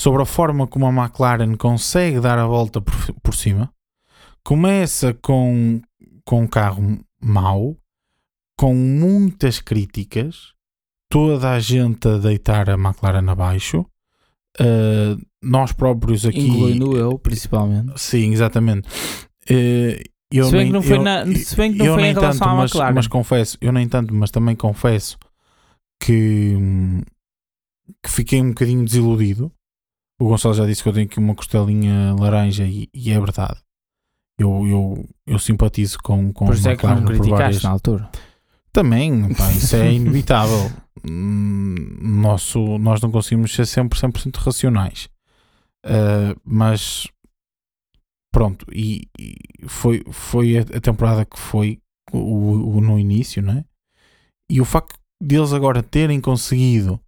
sobre 0.00 0.22
a 0.22 0.24
forma 0.24 0.66
como 0.66 0.86
a 0.86 0.90
McLaren 0.90 1.54
consegue 1.56 2.20
dar 2.20 2.38
a 2.38 2.46
volta 2.46 2.80
por, 2.80 2.94
por 3.22 3.34
cima. 3.34 3.70
Começa 4.42 5.12
com, 5.12 5.82
com 6.24 6.40
um 6.44 6.46
carro 6.46 6.98
mau, 7.22 7.76
com 8.56 8.74
muitas 8.74 9.60
críticas, 9.60 10.54
toda 11.10 11.50
a 11.50 11.60
gente 11.60 12.08
a 12.08 12.16
deitar 12.16 12.70
a 12.70 12.78
McLaren 12.78 13.30
abaixo. 13.30 13.84
Uh, 14.58 15.20
nós 15.42 15.70
próprios 15.72 16.24
aqui. 16.24 16.46
Incluindo 16.48 16.96
eu, 16.96 17.18
principalmente. 17.18 17.92
Sim, 18.00 18.32
exatamente. 18.32 18.88
Uh, 19.50 20.00
eu 20.32 20.46
Se 20.46 20.52
bem 20.52 20.60
nem- 20.60 20.66
que 20.68 20.72
não 20.72 20.82
foi, 20.82 20.96
eu- 20.96 21.02
na, 21.02 21.26
se 21.26 21.56
bem 21.56 21.72
que 21.74 21.78
não 21.78 21.94
foi 21.94 22.04
em 22.04 22.14
relação 22.14 22.38
tanto, 22.38 22.48
à 22.48 22.54
mas, 22.54 22.70
McLaren. 22.70 22.94
mas 22.94 23.06
confesso, 23.06 23.58
eu 23.60 23.70
nem 23.70 23.86
tanto, 23.86 24.14
mas 24.14 24.30
também 24.30 24.56
confesso 24.56 25.18
que, 26.02 26.56
que 28.02 28.10
fiquei 28.10 28.40
um 28.40 28.48
bocadinho 28.48 28.82
desiludido. 28.82 29.52
O 30.20 30.28
Gonçalo 30.28 30.54
já 30.54 30.66
disse 30.66 30.82
que 30.82 30.88
eu 30.88 30.92
tenho 30.92 31.06
aqui 31.06 31.18
uma 31.18 31.34
costelinha 31.34 32.14
laranja 32.18 32.64
e, 32.64 32.88
e 32.92 33.10
é 33.10 33.18
verdade. 33.18 33.58
Eu, 34.38 34.66
eu, 34.66 35.08
eu 35.26 35.38
simpatizo 35.38 35.98
com, 36.02 36.32
com 36.32 36.46
por 36.46 36.54
isso 36.54 36.68
é 36.68 36.76
que 36.76 36.86
não 36.86 37.04
criticaste 37.04 37.30
várias... 37.38 37.62
na 37.62 37.70
altura. 37.70 38.10
Também, 38.72 39.34
pá, 39.34 39.50
isso 39.52 39.74
é 39.76 39.92
inevitável. 39.92 40.70
Hum, 41.08 41.74
Nosso, 42.00 42.78
nós 42.78 43.00
não 43.00 43.10
conseguimos 43.10 43.52
ser 43.54 43.66
sempre 43.66 43.98
100% 43.98 44.36
racionais. 44.36 45.08
Uh, 45.84 46.38
mas 46.44 47.08
pronto, 48.32 48.66
e, 48.72 49.08
e 49.18 49.34
foi, 49.66 50.04
foi 50.10 50.58
a, 50.58 50.64
temporada 50.80 51.24
que 51.24 51.38
foi 51.38 51.80
o, 52.12 52.76
o- 52.76 52.80
no 52.80 52.98
início, 52.98 53.42
não 53.42 53.54
é? 53.54 53.64
E 54.50 54.60
o 54.60 54.64
facto 54.64 54.98
deles 55.22 55.52
agora 55.52 55.82
terem 55.82 56.20
conseguido 56.20 57.00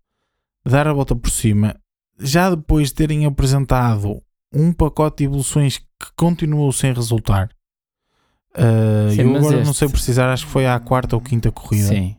dar 0.67 0.87
a 0.89 0.93
volta 0.93 1.15
por 1.15 1.31
cima, 1.31 1.77
já 2.23 2.51
depois 2.51 2.89
de 2.89 2.95
terem 2.95 3.27
apresentado 3.27 4.23
um 4.55 4.73
pacote 4.73 5.19
de 5.19 5.25
evoluções 5.25 5.79
que 5.79 5.87
continuou 6.17 6.71
sem 6.73 6.93
resultar. 6.93 7.49
Uh, 8.57 9.11
Sim, 9.15 9.23
eu 9.23 9.37
agora 9.37 9.57
não 9.57 9.63
este- 9.63 9.77
sei 9.79 9.89
precisar, 9.89 10.31
acho 10.33 10.45
que 10.47 10.53
foi 10.53 10.67
à 10.67 10.79
quarta 10.79 11.17
ou 11.17 11.23
quinta 11.23 11.51
corrida 11.51 11.89
Sim. 11.89 12.17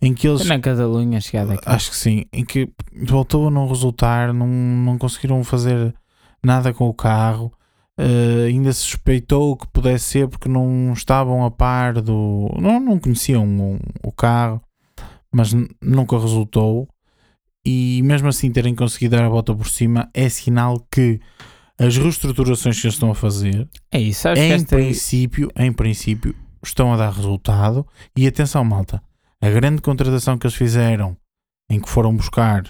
em 0.00 0.14
que 0.14 0.26
eles 0.26 0.44
na 0.46 0.58
Catalunha 0.58 1.20
chegada 1.20 1.54
aqui. 1.54 1.62
Acho 1.66 1.90
que 1.90 1.96
sim, 1.96 2.24
em 2.32 2.42
que 2.44 2.70
voltou 3.06 3.48
a 3.48 3.50
não 3.50 3.68
resultar, 3.68 4.32
não, 4.32 4.46
não 4.46 4.96
conseguiram 4.96 5.44
fazer 5.44 5.94
nada 6.42 6.72
com 6.72 6.88
o 6.88 6.94
carro. 6.94 7.52
eh, 7.98 8.46
ainda 8.48 8.72
se 8.72 8.80
suspeitou 8.80 9.56
que 9.56 9.68
pudesse 9.68 10.04
ser 10.06 10.28
porque 10.28 10.48
não 10.48 10.92
estavam 10.94 11.44
a 11.44 11.50
par 11.50 12.00
do. 12.00 12.50
Não, 12.58 12.80
não 12.80 12.98
conheciam 12.98 13.44
o, 13.46 13.78
o 14.08 14.10
carro, 14.10 14.60
mas 15.32 15.52
nunca 15.82 16.18
resultou. 16.18 16.88
E 17.64 18.02
mesmo 18.04 18.28
assim 18.28 18.50
terem 18.52 18.74
conseguido 18.74 19.16
dar 19.16 19.24
a 19.24 19.28
volta 19.28 19.54
por 19.54 19.66
cima 19.68 20.08
é 20.12 20.28
sinal 20.28 20.78
que 20.90 21.20
as 21.78 21.96
reestruturações 21.96 22.80
que 22.80 22.86
eles 22.86 22.94
estão 22.94 23.10
a 23.10 23.14
fazer, 23.14 23.68
É 23.90 23.98
isso, 23.98 24.28
em 24.28 24.62
princípio, 24.64 25.50
em 25.56 25.72
princípio, 25.72 26.34
estão 26.62 26.92
a 26.92 26.96
dar 26.96 27.10
resultado. 27.10 27.86
E 28.16 28.26
atenção, 28.26 28.64
malta, 28.64 29.02
a 29.40 29.50
grande 29.50 29.82
contratação 29.82 30.38
que 30.38 30.46
eles 30.46 30.56
fizeram, 30.56 31.16
em 31.68 31.80
que 31.80 31.88
foram 31.88 32.14
buscar, 32.14 32.62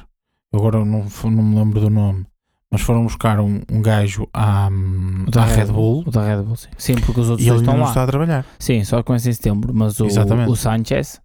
agora 0.53 0.85
não, 0.85 1.07
não 1.25 1.43
me 1.43 1.57
lembro 1.57 1.81
do 1.81 1.91
nome, 1.91 2.25
mas 2.71 2.81
foram 2.81 3.05
buscar 3.05 3.39
um, 3.41 3.61
um 3.71 3.83
gajo 3.83 4.29
à, 4.33 4.69
o 4.69 5.31
da 5.31 5.43
à 5.43 5.47
Red 5.47 5.67
Bull 5.67 6.03
O 6.07 6.11
da 6.11 6.25
Red 6.25 6.43
Bull, 6.43 6.57
sim. 6.57 6.69
Sim, 6.77 6.95
porque 6.95 7.21
os 7.21 7.31
outros 7.31 7.47
e 7.47 7.51
ele 7.51 7.59
estão 7.59 7.75
não 7.75 7.85
lá. 7.85 7.89
está 7.91 8.03
a 8.03 8.07
trabalhar. 8.07 8.47
Sim, 8.59 8.83
só 8.85 9.03
começa 9.03 9.29
em 9.29 9.33
setembro, 9.33 9.73
mas 9.75 10.01
o, 10.01 10.07
o 10.07 10.57
Sanchez, 10.57 11.21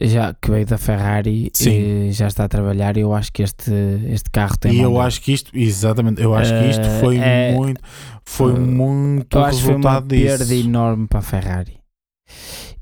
já 0.00 0.34
que 0.34 0.50
veio 0.50 0.64
da 0.66 0.78
Ferrari, 0.78 1.50
Sim. 1.52 1.70
e 2.08 2.12
já 2.12 2.26
está 2.28 2.44
a 2.44 2.48
trabalhar 2.48 2.96
e 2.96 3.00
eu 3.00 3.12
acho 3.14 3.32
que 3.32 3.42
este, 3.42 3.70
este 4.08 4.30
carro 4.30 4.56
tem 4.58 4.72
E 4.72 4.80
eu 4.80 5.00
acho 5.00 5.20
que 5.20 5.32
isto, 5.32 5.50
exatamente, 5.56 6.22
eu 6.22 6.34
acho 6.34 6.52
que 6.52 6.70
isto 6.70 6.82
Eh, 6.86 7.00
foi 7.00 7.18
é- 7.18 7.52
muito, 7.54 7.80
foi 8.24 8.54
eh, 8.54 8.58
muito 8.58 9.36
Eu 9.38 9.44
acho 9.44 9.58
que 9.58 9.64
foi 9.64 9.74
uma 9.74 9.90
resultado 9.90 10.08
disso. 10.08 10.38
perda 10.38 10.54
enorme 10.54 11.06
para 11.06 11.18
a 11.18 11.22
Ferrari. 11.22 11.78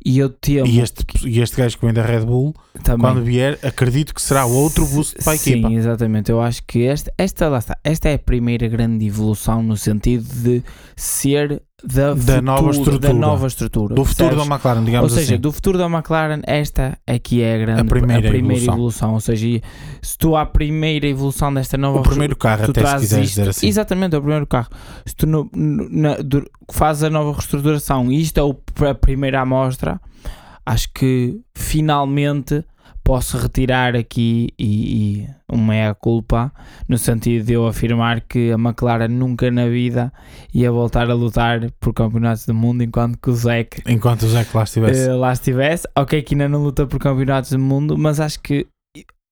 E 0.05 0.19
eu 0.21 0.31
temo 0.31 0.67
E 0.67 0.81
este, 0.81 1.05
e 1.27 1.41
este 1.41 1.57
gajo 1.57 1.77
que 1.77 1.85
vem 1.85 1.93
da 1.93 2.03
Red 2.03 2.25
Bull, 2.25 2.55
também. 2.85 3.01
quando 3.01 3.23
vier, 3.25 3.59
acredito 3.63 4.15
que 4.15 4.23
será 4.23 4.47
outro 4.47 4.87
boost 4.87 5.17
para 5.23 5.33
a 5.33 5.37
equipa. 5.37 5.69
Sim, 5.69 5.75
exatamente. 5.77 6.31
Eu 6.31 6.41
acho 6.41 6.63
que 6.67 6.87
esta, 6.87 7.13
esta, 7.19 7.49
lá 7.49 7.59
está, 7.59 7.77
esta 7.83 8.09
é 8.09 8.15
a 8.15 8.19
primeira 8.19 8.69
grande 8.69 9.05
evolução 9.07 9.63
no 9.63 9.77
sentido 9.77 10.25
de 10.43 10.63
ser 10.97 11.61
da, 11.85 12.13
Da 12.15 12.43
nova 12.43 12.71
estrutura. 12.71 12.99
Da 12.99 13.13
nova 13.13 13.47
estrutura 13.47 13.95
Do 13.95 14.05
futuro 14.05 14.29
percebes? 14.31 14.49
da 14.49 14.55
McLaren, 14.55 14.79
Ou 14.81 14.85
digamos 14.85 15.13
seja, 15.13 15.35
assim. 15.35 15.41
do 15.41 15.53
futuro 15.53 15.79
da 15.79 15.87
McLaren, 15.87 16.41
esta 16.45 16.99
aqui 17.07 17.41
é 17.41 17.55
a 17.55 17.59
grande 17.59 17.81
A 17.81 17.85
primeira 17.85 18.37
evolução. 18.37 18.75
evolução. 18.75 19.15
Ou 19.15 19.21
seja, 19.21 19.61
se 20.03 20.19
tu 20.19 20.35
à 20.37 20.45
primeira 20.45 21.07
evolução 21.07 21.55
desta 21.55 21.77
nova 21.79 22.01
O 22.01 22.03
primeiro 22.03 22.35
carro, 22.37 22.65
tu 22.65 22.71
até 22.73 22.85
se 22.85 22.97
quiseres 22.99 23.29
isto- 23.29 23.39
dizer 23.39 23.51
assim. 23.51 23.69
Exatamente, 23.69 24.15
é 24.15 24.19
o 24.19 24.23
primeiro 24.23 24.47
carro. 24.47 24.69
Se 25.07 25.15
tu 25.15 25.27
no, 25.27 25.49
na, 25.55 26.17
fazes 26.73 27.05
a 27.05 27.11
nova 27.11 27.33
reestruturação 27.33 28.11
e 28.11 28.21
isto 28.21 28.39
é 28.39 28.43
o, 28.43 28.57
a 28.91 28.95
primeira 28.95 29.41
amostra, 29.41 30.01
acho 30.67 30.89
que 30.93 31.39
finalmente 31.55 32.65
posso 33.09 33.39
retirar 33.39 33.97
aqui 33.97 34.51
e, 34.59 35.23
e 35.23 35.29
uma 35.51 35.75
é 35.75 35.89
a 35.89 35.95
culpa 35.95 36.53
no 36.87 36.99
sentido 36.99 37.47
de 37.47 37.55
eu 37.55 37.67
afirmar 37.67 38.21
que 38.21 38.53
a 38.53 38.57
McLaren 38.57 39.09
nunca 39.09 39.51
na 39.51 39.67
vida 39.67 40.13
ia 40.53 40.71
voltar 40.71 41.11
a 41.11 41.15
lutar 41.15 41.71
por 41.81 41.95
campeonatos 41.95 42.45
do 42.45 42.53
mundo 42.53 42.83
enquanto 42.83 43.17
que 43.17 43.31
o 43.31 43.35
Zek 43.35 43.81
Enquanto 43.87 44.25
o 44.25 44.29
Zé 44.29 44.47
lá 44.53 44.63
estivesse. 44.63 45.09
eh, 45.09 45.15
lá 45.15 45.33
estivesse. 45.33 45.89
Ok, 45.97 46.21
que 46.21 46.35
ainda 46.35 46.51
não 46.51 46.63
luta 46.63 46.87
por 46.87 46.99
campeonatos 46.99 47.51
do 47.51 47.59
mundo, 47.59 47.97
mas 47.97 48.21
acho 48.21 48.41
que 48.41 48.67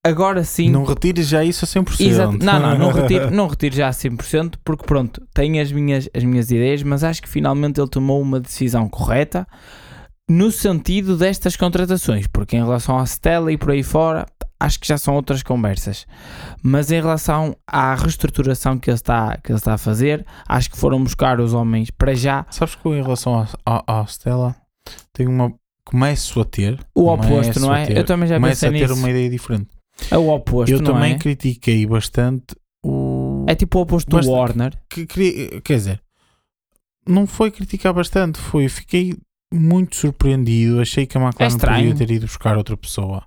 agora 0.03 0.43
sim 0.43 0.71
Não 0.71 0.85
retires 0.85 1.29
já 1.29 1.45
isso 1.45 1.67
a 1.67 1.69
100%. 1.69 2.01
Exato. 2.01 2.39
Não, 2.43 2.59
não, 2.59 2.79
não 2.79 2.89
retiro, 2.99 3.31
não 3.31 3.47
retiro 3.47 3.77
já 3.77 3.89
a 3.89 3.93
100%, 3.93 4.55
porque 4.65 4.87
pronto, 4.87 5.21
tenho 5.35 5.61
as 5.61 5.71
minhas, 5.71 6.09
as 6.15 6.25
minhas 6.25 6.51
ideias, 6.51 6.83
mas 6.83 7.05
acho 7.05 7.21
que 7.21 7.29
finalmente 7.29 7.79
ele 7.79 7.91
tomou 7.91 8.23
uma 8.23 8.41
decisão 8.41 8.89
correta 8.89 9.47
no 10.29 10.51
sentido 10.51 11.17
destas 11.17 11.57
contratações, 11.57 12.27
porque 12.27 12.57
em 12.57 12.63
relação 12.65 12.99
à 12.99 13.05
Stella 13.07 13.53
e 13.53 13.57
por 13.57 13.71
aí 13.71 13.83
fora, 13.83 14.27
acho 14.59 14.81
que 14.81 14.89
já 14.89 14.99
são 14.99 15.15
outras 15.15 15.43
conversas. 15.43 16.07
Mas 16.63 16.91
em 16.91 17.01
relação 17.01 17.57
à 17.67 17.95
reestruturação 17.95 18.79
que 18.79 18.91
ele 18.91 18.97
está, 18.97 19.37
que 19.37 19.53
ele 19.53 19.59
está 19.59 19.75
a 19.75 19.79
fazer, 19.79 20.27
acho 20.49 20.71
que 20.71 20.77
foram 20.77 21.03
buscar 21.03 21.39
os 21.41 21.53
homens 21.55 21.91
para 21.91 22.15
já 22.15 22.45
Sabes 22.51 22.75
que 22.75 22.89
em 22.89 23.03
relação 23.03 23.47
à- 23.65 24.05
Stella, 24.07 24.57
tenho 25.13 25.31
uma. 25.31 25.53
Começo 25.85 26.41
a 26.41 26.45
ter. 26.45 26.85
o 26.97 27.07
oposto, 27.09 27.61
não 27.61 27.73
é? 27.73 27.87
ter- 27.87 27.97
Eu 27.97 28.05
também 28.05 28.29
já 28.29 28.41
Começo 28.41 28.67
a 28.67 28.71
ter 28.73 28.81
nisso. 28.89 28.95
uma 28.95 29.09
ideia 29.09 29.31
diferente. 29.31 29.69
É 30.11 30.19
o 30.19 30.29
oposto, 30.31 30.73
eu 30.73 30.83
também 30.83 31.13
é? 31.15 31.19
critiquei 31.19 31.87
bastante 31.87 32.57
o. 32.85 33.45
É 33.49 33.55
tipo 33.55 33.79
o 33.79 33.83
oposto 33.83 34.11
do 34.11 34.29
Warner. 34.29 34.73
que 34.91 35.07
queria, 35.07 35.61
quer 35.61 35.77
dizer, 35.77 36.03
não 37.09 37.25
foi 37.25 37.53
criticar 37.53 37.93
bastante, 37.93 38.41
foi 38.41 38.69
fiquei 38.69 39.15
muito 39.53 39.97
surpreendido, 39.97 40.81
achei 40.81 41.07
que 41.07 41.17
a 41.17 41.21
McLaren 41.21 41.59
podia 41.59 41.95
ter 41.95 42.11
ido 42.11 42.27
buscar 42.27 42.57
outra 42.57 42.77
pessoa. 42.77 43.25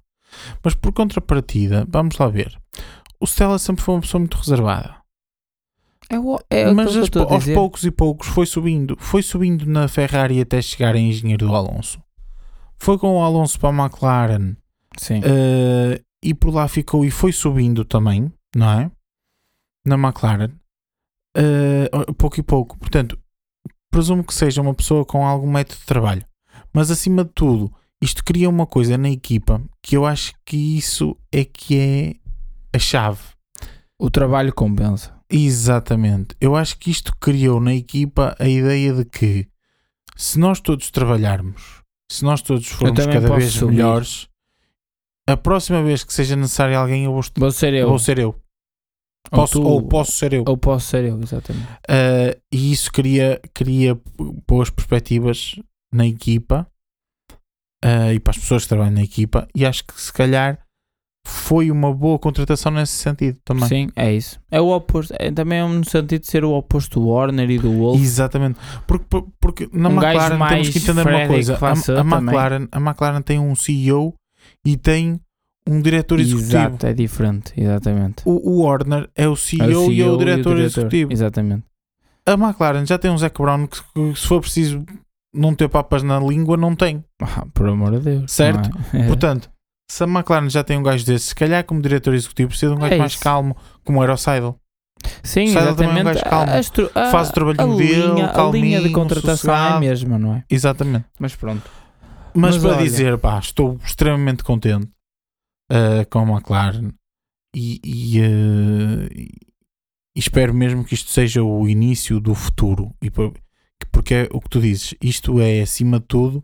Mas 0.63 0.76
por 0.76 0.93
contrapartida, 0.93 1.86
vamos 1.89 2.17
lá 2.17 2.28
ver. 2.28 2.57
O 3.20 3.26
Stella 3.26 3.57
sempre 3.57 3.84
foi 3.84 3.95
uma 3.95 4.01
pessoa 4.01 4.20
muito 4.20 4.38
reservada. 4.38 4.95
É, 6.09 6.20
o, 6.20 6.39
é 6.49 6.72
mas 6.74 6.95
eu 6.95 7.01
aos, 7.01 7.45
poucos 7.45 7.84
e 7.84 7.91
poucos 7.91 8.28
foi 8.28 8.45
subindo. 8.45 8.97
Foi 8.99 9.22
subindo 9.22 9.65
na 9.65 9.88
Ferrari 9.88 10.41
até 10.41 10.61
chegar 10.61 10.95
em 10.95 11.09
engenheiro 11.09 11.47
do 11.47 11.55
Alonso. 11.55 12.01
Foi 12.78 12.97
com 12.97 13.17
o 13.17 13.24
Alonso 13.24 13.59
para 13.59 13.70
a 13.70 13.86
McLaren 13.86 14.55
Sim. 14.97 15.22
eh, 15.24 16.01
e 16.24 16.34
por 16.34 16.53
lá 16.53 16.67
ficou 16.67 17.05
e 17.05 17.11
foi 17.11 17.32
subindo 17.32 17.84
também, 17.84 18.32
não 18.55 18.72
é? 18.72 18.91
Na 19.86 19.95
McLaren, 19.95 20.51
Eh, 21.36 21.89
pouco 22.17 22.39
e 22.39 22.43
pouco. 22.43 22.78
Portanto, 22.78 23.17
presumo 23.90 24.24
que 24.24 24.34
seja 24.34 24.62
uma 24.62 24.74
pessoa 24.74 25.06
com 25.06 25.26
algum 25.26 25.52
método 25.52 25.80
de 25.80 25.86
trabalho, 25.86 26.26
mas 26.74 26.92
acima 26.92 27.24
de 27.24 27.32
tudo, 27.34 27.72
isto 28.02 28.24
cria 28.24 28.50
uma 28.50 28.66
coisa 28.66 28.98
na 28.98 29.10
equipa 29.10 29.62
que 29.82 29.98
eu 29.98 30.06
acho 30.06 30.34
que 30.46 30.78
isso 30.78 31.18
é 31.32 31.44
que 31.44 31.78
é 31.78 32.78
a 32.78 32.80
chave. 32.80 33.20
O 34.00 34.10
trabalho 34.10 34.54
compensa. 34.54 35.14
Exatamente. 35.30 36.36
Eu 36.40 36.56
acho 36.56 36.78
que 36.78 36.90
isto 36.90 37.14
criou 37.20 37.60
na 37.60 37.76
equipa 37.76 38.36
a 38.40 38.48
ideia 38.48 38.94
de 38.94 39.06
que 39.06 39.48
se 40.16 40.40
nós 40.40 40.60
todos 40.60 40.90
trabalharmos, 40.90 41.82
se 42.12 42.24
nós 42.24 42.42
todos 42.42 42.68
formos 42.68 43.06
cada 43.06 43.36
vez 43.36 43.52
subir. 43.52 43.76
melhores, 43.76 44.28
a 45.28 45.38
próxima 45.38 45.84
vez 45.84 46.04
que 46.04 46.14
seja 46.14 46.36
necessário 46.36 46.78
alguém, 46.78 47.04
eu 47.06 47.14
vou, 47.14 47.24
Vou 47.38 47.52
ser 47.52 47.74
eu. 47.74 47.88
vou 47.90 48.00
ser 48.00 48.18
eu. 48.18 48.36
Ou 49.32 49.38
Posso, 49.39 49.53
tu- 49.53 49.67
ou 49.67 49.82
posso 49.84 50.11
ser 50.13 50.34
eu. 50.34 50.43
Ou 50.47 50.57
posso 50.57 50.88
ser 50.88 51.05
eu, 51.05 51.20
exatamente. 51.22 51.65
Uh, 51.89 52.39
e 52.51 52.72
isso 52.72 52.91
cria, 52.91 53.39
cria 53.53 53.99
boas 54.47 54.70
perspectivas 54.70 55.55
na 55.93 56.05
equipa 56.07 56.65
uh, 57.86 58.11
e 58.13 58.20
para 58.20 58.32
as 58.32 58.38
pessoas 58.38 58.63
que 58.63 58.70
trabalham 58.70 58.93
na 58.93 59.03
equipa. 59.03 59.47
E 59.55 59.65
acho 59.65 59.84
que 59.86 59.99
se 59.99 60.11
calhar 60.11 60.59
foi 61.28 61.70
uma 61.70 61.93
boa 61.93 62.17
contratação 62.17 62.72
nesse 62.72 62.93
sentido 62.93 63.38
também. 63.45 63.67
Sim, 63.67 63.89
é 63.95 64.11
isso. 64.13 64.39
É 64.49 64.59
o 64.59 64.70
oposto. 64.70 65.13
É, 65.20 65.30
também 65.32 65.59
é 65.59 65.67
no 65.67 65.86
sentido 65.86 66.22
de 66.22 66.28
ser 66.28 66.43
o 66.43 66.51
oposto 66.53 66.99
do 66.99 67.07
Warner 67.09 67.49
e 67.51 67.59
do 67.59 67.72
Wolf. 67.72 68.01
Exatamente. 68.01 68.57
Porque, 68.88 69.05
por- 69.07 69.28
porque 69.39 69.70
na 69.72 69.89
Um 69.89 69.93
McLaren 69.93 70.47
temos 70.49 70.70
que 70.70 70.78
entender 70.80 71.07
uma 71.07 71.28
coisa. 71.28 71.53
A, 71.61 71.72
a, 71.72 71.76
também. 71.84 72.20
McLaren, 72.20 72.67
a 72.72 72.80
McLaren 72.80 73.22
tem 73.22 73.38
um 73.38 73.53
CEO 73.55 74.15
e 74.65 74.76
tem 74.76 75.20
um 75.70 75.82
diretor 75.82 76.20
executivo. 76.20 76.49
Exato, 76.51 76.86
é 76.88 76.93
diferente, 76.93 77.53
exatamente. 77.55 78.22
O, 78.26 78.49
o 78.59 78.63
Warner 78.63 79.09
é 79.15 79.28
o 79.28 79.34
É 79.34 79.36
CEO, 79.36 79.91
e 79.91 80.01
é 80.01 80.07
o 80.07 80.17
diretor, 80.17 80.59
executivo. 80.59 81.11
Exatamente. 81.13 81.63
A 82.26 82.34
McLaren 82.34 82.86
já 82.86 82.97
tem 82.97 83.09
um 83.11 83.17
Zac 83.17 83.41
Brown 83.41 83.67
que, 83.67 83.82
que 83.93 84.20
se 84.20 84.28
for 84.28 84.41
preciso 84.41 84.84
não 85.34 85.53
ter 85.55 85.67
papas 85.70 86.03
na 86.03 86.20
língua, 86.20 86.57
não 86.57 86.76
tem. 86.76 87.03
Ah, 87.22 87.45
por 87.53 87.67
amor 87.67 87.91
de 87.91 87.99
Deus. 87.99 88.32
Certo. 88.32 88.70
não 88.93 88.99
é? 89.03 89.07
Portanto, 89.07 89.49
se 89.91 90.03
a 90.03 90.07
McLaren 90.07 90.49
já 90.49 90.63
tem 90.63 90.78
um 90.78 90.84
gajo 90.84 91.05
desse, 91.05 91.28
se 91.28 91.36
calhar 91.36 91.63
como 91.65 91.82
diretor 91.82 92.13
executivo 92.13 92.49
precisa 92.49 92.72
de 92.72 92.78
um 92.78 92.82
gajo 92.82 92.93
É 92.93 92.97
mais 92.97 93.15
calmo, 93.15 93.55
como 93.84 94.01
era 94.03 94.13
o 94.13 94.17
Seidel. 94.17 94.55
Sim, 95.24 95.47
Seidel 95.47 95.76
também 95.76 96.01
é 96.01 96.03
um 96.05 96.09
exatamente. 96.09 96.22
gajo 96.24 96.30
calmo. 96.30 96.51
A, 96.95 97.07
a 97.07 97.11
Faz 97.11 97.30
o 97.30 97.34
trabalhinho 97.34 97.74
a 97.74 97.76
dele, 97.78 98.22
a 98.22 98.43
linha 98.51 98.82
de 98.82 98.89
contratação 98.91 99.53
é 99.53 99.57
a 99.57 99.59
sossegado. 99.59 99.80
mesma, 99.82 100.20
não 100.20 100.36
é? 100.36 100.43
Exatamente. 100.49 101.05
Mas 101.20 101.36
pronto. 101.36 101.63
Mas, 102.34 102.55
Mas 102.55 102.63
para 102.63 102.74
olha- 102.76 102.84
dizer, 102.84 103.17
pá, 103.17 103.39
estou 103.39 103.78
extremamente 103.84 104.43
contente 104.43 104.88
uh, 105.72 106.07
com 106.09 106.20
a 106.20 106.38
McLaren 106.38 106.91
e, 107.55 107.80
e, 107.84 108.22
uh, 108.22 109.07
e 109.13 109.30
espero 110.15 110.53
mesmo 110.53 110.84
que 110.84 110.93
isto 110.93 111.09
seja 111.11 111.43
o 111.43 111.67
início 111.67 112.20
do 112.20 112.36
futuro. 112.36 112.93
E 113.01 113.09
por- 113.09 113.34
porque 113.91 114.13
é 114.13 114.30
o 114.32 114.41
que 114.41 114.49
tu 114.49 114.59
dizes, 114.61 114.93
isto 115.01 115.39
é 115.39 115.61
acima 115.61 115.99
de 115.99 116.05
tudo, 116.05 116.43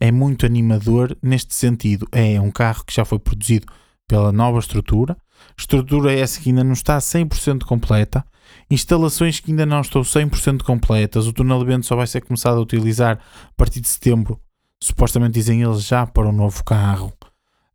é 0.00 0.10
muito 0.10 0.44
animador 0.44 1.16
neste 1.22 1.54
sentido. 1.54 2.06
É 2.12 2.40
um 2.40 2.50
carro 2.50 2.84
que 2.84 2.94
já 2.94 3.04
foi 3.04 3.18
produzido 3.18 3.66
pela 4.08 4.32
nova 4.32 4.58
estrutura, 4.58 5.16
estrutura 5.56 6.12
essa 6.12 6.40
que 6.40 6.48
ainda 6.48 6.64
não 6.64 6.72
está 6.72 6.98
100% 6.98 7.64
completa, 7.64 8.24
instalações 8.70 9.38
que 9.40 9.50
ainda 9.50 9.66
não 9.66 9.80
estão 9.80 10.02
100% 10.02 10.62
completas, 10.62 11.26
o 11.26 11.32
túnel 11.32 11.58
de 11.60 11.66
vento 11.66 11.86
só 11.86 11.94
vai 11.94 12.06
ser 12.06 12.22
começado 12.22 12.56
a 12.56 12.60
utilizar 12.62 13.18
a 13.44 13.52
partir 13.56 13.80
de 13.80 13.88
setembro 13.88 14.40
supostamente 14.82 15.34
dizem 15.34 15.62
eles 15.62 15.84
já 15.84 16.06
para 16.06 16.28
o 16.28 16.32
novo 16.32 16.62
carro. 16.64 17.12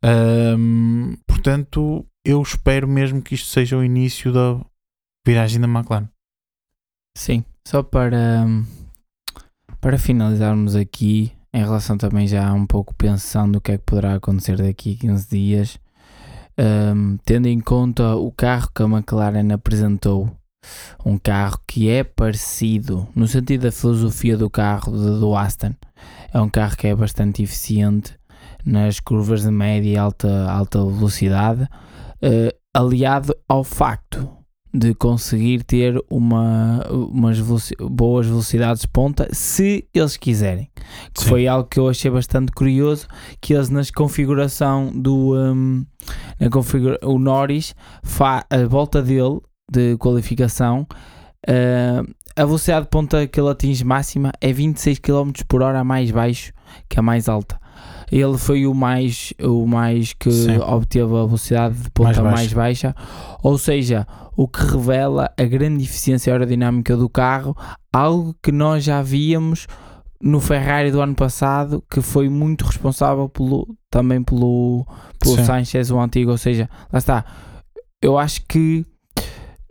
Ahm, 0.04 1.16
portanto, 1.26 2.04
eu 2.26 2.42
espero 2.42 2.86
mesmo 2.86 3.22
que 3.22 3.34
isto 3.34 3.48
seja 3.48 3.76
o 3.78 3.82
início 3.82 4.30
da 4.30 4.60
viragem 5.26 5.58
da 5.58 5.66
McLaren. 5.66 6.08
Sim, 7.16 7.42
só 7.66 7.82
para, 7.82 8.44
para 9.80 9.96
finalizarmos 9.96 10.76
aqui, 10.76 11.32
em 11.54 11.62
relação 11.62 11.96
também 11.96 12.26
já 12.26 12.52
um 12.52 12.66
pouco 12.66 12.94
pensando 12.94 13.56
o 13.56 13.60
que 13.62 13.72
é 13.72 13.78
que 13.78 13.84
poderá 13.84 14.14
acontecer 14.16 14.58
daqui 14.58 14.94
a 14.94 15.00
15 15.00 15.28
dias, 15.30 15.78
hum, 16.94 17.16
tendo 17.24 17.46
em 17.46 17.60
conta 17.60 18.14
o 18.14 18.30
carro 18.30 18.68
que 18.74 18.82
a 18.82 18.86
McLaren 18.86 19.52
apresentou, 19.54 20.30
um 21.04 21.16
carro 21.16 21.60
que 21.66 21.88
é 21.88 22.04
parecido 22.04 23.08
no 23.14 23.26
sentido 23.26 23.62
da 23.62 23.72
filosofia 23.72 24.36
do 24.36 24.50
carro 24.50 24.92
de- 24.92 25.20
do 25.20 25.34
Aston, 25.34 25.74
é 26.32 26.40
um 26.40 26.48
carro 26.50 26.76
que 26.76 26.86
é 26.88 26.94
bastante 26.94 27.42
eficiente 27.42 28.18
nas 28.64 29.00
curvas 29.00 29.42
de 29.42 29.50
média 29.50 29.88
e 29.90 29.96
alta, 29.96 30.50
alta 30.50 30.84
velocidade, 30.84 31.68
eh, 32.22 32.54
aliado 32.72 33.34
ao 33.48 33.62
facto 33.62 34.28
de 34.72 34.92
conseguir 34.94 35.62
ter 35.62 36.02
uma, 36.10 36.84
umas 36.90 37.38
veloci- 37.38 37.76
boas 37.78 38.26
velocidades 38.26 38.82
de 38.82 38.88
ponta 38.88 39.28
se 39.32 39.86
eles 39.94 40.16
quiserem. 40.16 40.68
Que 41.14 41.22
Sim. 41.22 41.28
foi 41.28 41.46
algo 41.46 41.68
que 41.68 41.78
eu 41.78 41.88
achei 41.88 42.10
bastante 42.10 42.50
curioso, 42.50 43.06
que 43.40 43.54
eles 43.54 43.68
nas 43.68 43.90
configuração 43.92 44.90
do 44.92 45.34
hum, 45.36 45.86
na 46.40 46.50
configura, 46.50 46.98
o 47.04 47.18
Norris 47.20 47.74
a 48.50 48.66
volta 48.66 49.00
dele 49.00 49.40
de 49.70 49.96
qualificação 49.98 50.86
ah, 51.46 52.02
a 52.36 52.44
velocidade 52.44 52.86
de 52.86 52.90
ponta 52.90 53.26
que 53.28 53.38
ele 53.38 53.50
atinge 53.50 53.84
máxima 53.84 54.32
é 54.40 54.52
26 54.52 54.98
km 54.98 55.30
por 55.46 55.62
hora 55.62 55.84
mais 55.84 56.10
baixo 56.10 56.52
que 56.88 56.98
a 56.98 57.02
mais 57.02 57.28
alta. 57.28 57.60
Ele 58.10 58.38
foi 58.38 58.66
o 58.66 58.74
mais, 58.74 59.32
o 59.42 59.66
mais 59.66 60.12
que 60.12 60.30
Sim. 60.30 60.58
obteve 60.58 61.04
a 61.04 61.24
velocidade 61.24 61.74
de 61.74 61.90
ponta 61.90 62.22
Mais 62.22 62.34
mais 62.34 62.52
baixa, 62.52 62.94
ou 63.42 63.58
seja, 63.58 64.06
o 64.36 64.48
que 64.48 64.60
revela 64.60 65.30
a 65.38 65.44
grande 65.44 65.84
eficiência 65.84 66.32
aerodinâmica 66.32 66.96
do 66.96 67.08
carro, 67.08 67.56
algo 67.92 68.34
que 68.42 68.50
nós 68.50 68.84
já 68.84 69.02
víamos 69.02 69.66
no 70.20 70.40
Ferrari 70.40 70.90
do 70.90 71.00
ano 71.00 71.14
passado, 71.14 71.84
que 71.90 72.00
foi 72.00 72.28
muito 72.28 72.64
responsável 72.64 73.28
pelo, 73.28 73.76
também 73.90 74.22
pelo, 74.22 74.86
pelo 75.18 75.36
Sim. 75.36 75.44
Sanchez, 75.44 75.90
o 75.90 76.00
antigo. 76.00 76.30
Ou 76.30 76.38
seja, 76.38 76.68
lá 76.90 76.98
está. 76.98 77.24
Eu 78.00 78.18
acho 78.18 78.42
que 78.46 78.86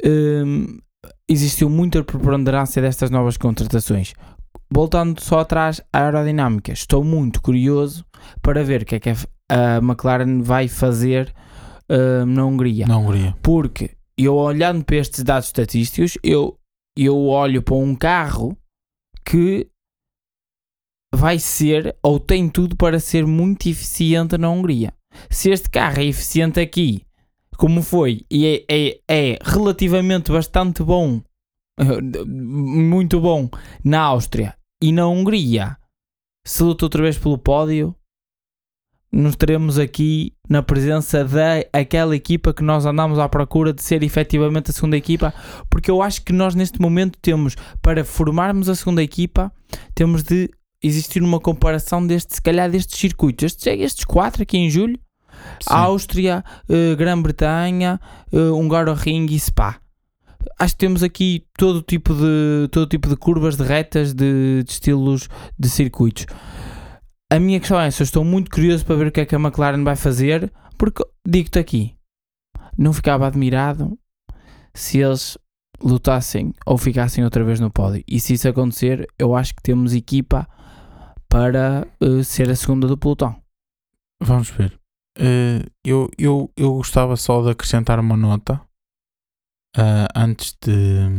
hum, 0.05 0.77
existiu 1.27 1.69
muita 1.69 2.03
preponderância 2.03 2.81
destas 2.81 3.09
novas 3.09 3.35
contratações. 3.35 4.13
Voltando 4.71 5.19
só 5.21 5.39
atrás 5.39 5.81
à 5.91 6.05
aerodinâmica, 6.05 6.71
estou 6.71 7.03
muito 7.03 7.41
curioso 7.41 8.05
para 8.41 8.63
ver 8.63 8.81
o 8.83 8.85
que 8.85 8.95
é 8.95 8.99
que 8.99 9.09
a, 9.09 9.77
McLaren 9.77 10.41
vai 10.41 10.67
fazer 10.67 11.33
hum, 11.89 12.25
na 12.25 12.45
Hungria 12.45 12.87
Na 12.87 12.97
Hungria. 12.97 13.35
porque 13.41 13.91
eu 14.17 14.35
olhando 14.35 14.83
para 14.83 14.97
estes 14.97 15.23
dados 15.23 15.47
estatísticos, 15.47 16.17
eu, 16.23 16.59
eu 16.97 17.17
olho 17.27 17.61
para 17.61 17.75
um 17.75 17.95
carro 17.95 18.57
que 19.25 19.67
vai 21.13 21.37
ser 21.39 21.95
ou 22.01 22.19
tem 22.19 22.49
tudo 22.49 22.75
para 22.75 22.99
ser 22.99 23.25
muito 23.25 23.67
eficiente 23.69 24.37
na 24.37 24.49
Hungria. 24.49 24.93
Se 25.29 25.51
este 25.51 25.69
carro 25.69 25.99
é 25.99 26.05
eficiente 26.05 26.59
aqui, 26.59 27.05
como 27.57 27.83
foi, 27.83 28.25
e 28.31 28.45
é, 28.45 28.65
é, 28.69 28.99
é 29.07 29.39
relativamente 29.43 30.31
bastante 30.31 30.83
bom, 30.83 31.21
muito 32.25 33.19
bom 33.19 33.49
na 33.83 34.01
Áustria 34.01 34.55
e 34.81 34.91
na 34.91 35.07
Hungria, 35.07 35.77
se 36.45 36.63
luta 36.63 36.85
outra 36.85 37.03
vez 37.03 37.17
pelo 37.17 37.37
pódio, 37.37 37.95
nos 39.13 39.35
teremos 39.35 39.77
aqui 39.77 40.33
na 40.49 40.63
presença 40.63 41.23
daquela 41.71 42.15
equipa 42.15 42.51
que 42.51 42.63
nós 42.63 42.83
andamos 42.83 43.19
à 43.19 43.29
procura 43.29 43.71
de 43.71 43.83
ser 43.83 44.01
efetivamente 44.01 44.71
a 44.71 44.73
segunda 44.73 44.97
equipa, 44.97 45.31
porque 45.69 45.91
eu 45.91 46.01
acho 46.01 46.23
que 46.23 46.33
nós 46.33 46.55
neste 46.55 46.81
momento 46.81 47.19
temos, 47.21 47.55
para 47.79 48.03
formarmos 48.03 48.67
a 48.67 48.75
segunda 48.75 49.03
equipa, 49.03 49.53
temos 49.93 50.23
de 50.23 50.49
existir 50.81 51.21
uma 51.21 51.39
comparação 51.39 52.05
deste, 52.05 52.33
se 52.33 52.41
calhar 52.41 52.69
destes 52.69 52.99
circuitos, 52.99 53.45
estes, 53.45 53.67
estes 53.67 54.03
quatro 54.03 54.41
aqui 54.41 54.57
em 54.57 54.69
julho, 54.69 54.99
Sim. 55.61 55.69
Áustria, 55.73 56.43
eh, 56.67 56.95
Grã-Bretanha, 56.95 57.99
eh, 58.31 58.37
Hungaroring 58.37 59.27
e 59.29 59.39
Spa. 59.39 59.79
Acho 60.59 60.73
que 60.73 60.79
temos 60.79 61.03
aqui 61.03 61.45
todo 61.57 61.81
tipo 61.81 62.13
de, 62.13 62.67
todo 62.71 62.87
tipo 62.87 63.07
de 63.07 63.15
curvas, 63.15 63.55
de 63.55 63.63
retas, 63.63 64.13
de, 64.13 64.63
de 64.63 64.71
estilos 64.71 65.29
de 65.57 65.69
circuitos. 65.69 66.25
A 67.33 67.39
minha 67.39 67.59
questão 67.59 67.81
é: 67.81 67.87
eu 67.87 68.03
estou 68.03 68.23
muito 68.23 68.51
curioso 68.51 68.85
para 68.85 68.95
ver 68.95 69.07
o 69.07 69.11
que 69.11 69.21
é 69.21 69.25
que 69.25 69.33
a 69.33 69.39
McLaren 69.39 69.83
vai 69.83 69.95
fazer, 69.95 70.53
porque 70.77 71.03
digo-te 71.27 71.57
aqui, 71.57 71.97
não 72.77 72.93
ficava 72.93 73.25
admirado 73.25 73.97
se 74.71 74.99
eles 74.99 75.35
lutassem 75.81 76.53
ou 76.63 76.77
ficassem 76.77 77.23
outra 77.23 77.43
vez 77.43 77.59
no 77.59 77.71
pódio. 77.71 78.03
E 78.07 78.19
se 78.19 78.35
isso 78.35 78.47
acontecer, 78.47 79.07
eu 79.17 79.35
acho 79.35 79.55
que 79.55 79.63
temos 79.63 79.95
equipa 79.95 80.47
para 81.27 81.87
eh, 81.99 82.21
ser 82.21 82.51
a 82.51 82.55
segunda 82.55 82.85
do 82.85 82.99
pelotão. 82.99 83.35
Vamos 84.21 84.51
ver. 84.51 84.79
Eh, 85.17 85.65
eu, 85.83 86.11
eu, 86.19 86.51
eu 86.55 86.75
gostava 86.75 87.15
só 87.17 87.41
de 87.41 87.49
acrescentar 87.49 87.99
uma 87.99 88.15
nota 88.15 88.61
ah, 89.75 90.07
antes 90.15 90.55
de, 90.63 91.09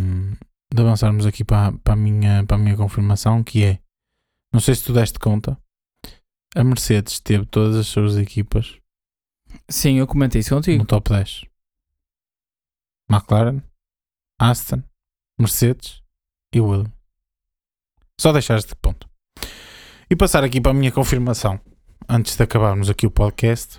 de 0.72 0.80
avançarmos 0.80 1.26
aqui 1.26 1.42
para, 1.42 1.72
para, 1.72 1.94
a 1.94 1.96
minha, 1.96 2.44
para 2.46 2.56
a 2.56 2.60
minha 2.60 2.76
confirmação, 2.76 3.42
que 3.42 3.64
é, 3.64 3.80
não 4.52 4.60
sei 4.60 4.76
se 4.76 4.84
tu 4.84 4.92
deste 4.92 5.18
conta, 5.18 5.58
a 6.54 6.62
Mercedes 6.64 7.20
teve 7.20 7.44
todas 7.46 7.76
as 7.76 7.86
suas 7.86 8.16
equipas 8.16 8.78
Sim, 9.68 9.98
eu 9.98 10.06
comentei 10.06 10.40
isso 10.40 10.54
contigo. 10.54 10.78
no 10.78 10.86
top 10.86 11.10
10. 11.10 11.44
McLaren, 13.10 13.62
Aston, 14.38 14.82
Mercedes 15.38 16.02
e 16.52 16.60
Williams. 16.60 16.92
Só 18.20 18.32
deixar 18.32 18.58
este 18.58 18.74
ponto. 18.76 19.08
E 20.08 20.16
passar 20.16 20.44
aqui 20.44 20.60
para 20.60 20.70
a 20.70 20.74
minha 20.74 20.92
confirmação, 20.92 21.60
antes 22.08 22.36
de 22.36 22.42
acabarmos 22.42 22.90
aqui 22.90 23.06
o 23.06 23.10
podcast, 23.10 23.78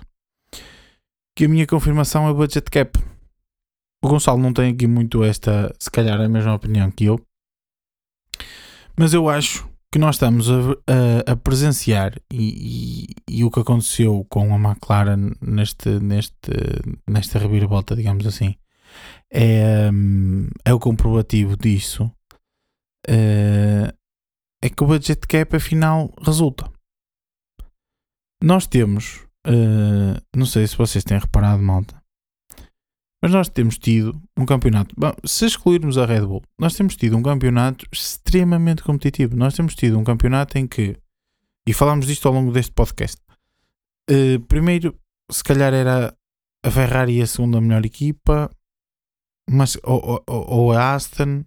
que 1.36 1.44
a 1.44 1.48
minha 1.48 1.66
confirmação 1.66 2.28
é 2.28 2.32
budget 2.32 2.70
cap. 2.70 2.98
O 4.02 4.08
Gonçalo 4.08 4.40
não 4.40 4.52
tem 4.52 4.72
aqui 4.72 4.86
muito 4.86 5.24
esta, 5.24 5.74
se 5.78 5.90
calhar 5.90 6.20
a 6.20 6.28
mesma 6.28 6.54
opinião 6.54 6.90
que 6.90 7.06
eu, 7.06 7.20
mas 8.96 9.12
eu 9.14 9.28
acho 9.28 9.68
que 9.92 9.98
nós 9.98 10.16
estamos 10.16 10.50
a, 10.50 10.54
a- 11.28 11.32
a 11.32 11.36
presenciar 11.36 12.14
e, 12.32 13.06
e- 13.28 13.38
e 13.38 13.44
o 13.44 13.50
que 13.50 13.60
aconteceu 13.60 14.24
com 14.28 14.54
a 14.54 14.58
McLaren 14.58 15.32
neste, 15.40 15.88
neste, 16.00 16.50
nesta 17.08 17.38
reviravolta, 17.38 17.94
digamos 17.96 18.26
assim, 18.26 18.54
é, 19.32 19.88
é 20.64 20.74
o 20.74 20.78
comprovativo 20.80 21.56
disso. 21.56 22.10
eh, 23.08 23.92
é 24.62 24.68
que 24.68 24.82
o 24.82 24.86
budget 24.86 25.26
cap 25.28 25.54
afinal 25.56 26.12
resulta. 26.20 26.70
Nós 28.42 28.66
temos, 28.66 29.24
eh, 29.46 30.20
não 30.34 30.44
sei 30.46 30.66
se 30.66 30.76
vocês 30.76 31.04
têm 31.04 31.18
reparado, 31.18 31.62
malta, 31.62 31.95
mas 33.22 33.32
nós 33.32 33.48
temos 33.48 33.78
tido 33.78 34.20
um 34.36 34.44
campeonato. 34.46 34.94
Bom, 34.96 35.12
se 35.24 35.46
excluirmos 35.46 35.96
a 35.98 36.04
Red 36.06 36.22
Bull, 36.26 36.42
nós 36.58 36.74
temos 36.74 36.96
tido 36.96 37.16
um 37.16 37.22
campeonato 37.22 37.86
extremamente 37.92 38.82
competitivo. 38.82 39.36
Nós 39.36 39.54
temos 39.54 39.74
tido 39.74 39.98
um 39.98 40.04
campeonato 40.04 40.58
em 40.58 40.66
que, 40.66 40.96
e 41.66 41.72
falámos 41.72 42.06
disto 42.06 42.26
ao 42.28 42.34
longo 42.34 42.52
deste 42.52 42.72
podcast. 42.72 43.16
eh, 44.08 44.38
primeiro, 44.46 44.94
se 45.30 45.42
calhar 45.42 45.74
era 45.74 46.16
a 46.64 46.70
Ferrari 46.70 47.20
a 47.20 47.26
segunda 47.26 47.60
melhor 47.60 47.84
equipa, 47.84 48.50
mas, 49.50 49.76
ou, 49.82 50.22
ou- 50.26 50.46
ou 50.48 50.72
a 50.72 50.94
Aston, 50.94 51.44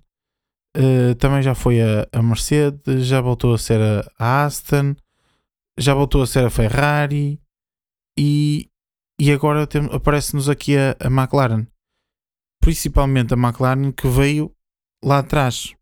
eh, 0.76 1.14
também 1.16 1.42
já 1.42 1.56
foi 1.56 1.82
a, 1.82 2.08
a 2.12 2.22
Mercedes, 2.22 3.06
já 3.06 3.22
voltou 3.22 3.54
a 3.54 3.58
ser 3.58 3.80
a, 3.82 4.12
a 4.20 4.46
Aston, 4.46 4.96
já 5.78 5.94
voltou 5.94 6.22
a 6.22 6.28
ser 6.28 6.44
a 6.46 6.50
Ferrari 6.50 7.40
e, 8.18 8.69
e 9.20 9.34
agora 9.34 9.68
aparece-nos 9.92 10.48
aqui 10.48 10.78
a, 10.78 10.96
a 11.00 11.08
McLaren. 11.08 11.68
Principalmente 12.62 13.34
a 13.34 13.38
McLaren 13.38 13.92
que 13.92 14.08
veio 14.08 14.56
lá 15.04 15.20
atrás. 15.20 15.76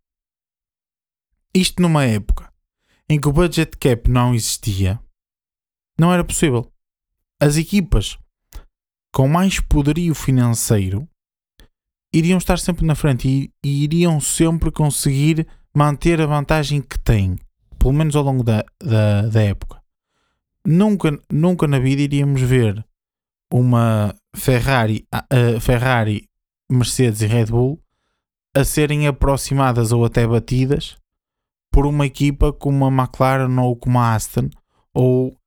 Isto 1.54 1.82
numa 1.82 2.04
época 2.04 2.52
em 3.08 3.20
que 3.20 3.28
o 3.28 3.32
budget 3.32 3.78
cap 3.78 4.10
não 4.10 4.34
existia, 4.34 5.00
não 6.00 6.12
era 6.12 6.24
possível. 6.24 6.72
As 7.40 7.56
equipas 7.56 8.18
com 9.14 9.28
mais 9.28 9.60
poderio 9.60 10.14
financeiro 10.16 11.08
iriam 12.14 12.38
estar 12.38 12.58
sempre 12.58 12.86
na 12.86 12.96
frente 12.96 13.28
e, 13.28 13.54
e 13.64 13.84
iriam 13.84 14.20
sempre 14.20 14.72
conseguir 14.72 15.48
manter 15.76 16.20
a 16.20 16.26
vantagem 16.26 16.82
que 16.82 17.00
têm, 17.00 17.38
pelo 17.78 17.94
menos 17.94 18.16
ao 18.16 18.24
longo 18.24 18.44
da, 18.44 18.66
da, 18.84 19.28
da 19.28 19.42
época. 19.42 19.82
Nunca, 20.66 21.20
nunca 21.32 21.68
na 21.68 21.80
vida 21.80 22.02
iríamos 22.02 22.42
ver 22.42 22.86
uma 23.52 24.14
Ferrari, 24.36 25.08
a 25.12 25.26
Ferrari, 25.60 26.28
Mercedes 26.70 27.22
e 27.22 27.28
Red 27.28 27.46
Bull 27.46 27.80
a 28.56 28.64
serem 28.64 29.08
aproximadas 29.08 29.92
ou 29.92 30.04
até 30.04 30.26
batidas 30.28 30.98
por 31.72 31.86
uma 31.86 32.06
equipa 32.06 32.52
como 32.52 32.86
a 32.86 32.92
McLaren 32.92 33.56
ou 33.60 33.76
como 33.76 34.00
a 34.00 34.16
Aston 34.16 34.50
ou 34.94 35.38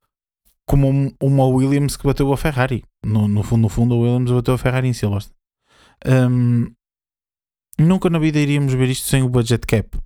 como 0.64 0.88
um- 0.88 1.12
uma 1.20 1.44
Williams 1.46 1.96
que 1.96 2.04
bateu 2.06 2.32
a 2.32 2.36
Ferrari. 2.36 2.84
No, 3.04 3.26
no 3.26 3.42
fundo, 3.42 3.62
no 3.62 3.68
fundo, 3.68 3.94
a 3.94 3.98
Williams 3.98 4.30
bateu 4.30 4.54
a 4.54 4.58
Ferrari 4.58 4.88
em 4.88 4.92
Silverstone. 4.92 5.34
Hum, 6.06 6.72
nunca 7.78 8.08
na 8.08 8.18
vida 8.18 8.38
iríamos 8.38 8.72
ver 8.74 8.88
isto 8.88 9.08
sem 9.08 9.22
o 9.22 9.28
budget 9.28 9.66
cap. 9.66 9.96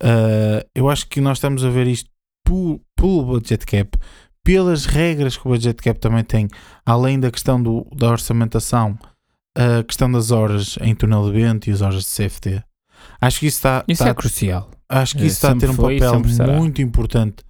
Uh, 0.00 0.62
eu 0.74 0.88
acho 0.88 1.08
que 1.08 1.20
nós 1.20 1.38
estamos 1.38 1.64
a 1.64 1.70
ver 1.70 1.88
isto 1.88 2.08
pelo 2.44 3.24
budget 3.24 3.66
cap, 3.66 3.98
pelas 4.44 4.86
regras 4.86 5.36
que 5.36 5.46
o 5.46 5.50
budget 5.50 5.82
cap 5.82 5.98
também 6.00 6.24
tem, 6.24 6.48
além 6.86 7.18
da 7.20 7.30
questão 7.30 7.62
do, 7.62 7.86
da 7.94 8.08
orçamentação, 8.10 8.98
a 9.56 9.82
questão 9.84 10.10
das 10.10 10.30
horas 10.30 10.78
em 10.80 10.94
túnel 10.94 11.26
de 11.26 11.32
vento 11.32 11.68
e 11.68 11.72
as 11.72 11.80
horas 11.82 12.04
de 12.04 12.10
CFD. 12.14 12.62
Acho 13.20 13.40
que 13.40 13.46
isso 13.46 13.58
está, 13.58 13.84
Isso 13.88 14.02
está 14.02 14.10
é 14.10 14.14
crucial. 14.14 14.70
Acho 14.88 15.16
que 15.16 15.22
Eh, 15.22 15.26
isso 15.26 15.36
está 15.36 15.50
a 15.52 15.56
ter 15.56 15.68
um 15.70 15.74
foi 15.74 15.96
e 15.96 16.00
papel 16.00 16.12
muito 16.54 16.80
importante 16.82 17.44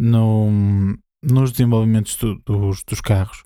no, 0.00 0.50
nos 1.22 1.50
desenvolvimentos 1.52 2.16
do- 2.16 2.36
dos, 2.44 2.82
dos 2.84 3.00
carros. 3.00 3.42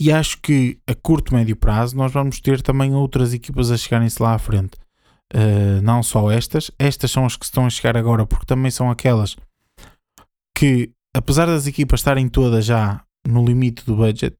E 0.00 0.10
acho 0.10 0.38
que 0.40 0.78
a 0.86 0.94
curto, 0.94 1.34
médio 1.34 1.54
prazo 1.54 1.94
nós 1.96 2.10
vamos 2.10 2.40
ter 2.40 2.62
também 2.62 2.94
outras 2.94 3.34
equipas 3.34 3.70
a 3.70 3.76
chegarem-se 3.76 4.22
lá 4.22 4.34
à 4.34 4.38
frente. 4.38 4.78
Uh, 5.32 5.80
não 5.82 6.02
só 6.02 6.30
estas, 6.30 6.70
estas 6.78 7.10
são 7.10 7.24
as 7.24 7.36
que 7.36 7.44
estão 7.44 7.66
a 7.66 7.70
chegar 7.70 7.96
agora, 7.96 8.26
porque 8.26 8.46
também 8.46 8.70
são 8.70 8.90
aquelas 8.90 9.36
que, 10.56 10.90
apesar 11.14 11.46
das 11.46 11.66
equipas 11.66 12.00
estarem 12.00 12.28
todas 12.28 12.64
já 12.64 13.02
no 13.26 13.44
limite 13.44 13.84
do 13.84 13.96
budget, 13.96 14.36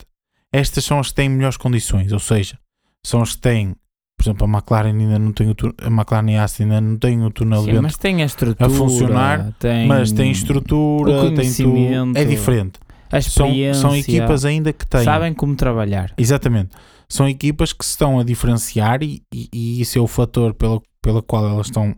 estas 0.52 0.84
são 0.84 0.98
as 0.98 1.08
que 1.08 1.14
têm 1.14 1.28
melhores 1.28 1.56
condições, 1.56 2.12
ou 2.12 2.18
seja, 2.18 2.58
são 3.04 3.22
as 3.22 3.34
que 3.34 3.40
têm, 3.40 3.74
por 4.16 4.24
exemplo, 4.24 4.46
a 4.46 4.50
McLaren 4.50 4.88
ainda 4.90 5.18
não 5.18 5.32
tem 5.32 5.48
o 5.48 5.54
a 5.82 5.86
McLaren 5.86 6.30
e 6.30 6.36
a 6.36 6.44
Aston 6.44 6.64
ainda 6.64 6.80
não 6.80 6.98
têm 6.98 7.24
o 7.24 7.30
túnel 7.30 7.64
Sim, 7.64 7.80
mas 7.80 7.96
tem 7.96 8.22
a 8.22 8.26
estrutura, 8.26 8.70
funcionar, 8.70 9.52
tem 9.58 9.86
mas 9.86 10.12
tem 10.12 10.30
estrutura, 10.30 11.34
tem 11.34 11.52
tudo. 11.52 12.18
É 12.18 12.24
diferente. 12.24 12.80
a 13.10 13.20
São, 13.20 13.50
são 13.74 13.96
equipas 13.96 14.44
ainda 14.44 14.72
que 14.72 14.86
têm. 14.86 15.04
sabem 15.04 15.32
como 15.32 15.54
trabalhar. 15.56 16.12
Exatamente. 16.18 16.70
São 17.08 17.28
equipas 17.28 17.72
que 17.72 17.84
se 17.84 17.90
estão 17.92 18.20
a 18.20 18.24
diferenciar 18.24 19.02
e, 19.02 19.22
e, 19.34 19.48
e 19.52 19.80
isso 19.80 19.98
é 19.98 20.00
o 20.00 20.06
fator 20.06 20.54
pelo, 20.54 20.80
pelo 21.02 21.20
qual 21.22 21.48
elas 21.48 21.66
estão 21.66 21.96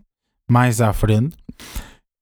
mais 0.49 0.81
à 0.81 0.91
frente. 0.91 1.35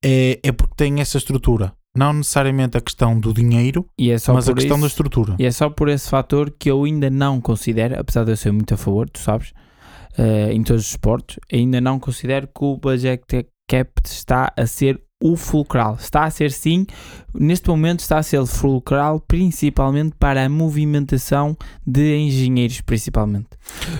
é, 0.03 0.39
é 0.43 0.51
porque 0.51 0.73
tem 0.75 0.99
essa 0.99 1.17
estrutura. 1.17 1.73
Não 1.95 2.13
necessariamente 2.13 2.77
a 2.77 2.81
questão 2.81 3.19
do 3.19 3.33
dinheiro, 3.33 3.85
é 3.99 4.13
mas 4.33 4.47
a 4.47 4.53
questão 4.53 4.79
da 4.79 4.85
isso, 4.85 4.93
estrutura. 4.93 5.35
E 5.37 5.45
é 5.45 5.51
só 5.51 5.69
por 5.69 5.89
esse 5.89 6.09
fator 6.09 6.49
que 6.57 6.71
eu 6.71 6.83
ainda 6.85 7.09
não 7.09 7.41
considero, 7.41 7.99
apesar 7.99 8.23
de 8.23 8.31
eu 8.31 8.37
ser 8.37 8.51
muito 8.51 8.73
a 8.73 8.77
favor, 8.77 9.09
tu 9.09 9.19
sabes, 9.19 9.51
eh, 10.17 10.53
em 10.53 10.63
todos 10.63 10.83
os 10.83 10.89
esportes, 10.91 11.37
ainda 11.51 11.81
não 11.81 11.99
considero 11.99 12.47
que 12.47 12.63
o 12.63 12.77
budget 12.77 13.23
cap 13.67 13.91
está 14.05 14.53
a 14.55 14.65
ser 14.65 15.01
o 15.21 15.35
fulcral. 15.35 15.95
Está 15.99 16.23
a 16.25 16.29
ser 16.31 16.51
sim, 16.51 16.85
neste 17.33 17.69
momento 17.69 17.99
está 17.99 18.17
a 18.17 18.23
ser 18.23 18.43
fulcral 18.45 19.19
principalmente 19.19 20.15
para 20.17 20.45
a 20.45 20.49
movimentação 20.49 21.55
de 21.85 22.17
engenheiros, 22.17 22.81
principalmente. 22.81 23.47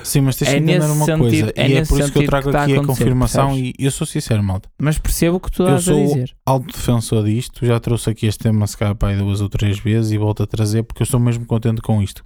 Sim, 0.03 0.21
mas 0.21 0.35
tens 0.35 0.47
É 0.47 0.51
que 0.53 0.57
entender 0.59 0.85
uma 0.85 1.05
sentido- 1.05 1.19
coisa. 1.19 1.53
é 1.55 1.67
e 1.69 1.71
é 1.73 1.79
nesse 1.79 1.89
por 1.89 1.99
isso 1.99 2.11
que 2.11 2.19
eu 2.19 2.25
trago 2.25 2.49
que 2.49 2.57
aqui 2.57 2.75
a 2.77 2.83
confirmação. 2.83 3.47
percebes? 3.49 3.73
E 3.79 3.85
eu 3.85 3.91
sou 3.91 4.07
sincero, 4.07 4.43
malta. 4.43 4.67
Mas 4.81 4.97
percebo 4.97 5.37
o 5.37 5.39
que 5.39 5.51
tu 5.51 5.63
Eu 5.63 5.77
estás 5.77 5.87
a 5.87 5.91
sou- 5.93 6.07
dizer. 6.15 6.35
Autodefensor 6.45 7.23
disto, 7.25 7.65
já 7.65 7.79
trouxe 7.79 8.09
aqui 8.09 8.25
este 8.25 8.39
tema 8.43 8.65
se 8.65 8.75
calhar 8.75 8.95
para 8.95 9.09
aí 9.09 9.17
duas 9.17 9.41
ou 9.41 9.47
três 9.49 9.77
vezes 9.79 10.11
e 10.11 10.17
volto 10.17 10.41
a 10.43 10.47
trazer 10.47 10.83
porque 10.83 11.01
eu 11.01 11.05
estou 11.05 11.19
mesmo 11.19 11.45
contente 11.45 11.81
com 11.81 12.01
isto. 12.01 12.25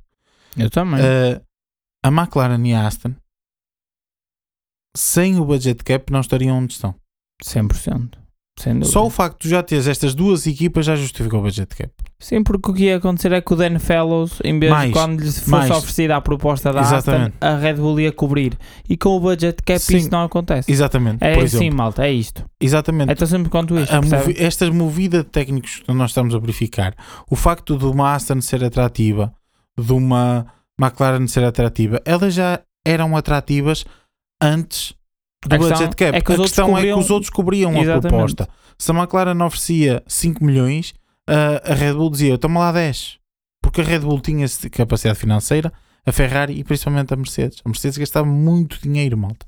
Eu 0.58 0.70
também. 0.70 1.00
Uh, 1.02 1.42
a 2.04 2.08
McLaren 2.08 2.64
e 2.66 2.74
a 2.74 2.88
Aston, 2.88 3.14
sem 4.96 5.38
o 5.40 5.46
budget 5.46 5.84
cap, 5.84 6.12
não 6.12 6.22
estariam 6.22 6.58
onde 6.58 6.74
estão. 6.74 6.96
100%. 7.44 8.18
Só 8.84 9.06
o 9.06 9.10
facto 9.10 9.44
de 9.44 9.50
já 9.50 9.62
teres 9.62 9.86
estas 9.86 10.16
duas 10.16 10.48
equipas 10.48 10.86
já 10.86 10.96
justifica 10.96 11.38
o 11.38 11.42
budget 11.42 11.76
cap. 11.76 11.92
Sim, 12.18 12.42
porque 12.42 12.72
o 12.72 12.74
que 12.74 12.84
ia 12.86 12.96
acontecer 12.96 13.32
é 13.34 13.42
que 13.42 13.54
o 13.54 13.56
Dan 13.56 13.78
Fellows, 13.80 14.40
em 14.44 14.58
vez 14.58 14.72
Mais, 14.72 14.88
de 14.88 14.94
quando 14.94 15.20
lhe 15.20 15.26
fosse 15.32 15.50
mais. 15.50 15.70
oferecida 15.70 16.16
a 16.16 16.22
proposta 16.22 16.72
da 16.72 16.80
Exatamente. 16.80 17.34
Aston, 17.42 17.46
a 17.46 17.58
Red 17.60 17.74
Bull 17.74 18.00
ia 18.00 18.12
cobrir. 18.14 18.58
E 18.90 18.96
com 18.96 19.10
o 19.10 19.20
budget 19.20 19.62
cap 19.62 19.80
Sim. 19.80 19.98
isso 19.98 20.10
não 20.10 20.24
acontece. 20.24 20.72
Exatamente. 20.72 21.18
É 21.22 21.38
assim, 21.38 21.70
malta, 21.70 22.08
é 22.08 22.14
isto. 22.14 22.46
Exatamente. 22.60 23.12
É 23.12 23.16
tão 23.16 23.28
simples 23.28 23.50
quanto 23.50 23.78
isto. 23.78 23.94
Movi- 24.02 24.36
estas 24.40 24.70
movidas 24.70 25.24
de 25.26 25.30
técnicos 25.30 25.82
que 25.86 25.94
nós 25.94 26.12
estamos 26.12 26.34
a 26.34 26.40
verificar, 26.40 26.96
o 27.30 27.36
facto 27.36 27.78
de 27.78 27.86
uma 27.86 28.14
Aston 28.16 28.40
ser 28.40 28.64
atrativa, 28.64 29.34
de 29.78 29.92
uma 29.92 30.48
McLaren 30.82 31.28
ser 31.28 31.44
atrativa, 31.44 32.02
elas 32.06 32.34
já 32.34 32.62
eram 32.86 33.16
atrativas 33.18 33.84
antes 34.42 34.95
do 35.48 35.56
A 35.56 35.58
budget 35.58 35.96
cap. 35.96 36.16
é 36.18 36.22
que 36.22 36.32
a 36.34 36.36
questão 36.38 36.66
é 36.70 36.72
cobriam- 36.74 36.98
que 37.00 37.04
os 37.06 37.10
outros 37.12 37.30
cobriam 37.30 37.72
a 37.72 37.80
Exatamente. 37.80 38.08
proposta. 38.10 38.50
Se 38.78 38.92
a 38.92 38.94
McLaren 38.96 39.42
oferecia 39.44 40.04
5 40.08 40.44
milhões, 40.44 40.94
a, 41.28 41.72
a 41.72 41.74
Red 41.74 41.94
Bull 41.94 42.10
dizia: 42.10 42.38
toma 42.38 42.60
lá 42.60 42.72
10. 42.72 43.18
Porque 43.62 43.82
a 43.82 43.84
Red 43.84 44.00
Bull 44.00 44.20
tinha 44.22 44.46
capacidade 44.72 45.18
financeira, 45.20 45.72
a 46.06 46.12
Ferrari 46.12 46.54
e 46.60 46.64
principalmente 46.64 47.14
a 47.14 47.18
Mercedes. 47.18 47.62
A 47.66 47.70
Mercedes 47.70 47.98
gastava 47.98 48.28
muito 48.28 48.80
dinheiro, 48.82 49.18
malta. 49.18 49.46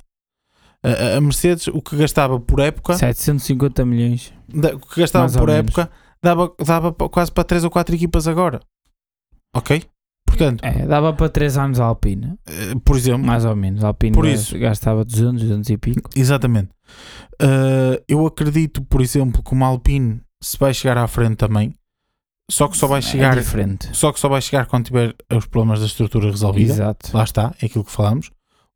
A, 0.84 0.90
a- 0.90 1.18
a 1.18 1.22
Mercedes, 1.22 1.68
o 1.68 1.82
que 1.82 1.95
gastava 1.95 2.40
por 2.40 2.60
época, 2.60 2.94
750 2.98 3.86
milhões. 3.86 4.34
o 4.74 4.80
que 4.88 5.02
gastava 5.02 5.32
por 5.38 5.49
época, 5.49 5.90
dava, 6.24 6.52
dava 6.65 6.91
quase 6.94 7.32
para 7.32 7.44
3 7.44 7.64
ou 7.64 7.69
4 7.69 7.94
equipas 7.95 8.28
agora. 8.28 8.60
Ok? 9.56 9.84
Portanto, 10.28 10.64
É, 10.64 10.86
dava 10.86 11.14
para 11.14 11.30
3 11.30 11.58
anos 11.58 11.80
a 11.80 11.86
Alpine. 11.86 12.36
eh, 12.45 12.76
por 12.86 12.95
exemplo, 12.95 13.26
Mais 13.26 13.44
ou 13.45 13.56
menos. 13.56 13.84
A 13.84 13.88
Alpine 13.88 14.14
Por 14.14 14.28
isso. 14.28 14.58
gastava 14.60 15.04
200, 15.04 15.41
200 15.41 15.70
e 15.72 15.78
pico. 15.78 16.10
Exatamente. 16.16 16.70
Uh, 17.41 18.02
eu 18.08 18.26
acredito, 18.26 18.82
por 18.84 19.02
exemplo, 19.02 19.41
que 19.44 19.54
uma 19.54 19.66
Alpine 19.68 20.22
se 20.41 20.58
vai 20.58 20.74
chegar 20.74 20.98
à 20.98 21.08
frente 21.08 21.36
também, 21.38 21.74
só 22.49 22.68
que 22.68 22.78
só 22.78 22.88
vai 22.88 23.02
chegar, 23.02 23.36
É 23.38 23.41
diferente. 23.41 23.90
só 23.94 24.12
que 24.12 24.20
só 24.20 24.30
vai 24.30 24.41
chegar 24.41 24.66
quando 24.68 24.86
tiver 24.86 25.16
os 25.36 25.45
problemas 25.48 25.80
da 25.80 25.86
estrutura 25.88 26.30
resolvida. 26.30 26.72
Exato. 26.74 27.16
Lá 27.16 27.24
está, 27.24 27.54
é 27.62 27.66
aquilo 27.66 27.84
que 27.84 27.91
falamos. 27.91 28.30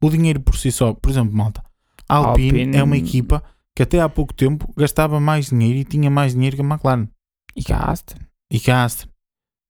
O 0.03 0.09
dinheiro 0.09 0.39
por 0.39 0.57
si 0.57 0.71
só, 0.71 0.93
por 0.93 1.09
exemplo, 1.11 1.35
malta, 1.35 1.63
a 2.09 2.15
Alpine, 2.15 2.49
Alpine- 2.61 2.77
é 2.77 2.83
uma 2.83 2.97
equipa 2.97 3.43
que 3.75 3.83
até 3.83 3.99
há 4.01 4.09
pouco 4.09 4.33
tempo 4.33 4.73
gastava 4.75 5.19
mais 5.19 5.49
dinheiro 5.49 5.77
e 5.79 5.83
tinha 5.85 6.09
mais 6.09 6.33
dinheiro 6.33 6.55
que 6.55 6.61
a 6.61 6.65
McLaren 6.65 7.07
E 7.55 7.63
que 7.63 7.71
a 7.71 7.77
Aston. 7.79 8.17
e 8.51 8.59
que 8.59 8.69
a 8.71 8.83
Aston, 8.83 9.07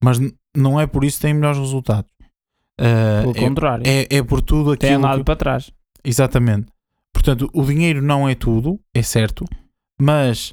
mas 0.02 0.18
não 0.56 0.80
é 0.80 0.86
por 0.86 1.04
isso 1.04 1.18
que 1.18 1.22
tem 1.22 1.34
melhores 1.34 1.58
resultados. 1.58 2.10
Uh, 2.80 3.32
Pelo 3.32 3.48
contrário. 3.48 3.84
é, 3.86 4.02
é, 4.02 4.16
é 4.16 4.22
por 4.22 4.40
tudo 4.40 4.76
tem 4.76 4.90
aquilo 4.90 5.04
andado 5.04 5.18
que, 5.18 5.24
para 5.24 5.36
trás. 5.36 5.72
Exatamente. 6.04 6.66
Portanto, 7.12 7.48
o 7.52 7.64
dinheiro 7.64 8.02
não 8.02 8.28
é 8.28 8.34
tudo, 8.34 8.80
é 8.94 9.02
certo, 9.02 9.44
mas 10.00 10.52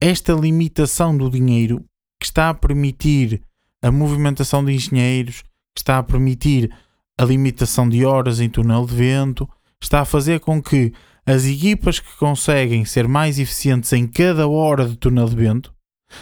esta 0.00 0.32
limitação 0.32 1.16
do 1.16 1.30
dinheiro 1.30 1.84
que 2.20 2.26
está 2.26 2.50
a 2.50 2.54
permitir 2.54 3.42
a 3.82 3.90
movimentação 3.90 4.64
de 4.64 4.72
engenheiros, 4.72 5.42
que 5.74 5.80
está 5.80 5.98
a 5.98 6.02
permitir 6.02 6.70
a 7.18 7.24
limitação 7.24 7.88
de 7.88 8.04
horas 8.04 8.40
em 8.40 8.48
túnel 8.48 8.86
de 8.86 8.94
vento, 8.94 9.48
está 9.80 10.00
a 10.00 10.04
fazer 10.04 10.40
com 10.40 10.62
que 10.62 10.92
as 11.24 11.44
equipas 11.44 11.98
que 11.98 12.16
conseguem 12.16 12.84
ser 12.84 13.08
mais 13.08 13.38
eficientes 13.38 13.92
em 13.92 14.06
cada 14.06 14.46
hora 14.46 14.88
de 14.88 14.96
túnel 14.96 15.28
de 15.28 15.36
vento 15.36 15.74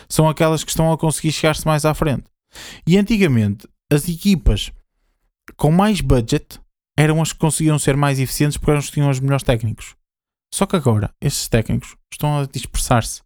são 0.08 0.28
aquelas 0.28 0.64
que 0.64 0.70
estão 0.70 0.90
a 0.92 0.98
conseguir 0.98 1.32
chegar-se 1.32 1.66
mais 1.66 1.84
à 1.84 1.92
frente. 1.92 2.24
E 2.86 2.96
antigamente, 2.98 3.68
as 3.92 4.08
equipas 4.08 4.72
com 5.56 5.70
mais 5.70 6.00
budget 6.00 6.60
eram 6.96 7.20
as 7.20 7.32
que 7.32 7.38
conseguiam 7.38 7.78
ser 7.78 7.96
mais 7.96 8.18
eficientes 8.18 8.56
porque 8.56 8.70
eram 8.70 8.80
que 8.80 8.92
tinham 8.92 9.10
os 9.10 9.20
melhores 9.20 9.42
técnicos. 9.42 9.94
Só 10.52 10.66
que 10.66 10.76
agora, 10.76 11.12
esses 11.20 11.48
técnicos 11.48 11.96
estão 12.12 12.38
a 12.38 12.46
dispersar-se. 12.46 13.22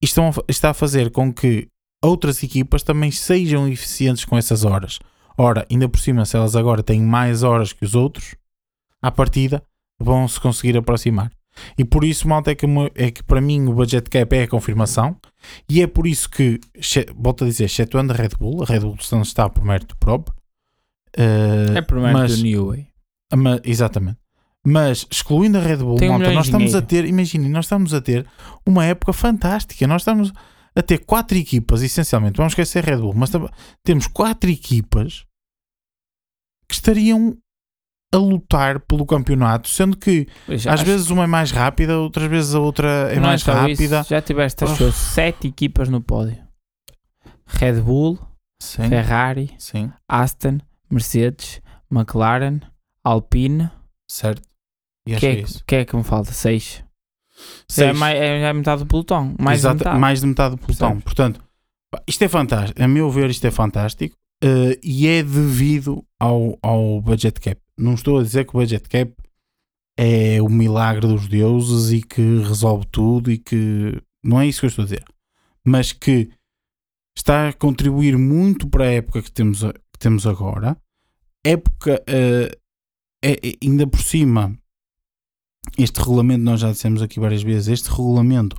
E 0.00 0.06
estão 0.06 0.28
a, 0.28 0.32
está 0.48 0.70
a 0.70 0.74
fazer 0.74 1.10
com 1.10 1.32
que 1.32 1.68
outras 2.02 2.42
equipas 2.42 2.82
também 2.82 3.10
sejam 3.10 3.68
eficientes 3.68 4.24
com 4.24 4.38
essas 4.38 4.64
horas. 4.64 5.00
Ora, 5.36 5.66
ainda 5.70 5.88
por 5.88 5.98
cima, 5.98 6.24
se 6.24 6.36
elas 6.36 6.54
agora 6.54 6.82
têm 6.82 7.00
mais 7.00 7.42
horas 7.42 7.72
que 7.72 7.84
os 7.84 7.94
outros, 7.94 8.36
à 9.02 9.10
partida 9.10 9.62
vão 9.98 10.26
se 10.28 10.40
conseguir 10.40 10.76
aproximar. 10.76 11.32
E 11.76 11.84
por 11.84 12.04
isso, 12.04 12.26
malta, 12.28 12.50
é 12.50 12.54
que, 12.54 12.66
é 12.94 13.10
que 13.10 13.22
para 13.22 13.40
mim 13.40 13.66
o 13.66 13.72
budget 13.72 14.08
cap 14.10 14.34
é 14.36 14.42
a 14.44 14.48
confirmação. 14.48 15.16
E 15.68 15.82
é 15.82 15.86
por 15.86 16.06
isso 16.06 16.28
que, 16.30 16.58
volto 17.16 17.44
a 17.44 17.46
dizer, 17.46 17.64
excetuando 17.64 18.12
a 18.12 18.16
Red 18.16 18.30
Bull, 18.38 18.62
a 18.62 18.66
Red 18.66 18.80
Bull 18.80 18.96
não 19.12 19.22
está 19.22 19.48
por 19.48 19.64
mérito 19.64 19.96
próprio. 19.98 20.34
eh, 21.16 21.74
É 21.78 21.82
primeiro 21.82 22.12
mas, 22.18 22.36
do 22.36 22.42
New 22.42 22.66
Way. 22.68 22.88
ma- 23.36 23.60
exatamente. 23.64 24.18
Mas 24.66 25.06
excluindo 25.10 25.56
a 25.58 25.60
Red 25.62 25.78
Bull, 25.78 25.96
Tem 25.96 26.08
malta, 26.10 26.30
nós 26.32 26.46
estamos 26.46 26.74
a 26.74 26.78
engenheiro. 26.78 26.86
ter, 26.86 27.04
imaginem, 27.06 27.48
nós 27.50 27.64
estamos 27.64 27.94
a 27.94 28.00
ter 28.00 28.26
uma 28.66 28.84
época 28.84 29.12
fantástica. 29.12 29.86
Nós 29.86 30.02
estamos 30.02 30.32
a 30.74 30.82
ter 30.82 30.98
quatro 30.98 31.38
equipas, 31.38 31.80
essencialmente. 31.82 32.36
Vamos 32.36 32.52
esquecer 32.52 32.84
a 32.84 32.86
Red 32.90 32.98
Bull, 32.98 33.14
mas 33.14 33.30
temos 33.82 34.06
quatro 34.06 34.50
equipas 34.50 35.24
que 36.68 36.74
estariam 36.74 37.36
a 38.14 38.16
lutar 38.16 38.80
pelo 38.80 39.04
campeonato, 39.04 39.68
sendo 39.68 39.96
que 39.96 40.26
às 40.68 40.80
vezes 40.82 41.10
uma 41.10 41.24
é 41.24 41.26
mais 41.26 41.50
rápida, 41.50 41.98
outras 41.98 42.26
vezes 42.28 42.54
a 42.54 42.58
outra 42.60 42.88
é 43.12 43.16
não 43.16 43.22
mais 43.24 43.42
só 43.42 43.52
rápida. 43.52 44.00
isso, 44.00 44.08
já 44.10 44.20
tiveste 44.22 44.64
as 44.64 44.70
Oh. 44.72 44.76
suas 44.76 44.94
sete 44.94 45.46
equipas 45.48 45.88
no 45.88 46.00
pódio: 46.00 46.36
Red 47.46 47.80
Bull, 47.80 48.18
Sim, 48.62 48.88
Ferrari, 48.88 49.54
sim, 49.58 49.90
Aston, 50.08 50.58
Mercedes, 50.90 51.60
McLaren, 51.90 52.60
Alpine. 53.04 53.70
certo. 54.10 54.42
E 55.06 55.16
Que 55.16 55.26
é, 55.26 55.30
é 55.30 55.40
isso. 55.40 55.62
que 55.66 55.74
é 55.76 55.84
que 55.84 55.96
me 55.96 56.04
falta? 56.04 56.32
Seis. 56.32 56.84
É, 57.38 57.42
Seis. 57.72 57.96
mais, 57.98 58.16
é, 58.18 58.40
já 58.40 58.48
é 58.48 58.52
metade 58.52 58.82
do 58.82 58.86
pelotão. 58.86 59.34
Mais 59.38 59.60
de 59.60 59.66
Exato, 59.66 59.78
metade. 59.78 59.98
mais 59.98 60.20
de 60.20 60.26
metade 60.26 60.56
do 60.56 60.58
pelotão. 60.58 60.88
Percebes? 61.00 61.04
Portanto, 61.04 61.44
isto 62.06 62.22
é 62.24 62.28
fantástico. 62.28 62.82
A 62.82 62.88
meu 62.88 63.10
ver, 63.10 63.30
isto 63.30 63.46
é 63.46 63.50
fantástico. 63.50 64.16
eh, 64.42 64.78
e 64.82 65.06
é 65.08 65.22
devido 65.22 66.04
ao, 66.20 66.58
ao 66.62 67.00
budget 67.00 67.40
cap. 67.40 67.58
Não 67.78 67.94
estou 67.94 68.18
a 68.18 68.22
dizer 68.22 68.44
que 68.44 68.56
o 68.56 68.60
budget 68.60 68.88
cap 68.88 69.14
é 69.96 70.40
o 70.42 70.48
milagre 70.48 71.06
dos 71.06 71.28
deuses 71.28 71.92
e 71.92 72.02
que 72.02 72.38
resolve 72.38 72.86
tudo 72.86 73.30
e 73.30 73.38
que. 73.38 74.00
Não 74.22 74.40
é 74.40 74.46
isso 74.46 74.60
que 74.60 74.66
eu 74.66 74.68
estou 74.68 74.82
a 74.82 74.86
dizer. 74.86 75.04
Mas 75.64 75.92
que 75.92 76.30
está 77.16 77.48
a 77.48 77.52
contribuir 77.52 78.16
muito 78.16 78.68
para 78.68 78.84
a 78.84 78.92
época 78.92 79.22
que 79.22 79.30
temos, 79.30 79.62
que 79.62 79.98
temos 79.98 80.26
agora. 80.26 80.76
Época. 81.44 82.02
é- 82.06 82.58
é- 83.48 83.54
ainda 83.62 83.86
por 83.86 84.00
cima, 84.00 84.56
este 85.76 85.98
regulamento, 85.98 86.44
nós 86.44 86.60
já 86.60 86.70
dissemos 86.70 87.02
aqui 87.02 87.18
várias 87.18 87.42
vezes, 87.42 87.68
este 87.68 87.90
regulamento 87.90 88.56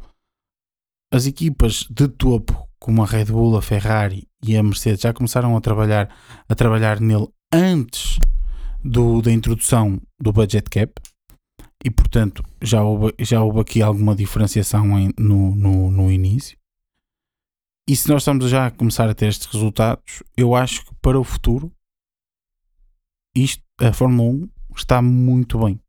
as 1.11 1.25
equipas 1.25 1.85
de 1.89 2.07
topo, 2.07 2.67
como 2.77 3.01
a 3.01 3.05
Red 3.05 3.25
Bull, 3.25 3.57
a 3.57 3.61
Ferrari 3.61 4.27
e 4.43 4.55
a 4.55 4.63
Mercedes, 4.63 5.01
já 5.01 5.13
começaram 5.13 5.57
a 5.57 5.61
trabalhar, 5.61 6.15
a 6.47 6.55
trabalhar 6.55 6.99
nele 6.99 7.27
antes 7.51 8.19
do, 8.83 9.21
da 9.21 9.31
introdução 9.31 10.01
do 10.19 10.31
budget 10.31 10.69
cap 10.69 10.91
e, 11.83 11.89
portanto, 11.89 12.43
já 12.61 12.83
houve, 12.83 13.13
já 13.19 13.41
houve 13.41 13.59
aqui 13.61 13.81
alguma 13.81 14.15
diferenciação 14.15 14.97
em- 14.99 15.13
no, 15.17 15.55
no, 15.55 15.91
no 15.91 16.11
início. 16.11 16.57
E 17.87 17.95
se 17.95 18.07
nós 18.09 18.21
estamos 18.21 18.49
já 18.49 18.67
a 18.67 18.71
começar 18.71 19.09
a 19.09 19.13
ter 19.15 19.27
estes 19.27 19.47
resultados, 19.47 20.21
eu 20.37 20.53
acho 20.55 20.85
que 20.85 20.93
para 21.01 21.19
o 21.19 21.23
futuro, 21.23 21.71
isto, 23.35 23.63
a 23.79 23.91
Fórmula 23.93 24.29
1 24.29 24.49
está 24.75 25.01
muito 25.01 25.57
bem. 25.59 25.79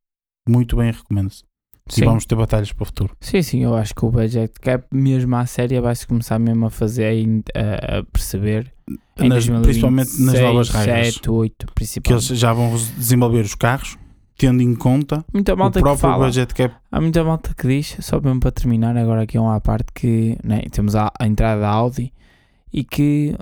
Muito 0.49 0.77
bem, 0.77 0.91
recomendo-se. 0.93 1.45
E 1.91 1.95
Sim. 1.97 2.05
vamos 2.05 2.25
ter 2.25 2.35
batalhas 2.37 2.73
para 2.73 2.83
o 2.83 2.87
futuro. 2.87 3.17
sim, 3.21 3.43
sim, 3.43 3.63
eu 3.65 3.75
acho 3.75 3.95
que 3.95 4.05
o 4.05 4.11
budget 4.11 4.53
cap, 4.61 4.85
mesmo 4.93 5.35
à 5.37 5.45
série, 5.47 5.81
vai-se 5.81 6.07
começar 6.07 6.39
mesmo 6.39 6.67
a 6.67 6.71
fazer, 6.71 7.13
a, 7.55 7.99
a 7.99 8.03
perceber. 8.05 8.73
Em 9.19 9.29
Nas- 9.29 9.47
principalmente 9.49 10.09
nas 10.23 10.33
2026, 10.35 10.41
novas 10.43 10.69
regras. 10.71 11.15
7, 11.15 11.31
8, 11.31 11.67
que 12.03 12.13
eles 12.13 12.25
já 12.27 12.53
vão 12.53 12.75
desenvolver 12.97 13.41
os 13.45 13.55
carros 13.55 13.99
tendo 14.39 14.63
em 14.63 14.75
conta 14.75 15.23
Muita 15.35 15.53
o 15.53 15.57
malta 15.59 15.79
que 15.81 15.83
próprio 15.83 16.17
budget 16.19 16.55
cap. 16.55 16.75
Há 16.91 16.99
muita 17.01 17.23
malta 17.23 17.53
que 17.55 17.69
diz, 17.69 17.97
só 18.01 18.19
mesmo 18.21 18.41
para 18.41 18.51
terminar, 18.51 18.97
agora 18.97 19.23
aqui 19.23 19.37
é 19.37 19.41
uma 19.41 19.61
parte 19.61 19.93
que 19.95 20.39
né, 20.43 20.63
temos 20.71 20.97
a, 20.97 21.13
a 21.21 21.27
entrada 21.27 21.61
da 21.61 21.69
Audi 21.69 22.11
e 22.73 22.83
que 22.83 23.37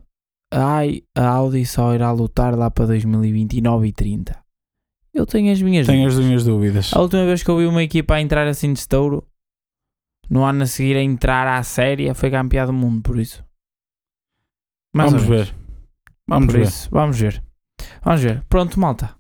ai, 0.53 1.03
a 1.15 1.29
Audi 1.29 1.65
só 1.65 1.95
irá 1.95 2.11
lutar 2.11 2.57
lá 2.57 2.69
para 2.71 2.87
2029 2.87 3.87
e 3.87 3.93
30. 3.93 4.37
Eu 5.19 5.27
tenho 5.27 5.53
as 5.53 5.61
minhas 5.61 5.87
Tenho 5.87 6.03
dúvidas. 6.05 6.19
as 6.19 6.25
minhas 6.25 6.45
dúvidas. 6.45 6.91
A 6.95 7.01
última 7.01 7.25
vez 7.25 7.43
que 7.43 7.51
eu 7.51 7.59
vi 7.59 7.67
uma 7.67 7.83
equipa 7.83 8.15
a 8.15 8.21
entrar 8.21 8.47
assim 8.47 8.73
de 8.73 8.79
estouro, 8.79 9.27
no 10.31 10.45
ano 10.45 10.63
a 10.63 10.67
seguir 10.67 10.97
a 10.97 11.03
entrar 11.03 11.47
à 11.47 11.63
séria, 11.63 12.15
foi 12.15 12.31
campeã 12.31 12.65
do 12.67 12.73
mundo, 12.73 13.03
por 13.03 13.19
isso. 13.19 13.45
Mais 14.95 15.11
Vamos 15.13 15.27
ver. 15.27 15.55
Vamos 16.27 16.53
ver. 16.53 16.63
isso, 16.63 16.89
vamos 16.91 17.19
ver. 17.19 17.43
Vamos 18.03 18.21
ver. 18.23 18.43
Pronto, 18.49 18.79
malta. 18.79 19.11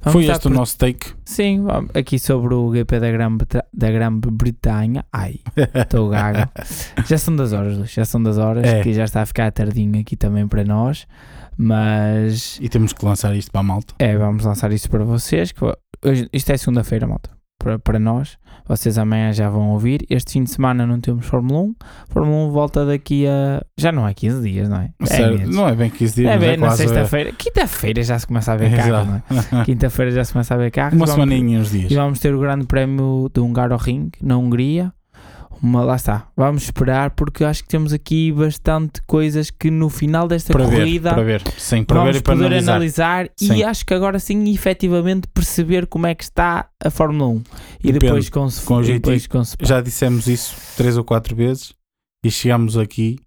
Vamos 0.00 0.12
Foi 0.12 0.26
este 0.32 0.46
o 0.46 0.50
por- 0.50 0.56
nosso 0.56 0.78
take. 0.78 1.12
Sim, 1.24 1.62
vamos- 1.64 1.90
aqui 1.94 2.18
sobre 2.20 2.54
o 2.54 2.72
GP 2.72 3.00
da 3.00 3.10
Grã-Breta- 3.10 3.66
da 3.72 3.90
Grã-Bretanha. 3.90 5.04
Ai, 5.12 5.40
estou 5.74 6.08
gago. 6.08 6.48
já 7.06 7.18
são 7.18 7.34
das 7.34 7.52
horas, 7.52 7.76
Luís, 7.76 7.90
já 7.92 8.04
são 8.04 8.22
das 8.22 8.38
horas, 8.38 8.64
É. 8.64 8.82
que 8.82 8.92
já 8.94 9.04
está 9.04 9.22
a 9.22 9.26
ficar 9.26 9.50
tardinho 9.50 10.00
aqui 10.00 10.16
também 10.16 10.46
para 10.46 10.64
nós. 10.64 11.06
Mas 11.58 12.58
E 12.62 12.68
temos 12.68 12.92
que 12.92 13.04
lançar 13.04 13.34
isto 13.36 13.50
para 13.50 13.60
a 13.60 13.64
malta. 13.64 13.94
é, 13.98 14.16
vamos 14.16 14.44
lançar 14.44 14.72
isto 14.72 14.88
para 14.88 15.04
vocês. 15.04 15.52
Que 15.52 15.64
hoje, 16.04 16.28
isto 16.32 16.50
é 16.50 16.56
segunda-feira, 16.56 17.06
malta. 17.06 17.30
Para, 17.60 17.76
para 17.76 17.98
nós, 17.98 18.38
vocês 18.68 18.96
amanhã 18.98 19.32
já 19.32 19.50
vão 19.50 19.70
ouvir. 19.70 20.06
Este 20.08 20.34
fim 20.34 20.44
de 20.44 20.50
semana 20.52 20.86
não 20.86 21.00
temos 21.00 21.26
Fórmula 21.26 21.60
1. 21.62 21.74
Fórmula 22.08 22.46
1 22.46 22.50
volta 22.52 22.86
daqui 22.86 23.26
a. 23.26 23.60
Já 23.76 23.90
não 23.90 24.06
é 24.06 24.14
15 24.14 24.40
dias, 24.48 24.68
não 24.68 24.76
é? 24.80 24.90
É 25.00 25.06
Sério, 25.06 25.38
menos. 25.38 25.56
não 25.56 25.68
é 25.68 25.74
bem 25.74 25.90
15 25.90 26.14
dias, 26.14 26.28
É 26.28 26.34
mas 26.34 26.40
bem, 26.40 26.50
é 26.52 26.56
na 26.56 26.70
sexta-feira. 26.70 27.32
Quinta-feira 27.32 28.02
já 28.04 28.16
se 28.16 28.26
começa 28.28 28.52
a 28.52 28.56
ver 28.56 28.76
carros, 28.76 29.08
não 29.08 29.60
é? 29.60 29.64
Quinta-feira 29.66 30.12
já 30.12 30.24
se 30.24 30.32
começa 30.32 30.54
a 30.54 30.56
ver 30.56 30.70
carros. 30.70 30.96
Uma 30.96 31.06
semaninha, 31.08 31.58
uns 31.58 31.72
dias. 31.72 31.90
E 31.90 31.94
vamos 31.96 32.20
ter 32.20 32.32
o 32.32 32.38
grande 32.38 32.64
prémio 32.66 33.28
do 33.34 33.44
Hungaroring 33.44 34.12
na 34.22 34.38
Hungria. 34.38 34.92
Uma, 35.60 35.82
lá 35.82 35.96
está. 35.96 36.28
Vamos 36.36 36.62
esperar 36.62 37.10
porque 37.10 37.42
acho 37.42 37.62
que 37.64 37.68
temos 37.68 37.92
aqui 37.92 38.30
bastante 38.30 39.02
coisas 39.06 39.50
que 39.50 39.70
no 39.70 39.88
final 39.88 40.28
desta 40.28 40.52
Para 40.52 40.66
ver, 40.66 40.78
corrida 40.78 41.10
para 41.10 41.22
ver. 41.24 41.42
Sim, 41.58 41.82
para 41.84 41.98
vamos 41.98 42.12
ver 42.14 42.20
e 42.20 42.22
para 42.22 42.34
poder 42.34 42.46
analisar. 42.46 42.72
analisar, 42.76 43.28
e 43.40 43.64
acho 43.64 43.84
que 43.84 43.92
agora 43.92 44.18
sim 44.20 44.48
efetivamente 44.52 45.26
perceber 45.34 45.86
como 45.88 46.06
é 46.06 46.14
que 46.14 46.22
está 46.22 46.68
a 46.82 46.90
Fórmula 46.90 47.28
1 47.30 47.36
e 47.36 47.92
Depende. 47.92 47.98
depois 47.98 48.28
com, 48.30 48.48
Com 48.66 48.80
e 48.80 48.84
jeitinho. 48.84 49.00
depois 49.00 49.26
com 49.26 49.44
Spa. 49.44 49.66
Já 49.66 49.80
dissemos 49.80 50.28
isso 50.28 50.54
três 50.76 50.96
ou 50.96 51.02
quatro 51.04 51.34
vezes 51.34 51.74
e 52.24 52.30
chegámos 52.30 52.76
aqui 52.78 53.18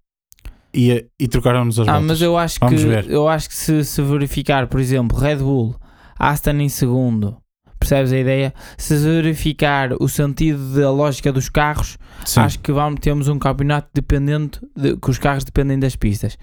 e, 0.74 1.04
e 1.20 1.28
trocaram-nos 1.28 1.78
as 1.78 1.86
Ah, 1.86 1.92
voltas. 1.92 2.08
mas 2.08 2.22
eu 2.22 2.38
acho 2.38 2.56
Vamos 2.60 2.80
que 2.82 2.88
ver. 2.88 3.10
eu 3.10 3.28
acho 3.28 3.48
que 3.48 3.54
se, 3.54 3.84
se 3.84 4.00
verificar, 4.00 4.66
por 4.68 4.80
exemplo, 4.80 5.18
Red 5.18 5.36
Bull, 5.36 5.76
Aston 6.18 6.52
em 6.52 6.68
segundo, 6.70 7.36
percebes 7.82 8.12
a 8.12 8.18
ideia? 8.18 8.54
Se 8.76 8.96
verificar 8.96 9.92
o 10.00 10.08
sentido 10.08 10.74
da 10.80 10.90
lógica 10.90 11.32
dos 11.32 11.48
carros, 11.48 11.98
Sim. 12.24 12.40
acho 12.40 12.58
que 12.58 12.72
vamos, 12.72 13.00
temos 13.00 13.28
um 13.28 13.38
campeonato 13.38 13.88
dependente 13.94 14.60
de, 14.76 14.96
que 14.96 15.10
os 15.10 15.18
carros 15.18 15.44
dependem 15.44 15.78
das 15.78 15.96
pistas. 15.96 16.36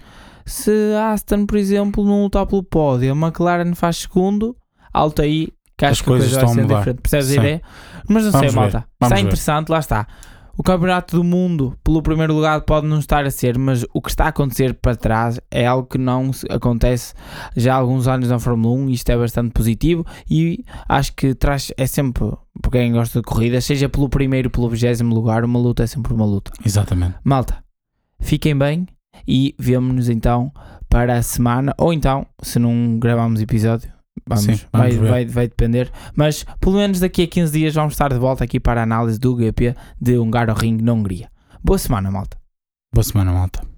Se 0.46 0.70
a 0.96 1.12
Aston, 1.12 1.46
por 1.46 1.56
exemplo, 1.56 2.04
não 2.04 2.22
lutar 2.24 2.46
pelo 2.46 2.62
pódio, 2.62 3.12
a 3.12 3.16
McLaren 3.16 3.74
faz 3.74 3.98
segundo, 3.98 4.56
alto 4.92 5.22
aí, 5.22 5.48
que 5.76 5.84
acho 5.84 5.92
As 5.92 6.00
que 6.00 6.04
a 6.04 6.06
coisas 6.08 6.32
coisa 6.32 6.46
vai 6.46 6.50
a 6.50 6.54
ser 6.54 6.66
diferente. 6.66 7.00
Percebes 7.00 7.26
Sim. 7.26 7.32
a 7.32 7.40
ideia? 7.42 7.62
Mas 8.08 8.24
não 8.24 8.32
Vamos 8.32 8.46
sei, 8.46 8.48
ver, 8.48 8.56
malta. 8.56 8.78
vamos 8.78 8.86
Está 9.02 9.14
ver. 9.14 9.20
interessante, 9.20 9.68
lá 9.68 9.78
está. 9.78 10.06
O 10.56 10.62
campeonato 10.62 11.16
do 11.16 11.24
mundo, 11.24 11.76
pelo 11.82 12.02
primeiro 12.02 12.34
lugar, 12.34 12.60
pode 12.62 12.86
não 12.86 12.98
estar 12.98 13.24
a 13.24 13.30
ser, 13.30 13.58
mas 13.58 13.84
o 13.94 14.00
que 14.00 14.10
está 14.10 14.24
a 14.24 14.28
acontecer 14.28 14.74
para 14.74 14.96
trás 14.96 15.40
é 15.50 15.66
algo 15.66 15.88
que 15.88 15.98
não 15.98 16.30
acontece 16.48 17.14
já 17.56 17.74
há 17.74 17.78
alguns 17.78 18.06
anos 18.06 18.28
na 18.28 18.38
Fórmula 18.38 18.74
1 18.76 18.90
e 18.90 18.92
isto 18.92 19.10
é 19.10 19.16
bastante 19.16 19.52
positivo 19.52 20.04
e 20.30 20.64
acho 20.88 21.14
que 21.14 21.34
traz, 21.34 21.72
é 21.76 21.86
sempre, 21.86 22.32
para 22.60 22.70
quem 22.72 22.92
gosta 22.92 23.20
de 23.20 23.24
corridas, 23.24 23.64
seja 23.64 23.88
pelo 23.88 24.08
primeiro, 24.08 24.50
pelo 24.50 24.68
vigésimo 24.68 25.14
lugar, 25.14 25.44
uma 25.44 25.58
luta 25.58 25.82
é 25.82 25.86
sempre 25.86 26.12
uma 26.12 26.24
luta. 26.24 26.50
Exatamente. 26.64 27.16
Malta, 27.24 27.62
fiquem 28.20 28.56
bem 28.56 28.86
e 29.26 29.54
vemo-nos 29.58 30.08
então 30.08 30.52
para 30.88 31.14
a 31.14 31.22
semana, 31.22 31.72
ou 31.78 31.92
então, 31.92 32.26
se 32.42 32.58
não 32.58 32.98
gravarmos 32.98 33.40
episódio, 33.40 33.92
vamos, 34.30 34.44
Sim, 34.44 34.66
vamos 34.72 34.96
vai, 34.96 35.10
vai, 35.10 35.26
vai 35.26 35.48
depender, 35.48 35.90
mas 36.14 36.44
pelo 36.60 36.76
menos 36.76 37.00
daqui 37.00 37.24
a 37.24 37.26
15 37.26 37.52
dias 37.52 37.74
vamos 37.74 37.94
estar 37.94 38.12
de 38.12 38.18
volta 38.18 38.44
aqui 38.44 38.60
para 38.60 38.80
a 38.80 38.84
análise 38.84 39.18
do 39.18 39.36
GP 39.36 39.74
de 40.00 40.18
Hungaroring 40.18 40.78
na 40.80 40.92
Hungria. 40.92 41.28
Boa 41.62 41.78
semana, 41.78 42.10
malta. 42.10 42.38
Boa 42.94 43.04
semana, 43.04 43.32
malta. 43.32 43.69